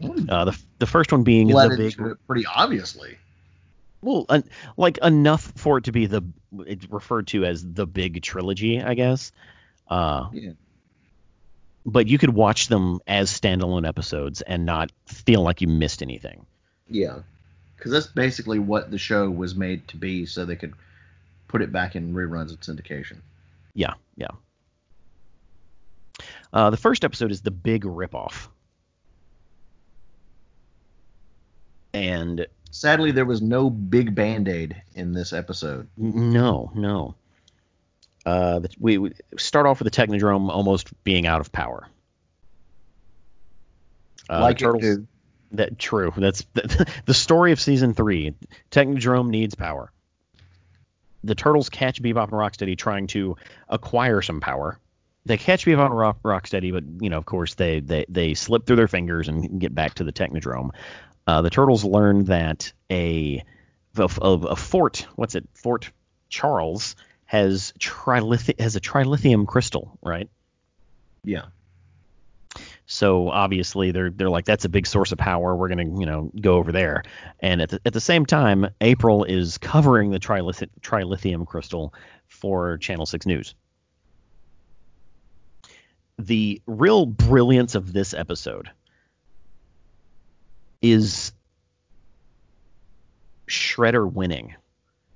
Mm. 0.00 0.28
Uh, 0.28 0.46
the 0.46 0.62
the 0.80 0.86
first 0.86 1.12
one 1.12 1.22
being 1.22 1.48
Bled 1.48 1.72
the 1.72 1.76
big, 1.76 2.16
pretty 2.26 2.44
obviously. 2.46 3.16
Well, 4.02 4.26
uh, 4.28 4.42
like 4.76 4.98
enough 4.98 5.52
for 5.56 5.78
it 5.78 5.84
to 5.84 5.92
be 5.92 6.06
the 6.06 6.22
it's 6.66 6.90
referred 6.90 7.28
to 7.28 7.44
as 7.44 7.64
the 7.64 7.86
big 7.86 8.22
trilogy, 8.22 8.82
I 8.82 8.94
guess. 8.94 9.30
Uh, 9.88 10.28
yeah 10.32 10.52
but 11.84 12.06
you 12.06 12.18
could 12.18 12.34
watch 12.34 12.68
them 12.68 13.00
as 13.06 13.30
standalone 13.30 13.86
episodes 13.86 14.42
and 14.42 14.66
not 14.66 14.92
feel 15.06 15.42
like 15.42 15.60
you 15.60 15.68
missed 15.68 16.02
anything. 16.02 16.46
Yeah, 16.88 17.20
because 17.76 17.92
that's 17.92 18.06
basically 18.06 18.58
what 18.58 18.90
the 18.90 18.98
show 18.98 19.30
was 19.30 19.54
made 19.54 19.88
to 19.88 19.96
be, 19.96 20.26
so 20.26 20.44
they 20.44 20.56
could 20.56 20.74
put 21.48 21.62
it 21.62 21.72
back 21.72 21.96
in 21.96 22.14
reruns 22.14 22.50
and 22.50 22.60
syndication. 22.60 23.18
Yeah, 23.74 23.94
yeah. 24.16 24.28
Uh, 26.52 26.70
the 26.70 26.76
first 26.76 27.04
episode 27.04 27.30
is 27.30 27.42
the 27.42 27.50
big 27.50 27.84
ripoff, 27.84 28.48
and 31.94 32.46
sadly, 32.70 33.12
there 33.12 33.24
was 33.24 33.40
no 33.40 33.70
big 33.70 34.14
band 34.14 34.48
aid 34.48 34.82
in 34.94 35.12
this 35.12 35.32
episode. 35.32 35.88
No, 35.96 36.70
no. 36.74 37.14
Uh, 38.26 38.60
we, 38.78 38.98
we 38.98 39.12
start 39.38 39.66
off 39.66 39.80
with 39.80 39.92
the 39.92 39.96
Technodrome 40.02 40.50
almost 40.50 40.90
being 41.04 41.26
out 41.26 41.40
of 41.40 41.52
power. 41.52 41.88
Uh, 44.28 44.40
like 44.40 44.58
turtles. 44.58 45.06
That 45.52 45.78
true. 45.78 46.12
That's 46.16 46.44
the, 46.52 46.86
the 47.06 47.14
story 47.14 47.52
of 47.52 47.60
season 47.60 47.94
three. 47.94 48.34
Technodrome 48.70 49.28
needs 49.28 49.54
power. 49.54 49.90
The 51.24 51.34
turtles 51.34 51.68
catch 51.68 52.00
Bebop 52.00 52.24
and 52.24 52.32
Rocksteady 52.32 52.78
trying 52.78 53.08
to 53.08 53.36
acquire 53.68 54.22
some 54.22 54.40
power. 54.40 54.78
They 55.26 55.36
catch 55.36 55.66
Bebop 55.66 55.86
and 55.86 55.98
Rock, 55.98 56.22
Rocksteady, 56.22 56.72
but 56.72 56.84
you 57.02 57.10
know, 57.10 57.18
of 57.18 57.26
course, 57.26 57.54
they 57.54 57.80
they 57.80 58.06
they 58.08 58.34
slip 58.34 58.66
through 58.66 58.76
their 58.76 58.88
fingers 58.88 59.28
and 59.28 59.60
get 59.60 59.74
back 59.74 59.94
to 59.94 60.04
the 60.04 60.12
Technodrome. 60.12 60.70
Uh, 61.26 61.42
the 61.42 61.50
turtles 61.50 61.84
learn 61.84 62.24
that 62.24 62.72
a, 62.90 63.44
a, 63.96 64.04
a 64.22 64.56
fort, 64.56 65.06
what's 65.16 65.34
it, 65.34 65.46
Fort 65.54 65.90
Charles, 66.28 66.96
has 67.30 67.72
has 68.58 68.74
a 68.74 68.80
trilithium 68.80 69.46
crystal, 69.46 69.96
right? 70.02 70.28
Yeah. 71.22 71.44
So 72.86 73.30
obviously 73.30 73.92
they're 73.92 74.10
they're 74.10 74.28
like 74.28 74.46
that's 74.46 74.64
a 74.64 74.68
big 74.68 74.84
source 74.84 75.12
of 75.12 75.18
power. 75.18 75.54
We're 75.54 75.68
gonna 75.68 75.84
you 75.84 76.06
know 76.06 76.32
go 76.40 76.54
over 76.54 76.72
there. 76.72 77.04
And 77.38 77.62
at 77.62 77.68
the, 77.68 77.80
at 77.86 77.92
the 77.92 78.00
same 78.00 78.26
time, 78.26 78.66
April 78.80 79.22
is 79.22 79.58
covering 79.58 80.10
the 80.10 80.18
trilithium, 80.18 80.70
trilithium 80.80 81.46
crystal 81.46 81.94
for 82.26 82.78
Channel 82.78 83.06
Six 83.06 83.26
News. 83.26 83.54
The 86.18 86.60
real 86.66 87.06
brilliance 87.06 87.76
of 87.76 87.92
this 87.92 88.12
episode 88.12 88.70
is 90.82 91.30
Shredder 93.46 94.12
winning 94.12 94.56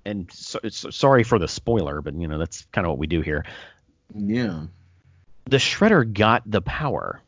and 0.04 0.30
so, 0.32 0.60
sorry 0.68 1.24
for 1.24 1.38
the 1.38 1.48
spoiler, 1.48 2.00
but 2.00 2.14
you 2.14 2.28
know 2.28 2.38
that's 2.38 2.66
kind 2.72 2.86
of 2.86 2.90
what 2.90 2.98
we 2.98 3.06
do 3.06 3.20
here. 3.20 3.44
Yeah. 4.14 4.64
The 5.46 5.56
Shredder 5.58 6.10
got 6.10 6.42
the 6.46 6.62
power. 6.62 7.20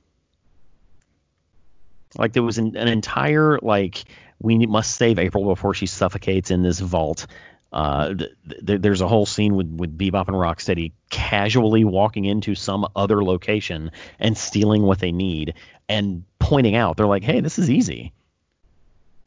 Like 2.17 2.33
there 2.33 2.43
was 2.43 2.59
an, 2.59 2.77
an 2.77 2.89
entire 2.89 3.59
like 3.61 4.05
we 4.41 4.67
must 4.67 4.97
save 4.97 5.19
April 5.19 5.45
before 5.45 5.75
she 5.75 5.87
suffocates 5.87 6.51
in 6.51 6.63
this 6.63 6.81
vault. 6.81 7.27
Uh, 7.73 8.15
th- 8.15 8.31
th- 8.67 8.81
there's 8.81 9.01
a 9.01 9.09
whole 9.09 9.27
scene 9.27 9.55
with 9.55 9.69
with 9.69 9.99
Bebop 9.99 10.29
and 10.29 10.37
Rocksteady 10.37 10.93
casually 11.11 11.85
walking 11.85 12.25
into 12.25 12.55
some 12.55 12.87
other 12.95 13.23
location 13.23 13.91
and 14.19 14.37
stealing 14.37 14.83
what 14.83 14.99
they 14.99 15.13
need 15.13 15.55
and 15.89 16.25
pointing 16.39 16.75
out 16.75 16.97
they're 16.97 17.07
like, 17.07 17.25
hey, 17.25 17.41
this 17.41 17.59
is 17.59 17.71
easy. 17.71 18.13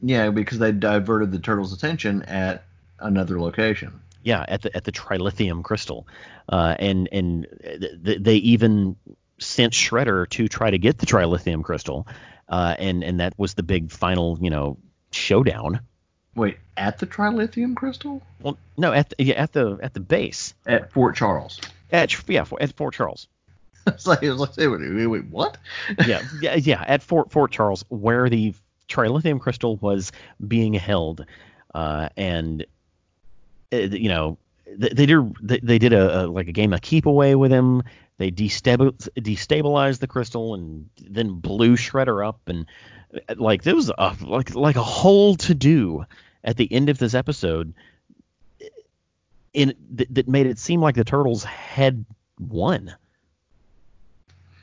Yeah, 0.02 0.30
because 0.30 0.58
they 0.58 0.72
diverted 0.72 1.30
the 1.30 1.38
turtles' 1.38 1.72
attention 1.72 2.22
at 2.22 2.64
another 3.00 3.40
location. 3.40 4.00
Yeah, 4.22 4.44
at 4.46 4.62
the 4.62 4.76
at 4.76 4.84
the 4.84 4.92
trilithium 4.92 5.62
crystal, 5.64 6.06
uh, 6.48 6.76
and 6.78 7.08
and 7.10 7.46
th- 8.04 8.22
they 8.22 8.36
even 8.36 8.96
sent 9.38 9.72
Shredder 9.72 10.28
to 10.30 10.48
try 10.48 10.70
to 10.70 10.78
get 10.78 10.98
the 10.98 11.06
trilithium 11.06 11.64
crystal, 11.64 12.06
uh, 12.48 12.74
and 12.78 13.02
and 13.02 13.20
that 13.20 13.32
was 13.38 13.54
the 13.54 13.62
big 13.62 13.90
final 13.90 14.38
you 14.40 14.50
know 14.50 14.78
showdown. 15.10 15.80
Wait, 16.34 16.58
at 16.76 16.98
the 16.98 17.06
trilithium 17.06 17.74
crystal? 17.74 18.22
Well, 18.42 18.58
no, 18.76 18.92
at 18.92 19.10
the, 19.10 19.24
yeah, 19.24 19.34
at 19.34 19.52
the 19.52 19.78
at 19.82 19.94
the 19.94 20.00
base 20.00 20.54
at 20.66 20.92
Fort 20.92 21.16
Charles. 21.16 21.60
At 21.90 22.28
yeah, 22.28 22.44
at 22.60 22.72
Fort 22.76 22.94
Charles. 22.94 23.26
it's 23.86 24.06
like, 24.06 24.22
it 24.22 24.30
was 24.30 24.40
like 24.40 24.56
wait, 24.56 25.06
wait, 25.06 25.24
what? 25.30 25.56
yeah, 26.06 26.22
yeah, 26.40 26.54
yeah, 26.56 26.84
at 26.86 27.02
Fort 27.02 27.30
Fort 27.30 27.50
Charles, 27.50 27.84
where 27.88 28.28
the 28.28 28.54
trilithium 28.88 29.40
crystal 29.40 29.76
was 29.76 30.12
being 30.46 30.74
held, 30.74 31.24
uh, 31.74 32.10
and 32.16 32.66
you 33.70 34.08
know, 34.08 34.38
they, 34.66 34.88
they 34.88 35.06
did 35.06 35.34
they, 35.42 35.58
they 35.60 35.78
did 35.78 35.92
a, 35.92 36.24
a, 36.24 36.26
like 36.26 36.48
a 36.48 36.52
game 36.52 36.72
of 36.72 36.82
keep 36.82 37.06
away 37.06 37.34
with 37.34 37.50
him. 37.50 37.82
They 38.18 38.30
destabil- 38.30 39.08
destabilized 39.18 40.00
the 40.00 40.06
crystal 40.06 40.54
and 40.54 40.88
then 41.00 41.34
blew 41.34 41.76
Shredder 41.76 42.26
up 42.26 42.40
and 42.46 42.66
uh, 43.14 43.34
like 43.36 43.62
there 43.62 43.74
was 43.74 43.90
a 43.96 44.16
like 44.22 44.54
like 44.54 44.76
a 44.76 44.82
whole 44.82 45.36
to 45.36 45.54
do 45.54 46.04
at 46.44 46.56
the 46.56 46.70
end 46.72 46.88
of 46.88 46.98
this 46.98 47.14
episode 47.14 47.74
in 49.52 49.74
th- 49.96 50.08
that 50.10 50.28
made 50.28 50.46
it 50.46 50.58
seem 50.58 50.80
like 50.80 50.94
the 50.94 51.04
turtles 51.04 51.44
had 51.44 52.04
won. 52.38 52.94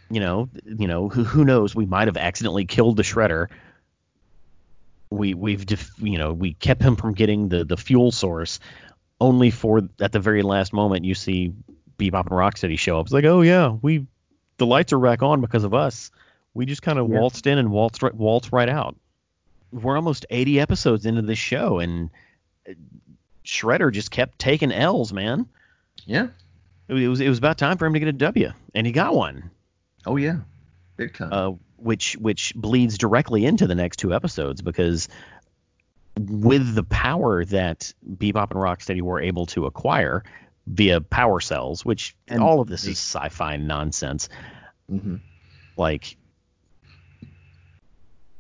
You 0.10 0.22
know, 0.22 0.50
you 0.64 0.88
know 0.88 1.10
who 1.10 1.24
who 1.24 1.44
knows? 1.44 1.76
We 1.76 1.86
might 1.86 2.08
have 2.08 2.18
accidentally 2.18 2.66
killed 2.66 2.96
the 2.96 3.04
Shredder. 3.04 3.48
We 5.10 5.34
we've 5.34 5.66
def- 5.66 5.92
you 5.98 6.18
know 6.18 6.32
we 6.32 6.54
kept 6.54 6.82
him 6.82 6.96
from 6.96 7.14
getting 7.14 7.50
the 7.50 7.66
the 7.66 7.76
fuel 7.78 8.12
source 8.12 8.60
only 9.20 9.52
for 9.52 9.82
at 10.00 10.12
the 10.12 10.20
very 10.20 10.42
last 10.42 10.74
moment 10.74 11.06
you 11.06 11.16
see 11.16 11.54
Bebop 11.98 12.28
and 12.28 12.32
Rocksteady 12.32 12.78
show 12.78 13.00
up. 13.00 13.08
It's 13.08 13.14
like, 13.14 13.26
oh 13.26 13.42
yeah, 13.42 13.70
we 13.82 14.06
the 14.58 14.66
lights 14.66 14.94
are 14.94 15.00
back 15.00 15.22
on 15.22 15.42
because 15.42 15.64
of 15.64 15.74
us. 15.74 16.12
We 16.54 16.66
just 16.66 16.82
kind 16.82 17.00
of 17.00 17.10
yeah. 17.10 17.20
waltzed 17.20 17.48
in 17.48 17.58
and 17.58 17.72
waltzed 17.72 18.04
right, 18.04 18.14
waltzed 18.14 18.52
right 18.52 18.70
out. 18.70 18.96
we're 19.72 19.96
almost 19.96 20.26
80 20.30 20.60
episodes 20.60 21.06
into 21.06 21.22
this 21.22 21.38
show, 21.38 21.80
and 21.80 22.10
uh, 22.68 22.74
Shredder 23.46 23.92
just 23.92 24.12
kept 24.12 24.40
taking 24.40 24.72
L's, 24.72 25.14
man. 25.14 25.48
Yeah. 26.06 26.28
It 26.88 27.08
was 27.08 27.20
it 27.20 27.28
was 27.28 27.38
about 27.38 27.58
time 27.58 27.78
for 27.78 27.86
him 27.86 27.94
to 27.94 28.00
get 28.00 28.08
a 28.08 28.14
W, 28.14 28.52
and 28.74 28.88
he 28.88 28.94
got 28.94 29.14
one. 29.14 29.52
Oh 30.06 30.16
yeah. 30.16 30.38
Big 30.96 31.14
time. 31.14 31.30
Uh, 31.32 31.52
which 31.78 32.14
which 32.18 32.54
bleeds 32.56 32.98
directly 32.98 33.46
into 33.46 33.68
the 33.68 33.76
next 33.76 33.98
two 33.98 34.14
episodes 34.14 34.62
because 34.62 35.10
with 36.18 36.76
the 36.76 36.84
power 36.84 37.46
that 37.46 37.94
Bebop 38.08 38.52
and 38.52 38.60
Rocksteady 38.60 39.02
were 39.02 39.22
able 39.22 39.46
to 39.48 39.66
acquire 39.66 40.24
via 40.68 41.02
power 41.02 41.40
cells, 41.40 41.86
which 41.86 42.16
And 42.28 42.42
all 42.42 42.60
of 42.60 42.68
this 42.68 42.84
is 42.86 42.98
sci-fi 42.98 43.58
nonsense. 43.58 44.30
hmm 44.90 45.16
Like, 45.78 46.18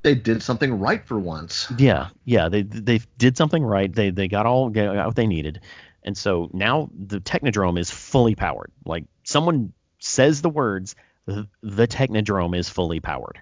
They 0.03 0.15
did 0.15 0.41
something 0.43 0.79
right 0.79 1.05
for 1.05 1.19
once. 1.19 1.71
yeah, 1.77 2.09
yeah, 2.25 2.49
they 2.49 2.61
they 2.63 3.01
did 3.17 3.37
something 3.37 3.63
right. 3.63 3.93
They 3.93 4.09
they 4.11 4.27
got 4.27 4.45
all 4.45 4.69
got 4.69 5.05
what 5.05 5.15
they 5.15 5.27
needed, 5.27 5.61
and 6.03 6.17
so 6.17 6.49
now 6.53 6.89
the 6.97 7.19
Technodrome 7.19 7.77
is 7.79 7.89
fully 7.91 8.35
powered. 8.35 8.71
Like 8.85 9.05
someone 9.23 9.73
says 9.99 10.41
the 10.41 10.49
words, 10.49 10.95
the, 11.25 11.47
the 11.61 11.87
Technodrome 11.87 12.55
is 12.57 12.69
fully 12.69 12.99
powered. 12.99 13.41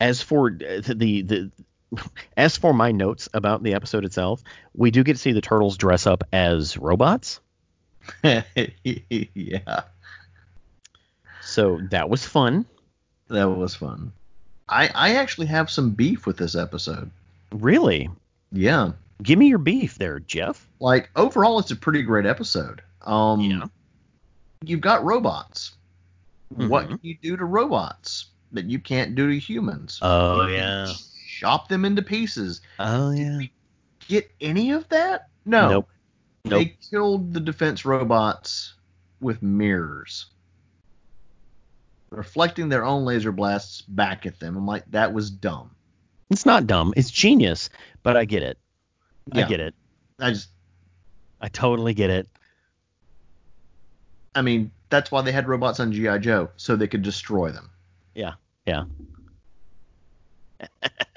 As 0.00 0.20
for 0.20 0.48
uh, 0.48 0.80
the 0.84 1.22
the 1.22 1.50
as 2.36 2.56
for 2.56 2.72
my 2.72 2.92
notes 2.92 3.28
about 3.34 3.62
the 3.62 3.74
episode 3.74 4.04
itself, 4.04 4.42
we 4.74 4.90
do 4.90 5.02
get 5.04 5.14
to 5.14 5.18
see 5.18 5.32
the 5.32 5.40
turtles 5.40 5.76
dress 5.76 6.06
up 6.06 6.24
as 6.32 6.76
robots. 6.76 7.40
yeah. 8.24 9.82
So 11.42 11.80
that 11.90 12.08
was 12.08 12.24
fun. 12.24 12.64
That 13.28 13.48
was 13.48 13.74
fun. 13.74 14.12
I 14.68 14.88
I 14.94 15.14
actually 15.16 15.46
have 15.48 15.70
some 15.70 15.90
beef 15.90 16.26
with 16.26 16.36
this 16.36 16.54
episode. 16.54 17.10
Really, 17.52 18.08
Yeah. 18.52 18.92
give 19.22 19.38
me 19.38 19.48
your 19.48 19.58
beef 19.58 19.96
there, 19.98 20.20
Jeff. 20.20 20.66
Like 20.80 21.10
overall, 21.16 21.58
it's 21.58 21.70
a 21.70 21.76
pretty 21.76 22.02
great 22.02 22.26
episode. 22.26 22.82
Um, 23.02 23.40
Yeah. 23.40 23.64
You've 24.64 24.80
got 24.80 25.04
robots. 25.04 25.72
What 26.50 26.84
Mhm. 26.86 26.88
can 26.88 26.98
you 27.02 27.16
do 27.22 27.36
to 27.36 27.44
robots 27.44 28.26
that 28.52 28.66
you 28.66 28.78
can't 28.78 29.14
do 29.14 29.28
to 29.30 29.38
humans? 29.38 29.98
Oh 30.02 30.46
yeah. 30.46 30.92
Chop 31.42 31.66
them 31.66 31.84
into 31.84 32.02
pieces. 32.02 32.60
Oh 32.78 33.10
yeah. 33.10 33.40
Get 34.06 34.30
any 34.40 34.70
of 34.70 34.88
that? 34.90 35.28
No. 35.44 35.68
Nope. 35.68 35.88
Nope. 36.44 36.58
They 36.60 36.76
killed 36.88 37.34
the 37.34 37.40
defense 37.40 37.84
robots 37.84 38.74
with 39.20 39.42
mirrors, 39.42 40.26
reflecting 42.10 42.68
their 42.68 42.84
own 42.84 43.04
laser 43.04 43.32
blasts 43.32 43.82
back 43.82 44.24
at 44.24 44.38
them. 44.38 44.56
I'm 44.56 44.68
like, 44.68 44.88
that 44.92 45.12
was 45.12 45.32
dumb. 45.32 45.72
It's 46.30 46.46
not 46.46 46.68
dumb. 46.68 46.94
It's 46.96 47.10
genius, 47.10 47.70
but 48.04 48.16
I 48.16 48.24
get 48.24 48.44
it. 48.44 48.56
I 49.32 49.42
get 49.42 49.58
it. 49.58 49.74
I 50.20 50.30
just, 50.30 50.48
I 51.40 51.48
totally 51.48 51.92
get 51.92 52.10
it. 52.10 52.28
I 54.36 54.42
mean, 54.42 54.70
that's 54.90 55.10
why 55.10 55.22
they 55.22 55.32
had 55.32 55.48
robots 55.48 55.80
on 55.80 55.90
GI 55.90 56.20
Joe, 56.20 56.50
so 56.56 56.76
they 56.76 56.86
could 56.86 57.02
destroy 57.02 57.50
them. 57.50 57.68
Yeah. 58.14 58.34
why 58.64 58.84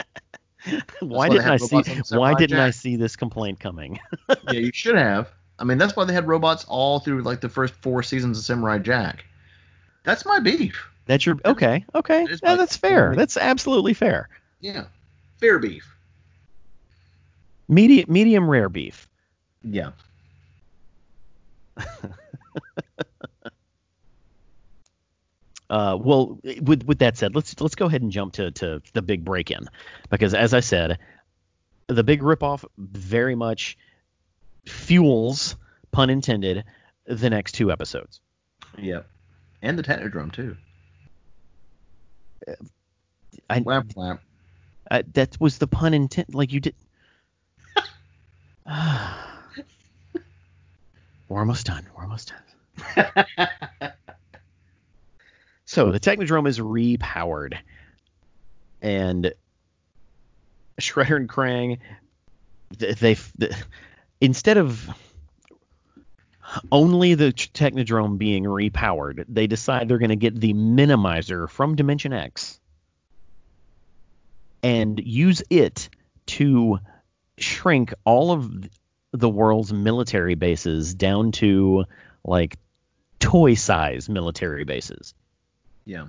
why 0.99 1.29
didn't 1.29 1.49
I 1.49 1.57
see? 1.57 1.83
Why 2.15 2.33
didn't 2.33 2.59
I 2.59 2.71
see 2.71 2.95
this 2.95 3.15
complaint 3.15 3.59
coming? 3.59 3.99
yeah, 4.47 4.59
you 4.59 4.71
should 4.73 4.95
have. 4.95 5.31
I 5.57 5.63
mean, 5.63 5.77
that's 5.77 5.95
why 5.95 6.05
they 6.05 6.13
had 6.13 6.27
robots 6.27 6.65
all 6.67 6.99
through 6.99 7.21
like 7.23 7.41
the 7.41 7.49
first 7.49 7.73
four 7.75 8.03
seasons 8.03 8.37
of 8.37 8.43
Samurai 8.43 8.77
Jack. 8.79 9.25
That's 10.03 10.25
my 10.25 10.39
beef. 10.39 10.89
That's 11.05 11.25
your 11.25 11.37
okay. 11.45 11.85
Okay. 11.93 12.23
Is 12.23 12.41
Yeah, 12.43 12.55
that's 12.55 12.75
fair. 12.75 13.15
That's 13.15 13.37
absolutely 13.37 13.93
fair. 13.93 14.29
Yeah, 14.59 14.85
fair 15.39 15.59
beef. 15.59 15.95
Medium 17.67 18.11
medium 18.11 18.49
rare 18.49 18.69
beef. 18.69 19.07
Yeah. 19.63 19.91
Uh, 25.69 25.97
well, 25.99 26.39
with 26.61 26.83
with 26.83 26.99
that 26.99 27.17
said, 27.17 27.35
let's 27.35 27.59
let's 27.59 27.75
go 27.75 27.85
ahead 27.85 28.01
and 28.01 28.11
jump 28.11 28.33
to 28.33 28.51
to 28.51 28.81
the 28.93 29.01
big 29.01 29.25
break 29.25 29.51
in 29.51 29.67
because 30.09 30.33
as 30.33 30.53
I 30.53 30.59
said, 30.59 30.99
the 31.87 32.03
big 32.03 32.21
ripoff 32.21 32.63
very 32.77 33.35
much 33.35 33.77
fuels, 34.65 35.55
pun 35.91 36.09
intended, 36.09 36.63
the 37.05 37.29
next 37.29 37.53
two 37.53 37.71
episodes. 37.71 38.19
Yep. 38.77 39.07
And 39.61 39.77
the 39.77 39.83
tenor 39.83 40.09
drum 40.09 40.31
too. 40.31 40.55
I, 43.49 43.59
Wham, 43.59 43.87
wham. 43.95 44.19
I 44.91 45.01
that 45.13 45.39
was 45.39 45.57
the 45.57 45.67
pun 45.67 45.93
intent. 45.93 46.35
Like 46.35 46.53
you 46.53 46.59
did. 46.59 46.75
We're 51.27 51.39
almost 51.39 51.65
done. 51.65 51.85
We're 51.95 52.03
almost 52.03 52.33
done. 52.95 53.15
So 55.75 55.91
the 55.91 55.99
Technodrome 55.99 56.47
is 56.47 56.57
repowered, 56.57 57.57
and 58.81 59.33
Shredder 60.79 61.17
and 61.17 61.27
Krang, 61.27 61.79
th- 62.79 62.97
they, 62.97 63.15
th 63.15 63.51
instead 64.21 64.57
of 64.57 64.89
only 66.71 67.15
the 67.15 67.33
Technodrome 67.33 68.17
being 68.17 68.45
repowered, 68.45 69.25
they 69.27 69.47
decide 69.47 69.89
they're 69.89 69.97
going 69.97 70.11
to 70.11 70.15
get 70.15 70.39
the 70.39 70.53
Minimizer 70.53 71.49
from 71.49 71.75
Dimension 71.75 72.13
X 72.13 72.57
and 74.63 74.97
use 74.97 75.43
it 75.49 75.89
to 76.27 76.79
shrink 77.37 77.93
all 78.05 78.31
of 78.31 78.49
the 79.11 79.29
world's 79.29 79.73
military 79.73 80.35
bases 80.35 80.93
down 80.93 81.33
to 81.33 81.83
like 82.23 82.55
toy 83.19 83.55
size 83.55 84.07
military 84.07 84.63
bases 84.63 85.13
Yeah. 85.85 86.07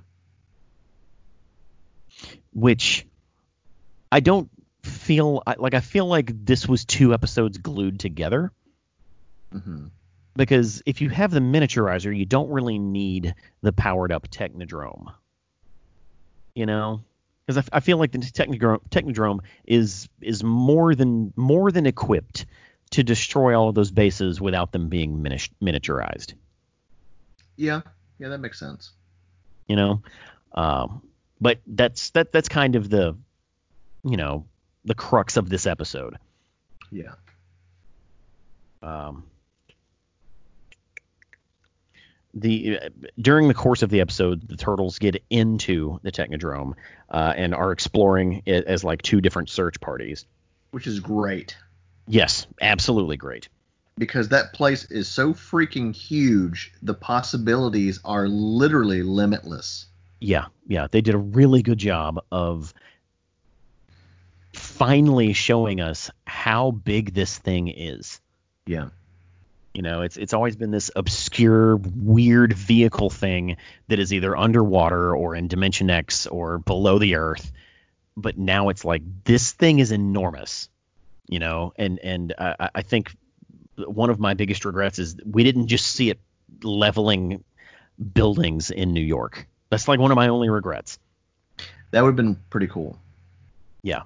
which 2.52 3.06
I 4.10 4.20
don't 4.20 4.50
feel 4.82 5.42
like 5.58 5.74
I 5.74 5.80
feel 5.80 6.06
like 6.06 6.44
this 6.46 6.66
was 6.66 6.84
two 6.84 7.12
episodes 7.12 7.58
glued 7.58 8.00
together 8.00 8.52
hmm 9.52 9.86
because 10.36 10.82
if 10.84 11.00
you 11.00 11.08
have 11.08 11.30
the 11.30 11.40
miniaturizer, 11.40 12.16
you 12.16 12.26
don't 12.26 12.50
really 12.50 12.78
need 12.78 13.34
the 13.62 13.72
powered 13.72 14.12
up 14.12 14.28
Technodrome. 14.28 15.12
You 16.54 16.66
know, 16.66 17.02
because 17.46 17.66
I, 17.72 17.76
I 17.76 17.80
feel 17.80 17.98
like 17.98 18.12
the 18.12 18.18
Technodrome, 18.18 18.80
Technodrome 18.90 19.40
is 19.66 20.08
is 20.20 20.44
more 20.44 20.94
than 20.94 21.32
more 21.36 21.72
than 21.72 21.86
equipped 21.86 22.46
to 22.90 23.02
destroy 23.02 23.58
all 23.58 23.68
of 23.68 23.74
those 23.74 23.90
bases 23.90 24.40
without 24.40 24.72
them 24.72 24.88
being 24.88 25.22
mini- 25.22 25.40
miniaturized. 25.62 26.34
Yeah. 27.56 27.80
Yeah, 28.18 28.28
that 28.28 28.38
makes 28.38 28.58
sense. 28.58 28.92
You 29.66 29.76
know? 29.76 30.02
Um, 30.54 31.02
but 31.40 31.60
that's 31.66 32.10
that 32.10 32.32
that's 32.32 32.48
kind 32.48 32.76
of 32.76 32.88
the 32.88 33.16
you 34.04 34.16
know 34.16 34.46
the 34.84 34.94
crux 34.94 35.36
of 35.36 35.48
this 35.48 35.66
episode. 35.66 36.16
Yeah. 36.90 37.14
um, 38.82 39.24
the 42.32 42.78
during 43.20 43.48
the 43.48 43.54
course 43.54 43.82
of 43.82 43.90
the 43.90 44.00
episode 44.00 44.46
the 44.46 44.56
turtles 44.56 44.98
get 44.98 45.22
into 45.30 45.98
the 46.02 46.12
technodrome 46.12 46.74
uh, 47.10 47.32
and 47.36 47.54
are 47.54 47.72
exploring 47.72 48.42
it 48.46 48.64
as 48.66 48.84
like 48.84 49.02
two 49.02 49.20
different 49.20 49.48
search 49.48 49.80
parties. 49.80 50.26
Which 50.70 50.86
is 50.86 51.00
great. 51.00 51.56
Yes 52.06 52.46
absolutely 52.60 53.16
great 53.16 53.48
because 53.98 54.28
that 54.28 54.52
place 54.52 54.84
is 54.90 55.08
so 55.08 55.32
freaking 55.34 55.94
huge. 55.94 56.72
The 56.82 56.94
possibilities 56.94 57.98
are 58.04 58.28
literally 58.28 59.02
limitless. 59.02 59.86
yeah 60.20 60.46
yeah 60.66 60.86
they 60.90 61.00
did 61.02 61.14
a 61.14 61.18
really 61.18 61.62
good 61.62 61.78
job 61.78 62.18
of 62.32 62.72
finally 64.52 65.32
showing 65.32 65.80
us 65.80 66.10
how 66.26 66.70
big 66.70 67.12
this 67.14 67.36
thing 67.38 67.68
is 67.68 68.20
Yeah. 68.66 68.88
You 69.74 69.82
know, 69.82 70.00
it's 70.00 70.16
it's 70.16 70.32
always 70.32 70.56
been 70.56 70.70
this 70.70 70.90
obscure, 70.96 71.76
weird 71.76 72.54
vehicle 72.54 73.10
thing 73.10 73.58
that 73.88 73.98
is 73.98 74.10
either 74.14 74.34
underwater 74.34 75.14
or 75.14 75.34
in 75.36 75.48
Dimension 75.48 75.90
X 75.90 76.26
or 76.26 76.58
below 76.58 76.98
the 76.98 77.16
Earth. 77.16 77.52
But 78.16 78.38
now 78.38 78.70
it's 78.70 78.86
like 78.86 79.02
this 79.24 79.52
thing 79.52 79.78
is 79.78 79.92
enormous, 79.92 80.70
you 81.28 81.40
know, 81.40 81.74
and 81.76 81.98
and 81.98 82.32
I, 82.38 82.70
I 82.76 82.80
think 82.82 83.14
one 83.76 84.10
of 84.10 84.18
my 84.18 84.34
biggest 84.34 84.64
regrets 84.64 84.98
is 84.98 85.16
we 85.24 85.44
didn't 85.44 85.68
just 85.68 85.86
see 85.86 86.10
it 86.10 86.20
leveling 86.62 87.44
buildings 88.14 88.70
in 88.70 88.92
New 88.92 89.00
York. 89.04 89.46
That's 89.70 89.88
like 89.88 89.98
one 90.00 90.10
of 90.10 90.16
my 90.16 90.28
only 90.28 90.48
regrets. 90.48 90.98
That 91.90 92.02
would 92.02 92.08
have 92.10 92.16
been 92.16 92.36
pretty 92.50 92.66
cool. 92.66 92.98
Yeah. 93.82 94.02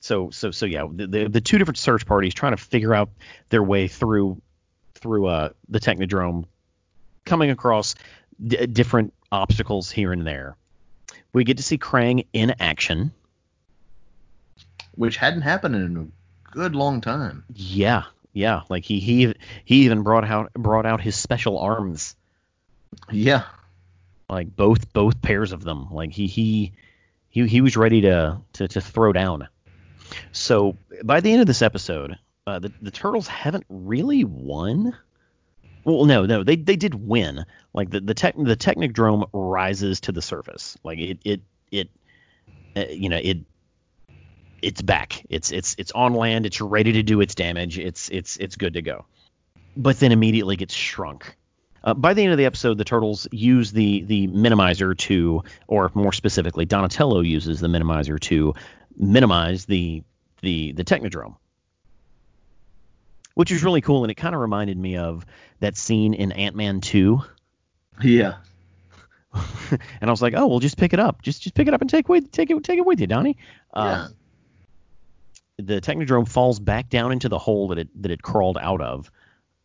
So 0.00 0.30
so 0.30 0.50
so 0.50 0.66
yeah, 0.66 0.86
the, 0.90 1.06
the 1.06 1.28
the 1.28 1.40
two 1.40 1.58
different 1.58 1.78
search 1.78 2.06
parties 2.06 2.34
trying 2.34 2.52
to 2.56 2.62
figure 2.62 2.94
out 2.94 3.10
their 3.48 3.62
way 3.62 3.88
through 3.88 4.40
through 4.94 5.26
uh 5.26 5.48
the 5.68 5.80
Technodrome, 5.80 6.44
coming 7.24 7.50
across 7.50 7.94
d- 8.44 8.66
different 8.66 9.12
obstacles 9.32 9.90
here 9.90 10.12
and 10.12 10.26
there. 10.26 10.56
We 11.32 11.44
get 11.44 11.56
to 11.58 11.62
see 11.62 11.78
Krang 11.78 12.26
in 12.32 12.54
action. 12.60 13.12
which 14.94 15.16
hadn't 15.16 15.42
happened 15.42 15.74
in 15.74 15.96
a 15.96 16.50
good 16.52 16.74
long 16.74 17.00
time. 17.00 17.44
Yeah, 17.54 18.04
yeah. 18.36 18.60
Like 18.68 18.84
he 18.84 19.00
he 19.00 19.34
he 19.64 19.86
even 19.86 20.02
brought 20.02 20.24
out 20.24 20.52
brought 20.52 20.84
out 20.84 21.00
his 21.00 21.16
special 21.16 21.58
arms. 21.58 22.14
Yeah. 23.10 23.44
Like 24.28 24.54
both 24.54 24.92
both 24.92 25.22
pairs 25.22 25.52
of 25.52 25.64
them. 25.64 25.88
Like 25.90 26.12
he 26.12 26.26
he 26.26 26.74
he 27.30 27.46
he 27.46 27.60
was 27.62 27.78
ready 27.78 28.02
to 28.02 28.42
to 28.54 28.68
to 28.68 28.80
throw 28.82 29.14
down. 29.14 29.48
So 30.32 30.76
by 31.02 31.20
the 31.20 31.32
end 31.32 31.40
of 31.40 31.46
this 31.46 31.62
episode, 31.62 32.18
uh, 32.46 32.58
the 32.58 32.70
the 32.82 32.90
turtles 32.90 33.26
haven't 33.26 33.64
really 33.70 34.24
won. 34.24 34.94
Well, 35.84 36.04
no, 36.04 36.26
no, 36.26 36.44
they 36.44 36.56
they 36.56 36.76
did 36.76 36.94
win. 36.94 37.46
Like 37.72 37.88
the 37.88 38.00
the 38.00 38.12
tech 38.12 38.34
the 38.36 38.56
Technodrome 38.56 39.30
rises 39.32 40.00
to 40.00 40.12
the 40.12 40.20
surface. 40.20 40.76
Like 40.84 40.98
it 40.98 41.20
it 41.24 41.40
it 41.70 41.88
uh, 42.76 42.84
you 42.90 43.08
know 43.08 43.20
it 43.22 43.38
it's 44.62 44.82
back. 44.82 45.24
It's 45.28 45.52
it's 45.52 45.74
it's 45.78 45.92
on 45.92 46.14
land. 46.14 46.46
It's 46.46 46.60
ready 46.60 46.92
to 46.92 47.02
do 47.02 47.20
its 47.20 47.34
damage. 47.34 47.78
It's 47.78 48.08
it's 48.08 48.36
it's 48.36 48.56
good 48.56 48.74
to 48.74 48.82
go. 48.82 49.04
But 49.76 49.98
then 50.00 50.12
immediately 50.12 50.56
gets 50.56 50.74
shrunk. 50.74 51.36
Uh, 51.84 51.94
by 51.94 52.14
the 52.14 52.22
end 52.22 52.32
of 52.32 52.38
the 52.38 52.46
episode, 52.46 52.78
the 52.78 52.84
turtles 52.84 53.28
use 53.30 53.70
the 53.70 54.02
the 54.02 54.26
minimizer 54.28 54.96
to, 54.98 55.44
or 55.68 55.90
more 55.94 56.12
specifically, 56.12 56.64
Donatello 56.64 57.20
uses 57.20 57.60
the 57.60 57.68
minimizer 57.68 58.18
to 58.20 58.54
minimize 58.96 59.66
the 59.66 60.02
the 60.42 60.72
the 60.72 60.84
Technodrome, 60.84 61.36
which 63.34 63.52
was 63.52 63.62
really 63.62 63.82
cool, 63.82 64.02
and 64.02 64.10
it 64.10 64.16
kind 64.16 64.34
of 64.34 64.40
reminded 64.40 64.76
me 64.76 64.96
of 64.96 65.24
that 65.60 65.76
scene 65.76 66.14
in 66.14 66.32
Ant 66.32 66.56
Man 66.56 66.80
two. 66.80 67.22
Yeah. 68.02 68.34
and 69.70 69.80
I 70.02 70.10
was 70.10 70.22
like, 70.22 70.34
oh, 70.36 70.46
well, 70.46 70.58
just 70.58 70.78
pick 70.78 70.92
it 70.92 70.98
up, 70.98 71.22
just 71.22 71.42
just 71.42 71.54
pick 71.54 71.68
it 71.68 71.74
up 71.74 71.82
and 71.82 71.90
take 71.90 72.08
with 72.08 72.32
take 72.32 72.50
it 72.50 72.64
take 72.64 72.78
it 72.78 72.86
with 72.86 73.00
you, 73.00 73.06
Donnie. 73.06 73.36
Yeah. 73.76 74.08
The 75.58 75.80
Technodrome 75.80 76.28
falls 76.28 76.60
back 76.60 76.90
down 76.90 77.12
into 77.12 77.28
the 77.28 77.38
hole 77.38 77.68
that 77.68 77.78
it 77.78 78.02
that 78.02 78.10
it 78.10 78.22
crawled 78.22 78.58
out 78.60 78.80
of, 78.82 79.10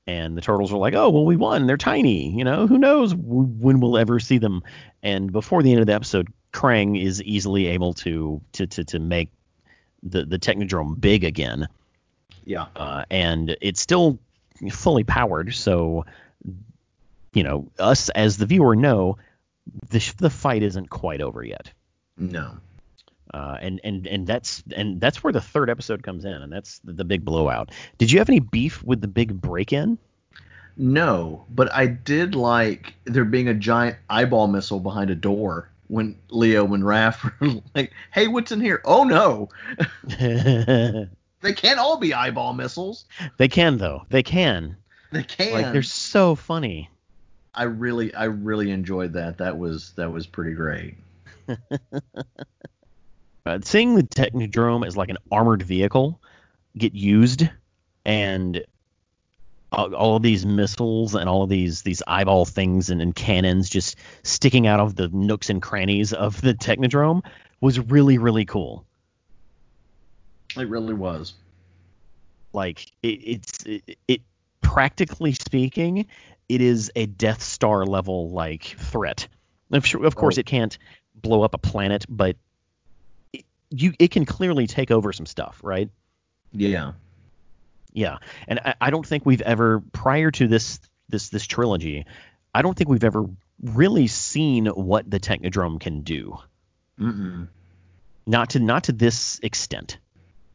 and 0.08 0.38
the 0.38 0.42
turtles 0.42 0.72
are 0.72 0.78
like, 0.78 0.94
"Oh, 0.94 1.10
well, 1.10 1.26
we 1.26 1.36
won. 1.36 1.68
They're 1.68 1.76
tiny. 1.78 2.30
You 2.30 2.44
know, 2.46 2.66
who 2.68 2.78
knows 2.78 3.14
when 3.14 3.80
we'll 3.82 3.98
ever 3.98 4.20
see 4.20 4.38
them?" 4.38 4.64
And 5.04 5.32
before 5.32 5.64
the 5.64 5.72
end 5.72 5.82
of 5.82 5.88
the 5.88 5.94
episode, 5.94 6.30
Krang 6.54 7.02
is 7.02 7.22
easily 7.24 7.68
able 7.68 7.94
to 7.96 8.42
to 8.54 8.68
to, 8.68 8.84
to 8.86 9.00
make 9.00 9.30
the 10.02 10.24
the 10.26 10.40
Technodrome 10.40 11.00
big 11.00 11.24
again, 11.26 11.68
Yeah. 12.46 12.68
uh, 12.76 13.04
and 13.12 13.58
it's 13.62 13.82
still 13.82 14.18
fully 14.72 15.04
powered. 15.04 15.54
So, 15.54 16.06
you 17.34 17.44
know, 17.44 17.68
us 17.80 18.08
as 18.10 18.38
the 18.38 18.46
viewer 18.46 18.76
know 18.78 19.18
the 19.90 20.14
the 20.20 20.30
fight 20.30 20.64
isn't 20.64 20.90
quite 20.90 21.20
over 21.22 21.44
yet. 21.44 21.72
No. 22.18 22.58
Uh, 23.34 23.58
and 23.62 23.80
and 23.84 24.08
and 24.08 24.28
that's 24.28 24.62
and 24.76 25.00
that's 25.00 25.24
where 25.24 25.32
the 25.32 25.42
third 25.42 25.70
episode 25.70 26.04
comes 26.04 26.26
in, 26.26 26.34
and 26.34 26.52
that's 26.52 26.80
the, 26.80 26.94
the 26.94 27.06
big 27.06 27.24
blowout. 27.24 27.72
Did 27.98 28.12
you 28.12 28.20
have 28.20 28.30
any 28.30 28.40
beef 28.40 28.84
with 28.84 29.00
the 29.00 29.08
big 29.08 29.40
break-in? 29.40 29.98
No, 30.76 31.46
but 31.50 31.74
I 31.74 31.88
did 31.88 32.36
like 32.36 32.94
there 33.06 33.26
being 33.26 33.48
a 33.48 33.54
giant 33.54 33.98
eyeball 34.10 34.48
missile 34.48 34.80
behind 34.80 35.10
a 35.10 35.16
door 35.16 35.70
when 35.88 36.18
Leo 36.30 36.74
and 36.74 36.84
Raph 36.84 37.24
were 37.40 37.62
like, 37.76 37.94
"Hey, 38.12 38.28
what's 38.28 38.52
in 38.52 38.60
here?" 38.60 38.82
Oh 38.84 39.04
no, 39.04 39.50
they 40.04 41.08
they 41.42 41.54
can't 41.54 41.80
all 41.80 41.98
be 41.98 42.14
eyeball 42.14 42.54
missiles. 42.54 43.06
They 43.38 43.48
can 43.48 43.78
though. 43.78 44.06
They 44.10 44.24
can. 44.24 44.78
They 45.12 45.24
can. 45.24 45.54
Like 45.54 45.74
they're 45.74 45.84
so 45.84 46.36
funny. 46.36 46.90
I 47.54 47.64
really, 47.64 48.14
I 48.14 48.26
really 48.26 48.72
enjoyed 48.72 49.14
that. 49.14 49.38
That 49.40 49.58
was 49.58 49.92
that 49.98 50.12
was 50.12 50.26
pretty 50.26 50.54
great. 50.54 50.96
Uh, 53.46 53.60
seeing 53.64 53.96
the 53.96 54.04
Technodrome 54.04 54.86
as 54.86 54.96
like 54.96 55.10
an 55.10 55.18
armored 55.32 55.64
vehicle 55.64 56.22
get 56.78 56.94
used, 56.94 57.50
and 58.06 58.64
all, 59.72 59.94
all 59.96 60.16
of 60.16 60.22
these 60.24 60.46
missiles 60.46 61.16
and 61.16 61.28
all 61.28 61.44
of 61.44 61.50
these 61.50 61.82
these 61.82 62.04
eyeball 62.08 62.46
things 62.46 62.90
and, 62.90 63.02
and 63.02 63.16
cannons 63.16 63.70
just 63.70 63.98
sticking 64.24 64.68
out 64.68 64.80
of 64.80 64.96
the 64.96 65.08
nooks 65.10 65.50
and 65.50 65.62
crannies 65.62 66.14
of 66.14 66.40
the 66.42 66.54
Technodrome 66.54 67.24
was 67.62 67.80
really 67.80 68.18
really 68.18 68.46
cool. 68.46 68.86
It 70.58 70.68
really 70.68 70.94
was. 70.94 71.34
like 72.54 72.86
it, 73.02 73.08
it's 73.08 73.66
it, 73.66 73.98
it 74.08 74.22
practically 74.62 75.34
speaking 75.34 76.06
it 76.50 76.62
is 76.62 76.92
a 76.96 77.06
death 77.06 77.42
star 77.42 77.86
level 77.86 78.30
like 78.30 78.64
threat 78.64 79.28
of, 79.72 79.86
of 79.96 80.16
course 80.16 80.38
Oh. 80.38 80.42
it 80.42 80.46
can't 80.46 80.78
blow 81.16 81.44
up 81.44 81.54
a 81.54 81.58
planet 81.58 82.06
but 82.10 82.36
you 83.72 83.94
it 84.00 84.12
can 84.12 84.26
clearly 84.26 84.68
take 84.68 84.92
over 84.92 85.12
some 85.14 85.26
stuff 85.26 85.60
right 85.64 85.90
Yeah. 86.54 86.92
yeah 87.94 88.18
and 88.48 88.60
I, 88.60 88.76
I 88.80 88.90
don't 88.92 89.06
think 89.08 89.26
we've 89.26 89.42
ever 89.42 89.82
prior 89.92 90.30
to 90.32 90.48
this 90.48 90.80
this 91.10 91.30
this 91.30 91.46
trilogy 91.48 92.06
i 92.54 92.62
don't 92.62 92.78
think 92.78 92.90
we've 92.90 93.04
ever 93.04 93.26
really 93.62 94.08
seen 94.08 94.66
what 94.68 95.10
the 95.10 95.20
technodrome 95.20 95.80
can 95.80 96.02
do 96.02 96.38
Mm-mm. 97.00 97.48
not 98.28 98.52
to 98.52 98.60
not 98.60 98.84
to 98.86 98.92
this 98.92 99.40
extent 99.42 99.98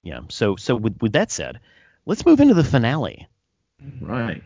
yeah 0.03 0.21
so 0.29 0.57
so 0.57 0.77
with 0.77 0.97
with 1.01 1.13
that 1.13 1.31
said 1.31 1.61
let's 2.05 2.25
move 2.25 2.41
into 2.41 2.55
the 2.55 2.65
finale 2.65 3.27
Right. 4.01 4.43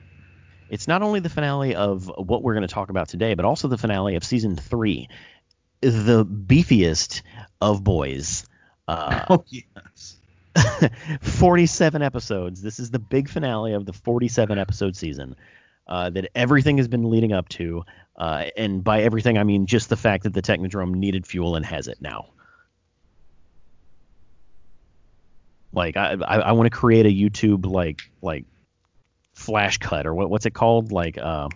It's 0.71 0.89
not 0.89 1.03
only 1.03 1.21
the 1.21 1.29
finale 1.29 1.77
of 1.77 2.11
what 2.17 2.43
we're 2.43 2.55
going 2.55 2.67
to 2.67 2.73
talk 2.75 2.91
about 2.91 3.09
today, 3.09 3.35
but 3.35 3.45
also 3.45 3.69
the 3.69 3.79
finale 3.79 4.17
of 4.17 4.25
season 4.25 4.57
three, 4.57 5.09
the 5.81 6.25
beefiest 6.27 7.23
of 7.61 7.85
boys. 7.85 8.45
Uh, 8.91 9.25
Oh 9.31 9.45
yes. 9.49 10.17
47 11.23 12.03
episodes. 12.03 12.61
This 12.61 12.81
is 12.81 12.91
the 12.91 12.99
big 12.99 13.29
finale 13.29 13.73
of 13.73 13.87
the 13.87 13.93
47 13.93 14.59
episode 14.59 14.97
season 14.97 15.37
uh, 15.87 16.11
that 16.11 16.31
everything 16.35 16.79
has 16.79 16.89
been 16.89 17.09
leading 17.09 17.33
up 17.33 17.49
to. 17.51 17.85
Uh, 18.17 18.47
and 18.57 18.83
by 18.83 19.03
everything, 19.03 19.39
I 19.39 19.45
mean 19.45 19.67
just 19.67 19.89
the 19.89 19.97
fact 19.97 20.25
that 20.25 20.35
the 20.35 20.43
Technodrome 20.43 20.95
needed 20.95 21.27
fuel 21.27 21.55
and 21.55 21.65
has 21.65 21.87
it 21.87 21.99
now. 22.01 22.31
Like 25.73 25.97
I, 25.97 26.17
I, 26.27 26.37
I 26.41 26.53
want 26.53 26.67
to 26.67 26.77
create 26.77 27.07
a 27.07 27.09
YouTube 27.09 27.65
like 27.65 28.03
like 28.21 28.45
flash 29.35 29.79
cut 29.79 30.05
or 30.05 30.15
what 30.15 30.29
what's 30.29 30.45
it 30.47 30.53
called 30.53 30.91
like 30.91 31.17
uh 31.17 31.49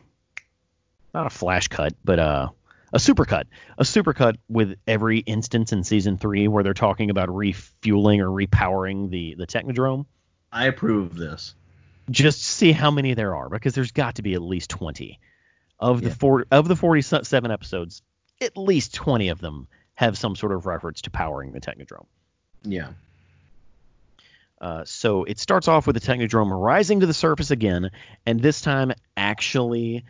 not 1.12 1.26
a 1.26 1.30
flash 1.30 1.66
cut 1.68 1.92
but 2.04 2.18
uh 2.18 2.48
a 2.94 2.98
supercut, 2.98 3.44
a 3.76 3.82
supercut 3.82 4.36
with 4.48 4.76
every 4.86 5.18
instance 5.18 5.72
in 5.72 5.84
season 5.84 6.16
three 6.16 6.48
where 6.48 6.62
they're 6.62 6.72
talking 6.74 7.10
about 7.10 7.28
refueling 7.34 8.20
or 8.22 8.28
repowering 8.28 9.10
the 9.10 9.34
the 9.36 9.46
technodrome 9.46 10.06
I 10.52 10.66
approve 10.66 11.10
of 11.10 11.16
this. 11.16 11.54
just 12.10 12.40
see 12.42 12.72
how 12.72 12.90
many 12.90 13.12
there 13.14 13.34
are 13.34 13.48
because 13.50 13.74
there's 13.74 13.90
got 13.92 14.14
to 14.14 14.22
be 14.22 14.34
at 14.34 14.40
least 14.42 14.70
20 14.70 15.18
of 15.80 16.00
the 16.00 16.08
Yeah. 16.08 16.14
four 16.14 16.46
of 16.50 16.68
the 16.68 16.76
47 16.76 17.50
episodes 17.50 18.00
at 18.40 18.56
least 18.56 18.94
20 18.94 19.28
of 19.30 19.40
them 19.40 19.66
have 19.94 20.16
some 20.16 20.36
sort 20.36 20.52
of 20.52 20.64
reference 20.66 21.02
to 21.02 21.10
powering 21.10 21.52
the 21.52 21.60
technodrome 21.60 22.06
Yeah. 22.62 22.90
Uh, 24.60 24.84
so 24.84 25.24
it 25.24 25.38
starts 25.38 25.68
off 25.68 25.86
with 25.86 25.94
the 25.94 26.00
Technodrome 26.00 26.48
rising 26.50 27.00
to 27.00 27.06
the 27.06 27.12
surface 27.12 27.50
again, 27.50 27.90
and 28.24 28.40
this 28.40 28.62
time 28.62 28.92
actually 29.16 30.04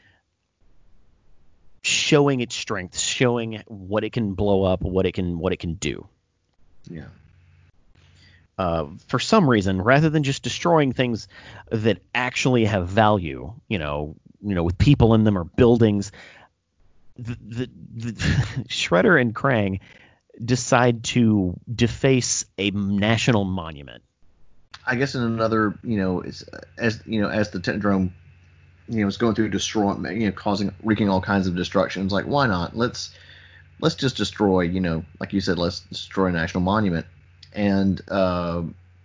showing 1.84 2.40
its 2.40 2.54
strength, 2.54 2.98
showing 2.98 3.62
what 3.66 4.04
it 4.04 4.12
can 4.12 4.32
blow 4.32 4.64
up, 4.64 4.80
what 4.80 5.04
it 5.04 5.12
can 5.12 5.38
what 5.38 5.52
it 5.52 5.58
can 5.58 5.74
do. 5.74 6.08
Yeah. 6.88 7.06
Uh, 8.56 8.86
for 9.08 9.18
some 9.18 9.48
reason, 9.50 9.82
rather 9.82 10.08
than 10.08 10.22
just 10.22 10.42
destroying 10.42 10.92
things 10.92 11.28
that 11.70 11.98
actually 12.14 12.64
have 12.64 12.88
value, 12.88 13.52
you 13.68 13.78
know, 13.78 14.16
you 14.42 14.54
know, 14.54 14.62
with 14.62 14.78
people 14.78 15.14
in 15.14 15.24
them 15.24 15.36
or 15.36 15.44
buildings, 15.44 16.12
the, 17.16 17.36
the, 17.46 17.70
the 17.94 18.12
Shredder 18.68 19.20
and 19.20 19.34
Krang 19.34 19.80
decide 20.42 21.04
to 21.04 21.58
deface 21.72 22.46
a 22.56 22.70
national 22.70 23.44
monument. 23.44 24.02
I 24.86 24.96
guess 24.96 25.14
in 25.14 25.22
another, 25.22 25.78
you 25.82 25.98
know, 25.98 26.22
as 26.78 27.02
you 27.04 27.20
know, 27.20 27.28
as 27.28 27.50
the 27.50 27.58
Technodrome, 27.58 28.12
you 28.88 29.00
know, 29.00 29.08
is 29.08 29.16
going 29.16 29.34
through 29.34 29.48
destroying, 29.48 30.04
you 30.20 30.26
know, 30.26 30.32
causing, 30.32 30.74
wreaking 30.82 31.08
all 31.08 31.20
kinds 31.20 31.46
of 31.46 31.56
destruction. 31.56 32.04
It's 32.04 32.12
like, 32.12 32.26
why 32.26 32.46
not? 32.46 32.76
Let's 32.76 33.14
let's 33.80 33.94
just 33.94 34.16
destroy, 34.16 34.62
you 34.62 34.80
know, 34.80 35.04
like 35.20 35.32
you 35.32 35.40
said, 35.40 35.58
let's 35.58 35.80
destroy 35.80 36.26
a 36.26 36.32
national 36.32 36.62
monument. 36.62 37.06
And 37.52 38.00
uh, 38.08 38.62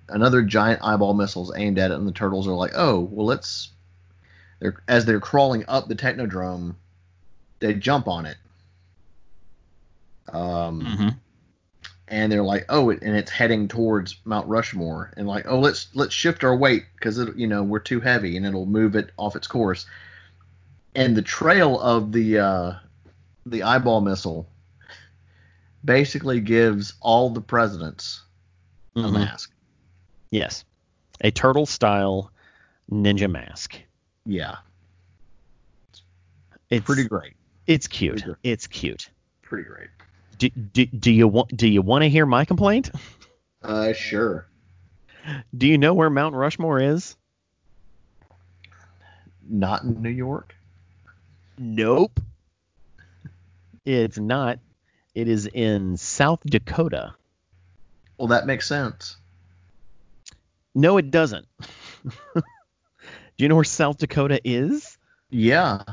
another 0.07 0.41
giant 0.41 0.81
eyeball 0.83 1.13
missile's 1.13 1.53
aimed 1.55 1.79
at 1.79 1.91
it, 1.91 1.95
and 1.95 2.07
the 2.07 2.11
turtles 2.11 2.47
are 2.47 2.53
like, 2.53 2.71
oh, 2.75 2.99
well, 2.99 3.25
let's. 3.25 3.69
They're 4.59 4.81
as 4.87 5.05
they're 5.05 5.21
crawling 5.21 5.63
up 5.67 5.87
the 5.87 5.95
Technodrome, 5.95 6.75
they 7.59 7.73
jump 7.75 8.07
on 8.07 8.25
it. 8.25 8.37
Um, 10.33 11.19
and 12.09 12.31
they're 12.31 12.43
like, 12.43 12.65
oh, 12.69 12.89
it, 12.89 13.01
and 13.03 13.15
it's 13.15 13.31
heading 13.31 13.67
towards 13.67 14.17
Mount 14.25 14.47
Rushmore, 14.47 15.13
and 15.15 15.27
like, 15.27 15.45
oh, 15.47 15.59
let's 15.59 15.87
let's 15.93 16.13
shift 16.13 16.43
our 16.43 16.55
weight 16.55 16.85
because 16.95 17.17
it, 17.19 17.35
you 17.37 17.47
know, 17.47 17.63
we're 17.63 17.79
too 17.79 17.99
heavy, 17.99 18.35
and 18.35 18.45
it'll 18.45 18.65
move 18.65 18.95
it 18.95 19.11
off 19.17 19.35
its 19.35 19.47
course. 19.47 19.85
And 20.95 21.15
the 21.15 21.21
trail 21.21 21.79
of 21.79 22.11
the 22.11 22.39
uh, 22.39 22.73
the 23.45 23.63
eyeball 23.63 24.01
missile 24.01 24.47
basically 25.85 26.41
gives 26.41 26.93
all 26.99 27.29
the 27.29 27.41
presidents 27.41 28.23
a 28.95 28.99
Mhm. 29.01 29.13
mask. 29.13 29.51
Yes, 30.31 30.65
a 31.21 31.31
turtle 31.31 31.65
style 31.65 32.31
ninja 32.91 33.29
mask. 33.31 33.79
Yeah, 34.25 34.57
It's 36.69 36.85
pretty 36.85 37.05
great. 37.05 37.33
It's 37.65 37.87
cute. 37.87 38.23
Pretty 38.23 38.39
It's 38.43 38.67
cute. 38.67 39.09
Pretty 39.41 39.63
great. 39.67 39.89
Do, 40.39 40.49
do, 40.49 40.85
do 40.85 41.11
you 41.11 41.27
want 41.27 41.55
do 41.55 41.67
you 41.67 41.81
want 41.81 42.03
to 42.03 42.09
hear 42.09 42.25
my 42.25 42.45
complaint? 42.45 42.91
Uh, 43.61 43.91
sure. 43.91 44.47
Do 45.55 45.67
you 45.67 45.77
know 45.77 45.93
where 45.93 46.09
Mount 46.09 46.33
Rushmore 46.33 46.79
is? 46.79 47.17
Not 49.47 49.83
in 49.83 50.01
New 50.01 50.09
York. 50.09 50.55
Nope. 51.57 52.21
It's 53.83 54.17
not. 54.17 54.59
It 55.13 55.27
is 55.27 55.45
in 55.45 55.97
South 55.97 56.39
Dakota. 56.45 57.15
Well, 58.17 58.29
that 58.29 58.45
makes 58.45 58.65
sense. 58.65 59.17
No, 60.73 60.97
it 60.97 61.11
doesn't. 61.11 61.47
do 62.35 62.43
you 63.37 63.49
know 63.49 63.55
where 63.55 63.65
South 63.65 63.97
Dakota 63.97 64.39
is? 64.45 64.97
Yeah, 65.29 65.83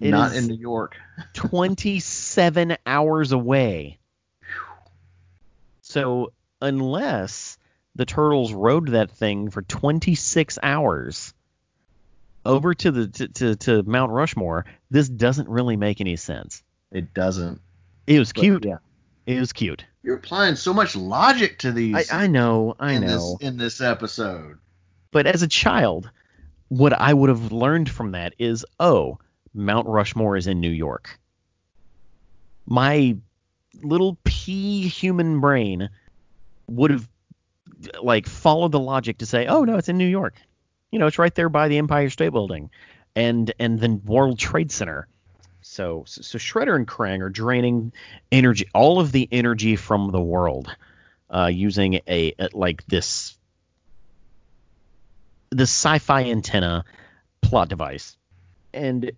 It 0.00 0.10
not 0.10 0.34
in 0.34 0.46
New 0.46 0.56
York. 0.56 0.96
27 1.34 2.76
hours 2.86 3.32
away. 3.32 3.98
So, 5.82 6.32
unless 6.62 7.58
the 7.96 8.06
turtles 8.06 8.52
rode 8.52 8.88
that 8.90 9.10
thing 9.10 9.50
for 9.50 9.62
26 9.62 10.58
hours 10.62 11.34
over 12.44 12.74
to 12.74 12.90
the 12.90 13.08
to, 13.08 13.28
to, 13.28 13.56
to 13.56 13.82
Mount 13.82 14.12
Rushmore, 14.12 14.64
this 14.90 15.08
doesn't 15.08 15.48
really 15.48 15.76
make 15.76 16.00
any 16.00 16.16
sense. 16.16 16.62
It 16.90 17.12
doesn't. 17.12 17.60
It 18.06 18.18
was 18.18 18.32
But, 18.32 18.40
cute. 18.40 18.64
yeah. 18.64 18.78
It 19.26 19.38
was 19.38 19.52
cute. 19.52 19.84
You're 20.02 20.16
applying 20.16 20.56
so 20.56 20.72
much 20.72 20.96
logic 20.96 21.58
to 21.58 21.72
these. 21.72 22.10
I, 22.10 22.24
I 22.24 22.26
know, 22.26 22.74
I 22.80 22.92
in 22.92 23.02
know. 23.02 23.36
This, 23.38 23.48
in 23.48 23.56
this 23.58 23.80
episode. 23.80 24.58
But 25.10 25.26
as 25.26 25.42
a 25.42 25.48
child, 25.48 26.10
what 26.68 26.92
I 26.92 27.12
would 27.12 27.28
have 27.28 27.52
learned 27.52 27.90
from 27.90 28.12
that 28.12 28.34
is, 28.38 28.64
oh, 28.80 29.18
Mount 29.54 29.86
Rushmore 29.86 30.36
is 30.36 30.46
in 30.46 30.60
New 30.60 30.70
York. 30.70 31.18
My 32.66 33.16
little 33.82 34.18
pea 34.24 34.86
human 34.88 35.40
brain 35.40 35.90
would 36.68 36.90
have 36.90 37.08
like 38.02 38.26
followed 38.26 38.72
the 38.72 38.80
logic 38.80 39.18
to 39.18 39.26
say, 39.26 39.46
oh 39.46 39.64
no, 39.64 39.76
it's 39.76 39.88
in 39.88 39.98
New 39.98 40.06
York. 40.06 40.34
You 40.90 40.98
know, 40.98 41.06
it's 41.06 41.18
right 41.18 41.34
there 41.34 41.48
by 41.48 41.68
the 41.68 41.78
Empire 41.78 42.10
State 42.10 42.30
Building 42.30 42.70
and 43.16 43.52
and 43.58 43.80
the 43.80 44.00
World 44.04 44.38
Trade 44.38 44.70
Center. 44.70 45.06
So 45.62 46.04
so 46.06 46.38
Shredder 46.38 46.76
and 46.76 46.86
Krang 46.86 47.20
are 47.20 47.28
draining 47.28 47.92
energy, 48.32 48.68
all 48.74 49.00
of 49.00 49.12
the 49.12 49.28
energy 49.30 49.76
from 49.76 50.10
the 50.10 50.20
world, 50.20 50.74
uh, 51.28 51.46
using 51.46 52.00
a, 52.06 52.34
a 52.38 52.48
like 52.52 52.86
this 52.86 53.36
the 55.50 55.64
sci-fi 55.64 56.24
antenna 56.24 56.84
plot 57.40 57.68
device, 57.68 58.16
and 58.72 59.12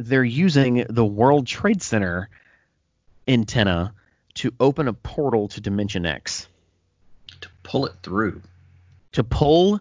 they're 0.00 0.24
using 0.24 0.86
the 0.88 1.04
World 1.04 1.46
Trade 1.46 1.82
Center 1.82 2.28
antenna 3.28 3.94
to 4.34 4.52
open 4.58 4.88
a 4.88 4.92
portal 4.92 5.48
to 5.48 5.60
Dimension 5.60 6.06
X 6.06 6.48
To 7.40 7.48
pull 7.62 7.86
it 7.86 7.94
through. 8.02 8.42
to 9.12 9.24
pull 9.24 9.80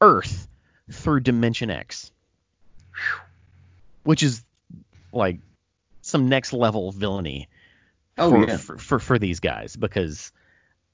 Earth 0.00 0.48
through 0.90 1.20
Dimension 1.20 1.70
X, 1.70 2.10
which 4.04 4.22
is 4.22 4.42
like 5.12 5.38
some 6.02 6.28
next 6.28 6.52
level 6.52 6.92
villainy 6.92 7.48
Oh 8.18 8.30
for, 8.30 8.46
yeah. 8.46 8.56
for, 8.56 8.78
for 8.78 8.98
for 8.98 9.18
these 9.18 9.40
guys 9.40 9.76
because 9.76 10.32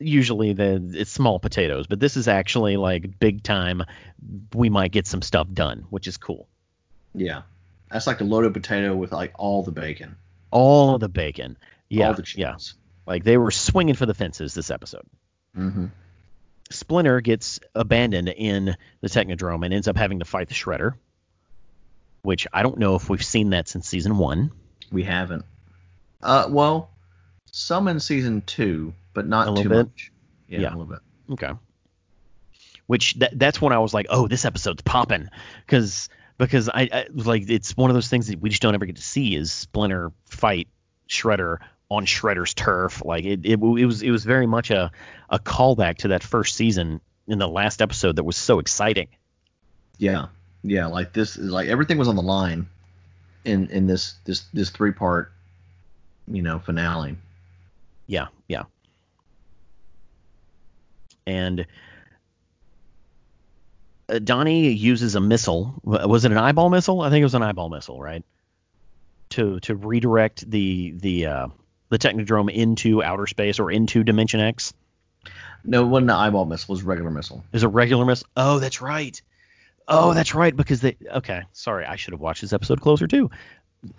usually 0.00 0.54
the 0.54 0.82
it's 0.94 1.10
small 1.10 1.38
potatoes, 1.38 1.86
but 1.86 2.00
this 2.00 2.16
is 2.16 2.26
actually 2.26 2.76
like 2.76 3.18
big 3.20 3.42
time. 3.42 3.84
We 4.54 4.70
might 4.70 4.90
get 4.90 5.06
some 5.06 5.22
stuff 5.22 5.46
done, 5.52 5.86
which 5.90 6.08
is 6.08 6.16
cool. 6.16 6.48
Yeah. 7.14 7.42
That's 7.92 8.06
like 8.06 8.20
a 8.20 8.24
loaded 8.24 8.54
potato 8.54 8.96
with 8.96 9.12
like 9.12 9.32
all 9.36 9.62
the 9.62 9.70
bacon. 9.72 10.16
All 10.50 10.98
the 10.98 11.08
bacon, 11.08 11.56
yeah, 11.88 12.08
all 12.08 12.14
the 12.14 12.22
cheese. 12.22 12.38
yeah. 12.38 12.56
Like 13.06 13.24
they 13.24 13.36
were 13.36 13.50
swinging 13.50 13.94
for 13.94 14.06
the 14.06 14.14
fences 14.14 14.54
this 14.54 14.70
episode. 14.70 15.04
Mm-hmm. 15.56 15.86
Splinter 16.70 17.20
gets 17.20 17.60
abandoned 17.74 18.28
in 18.28 18.76
the 19.02 19.08
Technodrome 19.08 19.64
and 19.64 19.74
ends 19.74 19.88
up 19.88 19.96
having 19.96 20.20
to 20.20 20.24
fight 20.24 20.48
the 20.48 20.54
Shredder, 20.54 20.94
which 22.22 22.46
I 22.52 22.62
don't 22.62 22.78
know 22.78 22.94
if 22.94 23.10
we've 23.10 23.22
seen 23.24 23.50
that 23.50 23.68
since 23.68 23.86
season 23.88 24.16
one. 24.16 24.52
We 24.90 25.02
haven't. 25.02 25.44
Uh, 26.22 26.46
well, 26.48 26.90
some 27.50 27.88
in 27.88 28.00
season 28.00 28.42
two, 28.46 28.94
but 29.12 29.26
not 29.26 29.48
A 29.48 29.50
little 29.50 29.62
too 29.64 29.68
bit? 29.68 29.86
much. 29.88 30.12
Yeah, 30.48 30.60
Yeah. 30.60 30.68
a 30.68 30.76
little 30.76 30.86
bit. 30.86 31.00
Okay. 31.32 31.50
Which 32.86 33.14
that, 33.14 33.38
that's 33.38 33.60
when 33.60 33.72
I 33.72 33.78
was 33.78 33.92
like, 33.94 34.06
oh, 34.10 34.28
this 34.28 34.44
episode's 34.44 34.82
popping 34.82 35.28
because 35.66 36.08
because 36.42 36.68
I, 36.68 36.88
I 36.92 37.06
like 37.14 37.48
it's 37.48 37.76
one 37.76 37.88
of 37.90 37.94
those 37.94 38.08
things 38.08 38.26
that 38.26 38.40
we 38.40 38.50
just 38.50 38.60
don't 38.60 38.74
ever 38.74 38.84
get 38.84 38.96
to 38.96 39.02
see 39.02 39.36
is 39.36 39.52
Splinter 39.52 40.10
fight 40.26 40.66
Shredder 41.08 41.58
on 41.88 42.04
Shredder's 42.04 42.52
turf. 42.52 43.04
Like 43.04 43.24
it, 43.24 43.40
it, 43.44 43.52
it 43.52 43.86
was 43.86 44.02
it 44.02 44.10
was 44.10 44.24
very 44.24 44.46
much 44.46 44.70
a 44.70 44.90
a 45.30 45.38
callback 45.38 45.98
to 45.98 46.08
that 46.08 46.22
first 46.22 46.56
season 46.56 47.00
in 47.28 47.38
the 47.38 47.46
last 47.46 47.80
episode 47.80 48.16
that 48.16 48.24
was 48.24 48.36
so 48.36 48.58
exciting. 48.58 49.08
Yeah, 49.98 50.26
yeah. 50.64 50.86
Like 50.86 51.12
this 51.12 51.36
is 51.36 51.50
like 51.50 51.68
everything 51.68 51.96
was 51.96 52.08
on 52.08 52.16
the 52.16 52.22
line 52.22 52.66
in 53.44 53.68
in 53.68 53.86
this 53.86 54.14
this 54.24 54.40
this 54.52 54.70
three 54.70 54.92
part, 54.92 55.32
you 56.26 56.42
know, 56.42 56.58
finale. 56.58 57.16
Yeah, 58.08 58.26
yeah. 58.48 58.64
And 61.24 61.66
Donnie 64.18 64.70
uses 64.72 65.14
a 65.14 65.20
missile. 65.20 65.74
Was 65.84 66.24
it 66.24 66.32
an 66.32 66.38
eyeball 66.38 66.70
missile? 66.70 67.00
I 67.00 67.10
think 67.10 67.22
it 67.22 67.24
was 67.24 67.34
an 67.34 67.42
eyeball 67.42 67.68
missile, 67.68 68.00
right? 68.00 68.24
To 69.30 69.60
to 69.60 69.74
redirect 69.74 70.50
the 70.50 70.92
the 70.96 71.26
uh, 71.26 71.46
the 71.88 71.98
Technodrome 71.98 72.50
into 72.50 73.02
outer 73.02 73.26
space 73.26 73.58
or 73.58 73.70
into 73.70 74.04
Dimension 74.04 74.40
X. 74.40 74.74
No, 75.64 75.84
it 75.84 75.88
wasn't 75.88 76.10
an 76.10 76.16
eyeball 76.16 76.44
missile. 76.44 76.72
It 76.72 76.76
was 76.76 76.82
a 76.82 76.86
regular 76.86 77.10
missile. 77.10 77.44
Is 77.52 77.62
a 77.62 77.68
regular 77.68 78.04
missile? 78.04 78.28
Oh, 78.36 78.58
that's 78.58 78.80
right. 78.80 79.20
Oh, 79.88 80.14
that's 80.14 80.34
right. 80.34 80.54
Because 80.54 80.80
they 80.80 80.96
okay. 81.10 81.42
Sorry, 81.52 81.84
I 81.84 81.96
should 81.96 82.12
have 82.12 82.20
watched 82.20 82.42
this 82.42 82.52
episode 82.52 82.80
closer 82.80 83.06
too. 83.06 83.30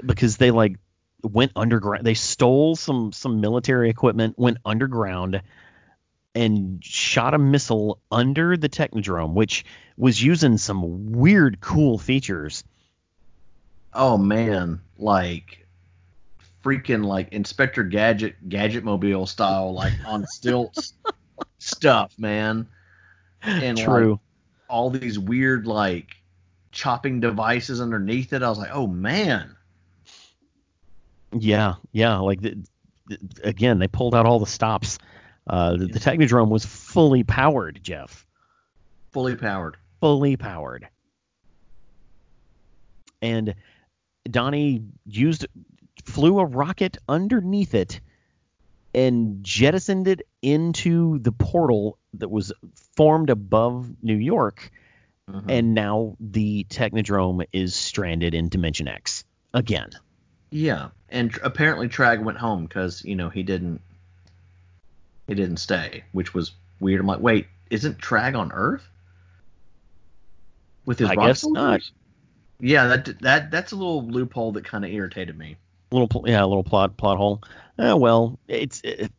Because 0.05 0.37
they 0.37 0.51
like 0.51 0.77
went 1.23 1.51
underground. 1.55 2.05
They 2.05 2.13
stole 2.13 2.75
some 2.75 3.11
some 3.11 3.41
military 3.41 3.89
equipment, 3.89 4.37
went 4.37 4.57
underground, 4.65 5.41
and 6.35 6.83
shot 6.83 7.33
a 7.33 7.37
missile 7.37 7.99
under 8.11 8.57
the 8.57 8.69
Technodrome, 8.69 9.33
which 9.33 9.65
was 9.97 10.21
using 10.21 10.57
some 10.57 11.11
weird, 11.11 11.59
cool 11.61 11.97
features. 11.97 12.63
Oh 13.93 14.17
man, 14.17 14.81
like 14.97 15.67
freaking 16.63 17.05
like 17.05 17.31
Inspector 17.33 17.83
Gadget 17.83 18.49
Gadget 18.49 18.83
Mobile 18.83 19.25
style, 19.27 19.73
like 19.73 19.93
on 20.07 20.25
stilts 20.25 20.93
stuff, 21.59 22.13
man. 22.17 22.67
And 23.43 23.77
like, 23.77 23.85
True. 23.85 24.19
all 24.69 24.89
these 24.89 25.19
weird 25.19 25.67
like 25.67 26.15
chopping 26.71 27.19
devices 27.19 27.79
underneath 27.81 28.33
it. 28.33 28.41
I 28.41 28.49
was 28.49 28.57
like, 28.57 28.71
oh 28.73 28.87
man. 28.87 29.55
Yeah, 31.37 31.75
yeah. 31.91 32.17
Like 32.17 32.41
the, 32.41 32.57
the- 33.07 33.19
again, 33.43 33.79
they 33.79 33.87
pulled 33.87 34.15
out 34.15 34.25
all 34.25 34.39
the 34.39 34.45
stops. 34.47 34.97
Uh, 35.47 35.71
the, 35.77 35.87
the 35.87 35.99
Technodrome 35.99 36.49
was 36.49 36.65
fully 36.65 37.23
powered, 37.23 37.79
Jeff. 37.83 38.25
Fully 39.11 39.35
powered. 39.35 39.77
fully 39.99 40.35
powered. 40.37 40.87
And 43.21 43.55
Donnie 44.29 44.83
used 45.05 45.45
flew 46.05 46.39
a 46.39 46.45
rocket 46.45 46.97
underneath 47.07 47.73
it 47.73 48.01
and 48.93 49.43
jettisoned 49.43 50.07
it 50.07 50.21
into 50.41 51.19
the 51.19 51.31
portal 51.31 51.97
that 52.15 52.29
was 52.29 52.51
formed 52.95 53.29
above 53.29 53.89
New 54.03 54.15
York 54.17 54.71
Mhm. 55.29 55.45
and 55.49 55.73
now 55.73 56.17
the 56.19 56.65
Technodrome 56.69 57.45
is 57.53 57.73
stranded 57.75 58.33
in 58.33 58.49
Dimension 58.49 58.89
X 58.89 59.23
again. 59.53 59.89
yeah, 60.51 60.89
and 61.07 61.31
tr- 61.31 61.39
apparently 61.43 61.87
Trag 61.87 62.21
went 62.21 62.37
home 62.37 62.65
because 62.65 63.05
you 63.05 63.15
know 63.15 63.29
he 63.29 63.41
didn't 63.41 63.79
he 65.27 65.35
didn't 65.35 65.57
stay, 65.57 66.03
which 66.11 66.33
was 66.33 66.51
weird. 66.79 67.01
I'm 67.01 67.07
like, 67.07 67.19
wait, 67.19 67.47
isn't 67.69 67.97
Trag 67.97 68.37
on 68.37 68.51
Earth? 68.51 68.87
With 70.85 70.99
his 70.99 71.09
I 71.09 71.15
rock 71.15 71.27
guess 71.27 71.45
not. 71.45 71.81
Yeah, 72.59 72.87
that 72.87 73.19
that 73.21 73.51
that's 73.51 73.71
a 73.71 73.75
little 73.75 74.05
loophole 74.05 74.51
that 74.53 74.65
kind 74.65 74.83
of 74.85 74.91
irritated 74.91 75.37
me. 75.37 75.57
little 75.91 76.23
yeah, 76.27 76.43
a 76.43 76.47
little 76.47 76.63
plot 76.63 76.97
plot 76.97 77.17
hole. 77.17 77.41
Uh, 77.79 77.95
well, 77.97 78.37
it's 78.47 78.81
it, 78.83 79.11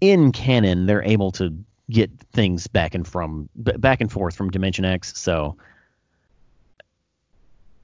in 0.00 0.32
canon 0.32 0.86
they're 0.86 1.02
able 1.02 1.30
to 1.32 1.56
get 1.90 2.10
things 2.32 2.66
back 2.66 2.94
and 2.94 3.06
from 3.06 3.48
back 3.54 4.00
and 4.00 4.10
forth 4.10 4.36
from 4.36 4.50
Dimension 4.50 4.84
X, 4.84 5.18
so 5.18 5.56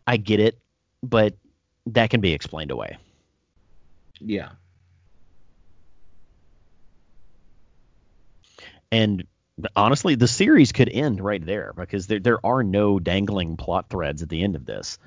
I 0.06 0.16
get 0.16 0.40
it, 0.40 0.58
but 1.02 1.34
that 1.86 2.10
can 2.10 2.20
be 2.20 2.32
explained 2.32 2.70
away. 2.70 2.96
Yeah. 4.20 4.50
And 8.90 9.26
honestly, 9.74 10.14
the 10.14 10.28
series 10.28 10.72
could 10.72 10.88
end 10.88 11.20
right 11.20 11.44
there 11.44 11.72
because 11.76 12.06
there 12.06 12.20
there 12.20 12.44
are 12.44 12.62
no 12.62 12.98
dangling 12.98 13.56
plot 13.56 13.88
threads 13.88 14.22
at 14.22 14.28
the 14.28 14.42
end 14.42 14.56
of 14.56 14.66
this. 14.66 14.98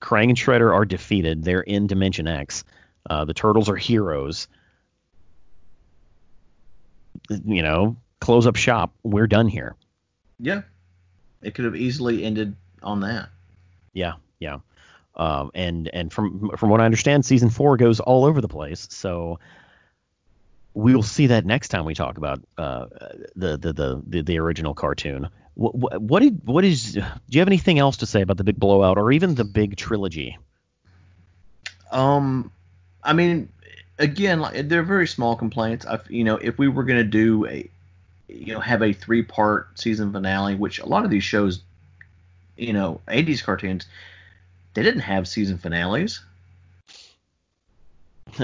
Krang 0.00 0.28
and 0.28 0.36
Shredder 0.36 0.72
are 0.72 0.84
defeated. 0.84 1.42
They're 1.42 1.60
in 1.60 1.86
Dimension 1.86 2.28
X. 2.28 2.64
Uh, 3.08 3.24
the 3.24 3.34
turtles 3.34 3.68
are 3.68 3.76
heroes. 3.76 4.48
You 7.28 7.62
know, 7.62 7.96
close 8.20 8.46
up 8.46 8.56
shop. 8.56 8.94
We're 9.02 9.26
done 9.26 9.48
here. 9.48 9.74
Yeah, 10.38 10.62
it 11.42 11.54
could 11.54 11.64
have 11.64 11.76
easily 11.76 12.24
ended 12.24 12.56
on 12.82 13.00
that. 13.00 13.28
Yeah, 13.92 14.14
yeah. 14.38 14.58
Um, 15.16 15.50
and 15.54 15.88
and 15.92 16.12
from 16.12 16.50
from 16.56 16.70
what 16.70 16.80
I 16.80 16.84
understand, 16.84 17.24
season 17.24 17.50
four 17.50 17.76
goes 17.76 17.98
all 17.98 18.24
over 18.24 18.40
the 18.40 18.48
place. 18.48 18.86
So 18.90 19.40
we 20.74 20.94
will 20.94 21.02
see 21.02 21.28
that 21.28 21.44
next 21.44 21.68
time 21.68 21.84
we 21.84 21.94
talk 21.94 22.18
about 22.18 22.40
uh, 22.56 22.86
the, 23.34 23.56
the, 23.56 23.72
the 23.72 24.02
the 24.06 24.22
the 24.22 24.38
original 24.38 24.74
cartoon. 24.74 25.28
What 25.54 25.74
what, 25.74 26.00
what, 26.00 26.20
did, 26.22 26.40
what 26.44 26.64
is? 26.64 26.92
Do 26.92 27.02
you 27.30 27.40
have 27.40 27.48
anything 27.48 27.78
else 27.78 27.98
to 27.98 28.06
say 28.06 28.22
about 28.22 28.36
the 28.36 28.44
big 28.44 28.60
blowout 28.60 28.96
or 28.96 29.10
even 29.10 29.34
the 29.34 29.44
big 29.44 29.76
trilogy? 29.76 30.38
Um, 31.90 32.52
I 33.02 33.12
mean, 33.12 33.48
again, 33.98 34.40
like, 34.40 34.68
they're 34.68 34.82
very 34.82 35.08
small 35.08 35.34
complaints. 35.36 35.86
I, 35.86 35.98
you 36.08 36.22
know, 36.24 36.36
if 36.36 36.58
we 36.58 36.68
were 36.68 36.84
gonna 36.84 37.02
do 37.02 37.46
a, 37.46 37.68
you 38.28 38.54
know, 38.54 38.60
have 38.60 38.82
a 38.82 38.92
three 38.92 39.22
part 39.22 39.78
season 39.80 40.12
finale, 40.12 40.54
which 40.54 40.78
a 40.78 40.86
lot 40.86 41.04
of 41.04 41.10
these 41.10 41.24
shows, 41.24 41.62
you 42.56 42.72
know, 42.72 43.00
80s 43.08 43.42
cartoons, 43.42 43.86
they 44.74 44.82
didn't 44.82 45.00
have 45.00 45.26
season 45.26 45.58
finales 45.58 46.20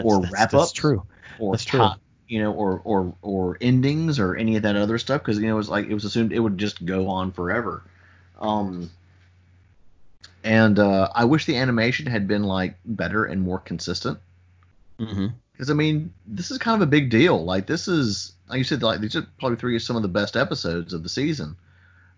or 0.02 0.20
That's- 0.22 0.32
wrap 0.32 0.50
That's 0.50 0.72
true. 0.72 1.04
or 1.38 1.52
That's 1.52 1.64
true. 1.64 1.80
top, 1.80 2.00
you 2.34 2.42
know, 2.42 2.52
or 2.52 2.80
or 2.82 3.14
or 3.22 3.56
endings 3.60 4.18
or 4.18 4.34
any 4.34 4.56
of 4.56 4.62
that 4.62 4.74
other 4.74 4.98
stuff 4.98 5.22
because 5.22 5.38
you 5.38 5.46
know 5.46 5.54
it 5.54 5.58
was 5.58 5.68
like 5.68 5.86
it 5.86 5.94
was 5.94 6.04
assumed 6.04 6.32
it 6.32 6.40
would 6.40 6.58
just 6.58 6.84
go 6.84 7.08
on 7.08 7.30
forever. 7.30 7.84
Um, 8.40 8.90
and 10.42 10.80
uh, 10.80 11.10
I 11.14 11.26
wish 11.26 11.44
the 11.44 11.56
animation 11.56 12.06
had 12.06 12.26
been 12.26 12.42
like 12.42 12.74
better 12.84 13.24
and 13.24 13.40
more 13.40 13.60
consistent 13.60 14.18
because 15.52 15.70
I 15.70 15.74
mean 15.74 16.12
this 16.26 16.50
is 16.50 16.58
kind 16.58 16.74
of 16.82 16.88
a 16.88 16.90
big 16.90 17.08
deal. 17.08 17.44
Like 17.44 17.68
this 17.68 17.86
is 17.86 18.32
like 18.48 18.58
you 18.58 18.64
said, 18.64 18.82
like 18.82 19.00
these 19.00 19.14
are 19.14 19.26
probably 19.38 19.56
three 19.56 19.76
of 19.76 19.82
some 19.82 19.94
of 19.94 20.02
the 20.02 20.08
best 20.08 20.36
episodes 20.36 20.92
of 20.92 21.04
the 21.04 21.08
season. 21.08 21.54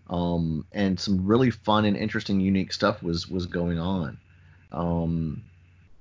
Um, 0.09 0.65
and 0.71 0.99
some 0.99 1.27
really 1.27 1.51
fun 1.51 1.85
and 1.85 1.95
interesting, 1.95 2.39
unique 2.39 2.73
stuff 2.73 3.03
was 3.03 3.29
was 3.29 3.45
going 3.45 3.77
on. 3.77 4.17
Um, 4.71 5.43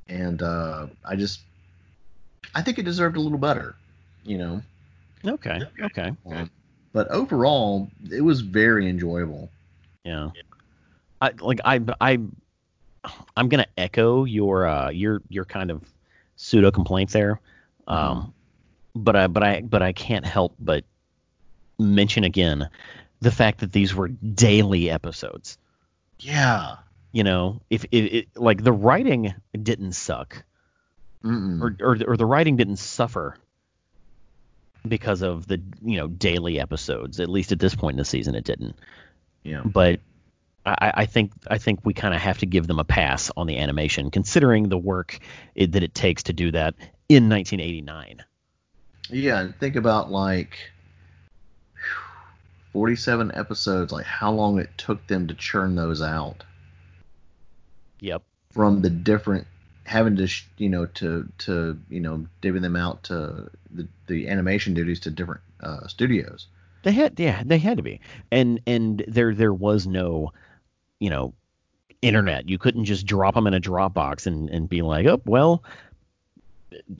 and 0.08 0.40
uh, 0.40 0.86
I 1.04 1.16
just 1.16 1.40
I 2.54 2.62
think 2.62 2.78
it 2.78 2.84
deserved 2.84 3.18
a 3.18 3.20
little 3.20 3.36
better, 3.36 3.76
you 4.26 4.38
know. 4.38 4.62
Okay. 5.24 5.60
Okay. 5.80 6.12
Um, 6.30 6.50
but 6.92 7.08
overall, 7.08 7.90
it 8.10 8.20
was 8.20 8.40
very 8.40 8.88
enjoyable. 8.88 9.50
Yeah. 10.04 10.30
I 11.20 11.32
like 11.40 11.60
I 11.64 11.80
I 12.00 12.18
I'm 13.36 13.48
gonna 13.48 13.66
echo 13.76 14.24
your 14.24 14.66
uh 14.66 14.90
your 14.90 15.22
your 15.28 15.44
kind 15.44 15.70
of 15.70 15.82
pseudo 16.36 16.70
complaint 16.70 17.10
there. 17.10 17.40
Um 17.88 18.34
but 18.94 19.16
I 19.16 19.26
but 19.26 19.42
I 19.42 19.60
but 19.62 19.82
I 19.82 19.92
can't 19.92 20.26
help 20.26 20.54
but 20.58 20.84
mention 21.78 22.24
again 22.24 22.68
the 23.20 23.30
fact 23.30 23.60
that 23.60 23.72
these 23.72 23.94
were 23.94 24.08
daily 24.08 24.90
episodes. 24.90 25.58
Yeah. 26.20 26.76
You 27.12 27.24
know, 27.24 27.60
if 27.70 27.84
it, 27.84 27.96
it 27.98 28.28
like 28.36 28.62
the 28.62 28.72
writing 28.72 29.34
didn't 29.60 29.92
suck 29.92 30.44
Mm-mm. 31.24 31.60
or, 31.60 31.76
or 31.80 31.98
or 32.06 32.16
the 32.16 32.26
writing 32.26 32.56
didn't 32.56 32.76
suffer 32.76 33.36
because 34.88 35.22
of 35.22 35.46
the 35.46 35.60
you 35.82 35.96
know 35.96 36.08
daily 36.08 36.60
episodes. 36.60 37.20
At 37.20 37.28
least 37.28 37.52
at 37.52 37.58
this 37.58 37.74
point 37.74 37.94
in 37.94 37.98
the 37.98 38.04
season, 38.04 38.34
it 38.34 38.44
didn't. 38.44 38.76
yeah. 39.42 39.62
but 39.64 40.00
I, 40.64 40.92
I 40.94 41.06
think 41.06 41.32
I 41.48 41.58
think 41.58 41.80
we 41.84 41.94
kind 41.94 42.14
of 42.14 42.20
have 42.20 42.38
to 42.38 42.46
give 42.46 42.66
them 42.66 42.78
a 42.78 42.84
pass 42.84 43.30
on 43.36 43.46
the 43.46 43.58
animation, 43.58 44.10
considering 44.10 44.68
the 44.68 44.78
work 44.78 45.18
it, 45.54 45.72
that 45.72 45.82
it 45.82 45.94
takes 45.94 46.24
to 46.24 46.32
do 46.32 46.50
that 46.52 46.74
in 47.08 47.28
1989. 47.28 48.24
Yeah. 49.10 49.40
And 49.40 49.54
think 49.58 49.76
about 49.76 50.10
like 50.10 50.56
47 52.72 53.32
episodes, 53.34 53.92
like 53.92 54.04
how 54.06 54.32
long 54.32 54.58
it 54.58 54.70
took 54.76 55.06
them 55.06 55.28
to 55.28 55.34
churn 55.34 55.76
those 55.76 56.02
out 56.02 56.42
Yep. 58.00 58.22
from 58.50 58.82
the 58.82 58.90
different 58.90 59.46
having 59.86 60.16
to 60.16 60.26
sh- 60.26 60.46
you 60.58 60.68
know 60.68 60.84
to 60.86 61.26
to 61.38 61.78
you 61.88 62.00
know 62.00 62.26
divvy 62.40 62.58
them 62.58 62.76
out 62.76 63.04
to 63.04 63.50
the, 63.70 63.88
the 64.08 64.28
animation 64.28 64.74
duties 64.74 65.00
to 65.00 65.10
different 65.10 65.40
uh, 65.60 65.86
studios. 65.86 66.46
They 66.82 66.92
had 66.92 67.18
yeah, 67.18 67.42
they 67.44 67.58
had 67.58 67.78
to 67.78 67.82
be. 67.82 68.00
And 68.30 68.60
and 68.66 69.04
there 69.08 69.34
there 69.34 69.54
was 69.54 69.86
no, 69.86 70.32
you 71.00 71.10
know, 71.10 71.34
internet. 72.02 72.48
You 72.48 72.58
couldn't 72.58 72.84
just 72.84 73.06
drop 73.06 73.34
them 73.34 73.46
in 73.46 73.54
a 73.54 73.60
Dropbox 73.60 74.26
and 74.26 74.50
and 74.50 74.68
be 74.68 74.82
like, 74.82 75.06
"Oh, 75.06 75.20
well, 75.24 75.62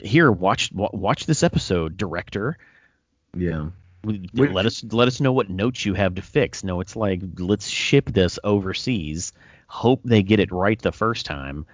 here 0.00 0.30
watch 0.30 0.72
wa- 0.72 0.90
watch 0.92 1.26
this 1.26 1.42
episode, 1.42 1.96
director." 1.96 2.56
Yeah. 3.36 3.68
Let 4.04 4.32
Which- 4.34 4.66
us 4.66 4.84
let 4.84 5.08
us 5.08 5.20
know 5.20 5.32
what 5.32 5.50
notes 5.50 5.84
you 5.84 5.94
have 5.94 6.14
to 6.14 6.22
fix. 6.22 6.62
No, 6.62 6.80
it's 6.80 6.96
like 6.96 7.20
let's 7.38 7.68
ship 7.68 8.06
this 8.06 8.38
overseas. 8.44 9.32
Hope 9.66 10.00
they 10.04 10.22
get 10.22 10.38
it 10.40 10.52
right 10.52 10.80
the 10.80 10.92
first 10.92 11.26
time. 11.26 11.66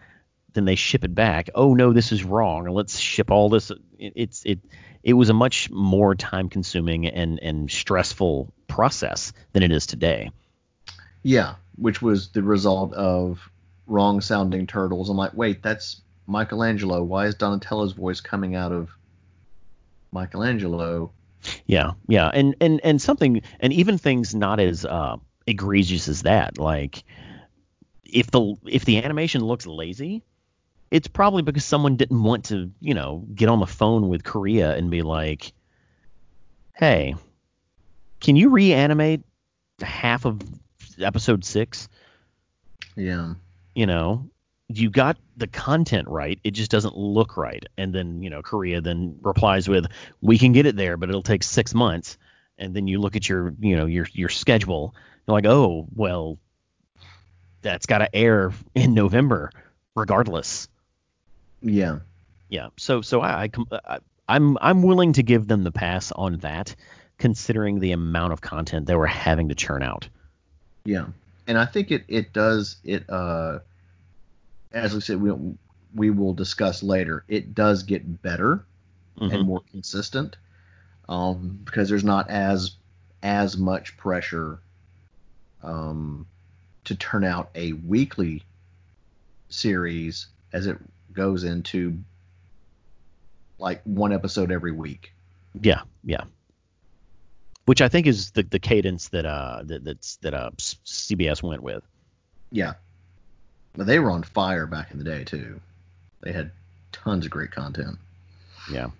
Then 0.55 0.65
they 0.65 0.75
ship 0.75 1.05
it 1.05 1.15
back. 1.15 1.51
Oh 1.55 1.75
no, 1.75 1.93
this 1.93 2.13
is 2.13 2.25
wrong. 2.25 2.67
Let's 2.67 2.99
ship 2.99 3.31
all 3.31 3.49
this. 3.49 3.71
It, 3.99 4.13
it's 4.17 4.45
it. 4.45 4.61
It 5.03 5.15
was 5.15 5.31
a 5.31 5.35
much 5.35 5.71
more 5.71 6.15
time 6.15 6.49
consuming 6.49 7.07
and 7.07 7.41
and 7.41 7.71
stressful 7.71 8.53
process 8.69 9.33
than 9.53 9.63
it 9.63 9.73
is 9.73 9.87
today. 9.87 10.31
Yeah, 11.23 11.55
which 11.77 12.03
was 12.03 12.29
the 12.31 12.43
result 12.43 12.93
of 12.95 13.51
wrong 13.87 14.21
sounding 14.21 14.67
turtles. 14.67 15.09
I'm 15.09 15.17
like, 15.17 15.35
wait, 15.35 15.63
that's 15.63 16.01
Michelangelo. 16.27 17.03
Why 17.03 17.27
is 17.27 17.35
Donatello's 17.35 17.93
voice 17.93 18.21
coming 18.21 18.55
out 18.55 18.73
of 18.73 18.91
Michelangelo? 20.13 21.13
Yeah, 21.67 21.93
yeah, 22.09 22.29
and 22.29 22.55
and 22.61 22.81
and 22.85 23.03
something, 23.03 23.43
and 23.59 23.73
even 23.73 23.99
things 23.99 24.35
not 24.35 24.61
as 24.61 24.85
uh, 24.85 25.17
egregious 25.47 26.09
as 26.09 26.23
that. 26.23 26.59
Like, 26.59 27.03
if 28.05 28.31
the 28.31 28.55
if 28.67 28.85
the 28.85 29.03
animation 29.03 29.43
looks 29.43 29.67
lazy, 29.67 30.23
it's 30.93 31.09
probably 31.09 31.41
because 31.41 31.65
someone 31.65 31.97
didn't 31.97 32.23
want 32.23 32.45
to, 32.45 32.71
you 32.81 32.93
know, 32.93 33.25
get 33.35 33.49
on 33.49 33.61
the 33.61 33.67
phone 33.67 34.11
with 34.11 34.25
Korea 34.25 34.77
and 34.77 34.91
be 34.91 35.01
like, 35.01 35.55
"Hey, 36.75 37.15
can 38.21 38.37
you 38.37 38.51
reanimate 38.51 39.23
half 39.81 40.27
of 40.27 40.43
episode 40.99 41.47
six? 41.47 41.89
Yeah. 42.95 43.33
You 43.75 43.87
know, 43.87 44.29
you 44.69 44.91
got 44.91 45.17
the 45.39 45.47
content 45.47 46.09
right. 46.09 46.39
It 46.45 46.51
just 46.51 46.71
doesn't 46.71 46.95
look 46.95 47.39
right." 47.39 47.65
And 47.79 47.95
then, 47.95 48.23
you 48.23 48.29
know, 48.29 48.43
Korea 48.43 48.83
then 48.83 49.17
replies 49.23 49.71
with, 49.71 49.87
"We 50.21 50.37
can 50.37 50.53
get 50.53 50.67
it 50.67 50.77
there, 50.77 50.99
but 50.99 51.09
it'll 51.09 51.23
take 51.23 51.43
six 51.43 51.73
months." 51.73 52.19
And 52.59 52.77
then 52.77 52.87
you 52.87 53.01
look 53.01 53.17
at 53.17 53.27
your, 53.27 53.55
you 53.61 53.77
know, 53.77 53.87
your 53.87 54.07
your 54.13 54.29
schedule. 54.29 54.95
You're 55.27 55.37
like, 55.37 55.47
"Oh, 55.47 55.89
well, 55.95 56.39
that's 57.63 57.87
got 57.87 57.99
to 57.99 58.15
air 58.15 58.53
in 58.75 58.93
November, 58.93 59.51
regardless." 59.95 60.69
Yeah. 61.63 62.01
Yeah. 62.49 62.69
So 62.77 63.01
so 63.03 63.21
I, 63.21 63.51
I 63.87 63.99
I'm 64.29 64.59
I'm 64.61 64.83
willing 64.83 65.13
to 65.15 65.23
give 65.23 65.49
them 65.49 65.63
the 65.65 65.73
pass 65.73 66.13
on 66.13 66.39
that, 66.39 66.75
considering 67.19 67.81
the 67.81 67.93
amount 67.93 68.33
of 68.33 68.41
content 68.41 68.87
they 68.87 68.95
were 68.97 69.07
having 69.07 69.49
to 69.49 69.55
churn 69.55 69.83
out. 69.83 70.09
Yeah. 70.85 71.07
And 71.47 71.59
I 71.59 71.65
think 71.65 71.91
it, 71.91 72.05
it 72.09 72.33
does 72.33 72.77
it 72.85 73.09
uh 73.09 73.61
as 74.73 74.95
we 74.95 75.01
said 75.01 75.21
we 75.21 75.33
we 75.95 76.11
will 76.11 76.35
discuss 76.35 76.83
later, 76.83 77.25
it 77.29 77.55
does 77.55 77.83
get 77.83 78.23
better 78.23 78.65
Mhm. 79.21 79.35
and 79.35 79.47
more 79.47 79.61
consistent. 79.71 80.37
Um, 81.09 81.61
because 81.65 81.89
there's 81.91 82.05
not 82.05 82.31
as 82.31 82.77
as 83.23 83.57
much 83.59 83.97
pressure 83.99 84.59
um 85.63 86.27
to 86.85 86.95
turn 86.97 87.23
out 87.25 87.51
a 87.55 87.73
weekly 87.75 88.43
series 89.49 90.27
as 90.53 90.67
it 90.67 90.79
goes 91.15 91.45
into 91.45 91.99
like 93.59 93.81
one 93.85 94.13
episode 94.13 94.51
every 94.51 94.73
week. 94.73 95.13
Yeah, 95.61 95.83
yeah. 96.05 96.25
Which 97.67 97.81
I 97.81 97.89
think 97.89 98.07
is 98.07 98.33
the 98.33 98.43
the 98.43 98.59
cadence 98.59 99.09
that 99.09 99.25
uh 99.25 99.63
that 99.65 99.85
that's 99.85 100.17
that 100.17 100.35
uh 100.35 100.51
CBS 100.59 101.43
went 101.43 101.63
with. 101.63 101.83
Yeah. 102.51 102.75
But 103.75 103.87
they 103.87 103.99
were 103.99 104.11
on 104.11 104.23
fire 104.23 104.67
back 104.67 104.91
in 104.91 104.99
the 104.99 105.05
day 105.05 105.25
too. 105.25 105.61
They 106.21 106.33
had 106.33 106.51
tons 106.91 107.25
of 107.25 107.31
great 107.31 107.51
content. 107.51 107.99
Yeah. 108.71 108.91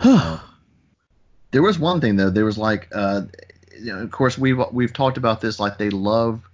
There 1.52 1.62
was 1.62 1.80
one 1.80 2.00
thing 2.00 2.14
though. 2.14 2.30
There 2.30 2.44
was 2.44 2.58
like, 2.58 2.86
uh, 2.94 3.22
you 3.76 3.86
know, 3.86 3.98
of 3.98 4.12
course 4.12 4.38
we've 4.38 4.60
we've 4.70 4.92
talked 4.92 5.16
about 5.16 5.40
this. 5.40 5.58
Like 5.58 5.78
they 5.78 5.90
love 5.90 6.48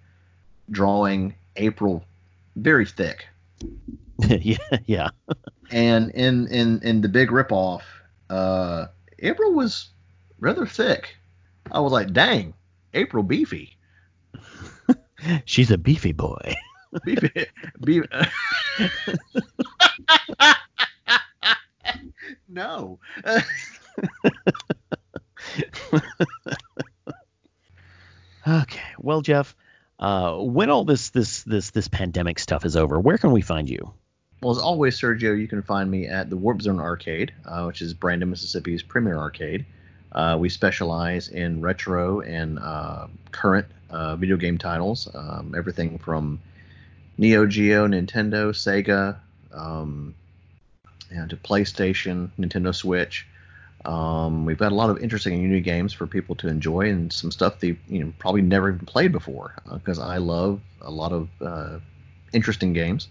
drawing 0.71 1.35
April 1.57 2.03
very 2.57 2.87
thick, 2.87 3.27
yeah, 4.29 4.57
yeah. 4.87 5.11
and 5.71 6.11
in 6.13 6.47
in 6.49 6.81
in 6.83 7.01
the 7.01 7.09
big 7.09 7.29
ripoff, 7.29 7.83
uh, 8.31 8.87
April 9.19 9.53
was 9.53 9.89
rather 10.39 10.67
thick. 10.67 11.17
I 11.71 11.81
was 11.81 11.93
like, 11.93 12.13
dang, 12.13 12.55
April 12.95 13.23
beefy. 13.23 13.77
She's 15.45 15.71
a 15.71 15.79
beefy 15.79 16.13
boy. 16.13 16.55
beefy. 17.05 17.47
beefy. 17.85 18.09
no. 22.49 22.99
okay. 28.47 28.81
Well, 28.99 29.21
Jeff, 29.21 29.55
uh, 29.99 30.37
when 30.37 30.71
all 30.71 30.85
this 30.85 31.11
this 31.11 31.43
this 31.43 31.71
this 31.71 31.89
pandemic 31.89 32.39
stuff 32.39 32.65
is 32.65 32.77
over, 32.77 32.99
where 33.01 33.19
can 33.19 33.33
we 33.33 33.43
find 33.43 33.69
you? 33.69 33.93
Well, 34.47 34.55
as 34.55 34.63
always, 34.63 34.97
Sergio, 34.97 35.37
you 35.37 35.49
can 35.49 35.61
find 35.61 35.91
me 35.91 36.07
at 36.07 36.31
the 36.31 36.37
Warp 36.37 36.63
Zone 36.63 36.79
Arcade, 36.79 37.35
uh, 37.47 37.65
which 37.65 37.83
is 37.83 37.93
Brandon, 37.93 38.31
Mississippi's 38.31 38.81
premier 38.81 39.19
arcade. 39.19 39.67
Uh, 40.13 40.37
we 40.39 40.49
specialize 40.49 41.27
in 41.27 41.61
retro 41.61 42.21
and 42.21 42.61
uh, 42.61 43.09
current 43.33 43.67
uh, 43.91 44.15
video 44.15 44.37
game 44.37 44.57
titles, 44.57 45.09
um, 45.17 45.53
everything 45.59 45.99
from 45.99 46.39
Neo 47.19 47.45
Geo, 47.45 47.89
Nintendo, 47.89 48.51
Sega, 48.53 49.17
um, 49.53 50.15
and 51.11 51.29
to 51.31 51.37
PlayStation, 51.37 52.31
Nintendo 52.39 52.73
Switch. 52.73 53.27
Um, 53.85 54.45
we've 54.45 54.59
got 54.59 54.71
a 54.71 54.77
lot 54.77 54.91
of 54.91 54.99
interesting 54.99 55.35
and 55.35 55.43
unique 55.43 55.65
games 55.65 55.93
for 55.93 56.07
people 56.07 56.37
to 56.37 56.47
enjoy, 56.47 56.89
and 56.89 57.13
some 57.13 57.33
stuff 57.33 57.59
they 57.59 57.77
you 57.89 58.05
know 58.05 58.13
probably 58.21 58.43
never 58.43 58.69
even 58.69 58.87
played 58.87 59.11
before. 59.11 59.57
Because 59.73 59.99
uh, 59.99 60.07
I 60.07 60.19
love 60.19 60.61
a 60.83 60.91
lot 60.93 61.11
of 61.11 61.29
uh, 61.41 61.79
interesting 62.33 62.73
games, 62.73 63.09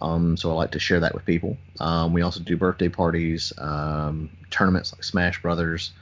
um, 0.00 0.36
so 0.36 0.50
I 0.50 0.54
like 0.54 0.72
to 0.72 0.80
share 0.80 1.00
that 1.00 1.14
with 1.14 1.24
people. 1.24 1.56
Um, 1.80 2.12
we 2.12 2.22
also 2.22 2.40
do 2.40 2.56
birthday 2.56 2.88
parties, 2.88 3.52
um, 3.58 4.30
tournaments 4.50 4.92
like 4.92 5.04
Smash 5.04 5.42
Brothers, 5.42 5.92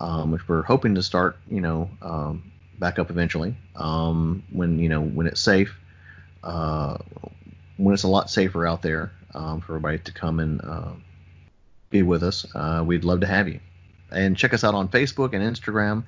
um, 0.00 0.30
which 0.30 0.46
we're 0.48 0.62
hoping 0.62 0.94
to 0.94 1.02
start, 1.02 1.38
you 1.48 1.60
know, 1.60 1.90
um, 2.00 2.52
back 2.78 2.98
up 2.98 3.10
eventually 3.10 3.54
when 3.74 4.78
you 4.78 4.88
know 4.88 5.00
when 5.00 5.26
it's 5.26 5.40
safe, 5.40 5.76
uh, 6.42 6.98
when 7.76 7.94
it's 7.94 8.02
a 8.02 8.08
lot 8.08 8.30
safer 8.30 8.66
out 8.66 8.82
there 8.82 9.12
for 9.32 9.62
everybody 9.68 9.98
to 9.98 10.12
come 10.12 10.40
and 10.40 10.60
uh, 10.62 10.92
be 11.92 12.02
with 12.02 12.24
us. 12.24 12.44
Uh, 12.54 12.82
we'd 12.84 13.04
love 13.04 13.20
to 13.20 13.26
have 13.26 13.46
you. 13.46 13.60
And 14.10 14.36
check 14.36 14.52
us 14.52 14.64
out 14.64 14.74
on 14.74 14.88
Facebook 14.88 15.32
and 15.32 15.42
Instagram. 15.42 16.04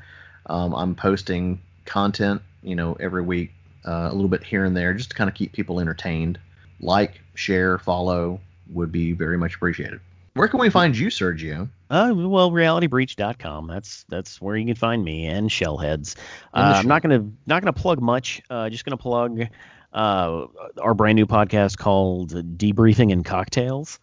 Um, 0.47 0.75
I'm 0.75 0.95
posting 0.95 1.61
content, 1.85 2.43
you 2.63 2.75
know, 2.75 2.97
every 2.99 3.23
week, 3.23 3.53
uh, 3.87 4.09
a 4.11 4.15
little 4.15 4.29
bit 4.29 4.43
here 4.43 4.65
and 4.65 4.77
there, 4.77 4.93
just 4.95 5.11
to 5.11 5.17
kind 5.17 5.29
of 5.29 5.35
keep 5.35 5.53
people 5.53 5.81
entertained. 5.81 6.39
Like, 6.81 7.21
share, 7.35 7.79
follow 7.79 8.41
would 8.71 8.93
be 8.93 9.13
very 9.13 9.39
much 9.39 9.55
appreciated. 9.55 10.01
Where 10.35 10.49
can 10.49 10.59
we 10.59 10.69
find 10.69 10.97
you, 10.97 11.09
Sergio? 11.09 11.69
Uh, 11.91 12.13
well, 12.15 12.51
realitybreach.com. 12.51 13.69
That's 13.69 14.05
that's 14.09 14.41
where 14.41 14.57
you 14.57 14.67
can 14.67 14.75
find 14.75 15.05
me 15.05 15.27
and 15.27 15.49
Shellheads. 15.49 16.17
Uh, 16.53 16.75
I'm 16.77 16.89
not 16.89 17.03
gonna 17.03 17.25
not 17.47 17.63
gonna 17.63 17.73
plug 17.73 18.01
much. 18.01 18.43
Uh, 18.51 18.69
just 18.69 18.85
gonna 18.85 18.97
plug 18.97 19.43
uh, 19.93 20.47
our 20.81 20.95
brand 20.95 21.17
new 21.17 21.27
podcast 21.27 21.79
called 21.79 22.33
Debriefing 22.59 23.13
and 23.13 23.25
Cocktails. 23.25 24.01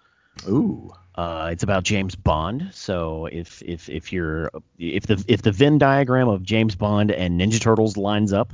Ooh. 0.47 0.91
Uh, 1.15 1.49
it's 1.51 1.63
about 1.63 1.83
James 1.83 2.15
Bond. 2.15 2.69
So 2.71 3.25
if 3.25 3.61
if 3.63 3.89
if 3.89 4.13
you're 4.13 4.49
if 4.79 5.07
the 5.07 5.23
if 5.27 5.41
the 5.41 5.51
Venn 5.51 5.77
diagram 5.77 6.29
of 6.29 6.43
James 6.43 6.75
Bond 6.75 7.11
and 7.11 7.39
Ninja 7.39 7.59
Turtles 7.59 7.97
lines 7.97 8.31
up, 8.31 8.53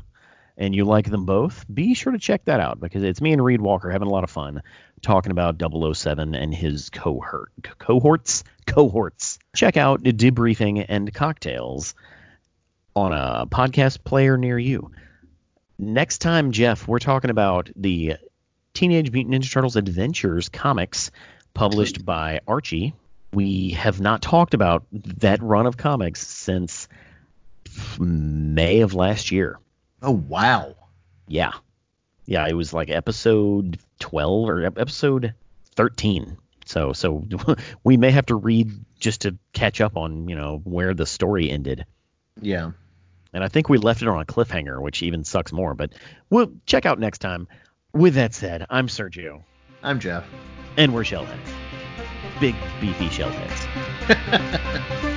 and 0.57 0.75
you 0.75 0.85
like 0.85 1.09
them 1.09 1.25
both, 1.25 1.65
be 1.71 1.93
sure 1.93 2.11
to 2.11 2.19
check 2.19 2.45
that 2.45 2.59
out 2.59 2.79
because 2.79 3.03
it's 3.03 3.21
me 3.21 3.31
and 3.31 3.43
Reed 3.43 3.61
Walker 3.61 3.91
having 3.91 4.07
a 4.07 4.11
lot 4.11 4.23
of 4.23 4.31
fun 4.31 4.63
talking 5.01 5.31
about 5.31 5.61
007 5.61 6.33
and 6.33 6.53
his 6.53 6.89
cohort 6.89 7.51
cohorts 7.77 8.43
cohorts. 8.65 9.37
Check 9.55 9.77
out 9.77 10.03
debriefing 10.03 10.85
and 10.89 11.13
cocktails 11.13 11.93
on 12.95 13.13
a 13.13 13.45
podcast 13.45 14.03
player 14.03 14.37
near 14.37 14.57
you. 14.57 14.91
Next 15.77 16.17
time, 16.19 16.51
Jeff, 16.51 16.87
we're 16.87 16.97
talking 16.97 17.29
about 17.29 17.69
the 17.75 18.15
Teenage 18.73 19.11
Mutant 19.11 19.35
Ninja 19.35 19.51
Turtles 19.51 19.75
Adventures 19.75 20.49
comics 20.49 21.11
published 21.53 22.03
by 22.03 22.39
Archie. 22.47 22.93
We 23.31 23.71
have 23.71 24.01
not 24.01 24.23
talked 24.23 24.55
about 24.55 24.85
that 24.91 25.41
run 25.43 25.67
of 25.67 25.77
comics 25.77 26.25
since 26.25 26.87
May 27.99 28.81
of 28.81 28.95
last 28.95 29.31
year. 29.31 29.59
Oh 30.01 30.11
wow. 30.11 30.75
Yeah. 31.27 31.53
Yeah, 32.25 32.47
it 32.47 32.53
was 32.53 32.73
like 32.73 32.89
episode 32.89 33.79
12 33.99 34.49
or 34.49 34.65
episode 34.65 35.33
13. 35.75 36.37
So 36.65 36.93
so 36.93 37.25
we 37.83 37.97
may 37.97 38.11
have 38.11 38.25
to 38.27 38.35
read 38.35 38.71
just 38.99 39.21
to 39.21 39.37
catch 39.53 39.81
up 39.81 39.97
on, 39.97 40.27
you 40.27 40.35
know, 40.35 40.61
where 40.63 40.93
the 40.93 41.05
story 41.05 41.49
ended. 41.49 41.85
Yeah. 42.41 42.71
And 43.33 43.43
I 43.43 43.47
think 43.47 43.69
we 43.69 43.77
left 43.77 44.01
it 44.01 44.07
on 44.07 44.21
a 44.21 44.25
cliffhanger, 44.25 44.81
which 44.81 45.03
even 45.03 45.23
sucks 45.23 45.51
more, 45.51 45.73
but 45.73 45.93
we'll 46.29 46.51
check 46.65 46.85
out 46.85 46.99
next 46.99 47.19
time. 47.19 47.47
With 47.93 48.15
that 48.15 48.33
said, 48.33 48.65
I'm 48.69 48.87
Sergio. 48.87 49.43
I'm 49.83 49.99
Jeff. 49.99 50.25
And 50.75 50.93
we're 50.93 51.03
shellheads. 51.03 51.37
Big, 52.39 52.55
beefy 52.79 53.07
shellheads. 53.07 55.13